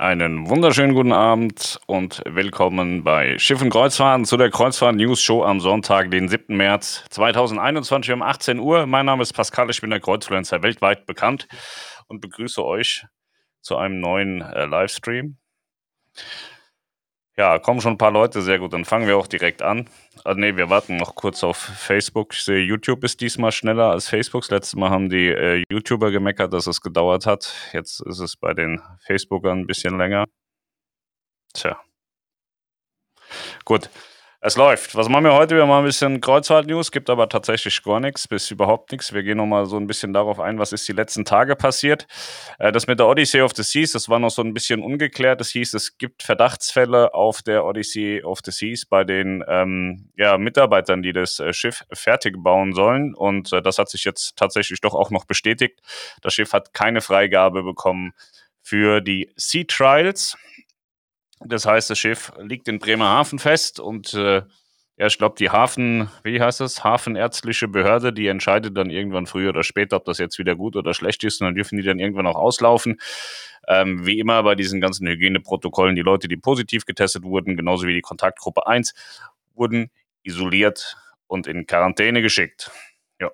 Einen 0.00 0.48
wunderschönen 0.48 0.94
guten 0.94 1.12
Abend 1.12 1.78
und 1.84 2.22
willkommen 2.24 3.04
bei 3.04 3.38
Schiff 3.38 3.60
und 3.60 3.68
Kreuzfahrten 3.68 4.24
zu 4.24 4.38
der 4.38 4.50
Kreuzfahrt 4.50 4.96
News 4.96 5.20
Show 5.20 5.44
am 5.44 5.60
Sonntag, 5.60 6.10
den 6.10 6.26
7. 6.26 6.56
März 6.56 7.04
2021 7.10 8.10
um 8.14 8.22
18 8.22 8.60
Uhr. 8.60 8.86
Mein 8.86 9.04
Name 9.04 9.22
ist 9.22 9.34
Pascal, 9.34 9.68
ich 9.68 9.82
bin 9.82 9.90
der 9.90 10.00
Kreuzfluencer 10.00 10.62
weltweit 10.62 11.04
bekannt 11.04 11.48
und 12.08 12.22
begrüße 12.22 12.64
euch 12.64 13.04
zu 13.60 13.76
einem 13.76 14.00
neuen 14.00 14.40
äh, 14.40 14.64
Livestream. 14.64 15.36
Ja, 17.40 17.58
kommen 17.58 17.80
schon 17.80 17.94
ein 17.94 17.96
paar 17.96 18.10
Leute, 18.10 18.42
sehr 18.42 18.58
gut. 18.58 18.74
Dann 18.74 18.84
fangen 18.84 19.06
wir 19.06 19.16
auch 19.16 19.26
direkt 19.26 19.62
an. 19.62 19.88
Ah, 20.24 20.34
nee, 20.34 20.56
wir 20.56 20.68
warten 20.68 20.98
noch 20.98 21.14
kurz 21.14 21.42
auf 21.42 21.56
Facebook. 21.56 22.34
Ich 22.34 22.42
sehe, 22.44 22.58
YouTube 22.58 23.02
ist 23.02 23.22
diesmal 23.22 23.50
schneller 23.50 23.92
als 23.92 24.10
Facebook. 24.10 24.42
Das 24.42 24.50
letzte 24.50 24.78
Mal 24.78 24.90
haben 24.90 25.08
die 25.08 25.28
äh, 25.28 25.64
YouTuber 25.72 26.10
gemeckert, 26.10 26.52
dass 26.52 26.66
es 26.66 26.82
gedauert 26.82 27.24
hat. 27.24 27.50
Jetzt 27.72 28.00
ist 28.02 28.18
es 28.18 28.36
bei 28.36 28.52
den 28.52 28.82
Facebookern 29.06 29.60
ein 29.60 29.66
bisschen 29.66 29.96
länger. 29.96 30.26
Tja. 31.54 31.80
Gut. 33.64 33.88
Es 34.42 34.56
läuft. 34.56 34.94
Was 34.94 35.10
machen 35.10 35.24
wir 35.24 35.34
heute? 35.34 35.54
Wir 35.54 35.66
machen 35.66 35.82
ein 35.82 35.84
bisschen 35.84 36.18
Kreuzfahrt-News, 36.22 36.92
gibt 36.92 37.10
aber 37.10 37.28
tatsächlich 37.28 37.82
gar 37.82 38.00
nichts, 38.00 38.26
bis 38.26 38.50
überhaupt 38.50 38.90
nichts. 38.90 39.12
Wir 39.12 39.22
gehen 39.22 39.36
nochmal 39.36 39.66
so 39.66 39.76
ein 39.76 39.86
bisschen 39.86 40.14
darauf 40.14 40.40
ein, 40.40 40.58
was 40.58 40.72
ist 40.72 40.88
die 40.88 40.94
letzten 40.94 41.26
Tage 41.26 41.56
passiert. 41.56 42.06
Äh, 42.58 42.72
das 42.72 42.86
mit 42.86 42.98
der 43.00 43.06
Odyssey 43.06 43.42
of 43.42 43.52
the 43.54 43.62
Seas, 43.62 43.92
das 43.92 44.08
war 44.08 44.18
noch 44.18 44.30
so 44.30 44.40
ein 44.40 44.54
bisschen 44.54 44.82
ungeklärt. 44.82 45.42
Es 45.42 45.50
hieß, 45.50 45.74
es 45.74 45.98
gibt 45.98 46.22
Verdachtsfälle 46.22 47.12
auf 47.12 47.42
der 47.42 47.66
Odyssey 47.66 48.22
of 48.22 48.38
the 48.42 48.50
Seas 48.50 48.86
bei 48.86 49.04
den 49.04 49.44
ähm, 49.46 50.08
ja, 50.16 50.38
Mitarbeitern, 50.38 51.02
die 51.02 51.12
das 51.12 51.38
äh, 51.38 51.52
Schiff 51.52 51.84
fertig 51.92 52.42
bauen 52.42 52.72
sollen. 52.72 53.14
Und 53.14 53.52
äh, 53.52 53.60
das 53.60 53.76
hat 53.76 53.90
sich 53.90 54.04
jetzt 54.04 54.36
tatsächlich 54.36 54.80
doch 54.80 54.94
auch 54.94 55.10
noch 55.10 55.26
bestätigt. 55.26 55.80
Das 56.22 56.32
Schiff 56.32 56.54
hat 56.54 56.72
keine 56.72 57.02
Freigabe 57.02 57.62
bekommen 57.62 58.14
für 58.62 59.02
die 59.02 59.30
Sea 59.36 59.64
Trials. 59.68 60.38
Das 61.40 61.64
heißt, 61.64 61.88
das 61.88 61.98
Schiff 61.98 62.32
liegt 62.38 62.68
in 62.68 62.78
Bremerhaven 62.78 63.38
fest 63.38 63.80
und 63.80 64.12
äh, 64.14 64.42
ja, 64.98 65.06
ich 65.06 65.16
glaube, 65.16 65.36
die 65.38 65.48
Hafen, 65.48 66.10
wie 66.22 66.42
heißt 66.42 66.60
das? 66.60 66.84
Hafenärztliche 66.84 67.68
Behörde, 67.68 68.12
die 68.12 68.26
entscheidet 68.26 68.76
dann 68.76 68.90
irgendwann 68.90 69.26
früher 69.26 69.48
oder 69.48 69.62
später, 69.62 69.96
ob 69.96 70.04
das 70.04 70.18
jetzt 70.18 70.38
wieder 70.38 70.54
gut 70.54 70.76
oder 70.76 70.92
schlecht 70.92 71.24
ist 71.24 71.40
und 71.40 71.46
dann 71.46 71.54
dürfen 71.54 71.78
die 71.78 71.82
dann 71.82 71.98
irgendwann 71.98 72.26
auch 72.26 72.36
auslaufen. 72.36 73.00
Ähm, 73.66 74.04
wie 74.04 74.18
immer 74.18 74.42
bei 74.42 74.54
diesen 74.54 74.82
ganzen 74.82 75.08
Hygieneprotokollen, 75.08 75.96
die 75.96 76.02
Leute, 76.02 76.28
die 76.28 76.36
positiv 76.36 76.84
getestet 76.84 77.22
wurden, 77.22 77.56
genauso 77.56 77.86
wie 77.86 77.94
die 77.94 78.02
Kontaktgruppe 78.02 78.66
1, 78.66 78.92
wurden 79.54 79.90
isoliert 80.22 80.98
und 81.26 81.46
in 81.46 81.66
Quarantäne 81.66 82.20
geschickt. 82.20 82.70
Ja. 83.18 83.30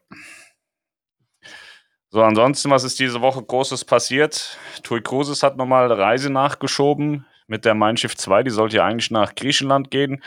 So, 2.11 2.23
ansonsten, 2.23 2.71
was 2.71 2.85
ist 2.85 3.01
diese 3.01 3.21
Woche 3.21 3.43
Großes 3.43 3.85
passiert? 3.85 4.59
Tui 4.85 5.03
Cruises 5.03 5.43
hat 5.43 5.57
nochmal 5.57 5.91
Reise 5.91 6.31
nachgeschoben 6.31 7.27
mit 7.47 7.65
der 7.65 7.75
Mein 7.75 7.97
Schiff 7.97 8.17
2. 8.17 8.43
Die 8.43 8.51
sollte 8.51 8.77
ja 8.77 8.85
eigentlich 8.85 9.11
nach 9.11 9.35
Griechenland 9.35 9.91
gehen. 9.91 10.23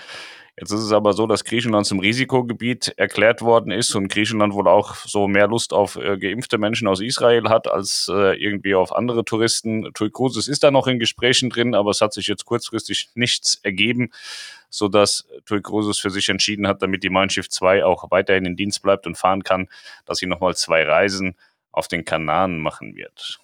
Jetzt 0.59 0.71
ist 0.71 0.81
es 0.81 0.91
aber 0.91 1.13
so, 1.13 1.25
dass 1.25 1.45
Griechenland 1.45 1.85
zum 1.85 1.99
Risikogebiet 1.99 2.93
erklärt 2.97 3.41
worden 3.41 3.71
ist 3.71 3.95
und 3.95 4.09
Griechenland 4.09 4.53
wohl 4.53 4.67
auch 4.67 4.95
so 4.95 5.29
mehr 5.29 5.47
Lust 5.47 5.71
auf 5.71 5.95
äh, 5.95 6.17
geimpfte 6.17 6.57
Menschen 6.57 6.85
aus 6.89 6.99
Israel 6.99 7.47
hat 7.47 7.69
als 7.69 8.11
äh, 8.13 8.35
irgendwie 8.35 8.75
auf 8.75 8.93
andere 8.93 9.23
Touristen. 9.23 9.89
Tui 9.93 10.11
Cruises 10.11 10.49
ist 10.49 10.65
da 10.65 10.69
noch 10.69 10.87
in 10.87 10.99
Gesprächen 10.99 11.49
drin, 11.49 11.75
aber 11.75 11.91
es 11.91 12.01
hat 12.01 12.11
sich 12.13 12.27
jetzt 12.27 12.43
kurzfristig 12.43 13.09
nichts 13.15 13.55
ergeben, 13.63 14.11
sodass 14.69 15.29
Tui 15.45 15.61
Cruises 15.61 15.97
für 15.97 16.09
sich 16.09 16.27
entschieden 16.27 16.67
hat, 16.67 16.81
damit 16.81 17.03
die 17.03 17.09
Mein 17.09 17.29
Schiff 17.29 17.47
2 17.47 17.85
auch 17.85 18.11
weiterhin 18.11 18.45
in 18.45 18.57
Dienst 18.57 18.81
bleibt 18.81 19.07
und 19.07 19.17
fahren 19.17 19.43
kann, 19.43 19.69
dass 20.05 20.17
sie 20.17 20.27
nochmal 20.27 20.57
zwei 20.57 20.83
Reisen 20.83 21.35
auf 21.71 21.87
den 21.87 22.03
Kanaren 22.03 22.59
machen 22.59 22.97
wird. 22.97 23.39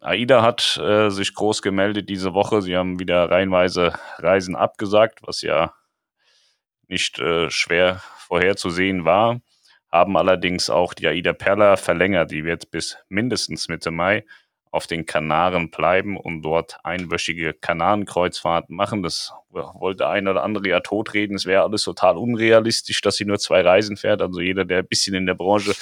AIDA 0.00 0.42
hat 0.42 0.78
äh, 0.78 1.10
sich 1.10 1.34
groß 1.34 1.60
gemeldet 1.62 2.08
diese 2.08 2.32
Woche. 2.32 2.62
Sie 2.62 2.76
haben 2.76 2.98
wieder 2.98 3.30
reihenweise 3.30 3.92
Reisen 4.18 4.56
abgesagt, 4.56 5.20
was 5.22 5.42
ja 5.42 5.74
nicht 6.88 7.18
äh, 7.18 7.50
schwer 7.50 8.02
vorherzusehen 8.16 9.04
war. 9.04 9.40
Haben 9.92 10.16
allerdings 10.16 10.70
auch 10.70 10.94
die 10.94 11.06
AIDA 11.06 11.32
Perla 11.34 11.76
verlängert. 11.76 12.30
Die 12.30 12.44
wird 12.44 12.70
bis 12.70 12.96
mindestens 13.08 13.68
Mitte 13.68 13.90
Mai 13.90 14.24
auf 14.70 14.86
den 14.86 15.04
Kanaren 15.04 15.70
bleiben 15.70 16.16
und 16.16 16.42
dort 16.42 16.78
einwöchige 16.84 17.52
Kanarenkreuzfahrten 17.54 18.74
machen. 18.74 19.02
Das 19.02 19.32
wollte 19.50 20.08
ein 20.08 20.28
oder 20.28 20.44
andere 20.44 20.68
ja 20.68 20.80
totreden. 20.80 21.34
Es 21.34 21.44
wäre 21.44 21.64
alles 21.64 21.82
total 21.82 22.16
unrealistisch, 22.16 23.00
dass 23.00 23.16
sie 23.16 23.24
nur 23.24 23.38
zwei 23.38 23.62
Reisen 23.62 23.96
fährt. 23.96 24.22
Also 24.22 24.40
jeder, 24.40 24.64
der 24.64 24.78
ein 24.78 24.86
bisschen 24.86 25.14
in 25.14 25.26
der 25.26 25.34
Branche 25.34 25.74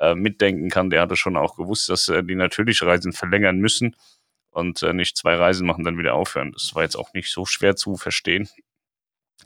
äh, 0.00 0.14
mitdenken 0.14 0.70
kann, 0.70 0.90
der 0.90 1.00
hatte 1.00 1.16
schon 1.16 1.36
auch 1.36 1.56
gewusst, 1.56 1.88
dass 1.88 2.08
äh, 2.08 2.22
die 2.22 2.34
natürlich 2.34 2.82
Reisen 2.82 3.12
verlängern 3.12 3.58
müssen 3.58 3.96
und 4.50 4.82
äh, 4.82 4.92
nicht 4.92 5.16
zwei 5.16 5.34
Reisen 5.34 5.66
machen, 5.66 5.84
dann 5.84 5.98
wieder 5.98 6.14
aufhören. 6.14 6.52
Das 6.52 6.74
war 6.74 6.82
jetzt 6.82 6.96
auch 6.96 7.12
nicht 7.12 7.30
so 7.30 7.44
schwer 7.44 7.76
zu 7.76 7.96
verstehen. 7.96 8.48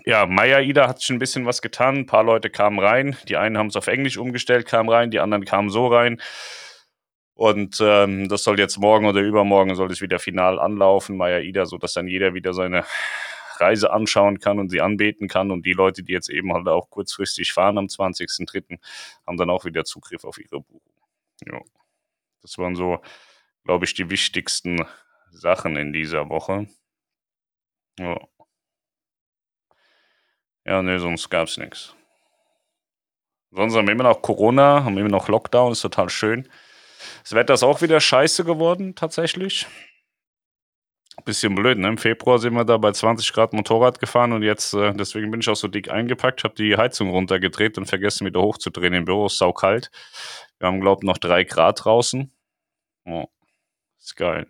Ja, 0.05 0.27
Maya 0.27 0.60
Ida 0.60 0.89
hat 0.89 1.03
schon 1.03 1.16
ein 1.16 1.19
bisschen 1.19 1.47
was 1.47 1.62
getan. 1.62 1.97
Ein 1.97 2.06
paar 2.06 2.25
Leute 2.25 2.49
kamen 2.49 2.78
rein. 2.78 3.16
Die 3.28 3.37
einen 3.37 3.59
haben 3.59 3.66
es 3.66 3.77
auf 3.77 3.89
Englisch 3.89 4.16
umgestellt, 4.16 4.66
kamen 4.66 4.89
rein, 4.89 5.10
die 5.10 5.21
anderen 5.21 5.44
kamen 5.44 5.69
so 5.69 5.89
rein. 5.89 6.21
Und 7.34 7.78
ähm, 7.81 8.28
das 8.28 8.44
soll 8.44 8.59
jetzt 8.59 8.78
morgen 8.78 9.06
oder 9.06 9.21
übermorgen 9.21 9.75
soll 9.75 9.91
es 9.91 10.00
wieder 10.00 10.19
final 10.19 10.59
anlaufen, 10.59 11.16
Maya 11.16 11.41
Ida, 11.41 11.65
sodass 11.66 11.94
dann 11.94 12.06
jeder 12.06 12.34
wieder 12.34 12.53
seine 12.53 12.84
Reise 13.60 13.93
anschauen 13.93 14.41
kann 14.41 14.59
und 14.59 14.71
sie 14.71 14.81
anbeten 14.81 15.28
kann. 15.28 15.50
Und 15.50 15.66
die 15.66 15.72
Leute, 15.72 16.03
die 16.03 16.12
jetzt 16.12 16.31
eben 16.31 16.53
halt 16.53 16.69
auch 16.69 16.91
kurzfristig 16.91 17.53
fahren 17.53 17.78
am 17.78 17.87
20.03., 17.87 18.78
haben 19.26 19.37
dann 19.37 19.50
auch 19.50 19.65
wieder 19.65 19.84
Zugriff 19.84 20.25
auf 20.25 20.38
ihre 20.38 20.60
Buchung. 20.60 20.93
Ja. 21.47 21.60
Das 22.43 22.56
waren 22.59 22.75
so, 22.75 23.00
glaube 23.65 23.84
ich, 23.84 23.94
die 23.94 24.10
wichtigsten 24.10 24.84
Sachen 25.31 25.76
in 25.76 25.93
dieser 25.93 26.28
Woche. 26.28 26.66
Ja. 27.98 28.19
Ja, 30.65 30.82
ne, 30.82 30.98
sonst 30.98 31.31
gab 31.31 31.48
es 31.48 31.56
nichts. 31.56 31.94
Sonst 33.50 33.75
haben 33.75 33.87
wir 33.87 33.92
immer 33.92 34.04
noch 34.04 34.22
Corona, 34.22 34.84
haben 34.84 34.97
immer 34.97 35.09
noch 35.09 35.28
Lockdown, 35.28 35.72
ist 35.72 35.81
total 35.81 36.09
schön. 36.09 36.48
Das 37.22 37.32
Wetter 37.32 37.54
ist 37.54 37.62
auch 37.62 37.82
wieder 37.82 38.00
scheiße 38.00 38.44
geworden, 38.44 38.94
tatsächlich. 38.94 39.66
Bisschen 41.25 41.55
blöd, 41.55 41.79
ne? 41.79 41.89
Im 41.89 41.99
Februar 41.99 42.39
sind 42.39 42.55
wir 42.55 42.65
da 42.65 42.77
bei 42.77 42.93
20 42.93 43.33
Grad 43.33 43.53
Motorrad 43.53 43.99
gefahren 43.99 44.33
und 44.33 44.43
jetzt, 44.43 44.75
äh, 44.75 44.93
deswegen 44.95 45.31
bin 45.31 45.41
ich 45.41 45.49
auch 45.49 45.57
so 45.57 45.69
dick 45.69 45.91
eingepackt, 45.91 46.45
habe 46.45 46.55
die 46.55 46.77
Heizung 46.77 47.11
runtergedreht 47.11 47.79
und 47.79 47.87
vergessen 47.87 48.27
wieder 48.27 48.41
hochzudrehen. 48.41 48.95
Im 48.95 49.05
Büro 49.05 49.27
ist 49.27 49.39
saukalt. 49.39 49.91
Wir 50.59 50.69
haben, 50.69 50.81
glaube 50.81 51.01
ich, 51.03 51.07
noch 51.07 51.19
drei 51.19 51.45
Grad 51.45 51.85
draußen. 51.85 52.33
Oh, 53.07 53.27
ist 53.99 54.17
geil. 54.17 54.47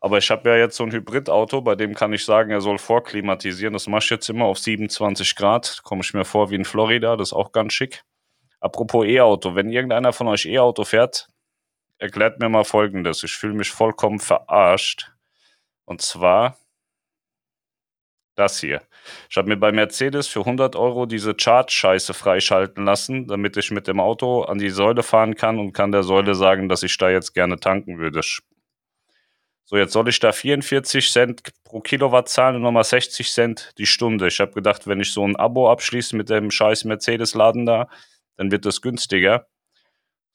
Aber 0.00 0.18
ich 0.18 0.30
habe 0.30 0.48
ja 0.48 0.56
jetzt 0.56 0.76
so 0.76 0.84
ein 0.84 0.92
Hybridauto, 0.92 1.60
bei 1.60 1.74
dem 1.74 1.94
kann 1.94 2.12
ich 2.12 2.24
sagen, 2.24 2.50
er 2.50 2.62
soll 2.62 2.78
vorklimatisieren. 2.78 3.74
Das 3.74 3.86
mache 3.86 4.04
ich 4.04 4.10
jetzt 4.10 4.30
immer 4.30 4.46
auf 4.46 4.58
27 4.58 5.36
Grad. 5.36 5.80
Komme 5.84 6.00
ich 6.02 6.14
mir 6.14 6.24
vor 6.24 6.50
wie 6.50 6.54
in 6.54 6.64
Florida, 6.64 7.16
das 7.16 7.28
ist 7.28 7.32
auch 7.34 7.52
ganz 7.52 7.74
schick. 7.74 8.02
Apropos 8.60 9.06
E-Auto, 9.06 9.54
wenn 9.54 9.70
irgendeiner 9.70 10.12
von 10.12 10.28
euch 10.28 10.46
E-Auto 10.46 10.84
fährt, 10.84 11.28
erklärt 11.98 12.40
mir 12.40 12.48
mal 12.48 12.64
folgendes. 12.64 13.22
Ich 13.22 13.32
fühle 13.32 13.54
mich 13.54 13.70
vollkommen 13.70 14.20
verarscht. 14.20 15.12
Und 15.90 16.00
zwar 16.02 16.56
das 18.36 18.60
hier. 18.60 18.80
Ich 19.28 19.36
habe 19.36 19.48
mir 19.48 19.56
bei 19.56 19.72
Mercedes 19.72 20.28
für 20.28 20.38
100 20.38 20.76
Euro 20.76 21.04
diese 21.04 21.34
Charge-Scheiße 21.36 22.14
freischalten 22.14 22.84
lassen, 22.84 23.26
damit 23.26 23.56
ich 23.56 23.72
mit 23.72 23.88
dem 23.88 23.98
Auto 23.98 24.42
an 24.42 24.58
die 24.58 24.70
Säule 24.70 25.02
fahren 25.02 25.34
kann 25.34 25.58
und 25.58 25.72
kann 25.72 25.90
der 25.90 26.04
Säule 26.04 26.36
sagen, 26.36 26.68
dass 26.68 26.84
ich 26.84 26.96
da 26.96 27.10
jetzt 27.10 27.34
gerne 27.34 27.58
tanken 27.58 27.98
würde. 27.98 28.20
So, 29.64 29.76
jetzt 29.76 29.92
soll 29.92 30.08
ich 30.08 30.20
da 30.20 30.30
44 30.30 31.10
Cent 31.10 31.42
pro 31.64 31.80
Kilowatt 31.80 32.28
zahlen 32.28 32.54
und 32.54 32.62
nochmal 32.62 32.84
60 32.84 33.28
Cent 33.28 33.72
die 33.76 33.86
Stunde. 33.86 34.28
Ich 34.28 34.38
habe 34.38 34.52
gedacht, 34.52 34.86
wenn 34.86 35.00
ich 35.00 35.12
so 35.12 35.26
ein 35.26 35.34
Abo 35.34 35.72
abschließe 35.72 36.14
mit 36.14 36.30
dem 36.30 36.52
scheiß 36.52 36.84
Mercedes-Laden 36.84 37.66
da, 37.66 37.88
dann 38.36 38.52
wird 38.52 38.64
das 38.64 38.80
günstiger. 38.80 39.48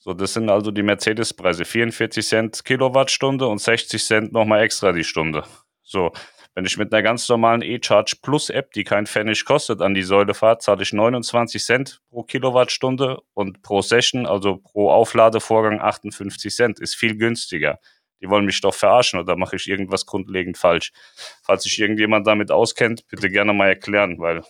So, 0.05 0.13
das 0.13 0.33
sind 0.33 0.51
also 0.51 0.69
die 0.69 0.83
Mercedes-Preise. 0.83 1.65
44 1.65 2.23
Cent 2.23 2.63
Kilowattstunde 2.63 3.47
und 3.47 3.59
60 3.59 4.05
Cent 4.05 4.33
nochmal 4.33 4.61
extra 4.61 4.91
die 4.91 5.03
Stunde. 5.03 5.43
So, 5.81 6.11
wenn 6.53 6.63
ich 6.63 6.77
mit 6.77 6.93
einer 6.93 7.01
ganz 7.01 7.27
normalen 7.27 7.63
E-Charge 7.63 8.17
Plus 8.21 8.51
App, 8.51 8.71
die 8.73 8.83
kein 8.83 9.07
Pfennig 9.07 9.45
kostet, 9.45 9.81
an 9.81 9.95
die 9.95 10.03
Säule 10.03 10.35
fahre, 10.35 10.59
zahle 10.59 10.83
ich 10.83 10.93
29 10.93 11.65
Cent 11.65 12.01
pro 12.11 12.21
Kilowattstunde 12.21 13.17
und 13.33 13.63
pro 13.63 13.81
Session, 13.81 14.27
also 14.27 14.57
pro 14.57 14.91
Aufladevorgang 14.91 15.81
58 15.81 16.53
Cent. 16.53 16.79
Ist 16.79 16.93
viel 16.93 17.17
günstiger. 17.17 17.79
Die 18.21 18.29
wollen 18.29 18.45
mich 18.45 18.61
doch 18.61 18.75
verarschen 18.75 19.19
oder 19.19 19.35
mache 19.35 19.55
ich 19.55 19.67
irgendwas 19.67 20.05
grundlegend 20.05 20.59
falsch? 20.59 20.91
Falls 21.41 21.63
sich 21.63 21.79
irgendjemand 21.79 22.27
damit 22.27 22.51
auskennt, 22.51 23.07
bitte 23.07 23.31
gerne 23.31 23.53
mal 23.53 23.69
erklären, 23.69 24.19
weil 24.19 24.43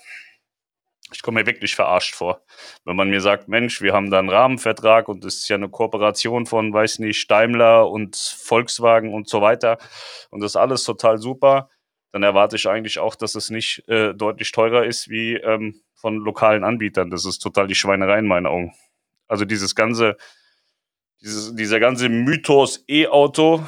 ich 1.11 1.21
komme 1.21 1.41
mir 1.41 1.45
wirklich 1.45 1.75
verarscht 1.75 2.15
vor. 2.15 2.41
Wenn 2.83 2.95
man 2.95 3.09
mir 3.09 3.21
sagt, 3.21 3.47
Mensch, 3.47 3.81
wir 3.81 3.93
haben 3.93 4.09
da 4.09 4.19
einen 4.19 4.29
Rahmenvertrag 4.29 5.07
und 5.07 5.23
das 5.23 5.35
ist 5.35 5.49
ja 5.49 5.55
eine 5.55 5.69
Kooperation 5.69 6.45
von, 6.45 6.73
weiß 6.73 6.99
nicht, 6.99 7.29
Daimler 7.29 7.89
und 7.89 8.15
Volkswagen 8.15 9.13
und 9.13 9.29
so 9.29 9.41
weiter 9.41 9.77
und 10.31 10.41
das 10.41 10.53
ist 10.53 10.55
alles 10.57 10.83
total 10.83 11.17
super, 11.17 11.69
dann 12.11 12.23
erwarte 12.23 12.55
ich 12.55 12.67
eigentlich 12.67 12.99
auch, 12.99 13.15
dass 13.15 13.35
es 13.35 13.49
nicht 13.49 13.87
äh, 13.87 14.13
deutlich 14.13 14.51
teurer 14.51 14.85
ist 14.85 15.09
wie 15.09 15.35
ähm, 15.35 15.81
von 15.95 16.17
lokalen 16.17 16.63
Anbietern. 16.63 17.09
Das 17.09 17.25
ist 17.25 17.39
total 17.39 17.67
die 17.67 17.75
Schweinerei 17.75 18.19
in 18.19 18.27
meinen 18.27 18.45
Augen. 18.45 18.73
Also 19.27 19.43
dieses 19.43 19.75
ganze, 19.75 20.15
dieses, 21.21 21.55
dieser 21.55 21.79
ganze 21.79 22.09
Mythos 22.09 22.85
E-Auto, 22.87 23.63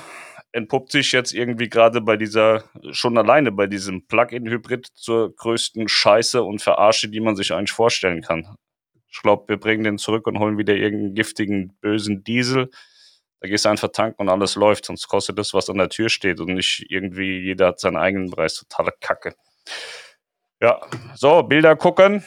entpuppt 0.58 0.92
sich 0.92 1.12
jetzt 1.12 1.34
irgendwie 1.34 1.70
gerade 1.70 2.02
bei 2.02 2.18
dieser, 2.18 2.64
schon 2.92 3.18
alleine 3.18 3.52
bei 3.52 3.68
diesem 3.68 4.08
Plug-in-Hybrid 4.08 4.88
zur 4.96 5.36
größten 5.36 5.88
Scheiße 5.88 6.42
und 6.42 6.64
Verarsche, 6.64 7.10
die 7.10 7.20
man 7.20 7.36
sich 7.36 7.54
eigentlich 7.54 7.72
vorstellen 7.72 8.24
kann. 8.24 8.58
Ich 9.08 9.22
glaube, 9.22 9.48
wir 9.50 9.58
bringen 9.58 9.84
den 9.84 10.00
zurück 10.00 10.26
und 10.26 10.40
holen 10.40 10.58
wieder 10.58 10.76
irgendeinen 10.76 11.14
giftigen, 11.14 11.78
bösen 11.80 12.24
Diesel. 12.24 12.72
Da 13.40 13.48
gehst 13.48 13.66
du 13.66 13.70
einfach 13.70 13.90
tanken 13.90 14.24
und 14.24 14.30
alles 14.30 14.56
läuft, 14.56 14.86
sonst 14.86 15.08
kostet 15.08 15.38
das, 15.38 15.54
was 15.54 15.70
an 15.70 15.78
der 15.78 15.90
Tür 15.90 16.10
steht 16.10 16.40
und 16.40 16.56
nicht 16.56 16.88
irgendwie 16.90 17.40
jeder 17.40 17.68
hat 17.68 17.80
seinen 17.80 17.98
eigenen 17.98 18.32
Preis. 18.32 18.56
Totale 18.56 18.94
Kacke. 19.00 19.36
Ja, 20.60 20.82
so, 21.14 21.44
Bilder 21.44 21.76
gucken. 21.76 22.24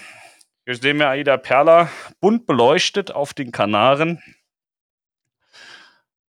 Hier 0.66 0.76
sehen 0.76 0.98
wir 0.98 1.08
Aida 1.08 1.36
Perla 1.36 1.90
bunt 2.20 2.46
beleuchtet 2.46 3.10
auf 3.10 3.34
den 3.34 3.50
Kanaren. 3.50 4.22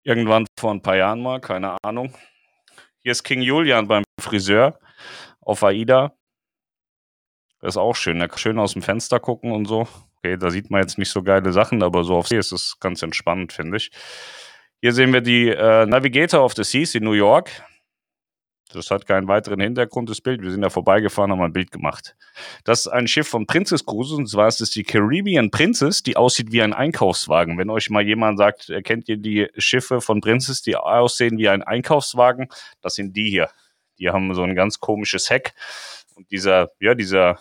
Irgendwann 0.04 0.48
vor 0.58 0.72
ein 0.72 0.82
paar 0.82 0.96
Jahren 0.96 1.22
mal, 1.22 1.40
keine 1.40 1.78
Ahnung. 1.84 2.14
Hier 3.00 3.12
ist 3.12 3.24
King 3.24 3.42
Julian 3.42 3.88
beim 3.88 4.04
Friseur 4.20 4.80
auf 5.42 5.64
AIDA. 5.64 6.14
Das 7.60 7.76
ist 7.76 7.78
auch 7.78 7.96
schön. 7.96 8.28
Schön 8.36 8.58
aus 8.58 8.74
dem 8.74 8.82
Fenster 8.82 9.20
gucken 9.20 9.52
und 9.52 9.66
so. 9.66 9.88
Okay, 10.18 10.38
da 10.38 10.50
sieht 10.50 10.72
man 10.72 10.82
jetzt 10.82 10.98
nicht 10.98 11.10
so 11.10 11.22
geile 11.22 11.52
Sachen, 11.52 11.84
aber 11.84 12.04
so 12.04 12.16
auf 12.16 12.28
See 12.28 12.38
ist 12.38 12.52
es 12.52 12.80
ganz 12.80 13.02
entspannend, 13.04 13.54
finde 13.54 13.78
ich. 13.78 13.92
Hier 14.82 14.94
sehen 14.94 15.14
wir 15.14 15.22
die 15.22 15.50
äh, 15.50 15.86
Navigator 15.86 16.44
of 16.44 16.54
the 16.56 16.64
Seas 16.64 16.96
in 16.96 17.04
New 17.04 17.14
York. 17.14 17.52
Das 18.74 18.92
hat 18.92 19.06
keinen 19.06 19.28
weiteren 19.28 19.60
Hintergrund, 19.60 20.10
das 20.10 20.22
Bild. 20.22 20.42
Wir 20.42 20.52
sind 20.52 20.62
da 20.62 20.70
vorbeigefahren, 20.70 21.32
haben 21.32 21.42
ein 21.42 21.54
Bild 21.54 21.72
gemacht. 21.72 22.16
Das 22.64 22.82
ist 22.82 22.88
ein 22.88 23.08
Schiff 23.08 23.28
von 23.28 23.46
Princess 23.46 23.86
Cruises, 23.86 24.18
und 24.18 24.28
zwar 24.28 24.48
ist 24.48 24.62
es 24.62 24.70
die 24.70 24.84
Caribbean 24.84 25.52
Princess, 25.52 26.04
die 26.04 26.16
aussieht 26.18 26.52
wie 26.52 26.62
ein 26.62 26.74
Einkaufswagen. 26.74 27.58
Wenn 27.58 27.70
euch 27.70 27.90
mal 27.90 28.06
jemand 28.06 28.38
sagt, 28.38 28.72
kennt 28.84 29.10
ihr 29.10 29.18
die 29.18 29.50
Schiffe 29.58 30.02
von 30.02 30.22
Princess, 30.22 30.62
die 30.62 30.76
aussehen 30.76 31.38
wie 31.38 31.50
ein 31.50 31.64
Einkaufswagen? 31.64 32.48
Das 32.82 32.96
sind 32.96 33.16
die 33.16 33.30
hier. 33.30 33.50
Die 34.00 34.10
haben 34.10 34.34
so 34.34 34.44
ein 34.44 34.56
ganz 34.56 34.80
komisches 34.80 35.30
Heck. 35.30 35.54
Und 36.16 36.32
dieser, 36.32 36.72
ja, 36.80 36.96
dieser, 36.96 37.40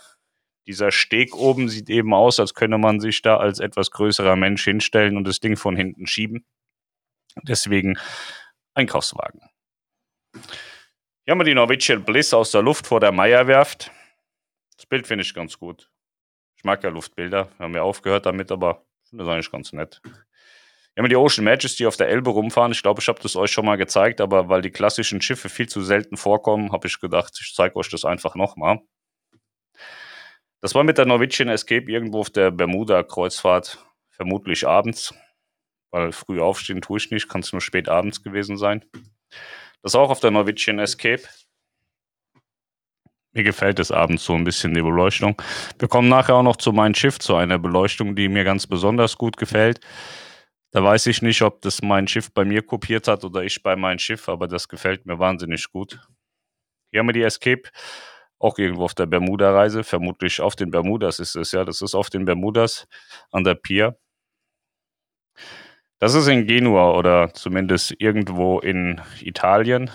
dieser 0.67 0.91
Steg 0.91 1.35
oben 1.35 1.69
sieht 1.69 1.91
eben 1.91 2.15
aus, 2.15 2.39
als 2.41 2.55
könne 2.55 2.79
man 2.79 3.01
sich 3.01 3.23
da 3.23 3.37
als 3.39 3.59
etwas 3.59 3.91
größerer 3.91 4.37
Mensch 4.37 4.65
hinstellen 4.65 5.17
und 5.17 5.27
das 5.27 5.41
Ding 5.41 5.57
von 5.57 5.77
hinten 5.77 6.07
schieben. 6.07 6.45
Deswegen 7.43 7.99
Einkaufswagen. 8.75 9.41
Hier 11.31 11.35
haben 11.35 11.41
wir 11.43 11.45
die 11.45 11.55
Norwegian 11.55 12.03
Bliss 12.03 12.35
aus 12.35 12.51
der 12.51 12.61
Luft 12.61 12.89
vor 12.89 12.99
der 12.99 13.13
Meierwerft. 13.13 13.93
Das 14.77 14.85
Bild 14.87 15.07
finde 15.07 15.23
ich 15.23 15.33
ganz 15.33 15.57
gut. 15.57 15.89
Ich 16.57 16.65
mag 16.65 16.83
ja 16.83 16.91
Luftbilder. 16.91 17.49
Wir 17.57 17.65
haben 17.67 17.75
ja 17.77 17.83
aufgehört 17.83 18.27
damit, 18.27 18.51
aber 18.51 18.85
finde 19.09 19.25
das 19.25 19.33
eigentlich 19.33 19.53
ganz 19.53 19.73
nett. 19.73 20.01
Hier 20.03 20.13
haben 20.99 21.05
wir 21.05 21.09
die 21.09 21.15
Ocean 21.15 21.45
Majesty 21.45 21.87
auf 21.87 21.97
der 21.97 22.09
Elbe 22.09 22.31
rumfahren. 22.31 22.73
Ich 22.73 22.83
glaube, 22.83 23.01
ich 23.01 23.07
habe 23.07 23.23
das 23.23 23.37
euch 23.37 23.53
schon 23.53 23.65
mal 23.65 23.77
gezeigt, 23.77 24.21
aber 24.21 24.49
weil 24.49 24.61
die 24.61 24.73
klassischen 24.73 25.23
Schiffe 25.23 25.49
viel 25.49 25.69
zu 25.69 25.83
selten 25.83 26.17
vorkommen, 26.17 26.73
habe 26.73 26.89
ich 26.89 26.99
gedacht, 26.99 27.39
ich 27.41 27.55
zeige 27.55 27.77
euch 27.77 27.91
das 27.91 28.05
einfach 28.05 28.35
nochmal. 28.35 28.81
Das 30.61 30.75
war 30.75 30.83
mit 30.83 30.99
der 30.99 31.07
Norwegian 31.07 31.49
Escape 31.49 31.89
irgendwo 31.89 32.19
auf 32.19 32.31
der 32.31 32.51
Bermuda-Kreuzfahrt, 32.51 33.79
vermutlich 34.09 34.67
abends, 34.67 35.15
weil 35.93 36.11
früh 36.11 36.41
aufstehen 36.41 36.83
tue 36.83 36.99
ich 36.99 37.13
nicht, 37.13 37.29
kann 37.29 37.43
es 37.43 37.53
nur 37.53 37.61
spät 37.61 37.89
abends 37.89 38.25
gewesen 38.25 38.57
sein. 38.57 38.85
Das 39.83 39.93
ist 39.93 39.97
auch 39.97 40.11
auf 40.11 40.21
der 40.21 40.31
Norwegian 40.31 40.79
Escape. 40.79 41.23
Mir 43.33 43.45
gefällt 43.45 43.79
es 43.79 43.93
abends 43.93 44.25
so 44.25 44.35
ein 44.35 44.45
bisschen 44.45 44.75
die 44.75 44.83
Beleuchtung. 44.83 45.41
Wir 45.79 45.89
kommen 45.89 46.09
nachher 46.09 46.35
auch 46.35 46.43
noch 46.43 46.57
zu 46.57 46.73
meinem 46.73 46.95
Schiff, 46.95 47.19
zu 47.19 47.37
einer 47.37 47.59
Beleuchtung, 47.59 48.17
die 48.17 48.29
mir 48.29 48.45
ganz 48.45 48.67
besonders 48.67 49.17
gut 49.17 49.37
gefällt. 49.37 49.81
Da 50.73 50.83
weiß 50.83 51.07
ich 51.07 51.23
nicht, 51.23 51.43
ob 51.43 51.63
das 51.63 51.83
mein 51.83 52.09
Schiff 52.09 52.33
bei 52.33 52.45
mir 52.45 52.63
kopiert 52.63 53.09
hat 53.09 53.25
oder 53.25 53.43
ich 53.43 53.63
bei 53.63 53.77
meinem 53.77 53.99
Schiff, 53.99 54.29
aber 54.29 54.49
das 54.49 54.69
gefällt 54.69 55.07
mir 55.07 55.19
wahnsinnig 55.19 55.71
gut. 55.71 56.01
Hier 56.91 57.01
haben 57.01 57.09
wir 57.09 57.13
die 57.13 57.23
Escape, 57.23 57.63
auch 58.39 58.59
irgendwo 58.59 58.85
auf 58.85 58.95
der 58.95 59.07
Bermuda-Reise, 59.07 59.85
vermutlich 59.85 60.41
auf 60.41 60.57
den 60.57 60.71
Bermudas 60.71 61.19
ist 61.21 61.37
es, 61.37 61.53
ja, 61.53 61.65
das 61.65 61.83
ist 61.83 61.95
auf 61.95 62.11
den 62.11 62.25
Bermudas 62.25 62.87
an 63.31 63.45
der 63.45 63.55
Pier. 63.55 63.97
Das 66.01 66.15
ist 66.15 66.29
in 66.29 66.47
Genua 66.47 66.93
oder 66.97 67.35
zumindest 67.35 67.95
irgendwo 67.99 68.59
in 68.59 69.03
Italien. 69.21 69.91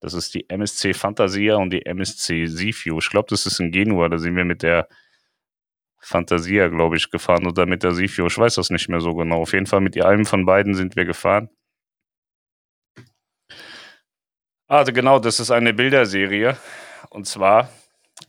Das 0.00 0.12
ist 0.12 0.34
die 0.34 0.48
MSC 0.50 0.92
Fantasia 0.92 1.56
und 1.56 1.70
die 1.70 1.86
MSC 1.86 2.46
Seaview. 2.46 2.98
Ich 2.98 3.08
glaube, 3.08 3.28
das 3.30 3.46
ist 3.46 3.58
in 3.58 3.72
Genua. 3.72 4.10
Da 4.10 4.18
sind 4.18 4.36
wir 4.36 4.44
mit 4.44 4.62
der 4.62 4.86
Fantasia, 5.98 6.68
glaube 6.68 6.96
ich, 6.96 7.10
gefahren 7.10 7.46
oder 7.46 7.64
mit 7.64 7.82
der 7.82 7.92
Seaview. 7.94 8.26
Ich 8.26 8.36
weiß 8.36 8.56
das 8.56 8.68
nicht 8.68 8.90
mehr 8.90 9.00
so 9.00 9.14
genau. 9.14 9.40
Auf 9.40 9.54
jeden 9.54 9.64
Fall 9.64 9.80
mit 9.80 10.00
einem 10.00 10.26
von 10.26 10.44
beiden 10.44 10.74
sind 10.74 10.94
wir 10.94 11.06
gefahren. 11.06 11.48
Also 14.68 14.92
genau, 14.92 15.18
das 15.20 15.40
ist 15.40 15.50
eine 15.50 15.72
Bilderserie. 15.72 16.58
Und 17.08 17.26
zwar 17.26 17.70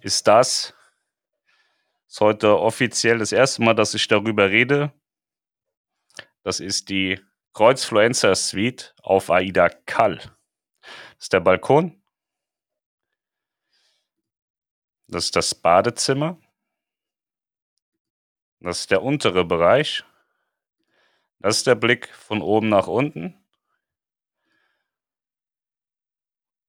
ist 0.01 0.27
das 0.27 0.73
ist 2.07 2.21
heute 2.21 2.57
offiziell 2.57 3.18
das 3.19 3.33
erste 3.33 3.63
Mal, 3.63 3.73
dass 3.73 3.94
ich 3.94 4.07
darüber 4.07 4.50
rede. 4.50 4.94
Das 6.47 6.61
ist 6.61 6.88
die 6.88 7.19
Kreuzfluencer 7.51 8.33
Suite 8.33 8.95
auf 9.03 9.29
Aida 9.29 9.67
Kall. 9.67 10.15
Das 10.15 11.23
ist 11.23 11.33
der 11.33 11.41
Balkon. 11.41 12.01
Das 15.09 15.25
ist 15.25 15.35
das 15.35 15.53
Badezimmer. 15.53 16.39
Das 18.61 18.79
ist 18.79 18.91
der 18.91 19.03
untere 19.03 19.44
Bereich. 19.44 20.05
Das 21.39 21.57
ist 21.57 21.67
der 21.67 21.75
Blick 21.75 22.07
von 22.15 22.41
oben 22.41 22.69
nach 22.69 22.88
unten. 22.88 23.35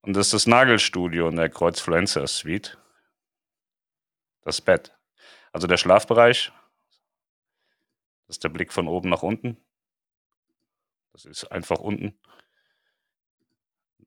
Und 0.01 0.11
das 0.11 0.25
ist 0.25 0.33
das 0.33 0.45
Nagelstudio 0.45 1.29
in 1.29 1.37
der 1.37 1.49
Kreuzfluencer 1.49 2.27
Suite. 2.27 2.77
Das 4.41 4.59
Bett. 4.59 4.93
Also 5.53 5.67
der 5.67 5.77
Schlafbereich. 5.77 6.51
Das 8.27 8.35
ist 8.35 8.43
der 8.43 8.49
Blick 8.49 8.73
von 8.73 8.89
oben 8.89 9.07
nach 9.07 9.23
unten. 9.23 9.55
Das 11.23 11.25
ist 11.25 11.51
einfach 11.51 11.79
unten. 11.79 12.17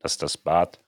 Das 0.00 0.12
ist 0.12 0.22
das 0.22 0.38
Bad. 0.38 0.80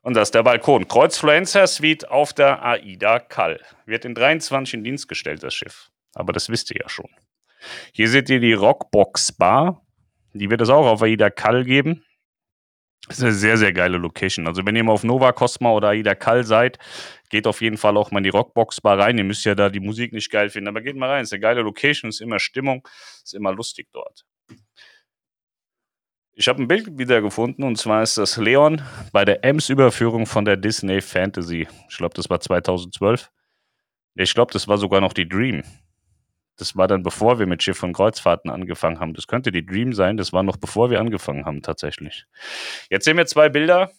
Und 0.00 0.14
das 0.14 0.28
ist 0.28 0.34
der 0.34 0.42
Balkon. 0.42 0.88
Kreuzfluencer 0.88 1.66
Suite 1.66 2.08
auf 2.08 2.32
der 2.32 2.64
AIDA 2.64 3.20
Kall. 3.20 3.60
Wird 3.84 4.06
in 4.06 4.14
23 4.14 4.74
in 4.74 4.84
Dienst 4.84 5.08
gestellt, 5.08 5.42
das 5.42 5.52
Schiff. 5.52 5.90
Aber 6.14 6.32
das 6.32 6.48
wisst 6.48 6.70
ihr 6.70 6.80
ja 6.80 6.88
schon. 6.88 7.10
Hier 7.92 8.08
seht 8.08 8.30
ihr 8.30 8.40
die 8.40 8.54
Rockbox 8.54 9.32
Bar. 9.32 9.84
Die 10.32 10.48
wird 10.48 10.62
es 10.62 10.70
auch 10.70 10.86
auf 10.86 11.02
AIDA 11.02 11.28
Kall 11.28 11.64
geben. 11.64 12.02
Das 13.08 13.18
ist 13.18 13.24
eine 13.24 13.32
sehr, 13.34 13.58
sehr 13.58 13.72
geile 13.74 13.98
Location. 13.98 14.46
Also, 14.46 14.64
wenn 14.64 14.74
ihr 14.74 14.84
mal 14.84 14.92
auf 14.92 15.04
Nova 15.04 15.32
Cosma 15.32 15.72
oder 15.72 15.88
AIDA 15.88 16.14
Kall 16.14 16.44
seid, 16.44 16.78
geht 17.28 17.46
auf 17.46 17.60
jeden 17.60 17.76
Fall 17.76 17.98
auch 17.98 18.10
mal 18.10 18.18
in 18.18 18.24
die 18.24 18.30
Rockbox 18.30 18.80
Bar 18.80 18.98
rein. 18.98 19.18
Ihr 19.18 19.24
müsst 19.24 19.44
ja 19.44 19.54
da 19.54 19.68
die 19.68 19.80
Musik 19.80 20.14
nicht 20.14 20.30
geil 20.30 20.48
finden, 20.48 20.68
aber 20.68 20.80
geht 20.80 20.96
mal 20.96 21.10
rein. 21.10 21.24
Ist 21.24 21.32
eine 21.34 21.40
geile 21.40 21.60
Location, 21.60 22.08
ist 22.08 22.22
immer 22.22 22.38
Stimmung, 22.38 22.88
ist 23.22 23.34
immer 23.34 23.52
lustig 23.52 23.88
dort. 23.92 24.24
Ich 26.34 26.48
habe 26.48 26.62
ein 26.62 26.68
Bild 26.68 26.98
wiedergefunden 26.98 27.62
und 27.62 27.76
zwar 27.76 28.02
ist 28.02 28.16
das 28.16 28.38
Leon 28.38 28.80
bei 29.12 29.24
der 29.24 29.44
Ems-Überführung 29.44 30.24
von 30.24 30.46
der 30.46 30.56
Disney 30.56 31.02
Fantasy. 31.02 31.68
Ich 31.90 31.96
glaube, 31.98 32.14
das 32.14 32.30
war 32.30 32.40
2012. 32.40 33.30
Ich 34.14 34.34
glaube, 34.34 34.52
das 34.52 34.66
war 34.66 34.78
sogar 34.78 35.02
noch 35.02 35.12
die 35.12 35.28
Dream. 35.28 35.62
Das 36.56 36.74
war 36.76 36.88
dann 36.88 37.02
bevor 37.02 37.38
wir 37.38 37.46
mit 37.46 37.62
Schiff 37.62 37.82
und 37.82 37.92
Kreuzfahrten 37.92 38.50
angefangen 38.50 38.98
haben. 38.98 39.12
Das 39.12 39.26
könnte 39.26 39.52
die 39.52 39.64
Dream 39.64 39.92
sein. 39.92 40.16
Das 40.16 40.32
war 40.32 40.42
noch 40.42 40.56
bevor 40.56 40.90
wir 40.90 41.00
angefangen 41.00 41.44
haben, 41.44 41.60
tatsächlich. 41.60 42.24
Jetzt 42.88 43.04
sehen 43.04 43.16
wir 43.18 43.26
zwei 43.26 43.50
Bilder. 43.50 43.90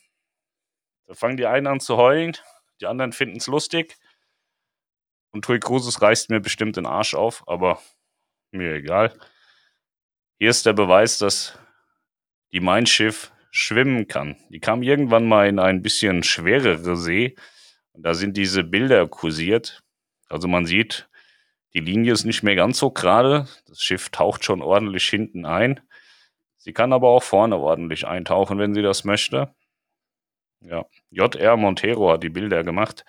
Da 1.05 1.13
fangen 1.13 1.37
die 1.37 1.45
einen 1.45 1.67
an 1.67 1.79
zu 1.79 1.97
heulen, 1.97 2.37
die 2.81 2.87
anderen 2.87 3.11
finden 3.11 3.37
es 3.37 3.47
lustig. 3.47 3.97
Und 5.31 5.45
Tui 5.45 5.59
Cruises 5.59 6.01
reißt 6.01 6.29
mir 6.29 6.39
bestimmt 6.39 6.77
den 6.77 6.85
Arsch 6.85 7.13
auf, 7.13 7.43
aber 7.47 7.79
mir 8.51 8.73
egal. 8.75 9.13
Hier 10.39 10.49
ist 10.49 10.65
der 10.65 10.73
Beweis, 10.73 11.17
dass 11.17 11.57
die 12.53 12.59
Mein 12.59 12.85
Schiff 12.85 13.31
schwimmen 13.51 14.07
kann. 14.07 14.37
Die 14.49 14.59
kam 14.59 14.83
irgendwann 14.83 15.27
mal 15.27 15.47
in 15.47 15.59
ein 15.59 15.81
bisschen 15.81 16.23
schwerere 16.23 16.95
See 16.95 17.35
und 17.91 18.03
da 18.03 18.13
sind 18.13 18.37
diese 18.37 18.63
Bilder 18.63 19.07
kursiert. 19.07 19.83
Also 20.29 20.47
man 20.47 20.65
sieht, 20.65 21.09
die 21.73 21.79
Linie 21.79 22.13
ist 22.13 22.25
nicht 22.25 22.43
mehr 22.43 22.55
ganz 22.55 22.77
so 22.77 22.91
gerade. 22.91 23.47
Das 23.67 23.81
Schiff 23.81 24.09
taucht 24.09 24.45
schon 24.45 24.61
ordentlich 24.61 25.07
hinten 25.09 25.45
ein. 25.45 25.79
Sie 26.57 26.73
kann 26.73 26.93
aber 26.93 27.09
auch 27.09 27.23
vorne 27.23 27.57
ordentlich 27.57 28.07
eintauchen, 28.07 28.59
wenn 28.59 28.73
sie 28.73 28.83
das 28.83 29.03
möchte. 29.03 29.53
Ja, 30.61 30.85
JR 31.09 31.57
Montero 31.57 32.11
hat 32.11 32.23
die 32.23 32.29
Bilder 32.29 32.63
gemacht. 32.63 33.03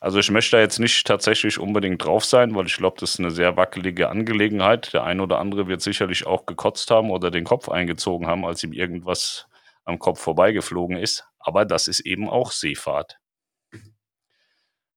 Also 0.00 0.18
ich 0.18 0.30
möchte 0.30 0.56
da 0.56 0.60
jetzt 0.60 0.78
nicht 0.78 1.06
tatsächlich 1.06 1.58
unbedingt 1.58 2.04
drauf 2.04 2.24
sein, 2.24 2.54
weil 2.54 2.66
ich 2.66 2.76
glaube, 2.76 2.96
das 2.98 3.14
ist 3.14 3.20
eine 3.20 3.30
sehr 3.30 3.56
wackelige 3.56 4.08
Angelegenheit. 4.08 4.92
Der 4.92 5.04
ein 5.04 5.20
oder 5.20 5.38
andere 5.38 5.68
wird 5.68 5.82
sicherlich 5.82 6.26
auch 6.26 6.46
gekotzt 6.46 6.90
haben 6.90 7.10
oder 7.10 7.30
den 7.30 7.44
Kopf 7.44 7.68
eingezogen 7.68 8.26
haben, 8.26 8.44
als 8.44 8.62
ihm 8.64 8.72
irgendwas 8.72 9.46
am 9.84 9.98
Kopf 9.98 10.20
vorbeigeflogen 10.20 10.96
ist. 10.96 11.26
Aber 11.38 11.64
das 11.64 11.88
ist 11.88 12.00
eben 12.00 12.28
auch 12.28 12.50
Seefahrt. 12.50 13.18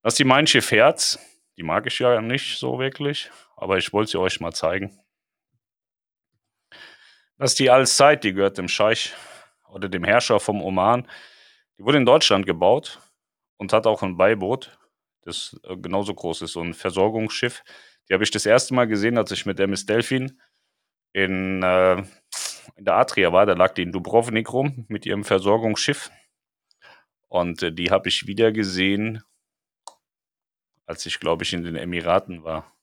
Das 0.02 0.14
ist 0.14 0.18
die 0.18 0.24
Mein 0.24 0.46
Schiff 0.46 0.70
Herz. 0.70 1.18
Die 1.56 1.62
mag 1.62 1.86
ich 1.86 1.98
ja 1.98 2.20
nicht 2.20 2.58
so 2.58 2.78
wirklich, 2.78 3.30
aber 3.56 3.78
ich 3.78 3.92
wollte 3.92 4.12
sie 4.12 4.20
euch 4.20 4.40
mal 4.40 4.52
zeigen. 4.52 4.98
Das 7.36 7.52
ist 7.52 7.58
die 7.58 7.70
Al-Said, 7.70 8.24
die 8.24 8.32
gehört 8.32 8.58
dem 8.58 8.68
Scheich 8.68 9.14
oder 9.68 9.88
dem 9.88 10.04
Herrscher 10.04 10.40
vom 10.40 10.62
Oman. 10.62 11.08
Die 11.78 11.84
wurde 11.84 11.98
in 11.98 12.06
Deutschland 12.06 12.46
gebaut 12.46 13.00
und 13.56 13.72
hat 13.72 13.86
auch 13.86 14.02
ein 14.02 14.16
Beiboot, 14.16 14.78
das 15.28 15.60
äh, 15.64 15.76
genauso 15.76 16.14
groß 16.14 16.42
ist, 16.42 16.52
so 16.52 16.60
ein 16.60 16.74
Versorgungsschiff. 16.74 17.62
Die 18.08 18.14
habe 18.14 18.24
ich 18.24 18.30
das 18.30 18.46
erste 18.46 18.74
Mal 18.74 18.86
gesehen, 18.86 19.18
als 19.18 19.30
ich 19.30 19.46
mit 19.46 19.58
der 19.58 19.68
Miss 19.68 19.86
Delphin 19.86 20.40
in, 21.12 21.62
äh, 21.62 21.98
in 22.76 22.84
der 22.84 22.94
Adria 22.94 23.32
war. 23.32 23.46
Da 23.46 23.52
lag 23.52 23.74
die 23.74 23.82
in 23.82 23.92
Dubrovnik 23.92 24.52
rum 24.52 24.86
mit 24.88 25.06
ihrem 25.06 25.24
Versorgungsschiff. 25.24 26.10
Und 27.28 27.62
äh, 27.62 27.72
die 27.72 27.90
habe 27.90 28.08
ich 28.08 28.26
wieder 28.26 28.50
gesehen, 28.52 29.22
als 30.86 31.04
ich, 31.06 31.20
glaube 31.20 31.44
ich, 31.44 31.52
in 31.52 31.64
den 31.64 31.76
Emiraten 31.76 32.44
war. 32.44 32.74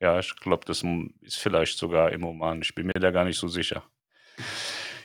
Ja, 0.00 0.18
ich 0.18 0.36
glaube, 0.36 0.66
das 0.66 0.84
ist 1.22 1.38
vielleicht 1.38 1.78
sogar 1.78 2.12
im 2.12 2.24
Oman. 2.24 2.60
Ich 2.60 2.74
bin 2.74 2.86
mir 2.86 2.92
da 2.92 3.10
gar 3.10 3.24
nicht 3.24 3.38
so 3.38 3.48
sicher. 3.48 3.82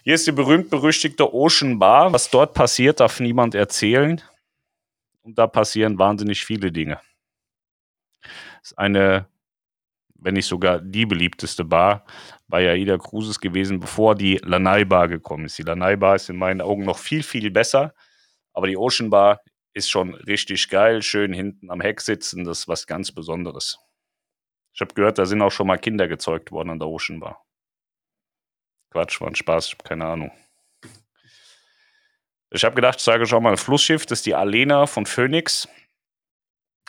Hier 0.04 0.16
ist 0.16 0.28
die 0.28 0.34
berühmt-berüchtigte 0.34 1.34
Ocean 1.34 1.80
Bar. 1.80 2.12
Was 2.12 2.30
dort 2.30 2.54
passiert, 2.54 3.00
darf 3.00 3.22
niemand 3.22 3.56
erzählen. 3.56 4.22
Und 5.24 5.38
da 5.38 5.48
passieren 5.48 6.00
wahnsinnig 6.00 6.44
viele 6.44 6.72
Dinge. 6.72 7.00
Es 8.64 8.72
ist 8.72 8.78
eine, 8.78 9.28
wenn 10.16 10.34
nicht 10.36 10.46
sogar 10.46 10.80
die 10.80 11.06
beliebteste 11.06 11.66
Bar 11.66 12.06
bei 12.48 12.70
Aida 12.70 12.98
Cruises 12.98 13.40
gewesen, 13.40 13.80
bevor 13.80 14.16
die 14.16 14.40
Lanai 14.44 14.86
Bar 14.86 15.08
gekommen 15.08 15.46
ist. 15.46 15.58
Die 15.58 15.64
Lanai 15.64 15.96
Bar 15.96 16.16
ist 16.16 16.30
in 16.30 16.38
meinen 16.38 16.62
Augen 16.62 16.84
noch 16.84 16.98
viel, 16.98 17.24
viel 17.24 17.52
besser. 17.52 17.94
Aber 18.54 18.68
die 18.68 18.78
Ocean 18.78 19.10
Bar 19.10 19.42
ist 19.74 19.90
schon 19.90 20.14
richtig 20.14 20.70
geil. 20.70 21.02
Schön 21.02 21.34
hinten 21.34 21.72
am 21.72 21.82
Heck 21.82 22.02
sitzen, 22.02 22.44
das 22.44 22.62
ist 22.62 22.68
was 22.68 22.88
ganz 22.88 23.12
Besonderes. 23.12 23.80
Ich 24.74 24.82
habe 24.82 24.94
gehört, 24.94 25.18
da 25.18 25.26
sind 25.26 25.42
auch 25.42 25.52
schon 25.52 25.68
mal 25.68 25.78
Kinder 25.78 26.08
gezeugt 26.08 26.52
worden 26.52 26.72
an 26.72 26.80
der 26.80 26.88
Ocean 26.88 27.20
Bar. 27.20 27.46
Quatsch, 28.92 29.22
war 29.22 29.28
ein 29.28 29.36
Spaß, 29.36 29.68
ich 29.68 29.74
habe 29.74 29.84
keine 29.84 30.06
Ahnung. 30.06 30.32
Ich 32.54 32.66
habe 32.66 32.76
gedacht, 32.76 32.98
ich 32.98 33.04
sage 33.04 33.26
schon 33.26 33.44
mal 33.44 33.52
ein 33.52 33.58
Flussschiff, 33.58 34.06
das 34.06 34.20
ist 34.20 34.26
die 34.26 34.36
Alena 34.36 34.86
von 34.86 35.06
Phoenix. 35.06 35.70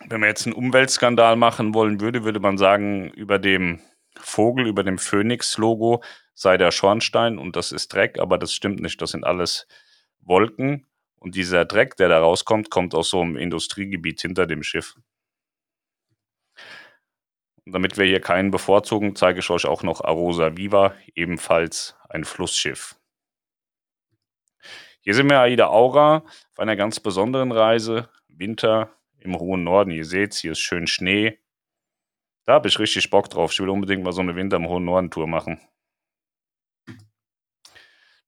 Wenn 0.08 0.20
man 0.20 0.28
jetzt 0.28 0.46
einen 0.46 0.56
Umweltskandal 0.56 1.36
machen 1.36 1.72
wollen 1.72 2.00
würde, 2.00 2.24
würde 2.24 2.40
man 2.40 2.58
sagen, 2.58 3.10
über 3.10 3.38
dem 3.38 3.80
Vogel, 4.18 4.66
über 4.66 4.82
dem 4.82 4.98
Phoenix-Logo 4.98 6.02
sei 6.34 6.56
der 6.56 6.72
Schornstein 6.72 7.38
und 7.38 7.54
das 7.54 7.70
ist 7.70 7.94
Dreck, 7.94 8.18
aber 8.18 8.38
das 8.38 8.52
stimmt 8.52 8.80
nicht. 8.80 9.00
Das 9.00 9.12
sind 9.12 9.24
alles 9.24 9.68
Wolken 10.20 10.88
und 11.20 11.36
dieser 11.36 11.64
Dreck, 11.64 11.96
der 11.96 12.08
da 12.08 12.18
rauskommt, 12.18 12.68
kommt 12.68 12.92
aus 12.96 13.10
so 13.10 13.20
einem 13.20 13.36
Industriegebiet 13.36 14.20
hinter 14.20 14.46
dem 14.46 14.64
Schiff. 14.64 14.96
Und 17.64 17.72
damit 17.72 17.96
wir 17.96 18.06
hier 18.06 18.20
keinen 18.20 18.50
bevorzugen, 18.50 19.14
zeige 19.14 19.38
ich 19.38 19.48
euch 19.50 19.66
auch 19.66 19.84
noch 19.84 20.00
Arosa 20.00 20.56
Viva, 20.56 20.96
ebenfalls 21.14 21.94
ein 22.08 22.24
Flussschiff. 22.24 22.96
Hier 25.04 25.14
sind 25.14 25.28
wir 25.28 25.40
Aida 25.40 25.66
Aura 25.66 26.18
auf 26.52 26.58
einer 26.58 26.76
ganz 26.76 27.00
besonderen 27.00 27.50
Reise. 27.50 28.08
Winter 28.28 28.96
im 29.18 29.36
hohen 29.36 29.64
Norden. 29.64 29.90
Ihr 29.90 30.04
seht, 30.04 30.34
hier 30.34 30.52
ist 30.52 30.60
schön 30.60 30.86
Schnee. 30.86 31.40
Da 32.44 32.54
habe 32.54 32.68
ich 32.68 32.78
richtig 32.78 33.10
Bock 33.10 33.28
drauf. 33.28 33.52
Ich 33.52 33.58
will 33.58 33.68
unbedingt 33.68 34.04
mal 34.04 34.12
so 34.12 34.20
eine 34.20 34.36
Winter 34.36 34.58
im 34.58 34.68
hohen 34.68 34.84
Norden 34.84 35.10
Tour 35.10 35.26
machen. 35.26 35.60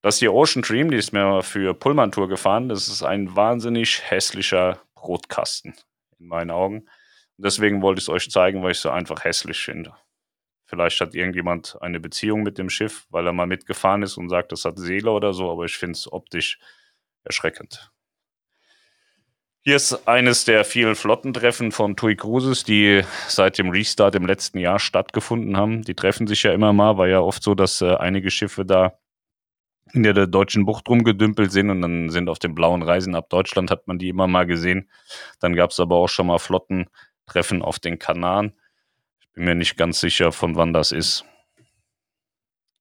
Das 0.02 0.18
hier 0.18 0.34
Ocean 0.34 0.62
Dream, 0.62 0.90
die 0.90 0.96
ist 0.96 1.12
mir 1.12 1.42
für 1.44 1.74
Pullman 1.74 2.10
Tour 2.10 2.28
gefahren. 2.28 2.68
Das 2.68 2.88
ist 2.88 3.04
ein 3.04 3.36
wahnsinnig 3.36 4.10
hässlicher 4.10 4.80
Brotkasten 4.96 5.74
in 6.18 6.26
meinen 6.26 6.50
Augen. 6.50 6.88
Deswegen 7.36 7.82
wollte 7.82 8.00
ich 8.00 8.06
es 8.06 8.08
euch 8.08 8.30
zeigen, 8.30 8.64
weil 8.64 8.72
ich 8.72 8.78
es 8.78 8.82
so 8.82 8.90
einfach 8.90 9.22
hässlich 9.22 9.60
finde. 9.62 9.94
Vielleicht 10.74 11.00
hat 11.00 11.14
irgendjemand 11.14 11.78
eine 11.80 12.00
Beziehung 12.00 12.42
mit 12.42 12.58
dem 12.58 12.68
Schiff, 12.68 13.06
weil 13.10 13.26
er 13.26 13.32
mal 13.32 13.46
mitgefahren 13.46 14.02
ist 14.02 14.16
und 14.16 14.28
sagt, 14.28 14.50
das 14.50 14.64
hat 14.64 14.76
Seele 14.76 15.12
oder 15.12 15.32
so, 15.32 15.52
aber 15.52 15.66
ich 15.66 15.76
finde 15.76 15.92
es 15.92 16.12
optisch 16.12 16.58
erschreckend. 17.22 17.92
Hier 19.60 19.76
ist 19.76 20.08
eines 20.08 20.44
der 20.44 20.64
vielen 20.64 20.96
Flottentreffen 20.96 21.70
von 21.70 21.94
TUI 21.94 22.16
Cruises, 22.16 22.64
die 22.64 23.02
seit 23.28 23.56
dem 23.56 23.70
Restart 23.70 24.16
im 24.16 24.26
letzten 24.26 24.58
Jahr 24.58 24.80
stattgefunden 24.80 25.56
haben. 25.56 25.82
Die 25.82 25.94
treffen 25.94 26.26
sich 26.26 26.42
ja 26.42 26.52
immer 26.52 26.72
mal, 26.72 26.98
war 26.98 27.06
ja 27.06 27.20
oft 27.20 27.42
so, 27.42 27.54
dass 27.54 27.80
äh, 27.80 27.94
einige 27.94 28.30
Schiffe 28.32 28.66
da 28.66 28.98
in 29.92 30.02
der, 30.02 30.12
der 30.12 30.26
deutschen 30.26 30.66
Bucht 30.66 30.88
rumgedümpelt 30.88 31.52
sind 31.52 31.70
und 31.70 31.82
dann 31.82 32.10
sind 32.10 32.28
auf 32.28 32.40
den 32.40 32.56
blauen 32.56 32.82
Reisen 32.82 33.14
ab 33.14 33.30
Deutschland, 33.30 33.70
hat 33.70 33.86
man 33.86 33.98
die 33.98 34.08
immer 34.08 34.26
mal 34.26 34.44
gesehen. 34.44 34.90
Dann 35.38 35.54
gab 35.54 35.70
es 35.70 35.78
aber 35.78 35.96
auch 35.96 36.08
schon 36.08 36.26
mal 36.26 36.38
Flotten, 36.38 36.86
Treffen 37.26 37.62
auf 37.62 37.78
den 37.78 37.98
Kanaren. 38.00 38.52
Bin 39.34 39.44
mir 39.44 39.54
nicht 39.54 39.76
ganz 39.76 40.00
sicher, 40.00 40.32
von 40.32 40.56
wann 40.56 40.72
das 40.72 40.92
ist. 40.92 41.24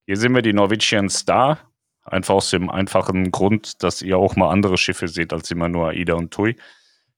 Hier 0.06 0.18
sehen 0.18 0.36
wir 0.36 0.42
die 0.42 0.54
Norwegian 0.54 1.10
Star. 1.10 1.60
Einfach 2.04 2.36
aus 2.36 2.50
dem 2.50 2.70
einfachen 2.70 3.32
Grund, 3.32 3.82
dass 3.82 4.02
ihr 4.02 4.18
auch 4.18 4.36
mal 4.36 4.52
andere 4.52 4.78
Schiffe 4.78 5.08
seht 5.08 5.34
als 5.34 5.50
immer 5.50 5.70
nur 5.70 5.90
AIDA 5.90 6.14
und 6.16 6.32
TUI. 6.32 6.58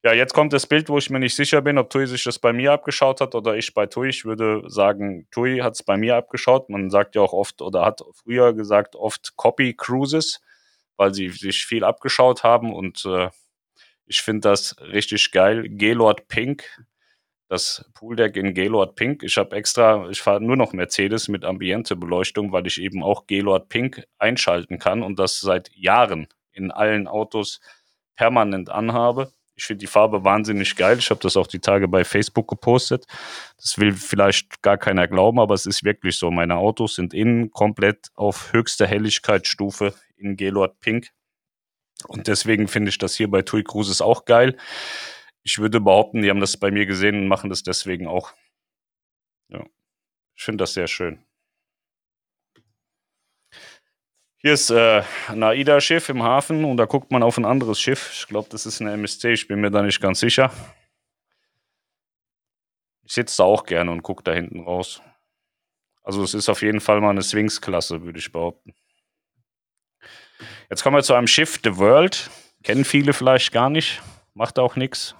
Ja, 0.03 0.13
jetzt 0.13 0.35
kommt 0.35 0.53
das 0.53 0.67
Bild, 0.67 0.87
wo 0.87 0.99
ich 0.99 1.09
mir 1.09 1.19
nicht 1.19 1.35
sicher 1.35 1.63
bin, 1.63 1.79
ob 1.79 1.89
TUI 1.89 2.05
sich 2.05 2.23
das 2.23 2.37
bei 2.37 2.53
mir 2.53 2.71
abgeschaut 2.71 3.21
hat 3.21 3.33
oder 3.33 3.57
ich 3.57 3.73
bei 3.73 3.87
TUI. 3.87 4.09
Ich 4.09 4.23
würde 4.23 4.61
sagen, 4.67 5.27
TUI 5.31 5.61
hat 5.63 5.73
es 5.73 5.81
bei 5.81 5.97
mir 5.97 6.15
abgeschaut. 6.15 6.69
Man 6.69 6.91
sagt 6.91 7.15
ja 7.15 7.23
auch 7.23 7.33
oft 7.33 7.63
oder 7.63 7.83
hat 7.83 8.03
früher 8.13 8.53
gesagt 8.53 8.95
oft 8.95 9.35
Copy 9.35 9.73
Cruises, 9.73 10.41
weil 10.95 11.11
sie 11.13 11.29
sich 11.29 11.65
viel 11.65 11.83
abgeschaut 11.83 12.43
haben 12.43 12.71
und 12.71 13.03
äh, 13.05 13.29
ich 14.05 14.21
finde 14.21 14.49
das 14.49 14.75
richtig 14.79 15.31
geil. 15.31 15.67
Gaylord 15.67 16.27
Pink 16.27 16.85
das 17.47 17.85
Pooldeck 17.93 18.35
in 18.37 18.53
Gaylord 18.53 18.95
Pink. 18.95 19.23
Ich 19.23 19.37
habe 19.37 19.55
extra, 19.55 20.09
ich 20.09 20.21
fahre 20.21 20.41
nur 20.41 20.55
noch 20.55 20.73
Mercedes 20.73 21.27
mit 21.27 21.45
Ambiente-Beleuchtung, 21.45 22.51
weil 22.51 22.65
ich 22.65 22.81
eben 22.81 23.03
auch 23.03 23.27
Gaylord 23.27 23.69
Pink 23.69 24.03
einschalten 24.17 24.79
kann 24.79 25.03
und 25.03 25.19
das 25.19 25.39
seit 25.39 25.69
Jahren 25.75 26.27
in 26.51 26.71
allen 26.71 27.07
Autos 27.07 27.59
permanent 28.15 28.69
anhabe. 28.69 29.31
Ich 29.57 29.65
finde 29.65 29.81
die 29.81 29.87
Farbe 29.87 30.23
wahnsinnig 30.23 30.75
geil. 30.75 30.97
Ich 30.99 31.09
habe 31.09 31.21
das 31.21 31.37
auch 31.37 31.47
die 31.47 31.59
Tage 31.59 31.87
bei 31.87 32.03
Facebook 32.03 32.47
gepostet. 32.47 33.05
Das 33.57 33.77
will 33.77 33.93
vielleicht 33.93 34.61
gar 34.61 34.77
keiner 34.77 35.07
glauben, 35.07 35.39
aber 35.39 35.53
es 35.53 35.65
ist 35.65 35.83
wirklich 35.83 36.17
so. 36.17 36.29
Meine 36.29 36.57
Autos 36.57 36.95
sind 36.95 37.13
innen 37.13 37.51
komplett 37.51 38.09
auf 38.15 38.51
höchster 38.51 38.85
Helligkeitsstufe 38.85 39.93
in 40.17 40.35
Gaylord 40.35 40.79
Pink. 40.79 41.11
Und 42.07 42.27
deswegen 42.27 42.67
finde 42.67 42.89
ich 42.89 42.97
das 42.97 43.15
hier 43.15 43.29
bei 43.29 43.43
TUI 43.43 43.63
Cruises 43.63 44.01
auch 44.01 44.25
geil 44.25 44.57
ich 45.45 45.59
würde 45.59 45.79
behaupten, 45.79 46.23
die 46.23 46.29
haben 46.31 46.39
das 46.39 46.57
bei 46.57 46.71
mir 46.71 46.87
gesehen 46.87 47.15
und 47.15 47.27
machen 47.27 47.51
das 47.51 47.61
deswegen 47.61 48.07
auch. 48.07 48.33
Ja, 49.47 49.63
ich 50.33 50.43
finde 50.43 50.63
das 50.63 50.73
sehr 50.73 50.87
schön. 50.87 51.23
Hier 54.37 54.53
ist 54.53 54.71
äh, 54.71 55.03
ein 55.27 55.43
AIDA-Schiff 55.43 56.09
im 56.09 56.23
Hafen 56.23 56.65
und 56.65 56.77
da 56.77 56.85
guckt 56.85 57.11
man 57.11 57.21
auf 57.21 57.37
ein 57.37 57.45
anderes 57.45 57.79
Schiff. 57.79 58.11
Ich 58.11 58.27
glaube, 58.27 58.49
das 58.49 58.65
ist 58.65 58.79
ein 58.79 58.87
MSC, 58.87 59.33
ich 59.33 59.47
bin 59.47 59.61
mir 59.61 59.69
da 59.69 59.83
nicht 59.83 60.01
ganz 60.01 60.19
sicher. 60.19 60.51
Ich 63.03 63.13
sitze 63.13 63.37
da 63.37 63.43
auch 63.43 63.65
gerne 63.65 63.91
und 63.91 64.01
gucke 64.01 64.23
da 64.23 64.33
hinten 64.33 64.61
raus. 64.61 65.01
Also 66.01 66.23
es 66.23 66.33
ist 66.33 66.49
auf 66.49 66.63
jeden 66.63 66.81
Fall 66.81 67.01
mal 67.01 67.11
eine 67.11 67.21
Sphinx-Klasse, 67.21 68.01
würde 68.01 68.17
ich 68.17 68.31
behaupten. 68.31 68.73
Jetzt 70.71 70.81
kommen 70.81 70.97
wir 70.97 71.03
zu 71.03 71.13
einem 71.13 71.27
Schiff, 71.27 71.59
The 71.63 71.77
World. 71.77 72.31
Kennen 72.63 72.83
viele 72.83 73.13
vielleicht 73.13 73.51
gar 73.51 73.69
nicht, 73.69 74.01
macht 74.33 74.57
auch 74.57 74.75
nichts 74.75 75.15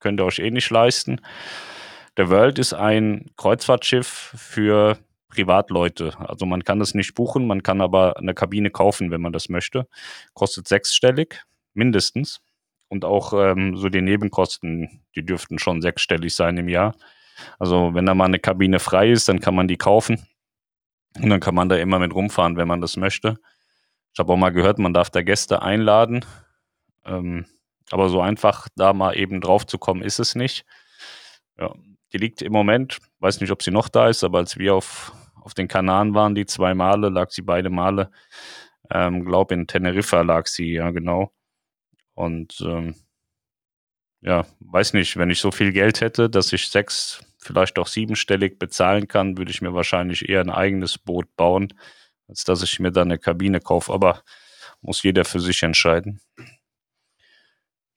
könnt 0.00 0.20
ihr 0.20 0.24
euch 0.24 0.38
eh 0.38 0.50
nicht 0.50 0.70
leisten. 0.70 1.20
Der 2.16 2.30
World 2.30 2.58
ist 2.58 2.72
ein 2.72 3.30
Kreuzfahrtschiff 3.36 4.34
für 4.36 4.98
Privatleute. 5.28 6.14
Also 6.18 6.46
man 6.46 6.64
kann 6.64 6.78
das 6.78 6.94
nicht 6.94 7.14
buchen, 7.14 7.46
man 7.46 7.62
kann 7.62 7.80
aber 7.80 8.16
eine 8.16 8.34
Kabine 8.34 8.70
kaufen, 8.70 9.10
wenn 9.10 9.20
man 9.20 9.32
das 9.32 9.48
möchte. 9.48 9.86
Kostet 10.32 10.66
sechsstellig, 10.66 11.42
mindestens. 11.74 12.40
Und 12.88 13.04
auch 13.04 13.32
ähm, 13.32 13.76
so 13.76 13.88
die 13.88 14.00
Nebenkosten, 14.00 15.02
die 15.14 15.26
dürften 15.26 15.58
schon 15.58 15.82
sechsstellig 15.82 16.34
sein 16.34 16.56
im 16.56 16.68
Jahr. 16.68 16.94
Also 17.58 17.94
wenn 17.94 18.06
da 18.06 18.14
mal 18.14 18.24
eine 18.24 18.38
Kabine 18.38 18.78
frei 18.78 19.10
ist, 19.10 19.28
dann 19.28 19.40
kann 19.40 19.54
man 19.54 19.68
die 19.68 19.76
kaufen. 19.76 20.26
Und 21.20 21.30
dann 21.30 21.40
kann 21.40 21.54
man 21.54 21.68
da 21.68 21.76
immer 21.76 21.98
mit 21.98 22.14
rumfahren, 22.14 22.56
wenn 22.56 22.68
man 22.68 22.80
das 22.80 22.96
möchte. 22.96 23.36
Ich 24.12 24.18
habe 24.18 24.32
auch 24.32 24.36
mal 24.36 24.50
gehört, 24.50 24.78
man 24.78 24.94
darf 24.94 25.10
da 25.10 25.22
Gäste 25.22 25.62
einladen. 25.62 26.24
Ähm, 27.04 27.44
aber 27.90 28.08
so 28.08 28.20
einfach 28.20 28.68
da 28.76 28.92
mal 28.92 29.16
eben 29.16 29.40
drauf 29.40 29.66
zu 29.66 29.78
kommen, 29.78 30.02
ist 30.02 30.18
es 30.18 30.34
nicht. 30.34 30.64
Ja, 31.58 31.74
die 32.12 32.18
liegt 32.18 32.42
im 32.42 32.52
Moment, 32.52 32.98
weiß 33.20 33.40
nicht, 33.40 33.50
ob 33.50 33.62
sie 33.62 33.70
noch 33.70 33.88
da 33.88 34.08
ist, 34.08 34.24
aber 34.24 34.38
als 34.38 34.58
wir 34.58 34.74
auf, 34.74 35.12
auf 35.40 35.54
den 35.54 35.68
Kanaren 35.68 36.14
waren, 36.14 36.34
die 36.34 36.46
zwei 36.46 36.74
Male, 36.74 37.08
lag 37.08 37.30
sie 37.30 37.42
beide 37.42 37.70
Male. 37.70 38.10
Ähm, 38.90 39.24
glaube 39.24 39.54
in 39.54 39.66
Teneriffa 39.66 40.22
lag 40.22 40.46
sie, 40.46 40.72
ja, 40.74 40.90
genau. 40.90 41.32
Und 42.14 42.60
ähm, 42.60 42.94
ja, 44.22 44.46
weiß 44.60 44.92
nicht, 44.94 45.16
wenn 45.16 45.30
ich 45.30 45.40
so 45.40 45.50
viel 45.50 45.72
Geld 45.72 46.00
hätte, 46.00 46.30
dass 46.30 46.52
ich 46.52 46.68
sechs, 46.68 47.24
vielleicht 47.38 47.78
auch 47.78 47.86
siebenstellig 47.86 48.58
bezahlen 48.58 49.08
kann, 49.08 49.38
würde 49.38 49.50
ich 49.50 49.62
mir 49.62 49.74
wahrscheinlich 49.74 50.28
eher 50.28 50.40
ein 50.40 50.50
eigenes 50.50 50.98
Boot 50.98 51.26
bauen, 51.36 51.74
als 52.28 52.44
dass 52.44 52.62
ich 52.62 52.80
mir 52.80 52.90
dann 52.90 53.08
eine 53.08 53.18
Kabine 53.18 53.60
kaufe. 53.60 53.92
Aber 53.92 54.22
muss 54.80 55.02
jeder 55.02 55.24
für 55.24 55.40
sich 55.40 55.62
entscheiden. 55.62 56.20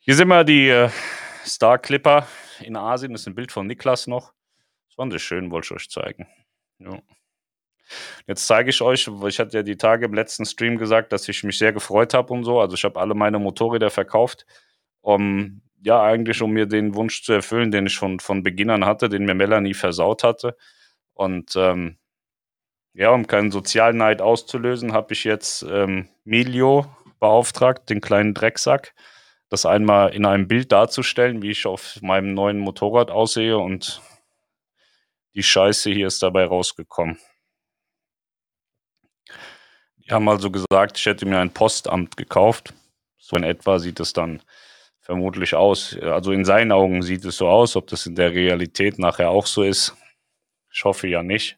Hier 0.09 0.15
sind 0.15 0.29
wir 0.29 0.43
die 0.43 0.69
äh, 0.69 0.89
Star 1.45 1.77
Clipper 1.77 2.25
in 2.61 2.75
Asien. 2.75 3.11
Das 3.11 3.21
ist 3.21 3.27
ein 3.27 3.35
Bild 3.35 3.51
von 3.51 3.67
Niklas 3.67 4.07
noch. 4.07 4.33
Das 4.87 4.95
fand 4.95 5.13
ich 5.13 5.21
schön, 5.21 5.51
wollte 5.51 5.67
ich 5.67 5.71
euch 5.73 5.89
zeigen. 5.91 6.25
Ja. 6.79 6.97
Jetzt 8.25 8.47
zeige 8.47 8.71
ich 8.71 8.81
euch, 8.81 9.07
ich 9.27 9.39
hatte 9.39 9.57
ja 9.57 9.61
die 9.61 9.77
Tage 9.77 10.07
im 10.07 10.15
letzten 10.15 10.47
Stream 10.47 10.79
gesagt, 10.79 11.13
dass 11.13 11.29
ich 11.29 11.43
mich 11.43 11.59
sehr 11.59 11.73
gefreut 11.73 12.15
habe 12.15 12.33
und 12.33 12.43
so. 12.43 12.59
Also 12.59 12.73
ich 12.73 12.83
habe 12.85 12.99
alle 12.99 13.13
meine 13.13 13.37
Motorräder 13.37 13.91
verkauft, 13.91 14.47
um 15.01 15.61
ja 15.83 16.01
eigentlich 16.01 16.41
um 16.41 16.53
mir 16.53 16.65
den 16.65 16.95
Wunsch 16.95 17.21
zu 17.21 17.33
erfüllen, 17.33 17.69
den 17.69 17.85
ich 17.85 17.93
schon 17.93 18.19
von 18.19 18.41
Beginn 18.41 18.71
an 18.71 18.85
hatte, 18.85 19.09
den 19.09 19.25
mir 19.25 19.35
Melanie 19.35 19.75
versaut 19.75 20.23
hatte. 20.23 20.57
Und 21.13 21.55
ähm, 21.55 21.99
ja, 22.95 23.11
um 23.11 23.27
keinen 23.27 23.51
Sozialneid 23.51 24.23
auszulösen, 24.23 24.91
habe 24.91 25.13
ich 25.13 25.23
jetzt 25.23 25.61
ähm, 25.69 26.09
Milio 26.23 26.87
beauftragt, 27.19 27.91
den 27.91 28.01
kleinen 28.01 28.33
Drecksack, 28.33 28.95
das 29.49 29.65
einmal 29.65 30.13
in 30.13 30.25
einem 30.25 30.47
Bild 30.47 30.71
darzustellen, 30.71 31.41
wie 31.41 31.51
ich 31.51 31.65
auf 31.65 32.01
meinem 32.01 32.33
neuen 32.33 32.59
Motorrad 32.59 33.11
aussehe 33.11 33.57
und 33.57 34.01
die 35.33 35.43
Scheiße 35.43 35.91
hier 35.91 36.07
ist 36.07 36.21
dabei 36.21 36.45
rausgekommen. 36.45 37.19
Die 39.97 40.11
haben 40.11 40.27
also 40.27 40.49
gesagt, 40.49 40.97
ich 40.97 41.05
hätte 41.05 41.25
mir 41.25 41.39
ein 41.39 41.53
Postamt 41.53 42.17
gekauft. 42.17 42.73
So 43.17 43.35
in 43.35 43.43
etwa 43.43 43.77
sieht 43.77 43.99
es 43.99 44.13
dann 44.13 44.41
vermutlich 44.99 45.53
aus. 45.53 45.97
Also 46.01 46.31
in 46.31 46.45
seinen 46.45 46.71
Augen 46.71 47.03
sieht 47.03 47.25
es 47.25 47.37
so 47.37 47.47
aus. 47.47 47.75
Ob 47.75 47.87
das 47.87 48.05
in 48.05 48.15
der 48.15 48.31
Realität 48.31 48.97
nachher 48.97 49.29
auch 49.29 49.45
so 49.45 49.63
ist, 49.63 49.95
ich 50.71 50.83
hoffe 50.83 51.07
ja 51.07 51.21
nicht. 51.21 51.57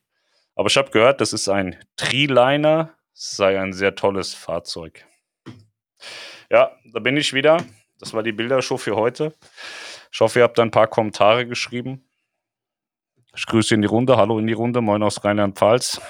Aber 0.56 0.68
ich 0.68 0.78
habe 0.78 0.92
gehört, 0.92 1.22
das 1.22 1.34
ist 1.34 1.48
ein 1.48 1.78
Treeliner. 1.96 2.94
Es 3.14 3.32
sei 3.32 3.60
ein 3.60 3.74
sehr 3.74 3.96
tolles 3.96 4.34
Fahrzeug. 4.34 5.06
Ja, 6.50 6.78
da 6.92 7.00
bin 7.00 7.16
ich 7.16 7.34
wieder. 7.34 7.64
Das 8.02 8.16
war 8.16 8.24
die 8.24 8.32
Bildershow 8.32 8.78
für 8.78 8.96
heute. 8.96 9.32
Ich 10.12 10.20
hoffe, 10.20 10.40
ihr 10.40 10.44
habt 10.44 10.60
ein 10.60 10.72
paar 10.72 10.88
Kommentare 10.88 11.46
geschrieben. 11.46 12.04
Ich 13.36 13.46
grüße 13.46 13.76
in 13.76 13.82
die 13.82 13.88
Runde. 13.88 14.18
Hallo 14.18 14.40
in 14.40 14.48
die 14.48 14.54
Runde. 14.54 14.82
Moin 14.82 15.04
aus 15.04 15.24
Rheinland-Pfalz. 15.24 16.02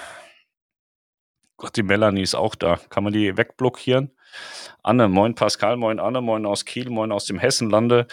Gott, 1.58 1.76
die 1.76 1.82
Melanie 1.82 2.22
ist 2.22 2.34
auch 2.34 2.54
da. 2.54 2.78
Kann 2.88 3.04
man 3.04 3.12
die 3.12 3.36
wegblockieren? 3.36 4.10
Anne, 4.82 5.06
moin 5.06 5.34
Pascal, 5.34 5.76
moin 5.76 6.00
Anne, 6.00 6.22
moin 6.22 6.46
aus 6.46 6.64
Kiel, 6.64 6.88
moin 6.88 7.12
aus 7.12 7.26
dem 7.26 7.38
Hessenlande. 7.38 8.06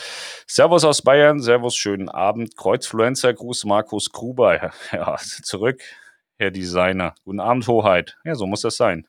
Servus 0.45 0.83
aus 0.83 1.01
Bayern, 1.01 1.39
Servus, 1.39 1.77
schönen 1.77 2.09
Abend. 2.09 2.57
Kreuzfluencer, 2.57 3.33
Gruß 3.33 3.63
Markus 3.63 4.11
Gruber. 4.11 4.73
Ja, 4.91 5.15
zurück, 5.17 5.81
Herr 6.35 6.51
Designer. 6.51 7.15
Guten 7.23 7.39
Abend, 7.39 7.65
Hoheit. 7.67 8.17
Ja, 8.25 8.35
so 8.35 8.45
muss 8.45 8.61
das 8.61 8.75
sein. 8.75 9.07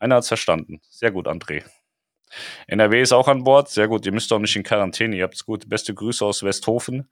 Einer 0.00 0.16
hat's 0.16 0.28
verstanden. 0.28 0.80
Sehr 0.90 1.12
gut, 1.12 1.28
André. 1.28 1.62
NRW 2.66 3.00
ist 3.00 3.12
auch 3.12 3.28
an 3.28 3.44
Bord. 3.44 3.68
Sehr 3.68 3.88
gut. 3.88 4.06
Ihr 4.06 4.12
müsst 4.12 4.32
auch 4.32 4.38
nicht 4.38 4.56
in 4.56 4.62
Quarantäne. 4.62 5.16
Ihr 5.16 5.24
habt's 5.24 5.44
gut. 5.44 5.68
Beste 5.68 5.94
Grüße 5.94 6.24
aus 6.24 6.42
Westhofen. 6.42 7.08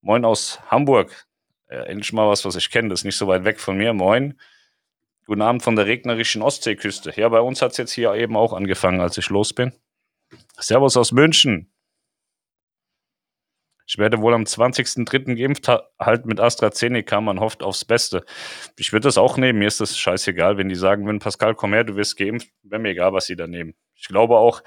Moin 0.00 0.24
aus 0.24 0.60
Hamburg. 0.70 1.26
Äh, 1.68 1.86
endlich 1.86 2.12
mal 2.12 2.28
was, 2.28 2.44
was 2.44 2.56
ich 2.56 2.70
kenne. 2.70 2.90
Das 2.90 3.00
ist 3.00 3.04
nicht 3.04 3.16
so 3.16 3.26
weit 3.26 3.44
weg 3.44 3.60
von 3.60 3.76
mir. 3.76 3.92
Moin. 3.92 4.38
Guten 5.26 5.42
Abend 5.42 5.62
von 5.62 5.74
der 5.76 5.86
regnerischen 5.86 6.42
Ostseeküste. 6.42 7.12
Ja, 7.16 7.28
bei 7.30 7.40
uns 7.40 7.62
hat 7.62 7.72
es 7.72 7.78
jetzt 7.78 7.92
hier 7.92 8.12
eben 8.14 8.36
auch 8.36 8.52
angefangen, 8.52 9.00
als 9.00 9.16
ich 9.16 9.30
los 9.30 9.54
bin. 9.54 9.72
Servus 10.58 10.96
aus 10.96 11.12
München. 11.12 11.70
Ich 13.86 13.98
werde 13.98 14.20
wohl 14.20 14.32
am 14.32 14.44
20.03. 14.44 15.34
geimpft, 15.36 15.68
halt 15.98 16.24
mit 16.26 16.40
AstraZeneca. 16.40 17.20
Man 17.20 17.40
hofft 17.40 17.62
aufs 17.62 17.84
Beste. 17.84 18.24
Ich 18.78 18.92
würde 18.92 19.08
das 19.08 19.18
auch 19.18 19.36
nehmen. 19.36 19.58
Mir 19.58 19.68
ist 19.68 19.80
das 19.80 19.98
scheißegal, 19.98 20.56
wenn 20.56 20.68
die 20.68 20.74
sagen, 20.74 21.06
wenn 21.06 21.18
Pascal, 21.18 21.54
komm 21.54 21.74
her, 21.74 21.84
du 21.84 21.96
wirst 21.96 22.16
geimpft. 22.16 22.48
Wäre 22.62 22.80
mir 22.80 22.90
egal, 22.90 23.12
was 23.12 23.26
sie 23.26 23.36
da 23.36 23.46
nehmen. 23.46 23.74
Ich 24.04 24.08
glaube 24.08 24.36
auch, 24.36 24.62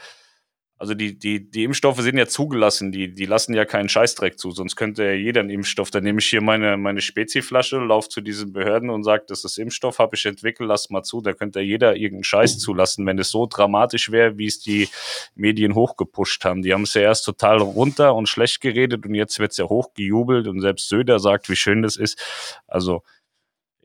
also 0.80 0.96
die, 0.96 1.18
die, 1.18 1.50
die 1.50 1.64
Impfstoffe 1.64 2.02
sind 2.02 2.18
ja 2.18 2.26
zugelassen, 2.26 2.92
die, 2.92 3.14
die 3.14 3.26
lassen 3.26 3.54
ja 3.54 3.66
keinen 3.66 3.88
Scheißdreck 3.88 4.40
zu, 4.40 4.50
sonst 4.50 4.76
könnte 4.76 5.04
ja 5.04 5.14
jeder 5.14 5.42
einen 5.42 5.52
Impfstoff. 5.52 5.92
Dann 5.92 6.04
nehme 6.04 6.20
ich 6.20 6.26
hier 6.28 6.42
meine, 6.42 6.76
meine 6.78 7.02
Speziflasche, 7.02 7.78
laufe 7.78 8.10
zu 8.10 8.22
diesen 8.22 8.52
Behörden 8.52 8.90
und 8.90 9.04
sage, 9.04 9.26
das 9.28 9.44
ist 9.44 9.60
Impfstoff, 9.60 10.00
habe 10.00 10.16
ich 10.16 10.26
entwickelt, 10.26 10.68
lass 10.68 10.90
mal 10.90 11.04
zu. 11.04 11.22
Da 11.22 11.34
könnte 11.34 11.60
ja 11.60 11.66
jeder 11.66 11.96
irgendeinen 11.96 12.24
Scheiß 12.24 12.58
zulassen, 12.58 13.06
wenn 13.06 13.20
es 13.20 13.30
so 13.30 13.46
dramatisch 13.46 14.12
wäre, 14.12 14.40
wie 14.40 14.48
es 14.48 14.60
die 14.60 14.90
Medien 15.36 15.76
hochgepusht 15.76 16.44
haben. 16.46 16.64
Die 16.64 16.74
haben 16.74 16.84
es 16.84 16.96
ja 16.96 17.02
erst 17.02 17.26
total 17.26 17.60
runter 17.60 18.16
und 18.16 18.28
schlecht 18.28 18.60
geredet 18.60 19.06
und 19.06 19.14
jetzt 19.14 19.38
wird 19.38 19.52
es 19.52 19.58
ja 19.58 19.66
hochgejubelt 19.66 20.48
und 20.48 20.62
selbst 20.62 20.90
Söder 20.90 21.20
sagt, 21.20 21.48
wie 21.48 21.56
schön 21.56 21.84
das 21.84 21.96
ist. 21.96 22.20
Also 22.66 23.04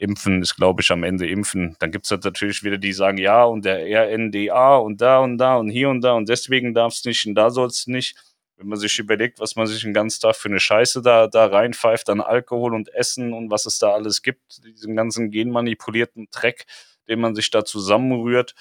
Impfen 0.03 0.43
ist, 0.43 0.57
glaube 0.57 0.83
ich, 0.83 0.91
am 0.91 1.05
Ende 1.05 1.29
Impfen. 1.29 1.77
Dann 1.79 1.93
gibt 1.93 2.05
es 2.05 2.11
halt 2.11 2.25
natürlich 2.25 2.63
wieder 2.63 2.77
die, 2.77 2.93
die 2.93 2.93
sagen, 2.93 3.19
ja, 3.19 3.45
und 3.45 3.65
der 3.65 3.79
RNDA 3.79 4.77
und 4.77 5.01
da 5.01 5.21
und 5.21 5.39
da 5.39 5.57
und 5.57 5.71
hier 5.71 5.89
und 5.89 6.03
da 6.03 6.13
und 6.13 6.29
deswegen 6.29 6.75
darf 6.75 6.93
es 6.93 7.05
nicht 7.05 7.27
und 7.27 7.35
da 7.35 7.51
soll 7.51 7.69
es 7.69 7.87
nicht. 7.87 8.17
Wenn 8.57 8.69
man 8.69 8.79
sich 8.79 8.99
überlegt, 8.99 9.41
was 9.41 9.57
man 9.57 9.67
sich 9.67 9.83
den 9.83 9.95
ganzen 9.95 10.21
Tag 10.21 10.37
für 10.37 10.49
eine 10.49 10.61
Scheiße 10.61 11.03
da, 11.03 11.27
da 11.27 11.47
reinpfeift 11.47 12.11
an 12.11 12.21
Alkohol 12.21 12.75
und 12.75 12.93
Essen 12.95 13.33
und 13.33 13.51
was 13.51 13.65
es 13.67 13.79
da 13.79 13.93
alles 13.93 14.23
gibt, 14.23 14.65
diesen 14.65 14.95
ganzen 14.95 15.31
genmanipulierten 15.31 16.29
Dreck, 16.31 16.67
den 17.09 17.21
man 17.21 17.35
sich 17.35 17.51
da 17.51 17.65
zusammenrührt. 17.65 18.55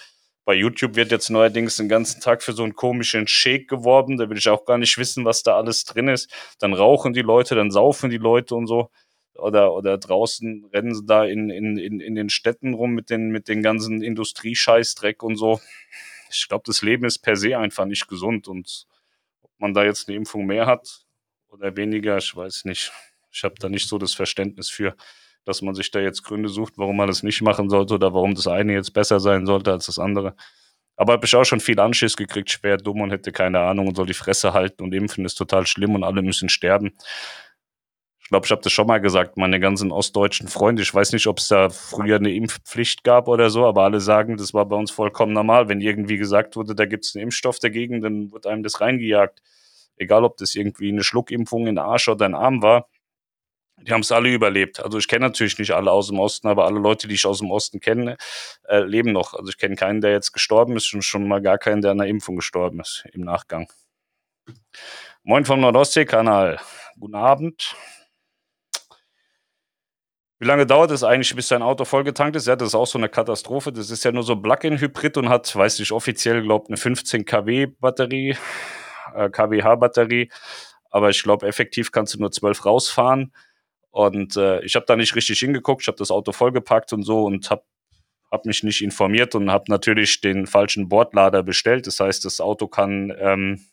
Bei 0.46 0.54
YouTube 0.56 0.96
wird 0.96 1.12
jetzt 1.12 1.30
neuerdings 1.30 1.76
den 1.76 1.90
ganzen 1.90 2.22
Tag 2.22 2.42
für 2.42 2.54
so 2.54 2.64
einen 2.64 2.76
komischen 2.76 3.28
Shake 3.28 3.68
geworben. 3.68 4.18
Da 4.18 4.30
will 4.30 4.38
ich 4.38 4.50
auch 4.50 4.66
gar 4.66 4.78
nicht 4.78 4.98
wissen, 4.98 5.24
was 5.26 5.44
da 5.44 5.56
alles 5.56 5.84
drin 5.86 6.08
ist. 6.08 6.32
Dann 6.60 6.74
rauchen 6.74 7.14
die 7.14 7.22
Leute, 7.22 7.54
dann 7.54 7.70
saufen 7.70 8.10
die 8.10 8.18
Leute 8.18 8.56
und 8.56 8.66
so 8.66 8.90
oder, 9.36 9.74
oder 9.74 9.98
draußen 9.98 10.66
rennen 10.74 10.94
sie 10.94 11.06
da 11.06 11.26
in, 11.26 11.50
in, 11.50 11.78
in, 11.78 12.00
in 12.00 12.16
den 12.16 12.30
Städten 12.30 12.74
rum 12.74 12.92
mit 12.92 13.10
den, 13.10 13.30
mit 13.30 13.48
den 13.48 13.62
ganzen 13.62 14.02
Industriescheißdreck 14.02 15.24
und 15.24 15.36
so. 15.36 15.60
Ich 16.32 16.48
glaube, 16.48 16.64
das 16.66 16.82
Leben 16.82 17.06
ist 17.06 17.20
per 17.20 17.36
se 17.36 17.58
einfach 17.58 17.86
nicht 17.86 18.08
gesund 18.08 18.48
und 18.48 18.88
ob 19.42 19.52
man 19.60 19.74
da 19.74 19.84
jetzt 19.84 20.08
eine 20.08 20.18
Impfung 20.18 20.46
mehr 20.46 20.66
hat 20.66 21.06
oder 21.50 21.76
weniger, 21.76 22.18
ich 22.18 22.36
weiß 22.36 22.66
nicht. 22.66 22.92
Ich 23.32 23.44
habe 23.44 23.56
da 23.60 23.70
nicht 23.70 23.88
so 23.88 23.98
das 23.98 24.14
Verständnis 24.14 24.70
für, 24.70 24.96
dass 25.46 25.62
man 25.62 25.76
sich 25.76 25.92
da 25.92 26.00
jetzt 26.00 26.24
Gründe 26.24 26.50
sucht, 26.50 26.74
warum 26.78 26.98
man 26.98 27.08
das 27.08 27.24
nicht 27.24 27.42
machen 27.42 27.70
sollte 27.70 27.96
oder 27.96 28.14
warum 28.14 28.36
das 28.36 28.48
eine 28.48 28.74
jetzt 28.74 28.94
besser 28.94 29.20
sein 29.20 29.46
sollte 29.46 29.72
als 29.72 29.88
das 29.88 30.00
andere. 30.00 30.36
Aber 30.96 31.14
habe 31.14 31.26
ich 31.26 31.36
auch 31.36 31.46
schon 31.46 31.62
viel 31.62 31.80
Anschiss 31.80 32.16
gekriegt, 32.16 32.52
schwer 32.52 32.78
dumm 32.78 33.02
und 33.02 33.12
hätte 33.12 33.32
keine 33.32 33.60
Ahnung 33.62 33.88
und 33.88 33.96
soll 33.96 34.06
die 34.06 34.14
Fresse 34.14 34.54
halten 34.54 34.84
und 34.84 34.94
impfen 34.94 35.26
ist 35.26 35.36
total 35.36 35.66
schlimm 35.66 35.96
und 35.96 36.04
alle 36.04 36.22
müssen 36.22 36.50
sterben 36.50 36.94
glaube, 38.32 38.46
ich 38.46 38.52
habe 38.52 38.62
das 38.62 38.72
schon 38.72 38.88
mal 38.88 39.00
gesagt, 39.00 39.36
meine 39.36 39.60
ganzen 39.60 39.92
ostdeutschen 39.92 40.48
Freunde, 40.48 40.82
ich 40.82 40.94
weiß 40.94 41.12
nicht, 41.12 41.28
ob 41.28 41.40
es 41.40 41.50
da 41.50 41.70
früher 41.70 42.16
eine 42.16 42.34
Impfpflicht 42.34 43.04
gab 43.04 43.28
oder 43.28 43.50
so, 43.50 43.66
aber 43.66 43.84
alle 43.84 44.00
sagen, 44.00 44.38
das 44.38 44.54
war 44.54 44.66
bei 44.66 44.78
uns 44.78 44.90
vollkommen 44.90 45.34
normal. 45.34 45.68
Wenn 45.68 45.82
irgendwie 45.82 46.16
gesagt 46.16 46.56
wurde, 46.56 46.74
da 46.74 46.86
gibt 46.86 47.06
es 47.06 47.14
einen 47.14 47.24
Impfstoff 47.24 47.60
dagegen, 47.60 48.00
dann 48.00 48.32
wird 48.32 48.48
einem 48.48 48.64
das 48.64 48.80
reingejagt. 48.80 49.42
Egal, 49.98 50.24
ob 50.24 50.38
das 50.38 50.56
irgendwie 50.56 50.90
eine 50.90 51.04
Schluckimpfung 51.04 51.68
in 51.68 51.76
den 51.76 51.78
Arsch 51.78 52.08
oder 52.08 52.26
in 52.26 52.32
den 52.32 52.40
Arm 52.40 52.62
war. 52.62 52.88
Die 53.82 53.92
haben 53.92 54.02
es 54.02 54.14
alle 54.14 54.30
überlebt. 54.30 54.80
Also 54.80 54.98
ich 54.98 55.10
kenne 55.10 55.26
natürlich 55.26 55.60
nicht 55.60 55.72
alle 55.72 55.92
aus 55.92 56.08
dem 56.08 56.20
Osten, 56.20 56.48
aber 56.48 56.66
alle 56.66 56.80
Leute, 56.80 57.10
die 57.10 57.16
ich 57.16 57.26
aus 57.26 57.40
dem 57.40 57.52
Osten 57.52 57.82
kenne, 57.82 58.16
äh, 58.70 58.80
leben 58.80 59.12
noch. 59.12 59.34
Also 59.34 59.50
ich 59.50 59.58
kenne 59.58 59.76
keinen, 59.76 60.00
der 60.00 60.12
jetzt 60.12 60.32
gestorben 60.32 60.78
ist 60.78 60.94
und 60.94 61.02
schon 61.02 61.28
mal 61.28 61.42
gar 61.42 61.58
keinen, 61.58 61.82
der 61.82 61.92
an 61.92 62.00
einer 62.00 62.10
Impfung 62.10 62.38
gestorben 62.38 62.80
ist 62.80 63.04
im 63.12 63.22
Nachgang. 63.22 63.68
Moin 65.24 65.44
vom 65.44 65.60
Nordostsee-Kanal. 65.60 66.60
Guten 66.98 67.16
Abend. 67.16 67.76
Wie 70.42 70.48
lange 70.48 70.66
dauert 70.66 70.90
es 70.90 71.04
eigentlich, 71.04 71.36
bis 71.36 71.50
dein 71.50 71.62
Auto 71.62 71.86
vollgetankt 71.86 72.36
ist? 72.36 72.48
Ja, 72.48 72.56
das 72.56 72.70
ist 72.70 72.76
auch 72.76 72.88
so 72.88 72.98
eine 72.98 73.10
Katastrophe. 73.10 73.72
Das 73.72 73.92
ist 73.92 74.04
ja 74.04 74.12
nur 74.12 74.24
so 74.24 74.36
Plug-in-Hybrid 74.36 75.18
und 75.18 75.30
hat, 75.30 75.56
weiß 75.56 75.80
ich, 75.82 75.92
offiziell, 75.92 76.42
glaube 76.42 76.66
eine 76.70 76.78
15 76.78 77.26
kW 77.26 77.68
Batterie, 77.68 78.36
äh, 79.14 79.30
kWh-Batterie. 79.30 80.32
Aber 80.90 81.12
ich 81.12 81.22
glaube, 81.22 81.46
effektiv 81.46 81.92
kannst 81.92 82.16
du 82.16 82.20
nur 82.20 82.32
12 82.32 82.66
rausfahren. 82.66 83.36
Und 83.92 84.36
äh, 84.36 84.62
ich 84.62 84.74
habe 84.74 84.88
da 84.88 84.96
nicht 84.96 85.16
richtig 85.16 85.38
hingeguckt. 85.38 85.84
Ich 85.84 85.88
habe 85.88 86.00
das 86.00 86.10
Auto 86.10 86.32
vollgepackt 86.32 86.92
und 86.92 87.04
so 87.04 87.24
und 87.24 87.52
habe 87.52 87.64
hab 88.32 88.48
mich 88.48 88.64
nicht 88.64 88.82
informiert 88.82 89.36
und 89.36 89.52
habe 89.52 89.66
natürlich 89.68 90.22
den 90.22 90.48
falschen 90.48 90.90
Bordlader 90.90 91.44
bestellt. 91.44 91.86
Das 91.86 92.00
heißt, 92.00 92.26
das 92.26 92.42
Auto 92.42 92.68
kann 92.68 93.14
ähm, 93.16 93.64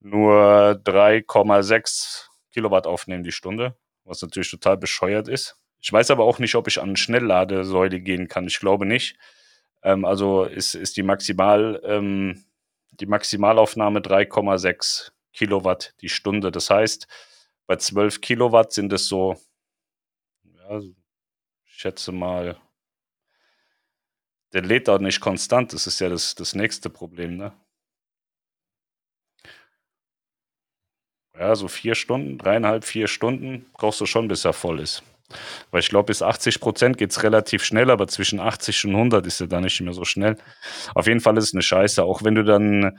nur 0.00 0.80
3,6 0.84 2.26
Kilowatt 2.50 2.88
aufnehmen 2.88 3.22
die 3.22 3.30
Stunde 3.30 3.76
was 4.04 4.22
natürlich 4.22 4.50
total 4.50 4.76
bescheuert 4.76 5.28
ist. 5.28 5.56
Ich 5.80 5.92
weiß 5.92 6.10
aber 6.10 6.24
auch 6.24 6.38
nicht, 6.38 6.54
ob 6.54 6.68
ich 6.68 6.80
an 6.80 6.96
Schnellladesäule 6.96 8.00
gehen 8.00 8.28
kann. 8.28 8.46
Ich 8.46 8.60
glaube 8.60 8.86
nicht. 8.86 9.16
Ähm, 9.82 10.04
also 10.04 10.44
ist, 10.44 10.74
ist 10.74 10.96
die 10.96 11.02
Maximal, 11.02 11.80
ähm, 11.84 12.44
die 12.92 13.06
Maximalaufnahme 13.06 14.00
3,6 14.00 15.10
Kilowatt 15.32 15.94
die 16.00 16.08
Stunde. 16.08 16.50
Das 16.50 16.70
heißt, 16.70 17.08
bei 17.66 17.76
12 17.76 18.20
Kilowatt 18.20 18.72
sind 18.72 18.92
es 18.92 19.06
so, 19.06 19.36
ja, 20.44 20.78
ich 20.78 20.94
schätze 21.64 22.12
mal, 22.12 22.56
der 24.52 24.62
lädt 24.62 24.88
auch 24.88 24.98
nicht 24.98 25.20
konstant. 25.20 25.72
Das 25.72 25.86
ist 25.86 26.00
ja 26.00 26.08
das, 26.08 26.34
das 26.34 26.54
nächste 26.54 26.90
Problem, 26.90 27.36
ne? 27.36 27.52
Ja, 31.38 31.54
so 31.56 31.66
vier 31.68 31.94
Stunden, 31.94 32.36
dreieinhalb, 32.38 32.84
vier 32.84 33.06
Stunden 33.08 33.66
brauchst 33.72 34.00
du 34.00 34.06
schon, 34.06 34.28
bis 34.28 34.44
er 34.44 34.52
voll 34.52 34.80
ist. 34.80 35.02
Weil 35.70 35.80
ich 35.80 35.88
glaube, 35.88 36.06
bis 36.06 36.20
80 36.20 36.60
Prozent 36.60 36.98
geht 36.98 37.10
es 37.10 37.22
relativ 37.22 37.64
schnell, 37.64 37.90
aber 37.90 38.06
zwischen 38.06 38.38
80 38.38 38.84
und 38.84 38.94
100 38.96 39.26
ist 39.26 39.40
er 39.40 39.46
dann 39.46 39.62
nicht 39.64 39.80
mehr 39.80 39.94
so 39.94 40.04
schnell. 40.04 40.36
Auf 40.94 41.06
jeden 41.06 41.20
Fall 41.20 41.38
ist 41.38 41.44
es 41.44 41.54
eine 41.54 41.62
Scheiße. 41.62 42.04
Auch 42.04 42.22
wenn 42.22 42.34
du 42.34 42.44
dann 42.44 42.98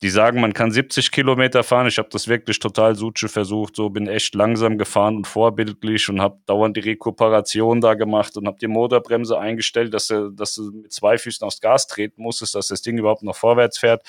die 0.00 0.10
sagen, 0.10 0.40
man 0.40 0.54
kann 0.54 0.70
70 0.70 1.10
Kilometer 1.10 1.64
fahren. 1.64 1.88
Ich 1.88 1.98
habe 1.98 2.08
das 2.12 2.28
wirklich 2.28 2.60
total 2.60 2.94
suche 2.94 3.28
versucht, 3.28 3.74
so 3.74 3.90
bin 3.90 4.06
echt 4.06 4.34
langsam 4.36 4.78
gefahren 4.78 5.16
und 5.16 5.26
vorbildlich 5.26 6.08
und 6.08 6.20
habe 6.20 6.38
dauernd 6.46 6.76
die 6.76 6.80
Rekuperation 6.80 7.80
da 7.80 7.94
gemacht 7.94 8.36
und 8.36 8.46
habe 8.46 8.58
die 8.60 8.68
Motorbremse 8.68 9.38
eingestellt, 9.38 9.92
dass 9.92 10.06
du, 10.06 10.30
dass 10.30 10.54
du 10.54 10.70
mit 10.70 10.92
zwei 10.92 11.18
Füßen 11.18 11.44
aufs 11.44 11.60
Gas 11.60 11.88
treten 11.88 12.22
musstest, 12.22 12.54
dass 12.54 12.68
das 12.68 12.82
Ding 12.82 12.96
überhaupt 12.96 13.24
noch 13.24 13.34
vorwärts 13.34 13.78
fährt. 13.78 14.02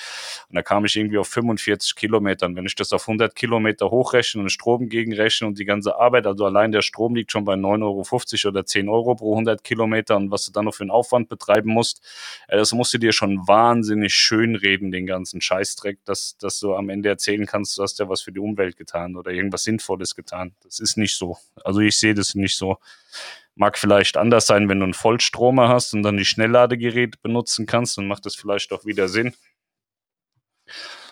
Und 0.48 0.54
da 0.54 0.62
kam 0.62 0.84
ich 0.84 0.94
irgendwie 0.94 1.18
auf 1.18 1.26
45 1.26 1.96
Kilometer. 1.96 2.46
Und 2.46 2.54
wenn 2.54 2.66
ich 2.66 2.76
das 2.76 2.92
auf 2.92 3.08
100 3.08 3.34
Kilometer 3.34 3.90
hochrechne 3.90 4.42
und 4.42 4.50
Strom 4.50 4.88
gegenrechne 4.88 5.48
und 5.48 5.58
die 5.58 5.64
ganze 5.64 5.96
Arbeit, 5.96 6.26
also 6.26 6.44
allein 6.44 6.70
der 6.70 6.82
Strom 6.82 7.16
liegt 7.16 7.32
schon 7.32 7.44
bei 7.44 7.54
9,50 7.54 8.44
Euro 8.44 8.52
oder 8.52 8.64
10 8.64 8.88
Euro 8.88 9.14
pro 9.16 9.32
100 9.32 9.64
Kilometer 9.64 10.16
und 10.16 10.30
was 10.30 10.46
du 10.46 10.52
dann 10.52 10.66
noch 10.66 10.74
für 10.74 10.84
einen 10.84 10.92
Aufwand 10.92 11.28
betreiben 11.28 11.70
musst, 11.72 12.00
das 12.48 12.72
musst 12.72 12.94
du 12.94 12.98
dir 12.98 13.12
schon 13.12 13.48
wahnsinnig 13.48 14.14
schön 14.14 14.54
reden, 14.54 14.92
den 14.92 15.06
ganzen 15.06 15.40
Scheiß 15.40 15.79
Scheißdreck, 15.80 16.04
dass, 16.04 16.36
dass 16.38 16.60
du 16.60 16.74
am 16.74 16.88
Ende 16.88 17.08
erzählen 17.08 17.46
kannst, 17.46 17.78
du 17.78 17.82
hast 17.82 17.98
ja 17.98 18.08
was 18.08 18.22
für 18.22 18.32
die 18.32 18.40
Umwelt 18.40 18.76
getan 18.76 19.16
oder 19.16 19.30
irgendwas 19.30 19.64
Sinnvolles 19.64 20.14
getan. 20.14 20.54
Das 20.62 20.80
ist 20.80 20.96
nicht 20.96 21.16
so. 21.16 21.36
Also 21.64 21.80
ich 21.80 21.98
sehe 21.98 22.14
das 22.14 22.34
nicht 22.34 22.56
so. 22.56 22.78
Mag 23.54 23.78
vielleicht 23.78 24.16
anders 24.16 24.46
sein, 24.46 24.68
wenn 24.68 24.78
du 24.78 24.84
einen 24.84 24.94
Vollstromer 24.94 25.68
hast 25.68 25.92
und 25.94 26.02
dann 26.02 26.16
die 26.16 26.24
Schnellladegeräte 26.24 27.18
benutzen 27.20 27.66
kannst, 27.66 27.98
dann 27.98 28.06
macht 28.06 28.26
das 28.26 28.36
vielleicht 28.36 28.72
auch 28.72 28.84
wieder 28.84 29.08
Sinn. 29.08 29.34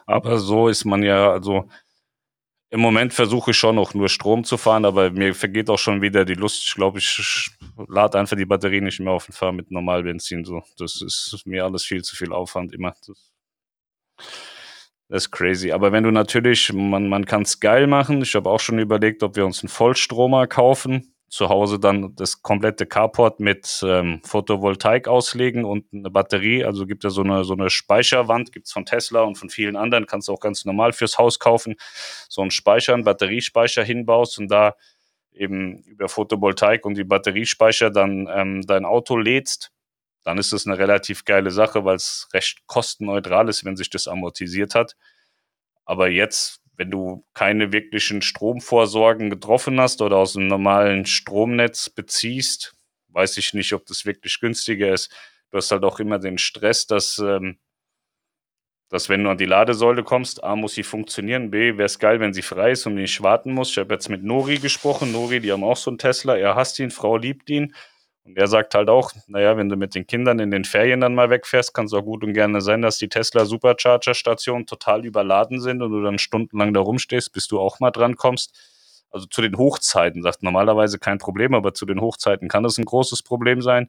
Aber 0.07 0.39
so 0.39 0.69
ist 0.69 0.85
man 0.85 1.03
ja, 1.03 1.31
also 1.31 1.69
im 2.71 2.81
Moment 2.81 3.15
versuche 3.15 3.51
ich 3.51 3.57
schon 3.57 3.77
noch 3.77 3.95
nur 3.95 4.09
Strom 4.09 4.45
zu 4.45 4.57
fahren, 4.59 4.85
aber 4.85 5.11
mir 5.11 5.35
vergeht 5.35 5.71
auch 5.71 5.79
schon 5.79 6.03
wieder 6.03 6.25
die 6.25 6.35
Lust. 6.35 6.69
Ich 6.69 6.75
glaube, 6.75 6.99
ich 6.99 7.51
lade 7.89 8.19
einfach 8.19 8.37
die 8.37 8.45
Batterie 8.45 8.83
nicht 8.83 9.01
mehr 9.01 9.13
auf 9.13 9.27
und 9.29 9.35
fahre 9.35 9.55
mit 9.55 9.71
Normalbenzin. 9.71 10.45
So, 10.45 10.63
das 10.77 11.01
ist 11.03 11.43
mir 11.47 11.65
alles 11.65 11.85
viel 11.85 12.03
zu 12.03 12.15
viel 12.15 12.33
Aufwand 12.33 12.73
immer. 12.75 12.95
Das 13.07 13.33
das 15.09 15.25
ist 15.25 15.31
crazy. 15.31 15.73
Aber 15.73 15.91
wenn 15.91 16.05
du 16.05 16.11
natürlich, 16.11 16.73
man, 16.73 17.09
man 17.09 17.25
kann 17.25 17.43
es 17.43 17.61
geil 17.61 17.87
machen. 17.87 18.23
Ich 18.23 18.35
habe 18.35 18.51
auch 18.51 18.61
schon 18.61 18.79
überlegt, 18.79 19.23
ob 19.23 19.37
wir 19.37 19.47
uns 19.47 19.63
einen 19.63 19.71
Vollstromer 19.71 20.47
kaufen. 20.47 21.15
Zu 21.31 21.51
Hause 21.51 21.79
dann 21.79 22.15
das 22.17 22.43
komplette 22.43 22.87
Carport 22.87 23.39
mit 23.39 23.85
ähm, 23.87 24.21
Photovoltaik 24.25 25.09
auslegen 25.09 25.67
und 25.67 25.85
eine 25.93 26.11
Batterie. 26.11 26.65
Also 26.65 26.87
gibt 26.87 27.05
ja 27.05 27.11
so 27.11 27.23
eine, 27.23 27.45
so 27.45 27.53
eine 27.53 27.69
Speicherwand, 27.69 28.51
gibt's 28.53 28.73
von 28.73 28.87
Tesla 28.87 29.23
und 29.23 29.37
von 29.37 29.51
vielen 29.51 29.77
anderen. 29.77 30.07
Kannst 30.07 30.29
du 30.29 30.33
auch 30.33 30.41
ganz 30.41 30.65
normal 30.65 30.93
fürs 30.93 31.19
Haus 31.19 31.39
kaufen. 31.39 31.77
So 32.29 32.41
einen 32.41 32.51
Speicher, 32.51 32.95
einen 32.95 33.05
Batteriespeicher 33.05 33.85
hinbaust 33.85 34.39
und 34.39 34.49
da 34.49 34.75
eben 35.33 35.83
über 35.85 36.09
Photovoltaik 36.09 36.87
und 36.87 36.97
die 36.97 37.05
Batteriespeicher 37.05 37.91
dann 37.91 38.27
ähm, 38.35 38.63
dein 38.67 38.87
Auto 38.87 39.17
lädst 39.17 39.71
dann 40.29 40.37
ist 40.37 40.53
das 40.53 40.67
eine 40.67 40.77
relativ 40.77 41.25
geile 41.25 41.51
Sache, 41.51 41.87
weil 41.87 41.97
es 41.97 42.29
recht 42.35 42.67
kostenneutral 42.67 43.49
ist, 43.49 43.65
wenn 43.65 43.79
sich 43.79 43.89
das 43.89 44.07
amortisiert 44.07 44.75
hat. 44.75 44.95
Aber 45.87 46.11
jetzt, 46.11 46.61
wenn 46.77 46.91
du 46.91 47.25
keine 47.33 47.73
wirklichen 47.73 48.21
Stromvorsorgen 48.21 49.31
getroffen 49.31 49.81
hast 49.81 50.03
oder 50.03 50.19
aus 50.19 50.37
einem 50.37 50.49
normalen 50.49 51.07
Stromnetz 51.07 51.89
beziehst, 51.89 52.77
weiß 53.09 53.39
ich 53.39 53.55
nicht, 53.55 53.73
ob 53.73 53.87
das 53.87 54.05
wirklich 54.05 54.39
günstiger 54.39 54.93
ist. 54.93 55.11
Du 55.51 55.57
hast 55.57 55.71
halt 55.71 55.83
auch 55.83 55.99
immer 55.99 56.19
den 56.19 56.37
Stress, 56.37 56.87
dass, 56.87 57.17
ähm, 57.17 57.59
dass 58.91 59.09
wenn 59.09 59.25
du 59.25 59.31
an 59.31 59.39
die 59.39 59.47
Ladesäule 59.47 60.05
kommst, 60.05 60.45
A, 60.45 60.57
muss 60.57 60.75
sie 60.75 60.83
funktionieren, 60.83 61.51
B, 61.51 61.79
wäre 61.79 61.87
es 61.87 61.99
geil, 61.99 62.21
wenn 62.21 62.35
sie 62.35 62.43
frei 62.43 62.73
ist 62.73 62.85
und 62.85 62.97
nicht 62.97 63.23
warten 63.23 63.55
muss. 63.55 63.71
Ich 63.71 63.79
habe 63.79 63.95
jetzt 63.95 64.11
mit 64.11 64.25
Nori 64.25 64.59
gesprochen. 64.59 65.11
Nori, 65.11 65.41
die 65.41 65.53
haben 65.53 65.65
auch 65.65 65.79
so 65.79 65.91
einen 65.91 65.97
Tesla. 65.97 66.37
Er 66.37 66.55
hasst 66.55 66.79
ihn, 66.81 66.91
Frau 66.91 67.17
liebt 67.17 67.49
ihn. 67.49 67.75
Und 68.29 68.37
er 68.37 68.47
sagt 68.47 68.75
halt 68.75 68.91
auch, 68.91 69.13
naja, 69.27 69.57
wenn 69.57 69.71
du 69.71 69.77
mit 69.77 69.95
den 69.95 70.07
Kindern 70.07 70.39
in 70.39 70.51
den 70.51 70.65
Ferien 70.65 71.01
dann 71.01 71.15
mal 71.15 71.31
wegfährst, 71.31 71.73
kann 71.73 71.87
es 71.87 71.95
auch 71.95 72.03
gut 72.03 72.23
und 72.23 72.35
gerne 72.35 72.61
sein, 72.61 72.83
dass 72.83 72.99
die 72.99 73.09
Tesla 73.09 73.47
Supercharger-Stationen 73.47 74.67
total 74.67 75.07
überladen 75.07 75.63
sind 75.63 75.81
und 75.81 75.93
du 75.93 76.03
dann 76.03 76.19
stundenlang 76.19 76.75
da 76.75 76.81
rumstehst, 76.81 77.33
bis 77.33 77.49
du 77.49 77.59
auch 77.59 77.81
mal 77.81 77.91
dran 77.91 78.17
kommst. 78.17 78.55
Also 79.11 79.25
zu 79.25 79.41
den 79.41 79.57
Hochzeiten, 79.57 80.23
sagt 80.23 80.43
normalerweise 80.43 80.99
kein 80.99 81.17
Problem, 81.17 81.55
aber 81.55 81.73
zu 81.73 81.87
den 81.87 82.03
Hochzeiten 82.03 82.49
kann 82.49 82.63
das 82.63 82.77
ein 82.77 82.85
großes 82.85 83.23
Problem 83.23 83.63
sein. 83.63 83.89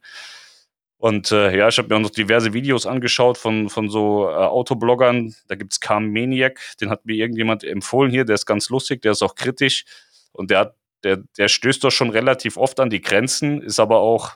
Und 0.98 1.34
äh, 1.34 1.58
ja, 1.58 1.68
ich 1.68 1.78
habe 1.78 1.90
mir 1.90 1.98
auch 1.98 2.04
noch 2.04 2.10
diverse 2.10 2.54
Videos 2.54 2.86
angeschaut 2.86 3.38
von, 3.38 3.68
von 3.68 3.90
so 3.90 4.30
äh, 4.30 4.36
Autobloggern. 4.36 5.36
Da 5.50 5.56
gibt's 5.56 5.82
Carm 5.82 6.14
Maniac, 6.14 6.62
den 6.80 6.90
hat 6.90 7.06
mir 7.06 7.16
irgendjemand 7.16 7.66
empfohlen 7.66 8.10
hier, 8.10 8.24
der 8.24 8.36
ist 8.36 8.46
ganz 8.46 8.70
lustig, 8.70 9.02
der 9.02 9.12
ist 9.12 9.22
auch 9.22 9.36
kritisch. 9.36 9.84
Und 10.32 10.50
der 10.50 10.60
hat 10.60 10.76
der, 11.04 11.24
der 11.38 11.48
stößt 11.48 11.84
doch 11.84 11.92
schon 11.92 12.10
relativ 12.10 12.58
oft 12.58 12.80
an 12.80 12.90
die 12.90 13.02
Grenzen, 13.02 13.62
ist 13.62 13.80
aber 13.80 14.00
auch, 14.00 14.36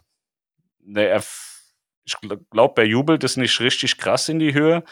ne, 0.80 1.08
er, 1.08 1.24
ich 2.06 2.16
glaube, 2.52 2.82
er 2.82 2.88
jubelt 2.88 3.24
es 3.24 3.38
nicht 3.38 3.60
richtig 3.60 3.98
krass 3.98 4.30
in 4.30 4.40
die 4.40 4.54
Höhe, 4.54 4.84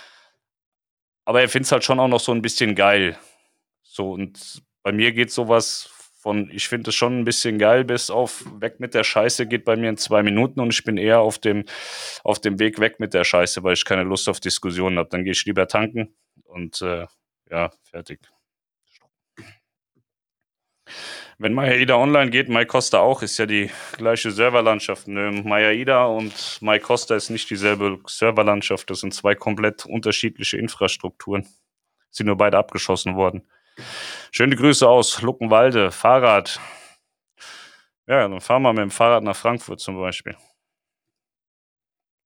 aber 1.25 1.41
er 1.41 1.49
findet 1.49 1.67
es 1.67 1.71
halt 1.71 1.83
schon 1.83 1.99
auch 1.99 2.07
noch 2.07 2.19
so 2.19 2.31
ein 2.31 2.41
bisschen 2.41 2.75
geil. 2.75 3.17
So, 3.83 4.11
und 4.11 4.63
bei 4.83 4.91
mir 4.91 5.11
geht 5.11 5.31
sowas 5.31 5.89
von, 6.21 6.51
ich 6.51 6.67
finde 6.67 6.89
es 6.91 6.95
schon 6.95 7.19
ein 7.19 7.25
bisschen 7.25 7.57
geil, 7.57 7.83
bis 7.83 8.11
auf 8.11 8.45
weg 8.61 8.79
mit 8.79 8.93
der 8.93 9.03
Scheiße 9.03 9.47
geht 9.47 9.65
bei 9.65 9.75
mir 9.75 9.89
in 9.89 9.97
zwei 9.97 10.21
Minuten 10.23 10.59
und 10.59 10.71
ich 10.71 10.83
bin 10.83 10.97
eher 10.97 11.19
auf 11.19 11.39
dem, 11.39 11.65
auf 12.23 12.39
dem 12.39 12.59
Weg 12.59 12.79
weg 12.79 12.99
mit 12.99 13.13
der 13.13 13.23
Scheiße, 13.23 13.63
weil 13.63 13.73
ich 13.73 13.85
keine 13.85 14.03
Lust 14.03 14.29
auf 14.29 14.39
Diskussionen 14.39 14.99
habe. 14.99 15.09
Dann 15.09 15.23
gehe 15.23 15.33
ich 15.33 15.45
lieber 15.45 15.67
tanken 15.67 16.15
und 16.43 16.81
äh, 16.81 17.07
ja, 17.49 17.71
fertig. 17.83 18.19
Wenn 21.41 21.55
MyAida 21.55 21.95
online 21.95 22.29
geht, 22.29 22.49
MyCosta 22.49 22.99
auch, 22.99 23.23
ist 23.23 23.39
ja 23.39 23.47
die 23.47 23.71
gleiche 23.97 24.29
Serverlandschaft. 24.29 25.07
Ne? 25.07 25.31
MyAida 25.43 26.05
und 26.05 26.61
MyCosta 26.61 27.15
ist 27.15 27.31
nicht 27.31 27.49
dieselbe 27.49 27.97
Serverlandschaft. 28.05 28.87
Das 28.91 28.99
sind 28.99 29.11
zwei 29.11 29.33
komplett 29.33 29.87
unterschiedliche 29.87 30.57
Infrastrukturen. 30.57 31.47
Sind 32.11 32.27
nur 32.27 32.37
beide 32.37 32.59
abgeschossen 32.59 33.15
worden. 33.15 33.41
Schöne 34.29 34.55
Grüße 34.55 34.87
aus 34.87 35.23
Luckenwalde. 35.23 35.89
Fahrrad. 35.89 36.59
Ja, 38.05 38.27
dann 38.27 38.39
fahren 38.39 38.61
wir 38.61 38.73
mit 38.73 38.83
dem 38.83 38.91
Fahrrad 38.91 39.23
nach 39.23 39.35
Frankfurt 39.35 39.79
zum 39.79 39.99
Beispiel. 39.99 40.37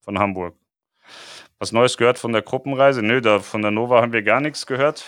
Von 0.01 0.19
Hamburg. 0.19 0.57
Was 1.57 1.71
Neues 1.71 1.95
gehört 1.95 2.19
von 2.19 2.33
der 2.33 2.41
Gruppenreise? 2.41 3.01
Nö, 3.01 3.21
da, 3.21 3.39
von 3.39 3.61
der 3.61 3.71
Nova 3.71 4.01
haben 4.01 4.11
wir 4.11 4.23
gar 4.23 4.41
nichts 4.41 4.65
gehört. 4.65 5.05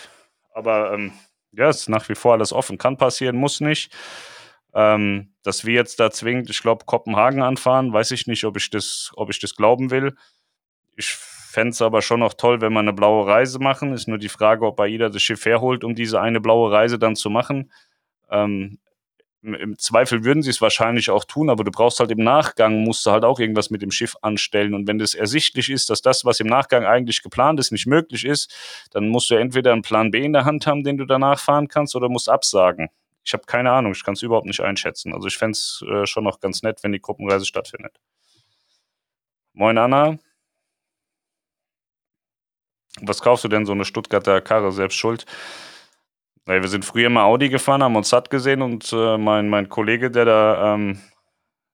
Aber 0.53 0.93
ähm, 0.93 1.11
ja, 1.57 1.69
ist 1.69 1.89
nach 1.89 2.07
wie 2.07 2.15
vor 2.15 2.33
alles 2.33 2.53
offen. 2.53 2.77
Kann 2.77 2.97
passieren, 2.97 3.35
muss 3.35 3.59
nicht. 3.59 3.91
Ähm, 4.73 5.33
dass 5.43 5.65
wir 5.65 5.73
jetzt 5.73 5.99
da 5.99 6.11
zwingend, 6.11 6.49
ich 6.49 6.61
glaube, 6.61 6.85
Kopenhagen 6.85 7.41
anfahren, 7.41 7.91
weiß 7.91 8.11
ich 8.11 8.27
nicht, 8.27 8.43
ob 8.43 8.57
ich 8.57 8.69
das, 8.69 9.11
ob 9.15 9.29
ich 9.29 9.39
das 9.39 9.55
glauben 9.55 9.89
will. 9.89 10.15
Ich 10.95 11.09
fände 11.09 11.71
es 11.71 11.81
aber 11.81 12.01
schon 12.01 12.19
noch 12.19 12.35
toll, 12.35 12.61
wenn 12.61 12.73
wir 12.73 12.79
eine 12.79 12.93
blaue 12.93 13.25
Reise 13.25 13.57
machen. 13.59 13.93
Ist 13.93 14.07
nur 14.07 14.19
die 14.19 14.29
Frage, 14.29 14.65
ob 14.65 14.79
AIDA 14.79 15.09
das 15.09 15.21
Schiff 15.23 15.45
herholt, 15.45 15.83
um 15.83 15.95
diese 15.95 16.21
eine 16.21 16.39
blaue 16.39 16.71
Reise 16.71 16.99
dann 16.99 17.15
zu 17.15 17.29
machen. 17.31 17.71
Ähm, 18.29 18.77
im 19.41 19.77
Zweifel 19.77 20.23
würden 20.23 20.41
sie 20.41 20.49
es 20.49 20.61
wahrscheinlich 20.61 21.09
auch 21.09 21.23
tun, 21.23 21.49
aber 21.49 21.63
du 21.63 21.71
brauchst 21.71 21.99
halt 21.99 22.11
im 22.11 22.23
Nachgang, 22.23 22.83
musst 22.83 23.05
du 23.05 23.11
halt 23.11 23.23
auch 23.23 23.39
irgendwas 23.39 23.69
mit 23.69 23.81
dem 23.81 23.91
Schiff 23.91 24.15
anstellen. 24.21 24.73
Und 24.73 24.87
wenn 24.87 24.97
das 24.97 25.13
ersichtlich 25.13 25.69
ist, 25.69 25.89
dass 25.89 26.01
das, 26.01 26.25
was 26.25 26.39
im 26.39 26.47
Nachgang 26.47 26.85
eigentlich 26.85 27.21
geplant 27.21 27.59
ist, 27.59 27.71
nicht 27.71 27.85
möglich 27.85 28.25
ist, 28.25 28.53
dann 28.91 29.09
musst 29.09 29.29
du 29.29 29.35
entweder 29.35 29.73
einen 29.73 29.83
Plan 29.83 30.11
B 30.11 30.23
in 30.23 30.33
der 30.33 30.45
Hand 30.45 30.65
haben, 30.65 30.83
den 30.83 30.97
du 30.97 31.05
danach 31.05 31.39
fahren 31.39 31.67
kannst, 31.67 31.95
oder 31.95 32.09
musst 32.09 32.29
absagen. 32.29 32.89
Ich 33.23 33.33
habe 33.33 33.43
keine 33.45 33.71
Ahnung, 33.71 33.91
ich 33.91 34.03
kann 34.03 34.13
es 34.13 34.21
überhaupt 34.21 34.47
nicht 34.47 34.61
einschätzen. 34.61 35.13
Also 35.13 35.27
ich 35.27 35.37
fände 35.37 35.51
es 35.51 35.83
äh, 35.87 36.05
schon 36.05 36.23
noch 36.23 36.39
ganz 36.39 36.63
nett, 36.63 36.79
wenn 36.81 36.93
die 36.93 37.01
Gruppenreise 37.01 37.45
stattfindet. 37.45 37.99
Moin 39.53 39.77
Anna. 39.77 40.17
Was 43.01 43.21
kaufst 43.21 43.43
du 43.43 43.47
denn 43.47 43.65
so 43.65 43.73
eine 43.73 43.85
Stuttgarter 43.85 44.41
Karre 44.41 44.71
selbst 44.71 44.95
schuld? 44.95 45.25
Naja, 46.47 46.61
wir 46.61 46.69
sind 46.69 46.85
früher 46.85 47.09
mal 47.09 47.25
Audi 47.25 47.49
gefahren, 47.49 47.83
haben 47.83 47.97
uns 47.97 48.07
satt 48.07 48.29
gesehen 48.29 48.61
und 48.61 48.93
äh, 48.93 49.17
mein, 49.17 49.49
mein 49.49 49.67
Kollege, 49.67 50.09
der 50.09 50.23
da 50.23 50.75
ähm, 50.75 50.97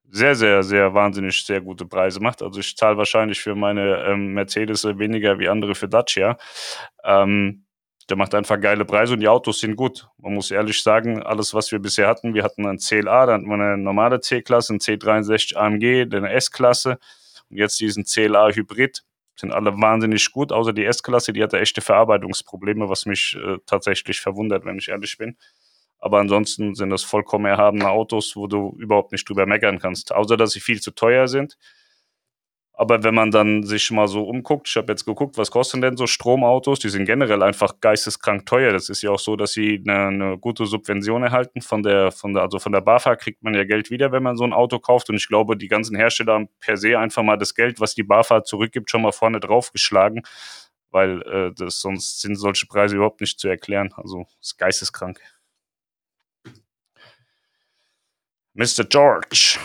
sehr, 0.09 0.33
sehr, 0.33 0.63
sehr 0.63 0.95
wahnsinnig 0.95 1.45
sehr 1.45 1.61
gute 1.61 1.85
Preise 1.85 2.19
macht. 2.19 2.41
Also 2.41 2.59
ich 2.59 2.75
zahle 2.75 2.97
wahrscheinlich 2.97 3.39
für 3.39 3.53
meine 3.53 4.03
ähm, 4.03 4.33
Mercedes 4.33 4.83
weniger 4.83 5.37
wie 5.37 5.47
andere 5.47 5.75
für 5.75 5.87
Dacia. 5.87 6.37
Ähm, 7.03 7.65
der 8.09 8.17
macht 8.17 8.33
einfach 8.33 8.59
geile 8.59 8.83
Preise 8.83 9.13
und 9.13 9.19
die 9.19 9.27
Autos 9.27 9.59
sind 9.59 9.75
gut. 9.75 10.07
Man 10.17 10.33
muss 10.33 10.49
ehrlich 10.49 10.81
sagen, 10.81 11.21
alles, 11.21 11.53
was 11.53 11.71
wir 11.71 11.77
bisher 11.77 12.07
hatten, 12.07 12.33
wir 12.33 12.43
hatten 12.43 12.65
ein 12.65 12.79
CLA, 12.79 13.27
dann 13.27 13.41
hatten 13.41 13.49
wir 13.49 13.53
eine 13.53 13.77
normale 13.77 14.21
C-Klasse, 14.21 14.73
ein 14.73 14.79
C63 14.79 15.55
AMG, 15.55 16.15
eine 16.15 16.33
S-Klasse 16.33 16.97
und 17.51 17.57
jetzt 17.57 17.79
diesen 17.79 18.05
CLA 18.05 18.49
Hybrid 18.49 19.03
sind 19.35 19.51
alle 19.51 19.79
wahnsinnig 19.79 20.31
gut, 20.31 20.51
außer 20.51 20.73
die 20.73 20.85
S-Klasse, 20.85 21.33
die 21.33 21.43
hatte 21.43 21.59
echte 21.59 21.81
Verarbeitungsprobleme, 21.81 22.89
was 22.89 23.05
mich 23.05 23.37
äh, 23.43 23.57
tatsächlich 23.65 24.21
verwundert, 24.21 24.65
wenn 24.65 24.77
ich 24.77 24.89
ehrlich 24.89 25.17
bin. 25.17 25.37
Aber 25.99 26.19
ansonsten 26.19 26.75
sind 26.75 26.89
das 26.89 27.03
vollkommen 27.03 27.45
erhabene 27.45 27.89
Autos, 27.89 28.35
wo 28.35 28.47
du 28.47 28.75
überhaupt 28.77 29.11
nicht 29.13 29.27
drüber 29.27 29.45
meckern 29.45 29.79
kannst, 29.79 30.13
außer 30.13 30.35
dass 30.35 30.51
sie 30.51 30.59
viel 30.59 30.81
zu 30.81 30.91
teuer 30.91 31.27
sind. 31.27 31.57
Aber 32.75 33.03
wenn 33.03 33.13
man 33.13 33.29
dann 33.29 33.61
sich 33.63 33.91
mal 33.91 34.07
so 34.07 34.23
umguckt, 34.23 34.67
ich 34.67 34.75
habe 34.77 34.91
jetzt 34.91 35.05
geguckt, 35.05 35.37
was 35.37 35.51
kosten 35.51 35.81
denn 35.81 35.95
so 35.95 36.07
Stromautos? 36.07 36.79
Die 36.79 36.89
sind 36.89 37.05
generell 37.05 37.43
einfach 37.43 37.79
geisteskrank 37.79 38.47
teuer. 38.47 38.73
Das 38.73 38.89
ist 38.89 39.03
ja 39.03 39.11
auch 39.11 39.19
so, 39.19 39.35
dass 39.35 39.51
sie 39.51 39.83
eine, 39.87 40.07
eine, 40.07 40.37
gute 40.39 40.65
Subvention 40.65 41.21
erhalten 41.21 41.61
von 41.61 41.83
der, 41.83 42.11
von 42.11 42.33
der, 42.33 42.41
also 42.41 42.57
von 42.57 42.71
der 42.71 42.81
BAFA 42.81 43.15
kriegt 43.15 43.43
man 43.43 43.53
ja 43.53 43.63
Geld 43.63 43.91
wieder, 43.91 44.11
wenn 44.11 44.23
man 44.23 44.37
so 44.37 44.43
ein 44.43 44.53
Auto 44.53 44.79
kauft. 44.79 45.09
Und 45.11 45.17
ich 45.17 45.27
glaube, 45.27 45.55
die 45.55 45.67
ganzen 45.67 45.95
Hersteller 45.95 46.33
haben 46.33 46.49
per 46.59 46.75
se 46.77 46.97
einfach 46.97 47.21
mal 47.21 47.37
das 47.37 47.53
Geld, 47.53 47.79
was 47.79 47.93
die 47.93 48.03
BAFA 48.03 48.43
zurückgibt, 48.43 48.89
schon 48.89 49.03
mal 49.03 49.11
vorne 49.11 49.39
draufgeschlagen. 49.39 50.23
weil 50.89 51.21
äh, 51.23 51.51
das, 51.55 51.79
sonst 51.79 52.21
sind 52.21 52.35
solche 52.35 52.65
Preise 52.67 52.95
überhaupt 52.95 53.21
nicht 53.21 53.39
zu 53.39 53.47
erklären. 53.49 53.93
Also 53.97 54.25
ist 54.41 54.57
geisteskrank. 54.57 55.19
Mr. 58.55 58.83
George. 58.89 59.59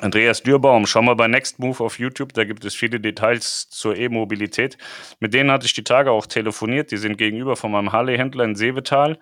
Andreas 0.00 0.42
Dürbaum, 0.42 0.86
schau 0.86 1.02
mal 1.02 1.14
bei 1.14 1.28
Next 1.28 1.58
Move 1.58 1.82
auf 1.82 1.98
YouTube, 1.98 2.32
da 2.34 2.44
gibt 2.44 2.64
es 2.64 2.74
viele 2.74 3.00
Details 3.00 3.68
zur 3.70 3.96
E-Mobilität. 3.96 4.76
Mit 5.20 5.32
denen 5.32 5.50
hatte 5.50 5.66
ich 5.66 5.74
die 5.74 5.84
Tage 5.84 6.10
auch 6.10 6.26
telefoniert, 6.26 6.90
die 6.90 6.96
sind 6.96 7.16
gegenüber 7.16 7.56
von 7.56 7.70
meinem 7.72 7.92
Harley-Händler 7.92 8.44
in 8.44 8.54
Seevetal. 8.56 9.18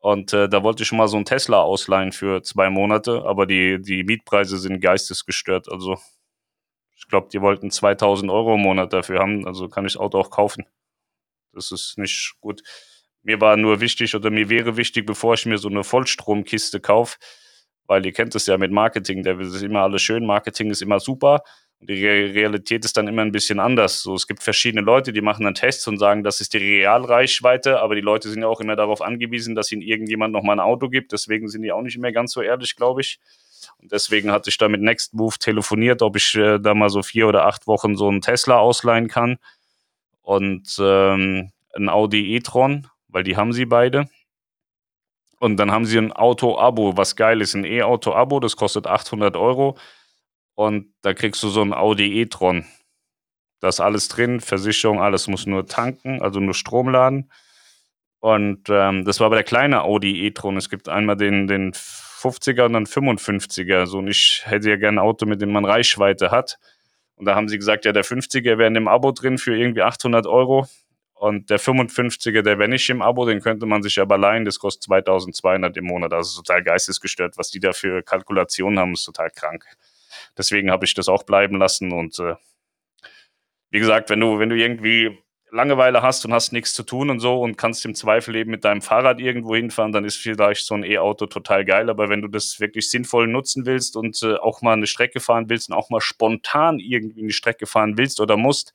Und 0.00 0.34
äh, 0.34 0.48
da 0.48 0.62
wollte 0.62 0.82
ich 0.82 0.88
schon 0.88 0.98
mal 0.98 1.08
so 1.08 1.16
einen 1.16 1.24
Tesla 1.24 1.62
ausleihen 1.62 2.12
für 2.12 2.42
zwei 2.42 2.68
Monate, 2.68 3.24
aber 3.24 3.46
die, 3.46 3.80
die 3.80 4.04
Mietpreise 4.04 4.58
sind 4.58 4.80
geistesgestört. 4.80 5.72
Also 5.72 5.98
ich 6.94 7.08
glaube, 7.08 7.28
die 7.32 7.40
wollten 7.40 7.70
2000 7.70 8.30
Euro 8.30 8.54
im 8.54 8.60
Monat 8.60 8.92
dafür 8.92 9.20
haben, 9.20 9.46
also 9.46 9.68
kann 9.68 9.86
ich 9.86 9.94
das 9.94 10.00
Auto 10.00 10.18
auch 10.18 10.30
kaufen. 10.30 10.66
Das 11.52 11.72
ist 11.72 11.96
nicht 11.96 12.34
gut. 12.40 12.62
Mir 13.22 13.40
war 13.40 13.56
nur 13.56 13.80
wichtig 13.80 14.14
oder 14.14 14.28
mir 14.30 14.50
wäre 14.50 14.76
wichtig, 14.76 15.06
bevor 15.06 15.34
ich 15.34 15.46
mir 15.46 15.56
so 15.56 15.68
eine 15.68 15.84
Vollstromkiste 15.84 16.80
kaufe, 16.80 17.16
weil 17.86 18.04
ihr 18.06 18.12
kennt 18.12 18.34
es 18.34 18.46
ja 18.46 18.56
mit 18.58 18.72
Marketing, 18.72 19.22
da 19.22 19.38
ist 19.38 19.62
immer 19.62 19.80
alles 19.80 20.02
schön, 20.02 20.26
Marketing 20.26 20.70
ist 20.70 20.82
immer 20.82 21.00
super. 21.00 21.42
Die 21.80 22.06
Realität 22.06 22.84
ist 22.86 22.96
dann 22.96 23.08
immer 23.08 23.20
ein 23.20 23.32
bisschen 23.32 23.60
anders. 23.60 24.00
So, 24.00 24.14
es 24.14 24.26
gibt 24.26 24.42
verschiedene 24.42 24.80
Leute, 24.80 25.12
die 25.12 25.20
machen 25.20 25.44
dann 25.44 25.54
Tests 25.54 25.86
und 25.86 25.98
sagen, 25.98 26.24
das 26.24 26.40
ist 26.40 26.54
die 26.54 26.58
Realreichweite, 26.58 27.80
aber 27.80 27.94
die 27.94 28.00
Leute 28.00 28.30
sind 28.30 28.40
ja 28.40 28.48
auch 28.48 28.60
immer 28.60 28.74
darauf 28.74 29.02
angewiesen, 29.02 29.54
dass 29.54 29.70
ihnen 29.70 29.82
irgendjemand 29.82 30.32
nochmal 30.32 30.56
ein 30.56 30.60
Auto 30.60 30.88
gibt. 30.88 31.12
Deswegen 31.12 31.48
sind 31.48 31.60
die 31.60 31.72
auch 31.72 31.82
nicht 31.82 31.98
mehr 31.98 32.12
ganz 32.12 32.32
so 32.32 32.40
ehrlich, 32.40 32.76
glaube 32.76 33.02
ich. 33.02 33.18
Und 33.82 33.92
deswegen 33.92 34.30
hatte 34.32 34.48
ich 34.48 34.56
da 34.56 34.68
mit 34.68 34.80
Next 34.80 35.12
Move 35.12 35.36
telefoniert, 35.38 36.00
ob 36.00 36.16
ich 36.16 36.34
äh, 36.36 36.58
da 36.58 36.74
mal 36.74 36.88
so 36.88 37.02
vier 37.02 37.28
oder 37.28 37.44
acht 37.44 37.66
Wochen 37.66 37.96
so 37.96 38.08
einen 38.08 38.22
Tesla 38.22 38.56
ausleihen 38.56 39.08
kann 39.08 39.36
und 40.22 40.76
ähm, 40.80 41.50
ein 41.76 41.88
Audi 41.88 42.34
e-tron, 42.34 42.86
weil 43.08 43.24
die 43.24 43.36
haben 43.36 43.52
sie 43.52 43.66
beide. 43.66 44.08
Und 45.44 45.58
dann 45.58 45.72
haben 45.72 45.84
sie 45.84 45.98
ein 45.98 46.10
Auto-Abo, 46.10 46.96
was 46.96 47.16
geil 47.16 47.42
ist, 47.42 47.52
ein 47.52 47.66
E-Auto-Abo, 47.66 48.40
das 48.40 48.56
kostet 48.56 48.86
800 48.86 49.36
Euro. 49.36 49.76
Und 50.54 50.94
da 51.02 51.12
kriegst 51.12 51.42
du 51.42 51.50
so 51.50 51.60
ein 51.60 51.74
Audi 51.74 52.18
e-tron. 52.22 52.64
Da 53.60 53.68
ist 53.68 53.78
alles 53.78 54.08
drin, 54.08 54.40
Versicherung, 54.40 55.02
alles 55.02 55.28
muss 55.28 55.44
nur 55.44 55.66
tanken, 55.66 56.22
also 56.22 56.40
nur 56.40 56.54
Strom 56.54 56.88
laden. 56.88 57.30
Und 58.20 58.70
ähm, 58.70 59.04
das 59.04 59.20
war 59.20 59.26
aber 59.26 59.34
der 59.34 59.44
kleine 59.44 59.82
Audi 59.82 60.24
e-tron. 60.24 60.56
Es 60.56 60.70
gibt 60.70 60.88
einmal 60.88 61.18
den, 61.18 61.46
den 61.46 61.74
50er 61.74 62.64
und 62.64 62.72
dann 62.72 62.86
55er. 62.86 63.84
So, 63.84 63.98
und 63.98 64.08
ich 64.08 64.44
hätte 64.46 64.70
ja 64.70 64.76
gerne 64.76 65.02
ein 65.02 65.06
Auto, 65.06 65.26
mit 65.26 65.42
dem 65.42 65.52
man 65.52 65.66
Reichweite 65.66 66.30
hat. 66.30 66.58
Und 67.16 67.26
da 67.26 67.34
haben 67.34 67.50
sie 67.50 67.58
gesagt, 67.58 67.84
ja, 67.84 67.92
der 67.92 68.06
50er 68.06 68.56
wäre 68.56 68.66
in 68.66 68.72
dem 68.72 68.88
Abo 68.88 69.12
drin 69.12 69.36
für 69.36 69.54
irgendwie 69.54 69.82
800 69.82 70.26
Euro. 70.26 70.66
Und 71.24 71.48
der 71.48 71.58
55er, 71.58 72.42
der 72.42 72.58
wäre 72.58 72.68
nicht 72.68 72.90
im 72.90 73.00
Abo, 73.00 73.24
den 73.24 73.40
könnte 73.40 73.64
man 73.64 73.82
sich 73.82 73.98
aber 73.98 74.18
leihen, 74.18 74.44
das 74.44 74.58
kostet 74.58 74.82
2200 74.82 75.74
im 75.78 75.86
Monat. 75.86 76.12
Also 76.12 76.42
total 76.42 76.62
geistesgestört, 76.62 77.38
was 77.38 77.48
die 77.48 77.60
da 77.60 77.72
für 77.72 78.02
Kalkulationen 78.02 78.78
haben, 78.78 78.92
ist 78.92 79.06
total 79.06 79.30
krank. 79.30 79.64
Deswegen 80.36 80.70
habe 80.70 80.84
ich 80.84 80.92
das 80.92 81.08
auch 81.08 81.22
bleiben 81.22 81.56
lassen. 81.56 81.92
Und 81.92 82.18
äh, 82.18 82.34
wie 83.70 83.78
gesagt, 83.78 84.10
wenn 84.10 84.20
du, 84.20 84.38
wenn 84.38 84.50
du 84.50 84.56
irgendwie 84.56 85.18
Langeweile 85.50 86.02
hast 86.02 86.26
und 86.26 86.34
hast 86.34 86.52
nichts 86.52 86.74
zu 86.74 86.82
tun 86.82 87.08
und 87.08 87.20
so 87.20 87.40
und 87.40 87.56
kannst 87.56 87.86
im 87.86 87.94
Zweifel 87.94 88.36
eben 88.36 88.50
mit 88.50 88.66
deinem 88.66 88.82
Fahrrad 88.82 89.18
irgendwo 89.18 89.56
hinfahren, 89.56 89.92
dann 89.92 90.04
ist 90.04 90.18
vielleicht 90.18 90.66
so 90.66 90.74
ein 90.74 90.84
E-Auto 90.84 91.24
total 91.24 91.64
geil. 91.64 91.88
Aber 91.88 92.10
wenn 92.10 92.20
du 92.20 92.28
das 92.28 92.60
wirklich 92.60 92.90
sinnvoll 92.90 93.28
nutzen 93.28 93.64
willst 93.64 93.96
und 93.96 94.22
äh, 94.22 94.34
auch 94.34 94.60
mal 94.60 94.74
eine 94.74 94.86
Strecke 94.86 95.20
fahren 95.20 95.48
willst 95.48 95.70
und 95.70 95.74
auch 95.74 95.88
mal 95.88 96.02
spontan 96.02 96.80
irgendwie 96.80 97.22
eine 97.22 97.32
Strecke 97.32 97.64
fahren 97.64 97.96
willst 97.96 98.20
oder 98.20 98.36
musst, 98.36 98.74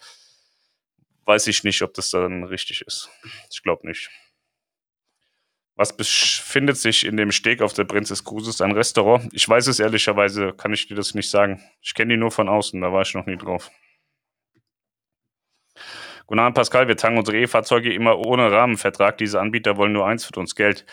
weiß 1.30 1.46
ich 1.46 1.64
nicht, 1.64 1.84
ob 1.84 1.94
das 1.94 2.10
dann 2.10 2.44
richtig 2.44 2.82
ist. 2.82 3.08
Ich 3.52 3.62
glaube 3.62 3.88
nicht. 3.88 4.10
Was 5.76 5.96
befindet 5.96 6.76
sich 6.76 7.06
in 7.06 7.18
dem 7.18 7.32
Steg 7.32 7.62
auf 7.62 7.72
der 7.74 7.86
Princess 7.86 8.24
Cruises? 8.24 8.62
Ein 8.62 8.72
Restaurant? 8.72 9.30
Ich 9.32 9.48
weiß 9.48 9.68
es 9.68 9.80
ehrlicherweise, 9.80 10.54
kann 10.54 10.74
ich 10.74 10.88
dir 10.88 10.96
das 10.96 11.14
nicht 11.14 11.30
sagen. 11.30 11.64
Ich 11.82 11.94
kenne 11.94 12.16
die 12.16 12.20
nur 12.20 12.32
von 12.32 12.50
außen, 12.50 12.82
da 12.82 12.92
war 12.92 13.04
ich 13.04 13.14
noch 13.14 13.28
nie 13.28 13.38
drauf. 13.38 13.70
Guten 16.30 16.42
Abend, 16.42 16.58
Pascal. 16.58 16.88
Wir 16.88 16.96
tanken 16.96 17.18
unsere 17.18 17.40
E-Fahrzeuge 17.40 17.92
immer 17.92 18.20
ohne 18.20 18.52
Rahmenvertrag. 18.52 19.18
Diese 19.18 19.42
Anbieter 19.42 19.78
wollen 19.78 19.94
nur 19.94 20.06
eins 20.06 20.26
für 20.26 20.40
uns 20.40 20.54
Geld. 20.54 20.86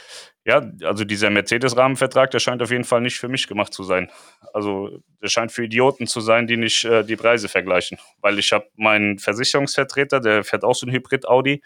Ja, 0.46 0.66
also 0.82 1.04
dieser 1.04 1.28
Mercedes-Rahmenvertrag, 1.28 2.30
der 2.30 2.38
scheint 2.38 2.62
auf 2.62 2.70
jeden 2.70 2.84
Fall 2.84 3.02
nicht 3.02 3.18
für 3.18 3.28
mich 3.28 3.46
gemacht 3.46 3.74
zu 3.74 3.82
sein. 3.82 4.10
Also 4.54 4.98
der 5.22 5.28
scheint 5.28 5.52
für 5.52 5.62
Idioten 5.62 6.06
zu 6.06 6.22
sein, 6.22 6.46
die 6.46 6.56
nicht 6.56 6.86
äh, 6.86 7.04
die 7.04 7.16
Preise 7.16 7.50
vergleichen. 7.50 7.98
Weil 8.22 8.38
ich 8.38 8.50
habe 8.50 8.64
meinen 8.76 9.18
Versicherungsvertreter, 9.18 10.20
der 10.20 10.42
fährt 10.42 10.64
auch 10.64 10.74
so 10.74 10.86
ein 10.86 10.92
Hybrid-Audi. 10.92 11.62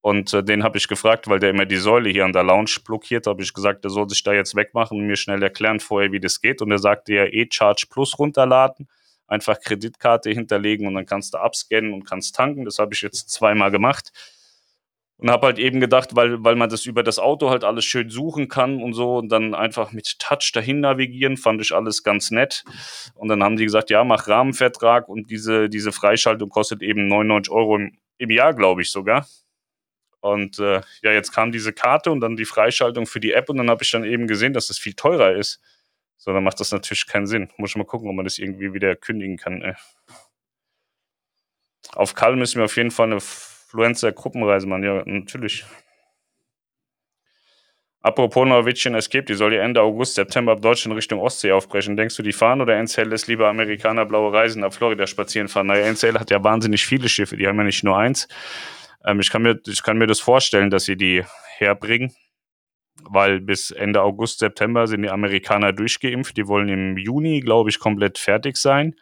Und 0.00 0.34
äh, 0.34 0.42
den 0.42 0.64
habe 0.64 0.78
ich 0.78 0.88
gefragt, 0.88 1.28
weil 1.28 1.38
der 1.38 1.50
immer 1.50 1.66
die 1.66 1.76
Säule 1.76 2.10
hier 2.10 2.24
an 2.24 2.32
der 2.32 2.42
Lounge 2.42 2.78
blockiert, 2.84 3.28
habe 3.28 3.44
ich 3.44 3.54
gesagt, 3.54 3.84
der 3.84 3.92
soll 3.92 4.08
sich 4.08 4.24
da 4.24 4.32
jetzt 4.32 4.56
wegmachen 4.56 4.98
und 4.98 5.06
mir 5.06 5.16
schnell 5.16 5.40
erklären 5.40 5.78
vorher, 5.78 6.10
wie 6.10 6.18
das 6.18 6.40
geht. 6.40 6.62
Und 6.62 6.72
er 6.72 6.78
sagte 6.78 7.14
ja, 7.14 7.26
E-Charge 7.26 7.86
Plus 7.88 8.18
runterladen 8.18 8.88
einfach 9.28 9.60
Kreditkarte 9.60 10.30
hinterlegen 10.30 10.86
und 10.86 10.94
dann 10.94 11.06
kannst 11.06 11.34
du 11.34 11.38
abscannen 11.38 11.92
und 11.92 12.04
kannst 12.04 12.34
tanken. 12.34 12.64
Das 12.64 12.78
habe 12.78 12.94
ich 12.94 13.02
jetzt 13.02 13.30
zweimal 13.30 13.70
gemacht. 13.70 14.10
Und 15.20 15.30
habe 15.30 15.48
halt 15.48 15.58
eben 15.58 15.80
gedacht, 15.80 16.14
weil, 16.14 16.44
weil 16.44 16.54
man 16.54 16.70
das 16.70 16.86
über 16.86 17.02
das 17.02 17.18
Auto 17.18 17.50
halt 17.50 17.64
alles 17.64 17.84
schön 17.84 18.08
suchen 18.08 18.46
kann 18.46 18.80
und 18.80 18.92
so 18.92 19.16
und 19.18 19.30
dann 19.30 19.52
einfach 19.52 19.90
mit 19.90 20.20
Touch 20.20 20.52
dahin 20.54 20.78
navigieren, 20.78 21.36
fand 21.36 21.60
ich 21.60 21.74
alles 21.74 22.04
ganz 22.04 22.30
nett. 22.30 22.62
Und 23.14 23.26
dann 23.26 23.42
haben 23.42 23.56
die 23.56 23.64
gesagt, 23.64 23.90
ja, 23.90 24.04
mach 24.04 24.28
Rahmenvertrag 24.28 25.08
und 25.08 25.28
diese, 25.28 25.68
diese 25.68 25.90
Freischaltung 25.90 26.50
kostet 26.50 26.82
eben 26.82 27.08
99 27.08 27.52
Euro 27.52 27.76
im, 27.76 27.98
im 28.18 28.30
Jahr, 28.30 28.54
glaube 28.54 28.82
ich 28.82 28.92
sogar. 28.92 29.26
Und 30.20 30.60
äh, 30.60 30.82
ja, 31.02 31.12
jetzt 31.12 31.32
kam 31.32 31.50
diese 31.50 31.72
Karte 31.72 32.12
und 32.12 32.20
dann 32.20 32.36
die 32.36 32.44
Freischaltung 32.44 33.06
für 33.06 33.20
die 33.20 33.32
App 33.32 33.48
und 33.50 33.56
dann 33.56 33.70
habe 33.70 33.82
ich 33.82 33.90
dann 33.90 34.04
eben 34.04 34.28
gesehen, 34.28 34.52
dass 34.52 34.68
das 34.68 34.78
viel 34.78 34.94
teurer 34.94 35.32
ist. 35.32 35.60
So, 36.18 36.32
dann 36.32 36.44
macht 36.44 36.58
das 36.60 36.72
natürlich 36.72 37.06
keinen 37.06 37.26
Sinn. 37.26 37.48
Muss 37.56 37.70
ich 37.70 37.76
mal 37.76 37.84
gucken, 37.84 38.08
ob 38.08 38.16
man 38.16 38.24
das 38.24 38.38
irgendwie 38.38 38.74
wieder 38.74 38.96
kündigen 38.96 39.36
kann. 39.36 39.62
Ey. 39.62 39.74
Auf 41.94 42.14
Karl 42.14 42.36
müssen 42.36 42.58
wir 42.58 42.64
auf 42.64 42.76
jeden 42.76 42.90
Fall 42.90 43.06
eine 43.06 43.20
Fluencer-Gruppenreise 43.20 44.66
machen. 44.66 44.82
Ja, 44.82 45.02
natürlich. 45.06 45.64
Apropos 48.00 48.46
Norwegian 48.46 48.94
Escape, 48.94 49.24
die 49.24 49.34
soll 49.34 49.54
ja 49.54 49.62
Ende 49.62 49.80
August, 49.80 50.14
September 50.14 50.52
ab 50.52 50.60
Deutschland 50.60 50.96
Richtung 50.96 51.20
Ostsee 51.20 51.52
aufbrechen. 51.52 51.96
Denkst 51.96 52.16
du, 52.16 52.22
die 52.22 52.32
fahren 52.32 52.60
oder 52.60 52.76
NCL 52.76 53.08
lässt 53.08 53.26
lieber 53.26 53.48
Amerikaner 53.48 54.04
blaue 54.04 54.32
Reisen 54.32 54.64
ab 54.64 54.74
Florida 54.74 55.06
spazieren 55.06 55.48
fahren? 55.48 55.66
Naja, 55.66 55.86
NCL 55.86 56.18
hat 56.18 56.30
ja 56.30 56.42
wahnsinnig 56.42 56.84
viele 56.86 57.08
Schiffe, 57.08 57.36
die 57.36 57.46
haben 57.46 57.58
ja 57.58 57.64
nicht 57.64 57.84
nur 57.84 57.98
eins. 57.98 58.28
Ähm, 59.04 59.20
ich, 59.20 59.30
kann 59.30 59.42
mir, 59.42 59.60
ich 59.66 59.82
kann 59.82 59.98
mir 59.98 60.06
das 60.06 60.20
vorstellen, 60.20 60.70
dass 60.70 60.84
sie 60.84 60.96
die 60.96 61.24
herbringen 61.58 62.14
weil 63.10 63.40
bis 63.40 63.70
Ende 63.70 64.02
August, 64.02 64.38
September 64.38 64.86
sind 64.86 65.02
die 65.02 65.10
Amerikaner 65.10 65.72
durchgeimpft. 65.72 66.36
Die 66.36 66.46
wollen 66.46 66.68
im 66.68 66.96
Juni, 66.96 67.40
glaube 67.40 67.70
ich, 67.70 67.78
komplett 67.78 68.18
fertig 68.18 68.56
sein. 68.56 68.94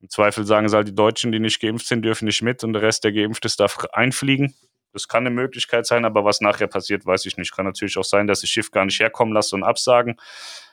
Im 0.00 0.08
Zweifel 0.08 0.44
sagen 0.44 0.68
sie 0.68 0.76
halt, 0.76 0.88
die 0.88 0.94
Deutschen, 0.94 1.32
die 1.32 1.38
nicht 1.38 1.60
geimpft 1.60 1.86
sind, 1.86 2.04
dürfen 2.04 2.24
nicht 2.24 2.42
mit 2.42 2.64
und 2.64 2.72
der 2.72 2.82
Rest, 2.82 3.04
der 3.04 3.12
geimpft 3.12 3.44
ist, 3.44 3.60
darf 3.60 3.84
einfliegen. 3.92 4.54
Das 4.92 5.08
kann 5.08 5.26
eine 5.26 5.34
Möglichkeit 5.34 5.86
sein, 5.86 6.04
aber 6.04 6.24
was 6.24 6.40
nachher 6.40 6.66
passiert, 6.66 7.06
weiß 7.06 7.24
ich 7.26 7.36
nicht. 7.36 7.54
Kann 7.54 7.64
natürlich 7.64 7.96
auch 7.96 8.04
sein, 8.04 8.26
dass 8.26 8.40
das 8.40 8.50
Schiff 8.50 8.70
gar 8.70 8.84
nicht 8.84 9.00
herkommen 9.00 9.32
lässt 9.32 9.54
und 9.54 9.62
absagen. 9.62 10.16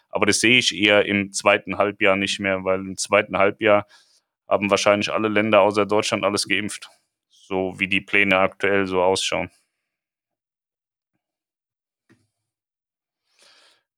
Aber 0.10 0.26
das 0.26 0.40
sehe 0.40 0.58
ich 0.58 0.76
eher 0.76 1.06
im 1.06 1.32
zweiten 1.32 1.78
Halbjahr 1.78 2.16
nicht 2.16 2.40
mehr, 2.40 2.64
weil 2.64 2.80
im 2.80 2.98
zweiten 2.98 3.38
Halbjahr 3.38 3.86
haben 4.48 4.70
wahrscheinlich 4.70 5.12
alle 5.12 5.28
Länder 5.30 5.62
außer 5.62 5.86
Deutschland 5.86 6.24
alles 6.24 6.48
geimpft. 6.48 6.90
So 7.30 7.76
wie 7.78 7.88
die 7.88 8.02
Pläne 8.02 8.40
aktuell 8.40 8.88
so 8.88 9.02
ausschauen. 9.02 9.52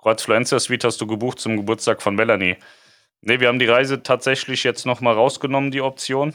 Kreuzfluencer 0.02 0.60
Suite 0.60 0.84
hast 0.84 1.00
du 1.00 1.08
gebucht 1.08 1.40
zum 1.40 1.58
Geburtstag 1.58 2.02
von 2.02 2.16
Melanie. 2.16 2.58
Ne, 3.22 3.40
wir 3.40 3.48
haben 3.48 3.60
die 3.60 3.68
Reise 3.68 4.02
tatsächlich 4.02 4.64
jetzt 4.64 4.86
nochmal 4.86 5.14
rausgenommen, 5.14 5.70
die 5.70 5.82
Option, 5.82 6.34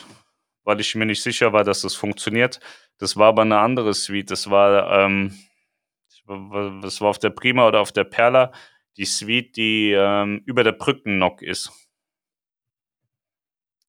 weil 0.62 0.80
ich 0.80 0.94
mir 0.94 1.06
nicht 1.06 1.22
sicher 1.22 1.52
war, 1.52 1.64
dass 1.64 1.82
das 1.82 1.96
funktioniert. 1.96 2.60
Das 2.98 3.16
war 3.16 3.28
aber 3.28 3.42
eine 3.42 3.58
andere 3.58 3.92
Suite. 3.92 4.30
Das 4.30 4.50
war, 4.50 5.00
ähm, 5.00 5.36
das 6.80 7.00
war 7.00 7.08
auf 7.08 7.18
der 7.18 7.30
Prima 7.30 7.66
oder 7.66 7.80
auf 7.80 7.90
der 7.90 8.04
Perla, 8.04 8.52
die 8.96 9.04
Suite, 9.04 9.56
die 9.56 9.92
ähm, 9.92 10.42
über 10.46 10.62
der 10.62 10.72
Brückennock 10.72 11.42
ist. 11.42 11.72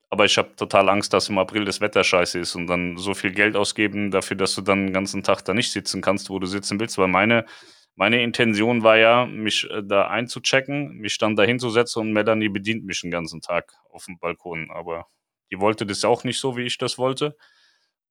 Aber 0.09 0.25
ich 0.25 0.37
habe 0.37 0.55
total 0.55 0.89
Angst, 0.89 1.13
dass 1.13 1.29
im 1.29 1.37
April 1.37 1.65
das 1.65 1.81
Wetter 1.81 2.03
scheiße 2.03 2.39
ist 2.39 2.55
und 2.55 2.67
dann 2.67 2.97
so 2.97 3.13
viel 3.13 3.31
Geld 3.31 3.55
ausgeben 3.55 4.09
dafür, 4.09 4.37
dass 4.37 4.55
du 4.55 4.61
dann 4.61 4.87
den 4.87 4.93
ganzen 4.93 5.21
Tag 5.21 5.43
da 5.45 5.53
nicht 5.53 5.71
sitzen 5.71 6.01
kannst, 6.01 6.29
wo 6.29 6.39
du 6.39 6.47
sitzen 6.47 6.79
willst, 6.79 6.97
weil 6.97 7.09
meine 7.09 7.45
meine 7.97 8.21
Intention 8.21 8.83
war 8.83 8.97
ja, 8.97 9.25
mich 9.25 9.67
äh, 9.71 9.81
da 9.83 10.07
einzuchecken, 10.07 10.97
mich 10.97 11.17
dann 11.17 11.35
da 11.35 11.43
hinzusetzen 11.43 12.01
und 12.03 12.13
Melanie 12.13 12.47
bedient 12.47 12.85
mich 12.85 13.01
den 13.01 13.09
ganzen 13.09 13.41
Tag 13.41 13.73
auf 13.89 14.05
dem 14.05 14.19
Balkon. 14.19 14.69
Aber 14.69 15.07
die 15.51 15.59
wollte 15.59 15.83
das 15.85 16.05
auch 16.05 16.23
nicht 16.23 16.39
so, 16.39 16.55
wie 16.55 16.61
ich 16.61 16.77
das 16.77 16.99
wollte. 16.99 17.35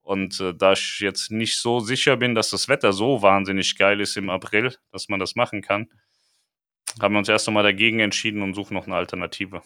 Und 0.01 0.41
äh, 0.41 0.53
da 0.53 0.73
ich 0.73 0.99
jetzt 0.99 1.31
nicht 1.31 1.57
so 1.57 1.79
sicher 1.79 2.17
bin, 2.17 2.35
dass 2.35 2.49
das 2.49 2.67
Wetter 2.67 2.91
so 2.91 3.21
wahnsinnig 3.21 3.77
geil 3.77 4.01
ist 4.01 4.17
im 4.17 4.29
April, 4.29 4.75
dass 4.91 5.07
man 5.07 5.21
das 5.21 5.35
machen 5.35 5.61
kann, 5.61 5.89
haben 7.01 7.13
wir 7.13 7.19
uns 7.19 7.29
erst 7.29 7.47
einmal 7.47 7.63
dagegen 7.63 8.01
entschieden 8.01 8.41
und 8.41 8.55
suchen 8.55 8.73
noch 8.73 8.87
eine 8.87 8.95
Alternative. 8.95 9.61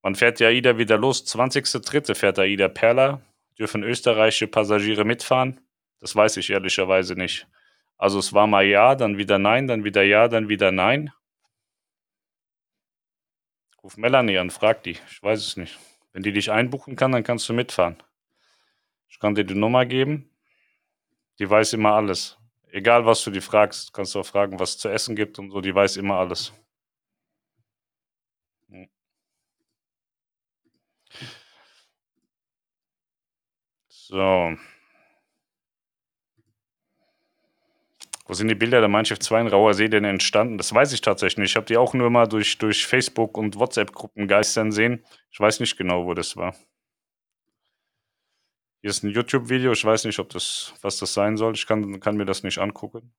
Wann 0.00 0.14
fährt 0.14 0.40
die 0.40 0.46
AIDA 0.46 0.78
wieder 0.78 0.96
los? 0.96 1.26
20.03. 1.26 2.14
fährt 2.14 2.38
AIDA 2.38 2.68
Perla. 2.68 3.20
Dürfen 3.58 3.82
österreichische 3.82 4.46
Passagiere 4.46 5.04
mitfahren? 5.04 5.60
Das 6.00 6.14
weiß 6.14 6.36
ich 6.36 6.50
ehrlicherweise 6.50 7.14
nicht. 7.14 7.46
Also 7.96 8.18
es 8.20 8.32
war 8.32 8.46
mal 8.46 8.64
ja, 8.64 8.94
dann 8.94 9.18
wieder 9.18 9.38
nein, 9.38 9.66
dann 9.66 9.84
wieder 9.84 10.02
ja, 10.02 10.28
dann 10.28 10.48
wieder 10.48 10.70
nein. 10.70 11.12
Ruf 13.82 13.96
Melanie 13.96 14.38
an, 14.38 14.50
frag 14.50 14.82
die. 14.84 14.98
Ich 15.10 15.22
weiß 15.22 15.44
es 15.44 15.56
nicht. 15.56 15.78
Wenn 16.12 16.22
die 16.22 16.32
dich 16.32 16.50
einbuchen 16.50 16.96
kann, 16.96 17.12
dann 17.12 17.24
kannst 17.24 17.48
du 17.48 17.52
mitfahren. 17.52 17.96
Ich 19.08 19.18
kann 19.18 19.34
dir 19.34 19.44
die 19.44 19.54
Nummer 19.54 19.86
geben. 19.86 20.30
Die 21.38 21.48
weiß 21.48 21.72
immer 21.74 21.94
alles. 21.94 22.38
Egal, 22.70 23.06
was 23.06 23.22
du 23.24 23.30
die 23.30 23.40
fragst, 23.40 23.92
kannst 23.92 24.14
du 24.14 24.20
auch 24.20 24.26
fragen, 24.26 24.58
was 24.60 24.70
es 24.70 24.78
zu 24.78 24.88
essen 24.88 25.16
gibt 25.16 25.38
und 25.38 25.50
so. 25.50 25.60
Die 25.60 25.74
weiß 25.74 25.96
immer 25.96 26.18
alles. 26.18 26.52
Hm. 28.70 28.88
So. 33.88 34.56
Wo 38.28 38.34
sind 38.34 38.48
die 38.48 38.54
Bilder 38.54 38.80
der 38.80 38.90
Mannschaft 38.90 39.22
2 39.22 39.40
in 39.40 39.46
Rauer 39.46 39.72
See 39.72 39.88
denn 39.88 40.04
entstanden? 40.04 40.58
Das 40.58 40.74
weiß 40.74 40.92
ich 40.92 41.00
tatsächlich 41.00 41.38
nicht. 41.38 41.50
Ich 41.52 41.56
habe 41.56 41.64
die 41.64 41.78
auch 41.78 41.94
nur 41.94 42.10
mal 42.10 42.26
durch, 42.26 42.58
durch 42.58 42.86
Facebook 42.86 43.38
und 43.38 43.58
WhatsApp-Gruppen 43.58 44.28
geistern 44.28 44.70
sehen. 44.70 45.02
Ich 45.30 45.40
weiß 45.40 45.60
nicht 45.60 45.78
genau, 45.78 46.04
wo 46.04 46.12
das 46.12 46.36
war. 46.36 46.54
Hier 48.82 48.90
ist 48.90 49.02
ein 49.02 49.10
YouTube-Video. 49.10 49.72
Ich 49.72 49.82
weiß 49.82 50.04
nicht, 50.04 50.18
ob 50.18 50.28
das, 50.28 50.74
was 50.82 50.98
das 50.98 51.14
sein 51.14 51.38
soll. 51.38 51.54
Ich 51.54 51.66
kann, 51.66 52.00
kann 52.00 52.18
mir 52.18 52.26
das 52.26 52.42
nicht 52.42 52.58
angucken. 52.58 53.14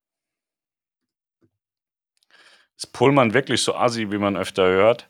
Ist 2.77 2.93
Pullman 2.93 3.33
wirklich 3.33 3.63
so 3.63 3.73
assi, 3.73 4.11
wie 4.11 4.19
man 4.19 4.37
öfter 4.37 4.67
hört? 4.67 5.09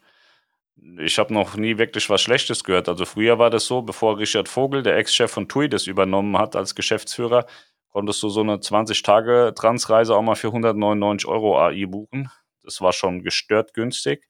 Ich 0.98 1.20
habe 1.20 1.34
noch 1.34 1.58
nie 1.58 1.78
wirklich 1.78 2.10
was 2.10 2.22
Schlechtes 2.22 2.64
gehört. 2.64 2.88
Also 2.88 3.04
früher 3.04 3.38
war 3.38 3.50
das 3.50 3.66
so, 3.66 3.82
bevor 3.82 4.18
Richard 4.18 4.48
Vogel, 4.48 4.82
der 4.82 4.96
Ex-Chef 4.96 5.30
von 5.30 5.50
TUI, 5.50 5.68
das 5.68 5.88
übernommen 5.88 6.38
hat 6.38 6.56
als 6.56 6.74
Geschäftsführer, 6.74 7.46
konntest 7.90 8.22
du 8.24 8.30
so 8.30 8.42
eine 8.42 8.58
20-Tage-Transreise 8.58 10.16
auch 10.16 10.22
mal 10.22 10.36
für 10.36 10.48
199 10.48 11.28
Euro 11.28 11.60
AI 11.60 11.86
buchen. 11.86 12.30
Das 12.64 12.82
war 12.82 12.94
schon 12.94 13.24
gestört 13.24 13.74
günstig. 13.74 14.28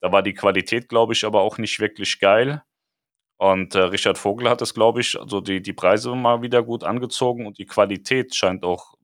Da 0.00 0.12
war 0.12 0.22
die 0.22 0.34
Qualität, 0.34 0.88
glaube 0.88 1.12
ich, 1.12 1.24
aber 1.24 1.40
auch 1.40 1.58
nicht 1.58 1.80
wirklich 1.80 2.20
geil. 2.20 2.62
Und 3.38 3.74
äh, 3.74 3.80
Richard 3.80 4.18
Vogel 4.18 4.48
hat 4.48 4.62
es, 4.62 4.74
glaube 4.74 5.00
ich, 5.00 5.18
also 5.20 5.40
die, 5.40 5.60
die 5.60 5.72
Preise 5.72 6.14
mal 6.14 6.42
wieder 6.42 6.62
gut 6.62 6.84
angezogen 6.84 7.46
und 7.46 7.58
die 7.58 7.66
Qualität 7.66 8.34
scheint 8.34 8.64
auch, 8.64 8.94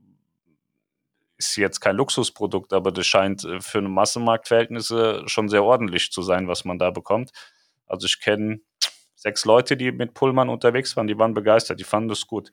ist 1.36 1.56
jetzt 1.56 1.80
kein 1.80 1.96
Luxusprodukt, 1.96 2.72
aber 2.72 2.92
das 2.92 3.06
scheint 3.06 3.44
äh, 3.44 3.60
für 3.60 3.82
Massenmarktverhältnisse 3.82 5.22
schon 5.26 5.48
sehr 5.48 5.64
ordentlich 5.64 6.10
zu 6.12 6.22
sein, 6.22 6.48
was 6.48 6.64
man 6.64 6.78
da 6.78 6.90
bekommt. 6.90 7.30
Also 7.86 8.06
ich 8.06 8.20
kenne 8.20 8.60
sechs 9.14 9.44
Leute, 9.44 9.76
die 9.76 9.92
mit 9.92 10.14
Pullman 10.14 10.48
unterwegs 10.48 10.96
waren, 10.96 11.06
die 11.06 11.18
waren 11.18 11.34
begeistert, 11.34 11.78
die 11.78 11.84
fanden 11.84 12.08
das 12.08 12.26
gut 12.26 12.52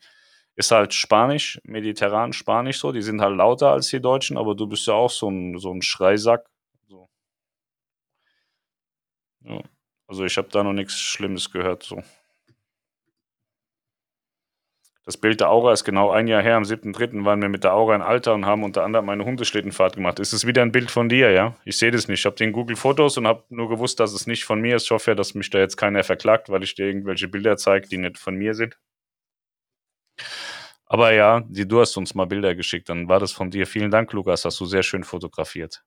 ist 0.60 0.72
halt 0.72 0.94
Spanisch, 0.94 1.58
mediterran 1.64 2.34
Spanisch 2.34 2.80
so. 2.80 2.92
Die 2.92 3.02
sind 3.02 3.22
halt 3.22 3.38
lauter 3.38 3.72
als 3.72 3.88
die 3.88 4.02
Deutschen, 4.02 4.38
aber 4.38 4.56
du 4.56 4.68
bist 4.68 4.86
ja 4.88 4.94
auch 4.94 5.10
so 5.10 5.30
ein, 5.30 5.58
so 5.58 5.74
ein 5.74 5.82
Schreisack. 5.82 6.50
So. 6.90 7.10
Ja. 9.46 9.62
Also 10.08 10.26
ich 10.26 10.38
habe 10.38 10.50
da 10.50 10.62
noch 10.64 10.74
nichts 10.74 11.00
Schlimmes 11.00 11.52
gehört. 11.52 11.84
So. 11.84 12.04
Das 15.06 15.16
Bild 15.16 15.40
der 15.40 15.50
Aura 15.50 15.72
ist 15.72 15.86
genau 15.86 16.12
ein 16.12 16.28
Jahr 16.28 16.44
her. 16.44 16.58
Am 16.58 16.64
7.3. 16.64 17.24
waren 17.24 17.42
wir 17.42 17.48
mit 17.48 17.64
der 17.64 17.74
Aura 17.74 17.96
in 17.96 18.02
Alter 18.02 18.34
und 18.34 18.46
haben 18.46 18.64
unter 18.64 18.84
anderem 18.84 19.08
eine 19.08 19.24
Hundeschlittenfahrt 19.24 19.96
gemacht. 19.96 20.20
Ist 20.20 20.34
es 20.34 20.46
wieder 20.46 20.62
ein 20.62 20.74
Bild 20.74 20.92
von 20.92 21.08
dir, 21.08 21.32
ja? 21.32 21.56
Ich 21.64 21.78
sehe 21.78 21.92
das 21.92 22.10
nicht. 22.10 22.20
Ich 22.20 22.26
habe 22.26 22.36
den 22.36 22.52
Google 22.52 22.76
Fotos 22.76 23.18
und 23.18 23.28
habe 23.28 23.46
nur 23.48 23.70
gewusst, 23.70 24.02
dass 24.02 24.12
es 24.12 24.28
nicht 24.28 24.44
von 24.44 24.60
mir 24.60 24.76
ist. 24.76 24.84
Ich 24.84 24.92
hoffe 24.92 25.12
ja, 25.12 25.16
dass 25.16 25.36
mich 25.36 25.50
da 25.50 25.60
jetzt 25.60 25.78
keiner 25.78 26.04
verklagt, 26.04 26.50
weil 26.50 26.64
ich 26.64 26.76
dir 26.76 26.86
irgendwelche 26.86 27.30
Bilder 27.30 27.56
zeige, 27.56 27.88
die 27.88 27.98
nicht 27.98 28.18
von 28.18 28.36
mir 28.36 28.54
sind. 28.54 28.78
Aber 30.90 31.14
ja, 31.14 31.42
die, 31.42 31.68
du 31.68 31.80
hast 31.80 31.96
uns 31.98 32.16
mal 32.16 32.26
Bilder 32.26 32.56
geschickt, 32.56 32.90
dann 32.90 33.08
war 33.08 33.20
das 33.20 33.32
von 33.32 33.52
dir. 33.52 33.68
Vielen 33.68 33.92
Dank, 33.92 34.12
Lukas, 34.12 34.44
hast 34.44 34.60
du 34.60 34.66
sehr 34.66 34.84
schön 34.84 35.04
fotografiert. 35.04 35.84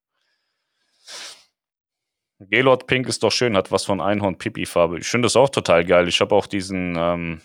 Gaylord 2.38 2.86
Pink 2.86 3.08
ist 3.08 3.22
doch 3.22 3.32
schön, 3.32 3.56
hat 3.56 3.72
was 3.72 3.84
von 3.84 4.00
Einhorn-Pipi-Farbe. 4.00 4.98
Ich 4.98 5.08
finde 5.08 5.26
das 5.26 5.36
auch 5.36 5.50
total 5.50 5.84
geil. 5.84 6.06
Ich 6.08 6.20
habe 6.20 6.34
auch 6.34 6.46
diesen, 6.46 6.94
ähm, 6.96 7.40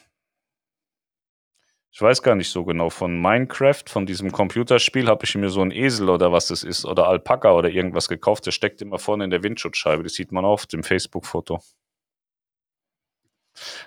ich 1.91 1.99
weiß 1.99 2.21
gar 2.21 2.35
nicht 2.35 2.49
so 2.49 2.63
genau, 2.63 2.91
von 2.91 3.19
Minecraft, 3.19 3.83
von 3.87 4.05
diesem 4.05 4.31
Computerspiel, 4.31 5.07
habe 5.07 5.25
ich 5.25 5.33
mir 5.33 5.49
so 5.49 5.61
einen 5.61 5.71
Esel 5.71 6.09
oder 6.09 6.31
was 6.31 6.47
das 6.47 6.63
ist, 6.63 6.85
oder 6.85 7.07
Alpaka 7.07 7.53
oder 7.53 7.69
irgendwas 7.69 8.07
gekauft. 8.07 8.45
Der 8.45 8.51
steckt 8.51 8.83
immer 8.83 8.99
vorne 8.99 9.23
in 9.23 9.31
der 9.31 9.41
Windschutzscheibe. 9.41 10.03
Das 10.03 10.13
sieht 10.13 10.31
man 10.31 10.45
auch 10.45 10.51
auf 10.51 10.65
dem 10.67 10.83
Facebook-Foto. 10.83 11.59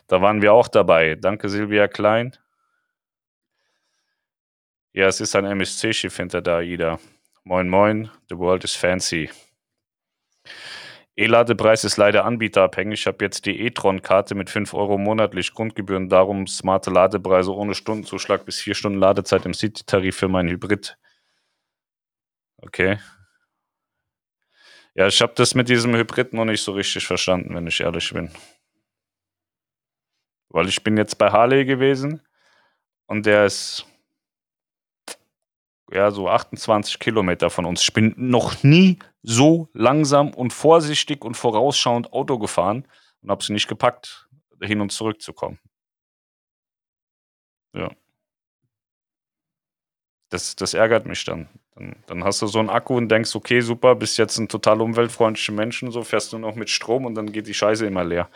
Da 0.08 0.20
waren 0.20 0.42
wir 0.42 0.52
auch 0.52 0.66
dabei. 0.66 1.14
Danke, 1.14 1.48
Silvia 1.48 1.86
Klein. 1.86 2.36
Ja, 4.92 5.06
es 5.06 5.20
ist 5.20 5.36
ein 5.36 5.44
MSC-Schiff 5.44 6.16
hinter 6.16 6.42
der 6.42 6.56
AIDA. 6.56 6.98
Moin, 7.44 7.68
moin, 7.68 8.10
the 8.28 8.36
world 8.36 8.64
is 8.64 8.74
fancy. 8.74 9.30
E-Ladepreis 11.16 11.84
ist 11.84 11.96
leider 11.96 12.24
anbieterabhängig. 12.24 13.00
Ich 13.00 13.06
habe 13.06 13.24
jetzt 13.24 13.46
die 13.46 13.60
e-tron-Karte 13.60 14.34
mit 14.34 14.50
5 14.50 14.74
Euro 14.74 14.98
monatlich 14.98 15.54
Grundgebühren, 15.54 16.08
darum 16.08 16.48
smarte 16.48 16.90
Ladepreise 16.90 17.54
ohne 17.54 17.74
Stundenzuschlag 17.74 18.44
bis 18.44 18.60
4 18.60 18.74
Stunden 18.74 18.98
Ladezeit 18.98 19.46
im 19.46 19.54
City-Tarif 19.54 20.16
für 20.16 20.28
mein 20.28 20.48
Hybrid. 20.48 20.98
Okay. 22.56 22.98
Ja, 24.94 25.06
ich 25.06 25.22
habe 25.22 25.34
das 25.36 25.54
mit 25.54 25.68
diesem 25.68 25.94
Hybrid 25.94 26.32
noch 26.32 26.44
nicht 26.46 26.62
so 26.62 26.72
richtig 26.72 27.06
verstanden, 27.06 27.54
wenn 27.54 27.66
ich 27.68 27.80
ehrlich 27.80 28.12
bin. 28.12 28.32
Weil 30.48 30.68
ich 30.68 30.82
bin 30.82 30.96
jetzt 30.96 31.16
bei 31.16 31.30
Harley 31.30 31.64
gewesen 31.64 32.26
und 33.06 33.24
der 33.26 33.46
ist 33.46 33.86
ja, 35.92 36.10
so 36.10 36.28
28 36.28 36.98
Kilometer 36.98 37.50
von 37.50 37.64
uns. 37.66 37.82
Ich 37.82 37.92
bin 37.92 38.14
noch 38.16 38.62
nie 38.62 38.98
so 39.22 39.68
langsam 39.72 40.32
und 40.32 40.52
vorsichtig 40.52 41.24
und 41.24 41.36
vorausschauend 41.36 42.12
Auto 42.12 42.38
gefahren 42.38 42.86
und 43.22 43.30
habe 43.30 43.42
es 43.42 43.48
nicht 43.48 43.68
gepackt, 43.68 44.28
hin 44.60 44.80
und 44.80 44.92
zurück 44.92 45.20
zu 45.20 45.32
kommen. 45.32 45.58
Ja. 47.74 47.90
Das, 50.30 50.54
das 50.54 50.74
ärgert 50.74 51.06
mich 51.06 51.24
dann. 51.24 51.48
dann. 51.74 51.96
Dann 52.06 52.24
hast 52.24 52.40
du 52.40 52.46
so 52.46 52.60
einen 52.60 52.70
Akku 52.70 52.96
und 52.96 53.08
denkst, 53.08 53.34
okay, 53.34 53.60
super, 53.60 53.96
bist 53.96 54.16
jetzt 54.16 54.38
ein 54.38 54.48
total 54.48 54.80
umweltfreundlicher 54.80 55.52
Mensch 55.52 55.82
und 55.82 55.90
so, 55.90 56.02
fährst 56.02 56.32
du 56.32 56.38
noch 56.38 56.54
mit 56.54 56.70
Strom 56.70 57.04
und 57.04 57.16
dann 57.16 57.32
geht 57.32 57.48
die 57.48 57.54
Scheiße 57.54 57.86
immer 57.86 58.04
leer 58.04 58.30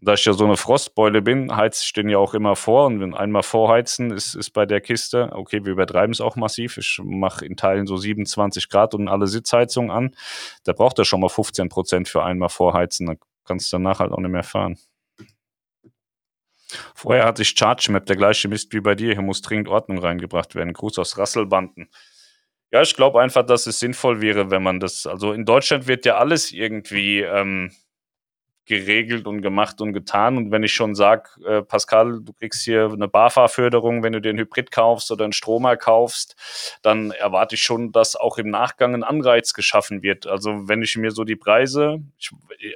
da 0.00 0.14
ich 0.14 0.24
ja 0.24 0.32
so 0.32 0.44
eine 0.44 0.56
Frostbeule 0.56 1.22
bin, 1.22 1.54
heizt 1.54 1.84
ich 1.84 1.92
den 1.92 2.08
ja 2.08 2.18
auch 2.18 2.34
immer 2.34 2.54
vor. 2.54 2.86
Und 2.86 3.00
wenn 3.00 3.14
einmal 3.14 3.42
vorheizen 3.42 4.12
ist, 4.12 4.34
ist 4.34 4.50
bei 4.50 4.64
der 4.64 4.80
Kiste, 4.80 5.30
okay, 5.32 5.64
wir 5.64 5.72
übertreiben 5.72 6.12
es 6.12 6.20
auch 6.20 6.36
massiv. 6.36 6.78
Ich 6.78 7.00
mache 7.02 7.44
in 7.44 7.56
Teilen 7.56 7.86
so 7.86 7.96
27 7.96 8.68
Grad 8.68 8.94
und 8.94 9.08
alle 9.08 9.26
Sitzheizungen 9.26 9.90
an. 9.90 10.14
Da 10.64 10.72
braucht 10.72 10.98
er 10.98 11.04
schon 11.04 11.20
mal 11.20 11.28
15 11.28 11.68
Prozent 11.68 12.08
für 12.08 12.22
einmal 12.22 12.48
vorheizen. 12.48 13.06
Dann 13.06 13.18
kannst 13.44 13.72
du 13.72 13.76
danach 13.76 13.98
halt 13.98 14.12
auch 14.12 14.20
nicht 14.20 14.30
mehr 14.30 14.44
fahren. 14.44 14.78
Vorher 16.94 17.24
hatte 17.24 17.42
ich 17.42 17.54
Charge 17.56 17.90
Map, 17.90 18.06
der 18.06 18.16
gleiche 18.16 18.46
Mist 18.46 18.72
wie 18.72 18.80
bei 18.80 18.94
dir. 18.94 19.14
Hier 19.14 19.22
muss 19.22 19.42
dringend 19.42 19.68
Ordnung 19.68 19.98
reingebracht 19.98 20.54
werden. 20.54 20.74
Gruß 20.74 20.98
aus 20.98 21.18
Rasselbanden. 21.18 21.88
Ja, 22.70 22.82
ich 22.82 22.94
glaube 22.94 23.20
einfach, 23.20 23.44
dass 23.46 23.66
es 23.66 23.80
sinnvoll 23.80 24.20
wäre, 24.20 24.50
wenn 24.50 24.62
man 24.62 24.78
das, 24.78 25.06
also 25.06 25.32
in 25.32 25.46
Deutschland 25.46 25.86
wird 25.86 26.04
ja 26.04 26.18
alles 26.18 26.52
irgendwie, 26.52 27.20
ähm, 27.20 27.72
geregelt 28.68 29.26
und 29.26 29.42
gemacht 29.42 29.80
und 29.80 29.92
getan. 29.92 30.36
Und 30.36 30.50
wenn 30.52 30.62
ich 30.62 30.72
schon 30.72 30.94
sage, 30.94 31.30
äh, 31.44 31.62
Pascal, 31.62 32.20
du 32.22 32.32
kriegst 32.32 32.62
hier 32.62 32.90
eine 32.92 33.08
BAFA-Förderung, 33.08 34.02
wenn 34.02 34.12
du 34.12 34.20
den 34.20 34.38
Hybrid 34.38 34.70
kaufst 34.70 35.10
oder 35.10 35.24
einen 35.24 35.32
Stromer 35.32 35.76
kaufst, 35.76 36.36
dann 36.82 37.10
erwarte 37.10 37.56
ich 37.56 37.62
schon, 37.62 37.90
dass 37.92 38.14
auch 38.14 38.38
im 38.38 38.50
Nachgang 38.50 38.94
ein 38.94 39.02
Anreiz 39.02 39.54
geschaffen 39.54 40.02
wird. 40.02 40.26
Also 40.26 40.68
wenn 40.68 40.82
ich 40.82 40.96
mir 40.96 41.10
so 41.10 41.24
die 41.24 41.36
Preise, 41.36 41.98
ich, 42.18 42.30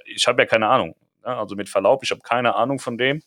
ich 0.06 0.26
habe 0.26 0.42
ja 0.42 0.46
keine 0.46 0.68
Ahnung, 0.68 0.96
ne? 1.24 1.36
also 1.36 1.54
mit 1.54 1.68
Verlaub, 1.68 2.02
ich 2.02 2.10
habe 2.10 2.22
keine 2.22 2.56
Ahnung 2.56 2.78
von 2.78 2.96
dem, 2.98 3.22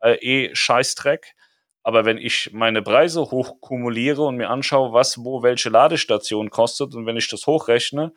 äh, 0.00 0.14
eh 0.14 0.54
Scheißdreck. 0.54 1.34
Aber 1.82 2.04
wenn 2.04 2.18
ich 2.18 2.50
meine 2.52 2.82
Preise 2.82 3.20
hochkumuliere 3.20 4.22
und 4.22 4.36
mir 4.36 4.50
anschaue, 4.50 4.92
was 4.92 5.18
wo 5.18 5.42
welche 5.42 5.68
Ladestation 5.68 6.50
kostet 6.50 6.94
und 6.94 7.06
wenn 7.06 7.16
ich 7.16 7.28
das 7.28 7.46
hochrechne, 7.46 8.12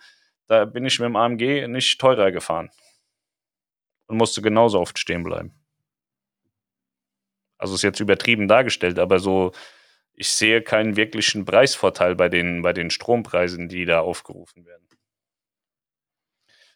da 0.48 0.66
bin 0.66 0.86
ich 0.86 1.00
mit 1.00 1.08
dem 1.08 1.16
AMG 1.16 1.68
nicht 1.68 2.00
teurer 2.00 2.32
gefahren 2.32 2.72
und 4.10 4.18
musste 4.18 4.42
genauso 4.42 4.80
oft 4.80 5.00
stehen 5.00 5.24
bleiben. 5.24 5.54
Also 7.58 7.76
ist 7.76 7.84
jetzt 7.84 8.00
übertrieben 8.00 8.48
dargestellt, 8.48 9.00
aber 9.00 9.20
so, 9.20 9.52
ich 10.14 10.32
sehe 10.32 10.62
keinen 10.62 10.96
wirklichen 10.96 11.46
Preisvorteil 11.46 12.16
bei 12.16 12.28
den, 12.28 12.62
bei 12.62 12.74
den 12.74 12.90
Strompreisen, 12.90 13.70
die 13.70 13.86
da 13.86 14.02
aufgerufen 14.02 14.66
werden. 14.66 14.88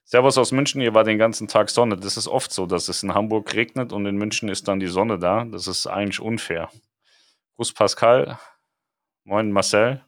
Servus 0.06 0.38
aus 0.38 0.52
München, 0.52 0.82
hier 0.82 0.94
war 0.94 1.06
den 1.06 1.18
ganzen 1.18 1.48
Tag 1.48 1.70
Sonne. 1.70 1.98
Das 1.98 2.18
ist 2.18 2.28
oft 2.28 2.52
so, 2.52 2.66
dass 2.66 2.88
es 2.88 3.02
in 3.04 3.14
Hamburg 3.14 3.54
regnet 3.54 3.94
und 3.94 4.06
in 4.06 4.18
München 4.18 4.50
ist 4.50 4.68
dann 4.68 4.80
die 4.80 4.88
Sonne 4.88 5.18
da. 5.18 5.46
Das 5.46 5.66
ist 5.66 5.88
eigentlich 5.88 6.20
unfair. 6.20 6.70
Gruß 7.56 7.74
Pascal. 7.74 8.38
Moin 9.24 9.52
Marcel. 9.52 10.04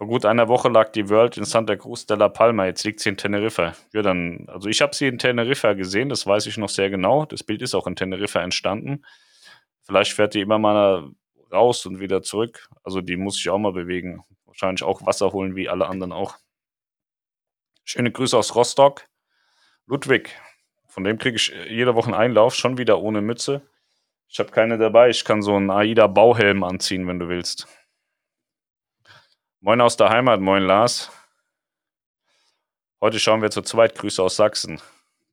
Vor 0.00 0.06
gut 0.06 0.24
einer 0.24 0.48
Woche 0.48 0.70
lag 0.70 0.92
die 0.92 1.10
World 1.10 1.36
in 1.36 1.44
Santa 1.44 1.76
Cruz 1.76 2.06
de 2.06 2.16
la 2.16 2.30
Palma, 2.30 2.64
jetzt 2.64 2.84
liegt 2.84 3.00
sie 3.00 3.10
in 3.10 3.18
Teneriffa. 3.18 3.74
Ja, 3.92 4.00
dann, 4.00 4.46
also 4.48 4.66
ich 4.70 4.80
habe 4.80 4.94
sie 4.94 5.06
in 5.06 5.18
Teneriffa 5.18 5.74
gesehen, 5.74 6.08
das 6.08 6.26
weiß 6.26 6.46
ich 6.46 6.56
noch 6.56 6.70
sehr 6.70 6.88
genau. 6.88 7.26
Das 7.26 7.44
Bild 7.44 7.60
ist 7.60 7.74
auch 7.74 7.86
in 7.86 7.96
Teneriffa 7.96 8.40
entstanden. 8.40 9.04
Vielleicht 9.82 10.14
fährt 10.14 10.32
die 10.32 10.40
immer 10.40 10.58
mal 10.58 11.10
raus 11.52 11.84
und 11.84 12.00
wieder 12.00 12.22
zurück. 12.22 12.66
Also 12.82 13.02
die 13.02 13.18
muss 13.18 13.38
ich 13.38 13.50
auch 13.50 13.58
mal 13.58 13.74
bewegen. 13.74 14.24
Wahrscheinlich 14.46 14.84
auch 14.84 15.04
Wasser 15.04 15.32
holen, 15.32 15.54
wie 15.54 15.68
alle 15.68 15.86
anderen 15.86 16.12
auch. 16.12 16.38
Schöne 17.84 18.10
Grüße 18.10 18.38
aus 18.38 18.54
Rostock. 18.54 19.04
Ludwig, 19.84 20.34
von 20.86 21.04
dem 21.04 21.18
kriege 21.18 21.36
ich 21.36 21.52
jede 21.68 21.94
Woche 21.94 22.06
einen 22.06 22.14
Einlauf, 22.14 22.54
schon 22.54 22.78
wieder 22.78 23.02
ohne 23.02 23.20
Mütze. 23.20 23.68
Ich 24.28 24.38
habe 24.38 24.50
keine 24.50 24.78
dabei. 24.78 25.10
Ich 25.10 25.26
kann 25.26 25.42
so 25.42 25.56
einen 25.56 25.70
AIDA-Bauhelm 25.70 26.64
anziehen, 26.64 27.06
wenn 27.06 27.18
du 27.18 27.28
willst. 27.28 27.68
Moin 29.62 29.82
aus 29.82 29.98
der 29.98 30.08
Heimat, 30.08 30.40
moin 30.40 30.62
Lars. 30.62 31.10
Heute 32.98 33.20
schauen 33.20 33.42
wir 33.42 33.50
zu 33.50 33.60
zweit. 33.60 33.94
Grüße 33.94 34.22
aus 34.22 34.36
Sachsen. 34.36 34.80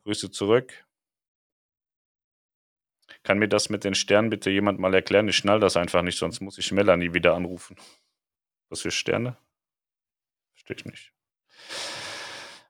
Grüße 0.04 0.32
zurück. 0.32 0.86
Kann 3.24 3.40
mir 3.40 3.48
das 3.48 3.70
mit 3.70 3.86
den 3.86 3.96
Sternen 3.96 4.30
bitte 4.30 4.50
jemand 4.50 4.80
mal 4.80 4.94
erklären? 4.94 5.30
Ich 5.30 5.38
schnall 5.38 5.62
das 5.62 5.78
einfach 5.78 6.02
nicht, 6.02 6.18
sonst 6.18 6.42
muss 6.42 6.58
ich 6.58 6.74
Melanie 6.74 7.14
wieder 7.14 7.36
anrufen. 7.36 7.78
Was 8.68 8.82
für 8.82 8.92
Sterne? 8.92 9.38
Verstehe 10.52 10.76
ich 10.76 10.86
nicht. 10.86 11.14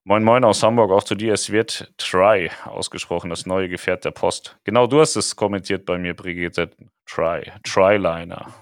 Moin 0.04 0.24
Moin 0.24 0.44
aus 0.44 0.62
Hamburg, 0.62 0.92
auch 0.92 1.06
zu 1.06 1.16
dir. 1.16 1.34
Es 1.34 1.52
wird 1.52 1.92
Try 1.98 2.52
ausgesprochen, 2.66 3.32
das 3.32 3.48
neue 3.48 3.68
Gefährt 3.68 4.06
der 4.06 4.12
Post. 4.12 4.60
Genau, 4.64 4.86
du 4.86 5.00
hast 5.00 5.16
es 5.16 5.36
kommentiert 5.36 5.88
bei 5.88 5.98
mir, 5.98 6.14
Brigitte. 6.14 6.70
Try, 7.08 7.52
Tryliner. 7.64 8.54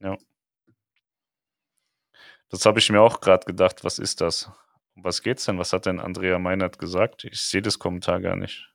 Ja. 0.00 0.18
Das 2.50 2.64
habe 2.64 2.78
ich 2.78 2.90
mir 2.90 3.00
auch 3.00 3.20
gerade 3.20 3.44
gedacht. 3.46 3.84
Was 3.84 3.98
ist 3.98 4.20
das? 4.20 4.50
Um 4.94 5.04
was 5.04 5.22
geht's 5.22 5.44
denn? 5.44 5.58
Was 5.58 5.72
hat 5.72 5.86
denn 5.86 6.00
Andrea 6.00 6.38
Meinert 6.38 6.78
gesagt? 6.78 7.24
Ich 7.24 7.40
sehe 7.42 7.62
das 7.62 7.78
Kommentar 7.78 8.20
gar 8.20 8.36
nicht. 8.36 8.72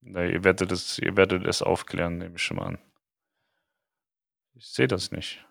Nee, 0.00 0.32
ihr 0.32 0.44
werdet 0.44 0.72
es, 0.72 0.98
ihr 0.98 1.16
werdet 1.16 1.44
es 1.46 1.62
aufklären, 1.62 2.18
nehme 2.18 2.36
ich 2.36 2.42
schon 2.42 2.56
mal 2.56 2.66
an. 2.66 2.78
Ich 4.54 4.66
sehe 4.68 4.88
das 4.88 5.12
nicht. 5.12 5.44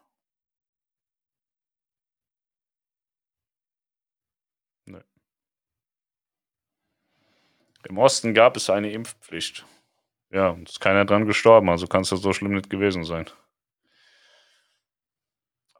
Nee. 4.86 5.03
Im 7.88 7.97
Osten 7.97 8.34
gab 8.34 8.58
es 8.58 8.70
eine 8.70 8.91
Impfpflicht. 8.91 9.66
Ja, 10.32 10.49
und 10.49 10.70
ist 10.70 10.80
keiner 10.82 11.05
dran 11.05 11.26
gestorben, 11.26 11.70
also 11.70 11.88
kann 11.88 12.01
es 12.01 12.10
ja 12.12 12.18
so 12.18 12.34
schlimm 12.34 12.53
nicht 12.53 12.70
gewesen 12.70 13.03
sein. 13.05 13.30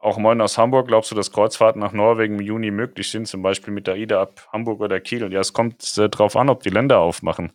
Auch 0.00 0.16
moin 0.18 0.40
aus 0.40 0.58
Hamburg. 0.58 0.88
Glaubst 0.88 1.10
du, 1.10 1.14
dass 1.14 1.32
Kreuzfahrten 1.32 1.80
nach 1.80 1.92
Norwegen 1.92 2.34
im 2.34 2.40
Juni 2.40 2.70
möglich 2.70 3.10
sind, 3.10 3.26
zum 3.26 3.42
Beispiel 3.42 3.74
mit 3.74 3.86
der 3.86 3.94
AIDA 3.94 4.22
ab 4.22 4.48
Hamburg 4.52 4.80
oder 4.80 5.00
Kiel? 5.00 5.32
Ja, 5.32 5.40
es 5.40 5.52
kommt 5.52 5.96
äh, 5.98 6.08
darauf 6.08 6.36
an, 6.36 6.48
ob 6.48 6.62
die 6.62 6.70
Länder 6.70 6.98
aufmachen. 7.00 7.52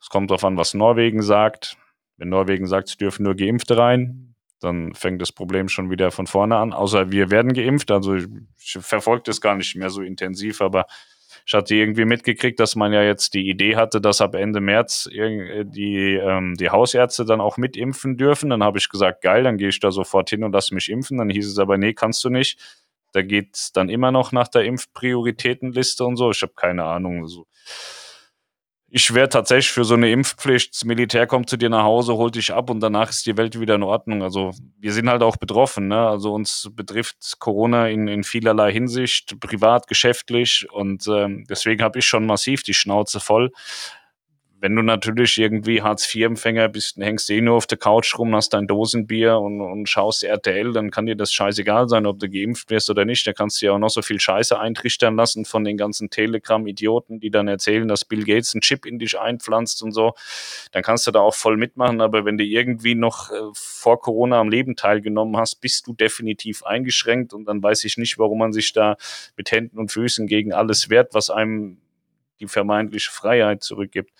Es 0.00 0.08
kommt 0.08 0.30
darauf 0.30 0.44
an, 0.44 0.56
was 0.56 0.74
Norwegen 0.74 1.22
sagt. 1.22 1.76
Wenn 2.16 2.30
Norwegen 2.30 2.66
sagt, 2.66 2.88
es 2.88 2.96
dürfen 2.96 3.22
nur 3.22 3.36
Geimpfte 3.36 3.76
rein, 3.76 4.34
dann 4.60 4.94
fängt 4.94 5.20
das 5.20 5.32
Problem 5.32 5.68
schon 5.68 5.90
wieder 5.90 6.10
von 6.10 6.26
vorne 6.26 6.56
an. 6.56 6.72
Außer 6.72 7.12
wir 7.12 7.30
werden 7.30 7.52
geimpft. 7.52 7.90
Also 7.90 8.16
ich 8.16 8.78
verfolge 8.80 9.24
das 9.26 9.40
gar 9.40 9.54
nicht 9.54 9.76
mehr 9.76 9.90
so 9.90 10.02
intensiv, 10.02 10.60
aber 10.60 10.86
ich 11.46 11.54
hatte 11.54 11.76
irgendwie 11.76 12.04
mitgekriegt, 12.04 12.58
dass 12.58 12.74
man 12.74 12.92
ja 12.92 13.02
jetzt 13.04 13.32
die 13.32 13.48
Idee 13.48 13.76
hatte, 13.76 14.00
dass 14.00 14.20
ab 14.20 14.34
Ende 14.34 14.60
März 14.60 15.08
äh, 15.12 15.64
die, 15.64 16.14
ähm, 16.14 16.56
die 16.56 16.70
Hausärzte 16.70 17.24
dann 17.24 17.40
auch 17.40 17.56
mitimpfen 17.56 18.16
dürfen. 18.16 18.50
Dann 18.50 18.64
habe 18.64 18.78
ich 18.78 18.88
gesagt, 18.88 19.22
geil, 19.22 19.44
dann 19.44 19.56
gehe 19.56 19.68
ich 19.68 19.78
da 19.78 19.92
sofort 19.92 20.28
hin 20.28 20.42
und 20.42 20.50
lasse 20.50 20.74
mich 20.74 20.90
impfen. 20.90 21.18
Dann 21.18 21.30
hieß 21.30 21.46
es 21.46 21.60
aber, 21.60 21.78
nee, 21.78 21.94
kannst 21.94 22.24
du 22.24 22.30
nicht. 22.30 22.58
Da 23.12 23.22
geht 23.22 23.54
es 23.54 23.72
dann 23.72 23.88
immer 23.88 24.10
noch 24.10 24.32
nach 24.32 24.48
der 24.48 24.64
Impfprioritätenliste 24.64 26.04
und 26.04 26.16
so. 26.16 26.32
Ich 26.32 26.42
habe 26.42 26.54
keine 26.56 26.82
Ahnung. 26.82 27.22
Also, 27.22 27.46
ich 28.96 29.12
wäre 29.12 29.28
tatsächlich 29.28 29.72
für 29.72 29.84
so 29.84 29.92
eine 29.92 30.10
Impfpflicht. 30.10 30.74
Das 30.74 30.84
Militär 30.86 31.26
kommt 31.26 31.50
zu 31.50 31.58
dir 31.58 31.68
nach 31.68 31.82
Hause, 31.82 32.14
holt 32.14 32.34
dich 32.34 32.54
ab 32.54 32.70
und 32.70 32.80
danach 32.80 33.10
ist 33.10 33.26
die 33.26 33.36
Welt 33.36 33.60
wieder 33.60 33.74
in 33.74 33.82
Ordnung. 33.82 34.22
Also 34.22 34.52
wir 34.78 34.90
sind 34.94 35.10
halt 35.10 35.22
auch 35.22 35.36
betroffen. 35.36 35.88
Ne? 35.88 36.08
Also 36.08 36.32
uns 36.32 36.70
betrifft 36.72 37.38
Corona 37.38 37.90
in, 37.90 38.08
in 38.08 38.24
vielerlei 38.24 38.72
Hinsicht, 38.72 39.38
privat, 39.38 39.86
geschäftlich 39.86 40.66
und 40.72 41.06
ähm, 41.08 41.44
deswegen 41.46 41.82
habe 41.82 41.98
ich 41.98 42.06
schon 42.06 42.24
massiv 42.24 42.62
die 42.62 42.72
Schnauze 42.72 43.20
voll 43.20 43.52
wenn 44.60 44.74
du 44.74 44.82
natürlich 44.82 45.36
irgendwie 45.36 45.82
Hartz-IV-Empfänger 45.82 46.68
bist, 46.68 46.96
hängst 46.96 47.28
du 47.28 47.34
eh 47.34 47.40
nur 47.40 47.56
auf 47.56 47.66
der 47.66 47.76
Couch 47.76 48.18
rum, 48.18 48.34
hast 48.34 48.54
dein 48.54 48.66
Dosenbier 48.66 49.38
und, 49.38 49.60
und 49.60 49.88
schaust 49.88 50.24
RTL, 50.24 50.72
dann 50.72 50.90
kann 50.90 51.06
dir 51.06 51.14
das 51.14 51.32
scheißegal 51.32 51.88
sein, 51.88 52.06
ob 52.06 52.18
du 52.18 52.28
geimpft 52.28 52.70
wirst 52.70 52.88
oder 52.88 53.04
nicht. 53.04 53.26
Da 53.26 53.32
kannst 53.32 53.60
du 53.60 53.66
ja 53.66 53.72
auch 53.72 53.78
noch 53.78 53.90
so 53.90 54.00
viel 54.00 54.18
Scheiße 54.18 54.58
eintrichtern 54.58 55.16
lassen 55.16 55.44
von 55.44 55.64
den 55.64 55.76
ganzen 55.76 56.08
Telegram-Idioten, 56.08 57.20
die 57.20 57.30
dann 57.30 57.48
erzählen, 57.48 57.86
dass 57.86 58.04
Bill 58.04 58.24
Gates 58.24 58.54
einen 58.54 58.62
Chip 58.62 58.86
in 58.86 58.98
dich 58.98 59.18
einpflanzt 59.18 59.82
und 59.82 59.92
so. 59.92 60.14
Dann 60.72 60.82
kannst 60.82 61.06
du 61.06 61.10
da 61.10 61.20
auch 61.20 61.34
voll 61.34 61.58
mitmachen, 61.58 62.00
aber 62.00 62.24
wenn 62.24 62.38
du 62.38 62.44
irgendwie 62.44 62.94
noch 62.94 63.30
äh, 63.30 63.34
vor 63.52 64.00
Corona 64.00 64.40
am 64.40 64.48
Leben 64.48 64.74
teilgenommen 64.74 65.36
hast, 65.36 65.56
bist 65.56 65.86
du 65.86 65.92
definitiv 65.92 66.64
eingeschränkt 66.64 67.34
und 67.34 67.44
dann 67.44 67.62
weiß 67.62 67.84
ich 67.84 67.98
nicht, 67.98 68.18
warum 68.18 68.38
man 68.38 68.52
sich 68.52 68.72
da 68.72 68.96
mit 69.36 69.50
Händen 69.50 69.78
und 69.78 69.92
Füßen 69.92 70.26
gegen 70.26 70.52
alles 70.52 70.88
wehrt, 70.88 71.12
was 71.14 71.28
einem 71.28 71.78
die 72.40 72.46
vermeintliche 72.46 73.10
Freiheit 73.10 73.62
zurückgibt. 73.62 74.12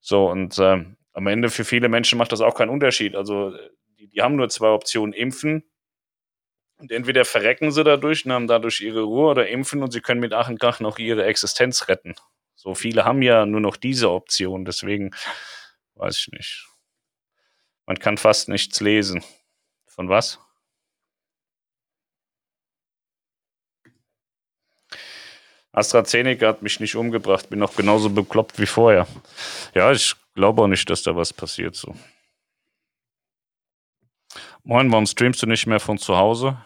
So, 0.00 0.30
und 0.30 0.58
äh, 0.58 0.84
am 1.12 1.26
Ende 1.26 1.50
für 1.50 1.64
viele 1.64 1.88
Menschen 1.88 2.18
macht 2.18 2.32
das 2.32 2.40
auch 2.40 2.54
keinen 2.54 2.70
Unterschied. 2.70 3.14
Also 3.14 3.52
die, 3.98 4.08
die 4.08 4.22
haben 4.22 4.36
nur 4.36 4.48
zwei 4.48 4.68
Optionen, 4.68 5.12
impfen 5.12 5.64
und 6.78 6.90
entweder 6.92 7.24
verrecken 7.24 7.70
sie 7.70 7.84
dadurch 7.84 8.24
und 8.24 8.32
haben 8.32 8.46
dadurch 8.46 8.80
ihre 8.80 9.02
Ruhe 9.02 9.30
oder 9.30 9.48
impfen 9.48 9.82
und 9.82 9.92
sie 9.92 10.00
können 10.00 10.20
mit 10.20 10.32
Ach 10.32 10.48
und 10.48 10.58
Krach 10.58 10.80
noch 10.80 10.98
ihre 10.98 11.24
Existenz 11.24 11.88
retten. 11.88 12.14
So 12.54 12.74
viele 12.74 13.04
haben 13.04 13.22
ja 13.22 13.46
nur 13.46 13.60
noch 13.60 13.76
diese 13.76 14.10
Option, 14.10 14.64
deswegen 14.64 15.10
weiß 15.94 16.18
ich 16.18 16.28
nicht. 16.32 16.66
Man 17.86 17.98
kann 17.98 18.16
fast 18.16 18.48
nichts 18.48 18.80
lesen. 18.80 19.22
Von 19.86 20.08
was? 20.08 20.38
AstraZeneca 25.72 26.48
hat 26.48 26.62
mich 26.62 26.80
nicht 26.80 26.96
umgebracht, 26.96 27.48
bin 27.48 27.60
noch 27.60 27.76
genauso 27.76 28.10
bekloppt 28.10 28.58
wie 28.58 28.66
vorher. 28.66 29.06
Ja, 29.74 29.92
ich 29.92 30.14
glaube 30.34 30.62
auch 30.62 30.66
nicht, 30.66 30.88
dass 30.90 31.02
da 31.02 31.14
was 31.14 31.32
passiert 31.32 31.76
so. 31.76 31.94
Moin, 34.64 34.90
warum 34.90 35.06
streamst 35.06 35.42
du 35.42 35.46
nicht 35.46 35.66
mehr 35.66 35.80
von 35.80 35.96
zu 35.98 36.16
Hause? 36.16 36.58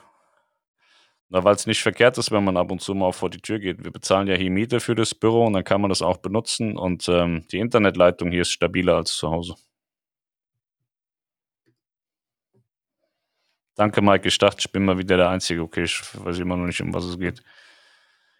Na, 1.28 1.42
weil 1.44 1.54
es 1.54 1.66
nicht 1.66 1.82
verkehrt 1.82 2.18
ist, 2.18 2.30
wenn 2.30 2.44
man 2.44 2.56
ab 2.56 2.70
und 2.70 2.80
zu 2.80 2.94
mal 2.94 3.12
vor 3.12 3.30
die 3.30 3.40
Tür 3.40 3.58
geht. 3.58 3.82
Wir 3.84 3.90
bezahlen 3.90 4.26
ja 4.28 4.34
hier 4.36 4.50
Miete 4.50 4.80
für 4.80 4.94
das 4.94 5.14
Büro 5.14 5.46
und 5.46 5.54
dann 5.54 5.64
kann 5.64 5.80
man 5.80 5.88
das 5.88 6.02
auch 6.02 6.18
benutzen 6.18 6.76
und 6.76 7.08
ähm, 7.08 7.46
die 7.50 7.58
Internetleitung 7.58 8.30
hier 8.30 8.42
ist 8.42 8.52
stabiler 8.52 8.96
als 8.96 9.14
zu 9.14 9.30
Hause. 9.30 9.54
Danke, 13.76 14.00
Mike. 14.02 14.28
Ich 14.28 14.38
dachte, 14.38 14.60
ich 14.60 14.70
bin 14.70 14.84
mal 14.84 14.98
wieder 14.98 15.16
der 15.16 15.30
Einzige. 15.30 15.62
Okay, 15.62 15.82
ich 15.84 16.00
weiß 16.24 16.38
immer 16.38 16.56
noch 16.56 16.66
nicht, 16.66 16.80
um 16.80 16.94
was 16.94 17.04
es 17.04 17.18
geht. 17.18 17.42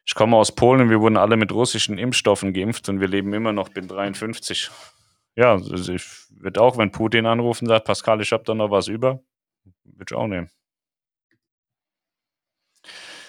Ich 0.07 0.15
komme 0.15 0.37
aus 0.37 0.55
Polen, 0.55 0.91
wir 0.91 1.01
wurden 1.01 1.17
alle 1.17 1.37
mit 1.37 1.51
russischen 1.53 1.97
Impfstoffen 1.99 2.53
geimpft 2.53 2.89
und 2.89 3.01
wir 3.01 3.09
leben 3.09 3.33
immer 3.33 3.53
noch, 3.53 3.71
bin 3.71 3.89
53. 3.89 4.71
Ja, 5.37 5.53
also 5.53 5.93
ich 5.93 6.05
würde 6.31 6.61
auch, 6.61 6.77
wenn 6.77 6.93
Putin 6.93 7.27
anrufen 7.27 7.67
sagt, 7.67 7.87
Pascal, 7.87 8.21
ich 8.21 8.33
habe 8.33 8.45
da 8.45 8.55
noch 8.55 8.71
was 8.71 8.89
über, 8.89 9.21
würde 9.85 10.07
ich 10.11 10.17
auch 10.17 10.27
nehmen. 10.27 10.51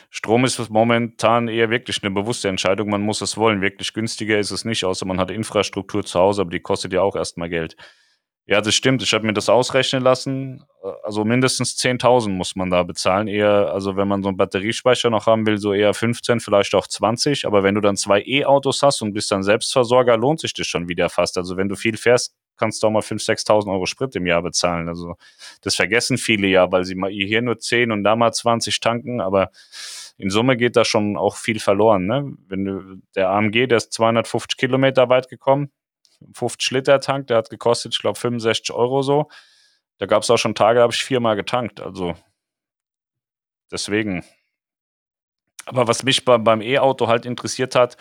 Strom 0.10 0.46
ist 0.46 0.70
momentan 0.70 1.50
eher 1.50 1.70
wirklich 1.70 2.02
eine 2.02 2.14
bewusste 2.14 2.48
Entscheidung. 2.48 2.90
Man 2.90 3.02
muss 3.02 3.20
es 3.20 3.36
wollen. 3.36 3.60
Wirklich 3.60 3.92
günstiger 3.92 4.40
ist 4.40 4.52
es 4.52 4.64
nicht, 4.64 4.86
außer 4.86 5.06
man 5.06 5.20
hat 5.20 5.30
Infrastruktur 5.30 6.06
zu 6.06 6.18
Hause, 6.18 6.44
aber 6.44 6.52
die 6.52 6.62
kostet 6.62 6.94
ja 6.94 7.02
auch 7.02 7.18
erstmal 7.18 7.50
Geld. 7.50 7.76
Ja, 8.48 8.62
das 8.62 8.76
stimmt. 8.76 9.02
Ich 9.02 9.12
habe 9.14 9.26
mir 9.26 9.34
das 9.34 9.50
ausrechnen 9.50 10.04
lassen. 10.04 10.64
Also 11.04 11.26
mindestens 11.26 11.76
10.000 11.78 12.30
muss 12.30 12.56
man 12.56 12.70
da 12.70 12.84
bezahlen. 12.84 13.28
Eher, 13.28 13.72
also 13.74 13.96
wenn 13.96 14.08
man 14.08 14.22
so 14.22 14.30
einen 14.30 14.38
Batteriespeicher 14.38 15.10
noch 15.10 15.26
haben 15.26 15.48
will, 15.48 15.58
so 15.58 15.74
eher 15.74 15.96
15, 15.96 16.40
vielleicht 16.40 16.76
auch 16.76 16.86
20. 16.86 17.48
Aber 17.48 17.64
wenn 17.64 17.74
du 17.74 17.82
dann 17.82 17.98
zwei 17.98 18.22
E-Autos 18.22 18.84
hast 18.84 19.02
und 19.02 19.14
bist 19.14 19.32
dann 19.32 19.42
Selbstversorger, 19.42 20.16
lohnt 20.18 20.42
sich 20.42 20.54
das 20.54 20.68
schon 20.68 20.88
wieder 20.88 21.10
fast. 21.10 21.40
Also 21.40 21.58
wenn 21.58 21.70
du 21.70 21.76
viel 21.76 21.98
fährst, 21.98 22.36
kannst 22.56 22.84
du 22.84 22.88
auch 22.88 22.92
mal 22.92 23.02
5.000, 23.02 23.48
6.000 23.48 23.74
Euro 23.74 23.88
Sprit 23.88 24.16
im 24.16 24.28
Jahr 24.28 24.44
bezahlen. 24.44 24.90
Also 24.90 25.16
das 25.62 25.74
vergessen 25.74 26.20
viele 26.20 26.48
ja, 26.48 26.72
weil 26.72 26.86
sie 26.86 26.94
mal 26.94 27.10
hier 27.10 27.42
nur 27.42 27.58
10 27.58 27.92
und 27.92 28.04
da 28.04 28.16
mal 28.16 28.32
20 28.32 28.80
tanken. 28.80 29.22
Aber 29.22 29.50
in 30.20 30.30
Summe 30.30 30.56
geht 30.56 30.76
da 30.76 30.86
schon 30.86 31.18
auch 31.18 31.36
viel 31.36 31.60
verloren. 31.60 32.06
Ne? 32.06 32.32
Wenn 32.48 32.66
du, 32.66 33.02
der 33.16 33.30
AMG, 33.32 33.66
der 33.66 33.78
ist 33.78 33.92
250 33.92 34.56
Kilometer 34.56 35.10
weit 35.10 35.30
gekommen 35.30 35.72
50 36.34 36.72
Liter 36.72 37.00
Tank, 37.00 37.28
der 37.28 37.38
hat 37.38 37.50
gekostet, 37.50 37.94
ich 37.94 38.02
glaube, 38.02 38.20
65 38.20 38.74
Euro 38.74 39.02
so. 39.02 39.30
Da 39.98 40.06
gab 40.06 40.24
es 40.24 40.30
auch 40.30 40.38
schon 40.38 40.56
Tage, 40.56 40.78
da 40.78 40.84
habe 40.84 40.94
ich 40.94 41.04
viermal 41.04 41.36
getankt. 41.36 41.80
Also 41.82 42.16
deswegen. 43.72 44.24
Aber 45.66 45.88
was 45.88 46.04
mich 46.04 46.26
bei, 46.26 46.38
beim 46.38 46.62
E-Auto 46.62 47.08
halt 47.08 47.26
interessiert 47.26 47.76
hat, 47.76 47.98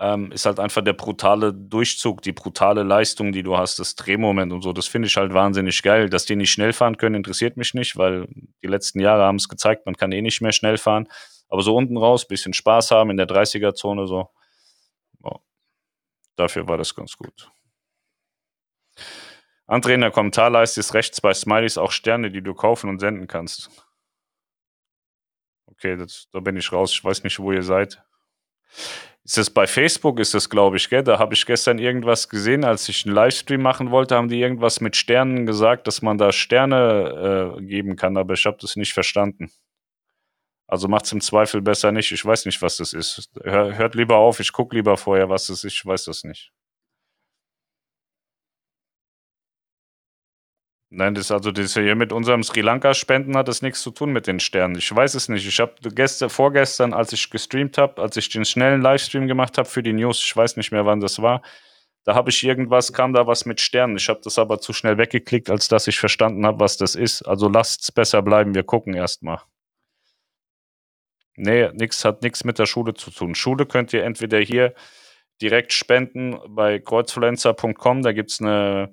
ähm, 0.00 0.32
ist 0.32 0.46
halt 0.46 0.58
einfach 0.58 0.82
der 0.82 0.94
brutale 0.94 1.52
Durchzug, 1.52 2.22
die 2.22 2.32
brutale 2.32 2.82
Leistung, 2.82 3.32
die 3.32 3.42
du 3.42 3.58
hast, 3.58 3.78
das 3.78 3.94
Drehmoment 3.94 4.52
und 4.52 4.62
so. 4.62 4.72
Das 4.72 4.86
finde 4.86 5.08
ich 5.08 5.16
halt 5.16 5.34
wahnsinnig 5.34 5.82
geil. 5.82 6.08
Dass 6.08 6.24
die 6.24 6.36
nicht 6.36 6.50
schnell 6.50 6.72
fahren 6.72 6.96
können, 6.96 7.16
interessiert 7.16 7.56
mich 7.58 7.74
nicht, 7.74 7.96
weil 7.96 8.26
die 8.62 8.66
letzten 8.66 9.00
Jahre 9.00 9.24
haben 9.24 9.36
es 9.36 9.48
gezeigt, 9.48 9.86
man 9.86 9.96
kann 9.96 10.10
eh 10.12 10.22
nicht 10.22 10.40
mehr 10.40 10.52
schnell 10.52 10.78
fahren. 10.78 11.06
Aber 11.48 11.62
so 11.62 11.76
unten 11.76 11.98
raus, 11.98 12.26
bisschen 12.26 12.54
Spaß 12.54 12.92
haben 12.92 13.10
in 13.10 13.18
der 13.18 13.28
30er-Zone, 13.28 14.06
so. 14.06 14.30
Dafür 16.36 16.68
war 16.68 16.78
das 16.78 16.94
ganz 16.94 17.16
gut. 17.16 17.50
André 19.66 19.94
in 19.94 20.00
der 20.00 20.10
Kommentarleiste 20.10 20.80
ist 20.80 20.94
rechts 20.94 21.20
bei 21.20 21.32
Smileys 21.32 21.78
auch 21.78 21.92
Sterne, 21.92 22.30
die 22.30 22.42
du 22.42 22.54
kaufen 22.54 22.90
und 22.90 22.98
senden 22.98 23.28
kannst. 23.28 23.70
Okay, 25.66 25.96
das, 25.96 26.28
da 26.32 26.40
bin 26.40 26.56
ich 26.56 26.72
raus. 26.72 26.92
Ich 26.92 27.04
weiß 27.04 27.22
nicht, 27.22 27.38
wo 27.38 27.52
ihr 27.52 27.62
seid. 27.62 28.02
Ist 29.24 29.36
das 29.36 29.50
bei 29.50 29.66
Facebook, 29.66 30.18
ist 30.18 30.34
das, 30.34 30.50
glaube 30.50 30.76
ich, 30.76 30.88
gell? 30.88 31.04
Da 31.04 31.18
habe 31.18 31.34
ich 31.34 31.46
gestern 31.46 31.78
irgendwas 31.78 32.28
gesehen, 32.28 32.64
als 32.64 32.88
ich 32.88 33.06
einen 33.06 33.14
Livestream 33.14 33.62
machen 33.62 33.90
wollte, 33.90 34.16
haben 34.16 34.28
die 34.28 34.40
irgendwas 34.40 34.80
mit 34.80 34.96
Sternen 34.96 35.46
gesagt, 35.46 35.86
dass 35.86 36.02
man 36.02 36.18
da 36.18 36.32
Sterne 36.32 37.56
äh, 37.58 37.62
geben 37.62 37.96
kann, 37.96 38.16
aber 38.16 38.34
ich 38.34 38.46
habe 38.46 38.56
das 38.60 38.76
nicht 38.76 38.92
verstanden. 38.92 39.52
Also 40.70 40.86
macht 40.86 41.04
es 41.04 41.12
im 41.12 41.20
Zweifel 41.20 41.60
besser 41.62 41.90
nicht. 41.90 42.12
Ich 42.12 42.24
weiß 42.24 42.46
nicht, 42.46 42.62
was 42.62 42.76
das 42.76 42.92
ist. 42.92 43.28
Hör, 43.42 43.76
hört 43.76 43.96
lieber 43.96 44.16
auf, 44.18 44.38
ich 44.38 44.52
gucke 44.52 44.76
lieber 44.76 44.96
vorher, 44.96 45.28
was 45.28 45.48
das 45.48 45.64
ist. 45.64 45.74
Ich 45.74 45.84
weiß 45.84 46.04
das 46.04 46.22
nicht. 46.22 46.52
Nein, 50.92 51.14
das 51.14 51.30
also 51.32 51.50
das 51.50 51.74
hier 51.74 51.94
mit 51.96 52.12
unserem 52.12 52.42
Sri 52.44 52.60
Lanka 52.60 52.94
Spenden 52.94 53.36
hat 53.36 53.48
das 53.48 53.62
nichts 53.62 53.82
zu 53.82 53.90
tun 53.90 54.12
mit 54.12 54.28
den 54.28 54.38
Sternen. 54.38 54.76
Ich 54.76 54.94
weiß 54.94 55.14
es 55.14 55.28
nicht. 55.28 55.46
Ich 55.46 55.58
habe 55.58 55.74
gestern, 55.92 56.30
vorgestern, 56.30 56.94
als 56.94 57.12
ich 57.12 57.30
gestreamt 57.30 57.76
habe, 57.76 58.00
als 58.00 58.16
ich 58.16 58.28
den 58.28 58.44
schnellen 58.44 58.80
Livestream 58.80 59.26
gemacht 59.26 59.58
habe 59.58 59.68
für 59.68 59.82
die 59.82 59.92
News, 59.92 60.22
ich 60.24 60.36
weiß 60.36 60.56
nicht 60.56 60.70
mehr, 60.70 60.86
wann 60.86 61.00
das 61.00 61.20
war, 61.20 61.42
da 62.04 62.14
habe 62.14 62.30
ich 62.30 62.42
irgendwas, 62.44 62.92
kam 62.92 63.12
da 63.12 63.26
was 63.26 63.44
mit 63.44 63.60
Sternen. 63.60 63.96
Ich 63.96 64.08
habe 64.08 64.20
das 64.22 64.38
aber 64.38 64.60
zu 64.60 64.72
schnell 64.72 64.98
weggeklickt, 64.98 65.50
als 65.50 65.68
dass 65.68 65.88
ich 65.88 65.98
verstanden 65.98 66.46
habe, 66.46 66.60
was 66.60 66.76
das 66.76 66.94
ist. 66.94 67.22
Also 67.22 67.48
lasst 67.48 67.82
es 67.82 67.92
besser 67.92 68.22
bleiben. 68.22 68.54
Wir 68.54 68.64
gucken 68.64 68.94
erstmal. 68.94 69.40
Nee, 71.42 71.70
nix 71.72 72.04
hat 72.04 72.22
nichts 72.22 72.44
mit 72.44 72.58
der 72.58 72.66
Schule 72.66 72.92
zu 72.92 73.10
tun. 73.10 73.34
Schule 73.34 73.64
könnt 73.64 73.94
ihr 73.94 74.04
entweder 74.04 74.38
hier 74.40 74.74
direkt 75.40 75.72
spenden 75.72 76.38
bei 76.48 76.78
kreuzfluencer.com. 76.78 78.02
Da 78.02 78.12
gibt 78.12 78.30
es 78.30 78.40
ein 78.40 78.90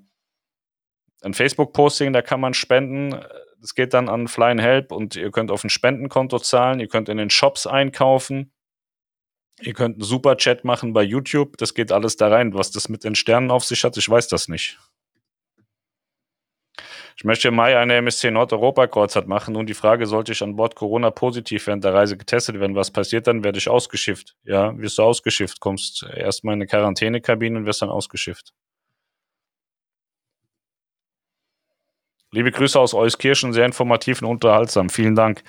Facebook-Posting, 1.30 2.14
da 2.14 2.22
kann 2.22 2.40
man 2.40 2.54
spenden. 2.54 3.20
Das 3.60 3.76
geht 3.76 3.94
dann 3.94 4.08
an 4.08 4.30
Flying 4.30 4.60
Help 4.60 4.94
und 4.94 5.18
ihr 5.18 5.30
könnt 5.32 5.52
auf 5.52 5.66
ein 5.66 5.70
Spendenkonto 5.70 6.40
zahlen, 6.40 6.80
ihr 6.80 6.88
könnt 6.88 7.10
in 7.10 7.18
den 7.18 7.30
Shops 7.30 7.68
einkaufen, 7.68 8.54
ihr 9.60 9.74
könnt 9.74 9.96
einen 9.96 10.04
Super-Chat 10.04 10.64
machen 10.64 10.94
bei 10.94 11.04
YouTube, 11.04 11.58
das 11.58 11.74
geht 11.74 11.92
alles 11.92 12.16
da 12.16 12.30
rein. 12.30 12.54
Was 12.54 12.72
das 12.72 12.88
mit 12.88 13.04
den 13.04 13.16
Sternen 13.16 13.52
auf 13.52 13.66
sich 13.66 13.84
hat, 13.84 13.98
ich 13.98 14.08
weiß 14.08 14.30
das 14.30 14.48
nicht. 14.48 14.80
Ich 17.20 17.24
möchte 17.24 17.48
im 17.48 17.56
Mai 17.56 17.76
eine 17.76 17.96
MSC 17.96 18.30
Nordeuropa-Kreuzfahrt 18.30 19.28
machen 19.28 19.56
und 19.56 19.68
die 19.68 19.74
Frage, 19.74 20.06
sollte 20.06 20.34
ich 20.34 20.44
an 20.44 20.56
Bord 20.56 20.76
Corona 20.76 21.10
positiv 21.10 21.66
während 21.66 21.84
der 21.84 21.96
Reise 21.96 22.16
getestet 22.16 22.60
werden, 22.60 22.76
was 22.76 22.92
passiert 22.92 23.26
dann, 23.26 23.44
werde 23.44 23.58
ich 23.58 23.70
ausgeschifft. 23.70 24.36
Ja, 24.44 24.78
wirst 24.78 25.00
du 25.00 25.02
ausgeschifft, 25.02 25.60
kommst 25.60 26.04
erstmal 26.04 26.54
in 26.54 26.62
eine 26.62 26.68
Quarantänekabine 26.68 27.58
und 27.58 27.66
wirst 27.66 27.82
dann 27.82 27.90
ausgeschifft. 27.90 28.54
Liebe 32.32 32.52
Grüße 32.52 32.80
aus 32.80 32.94
Euskirchen, 32.94 33.52
sehr 33.52 33.66
informativ 33.66 34.22
und 34.22 34.28
unterhaltsam. 34.28 34.90
Vielen 34.90 35.16
Dank. 35.16 35.44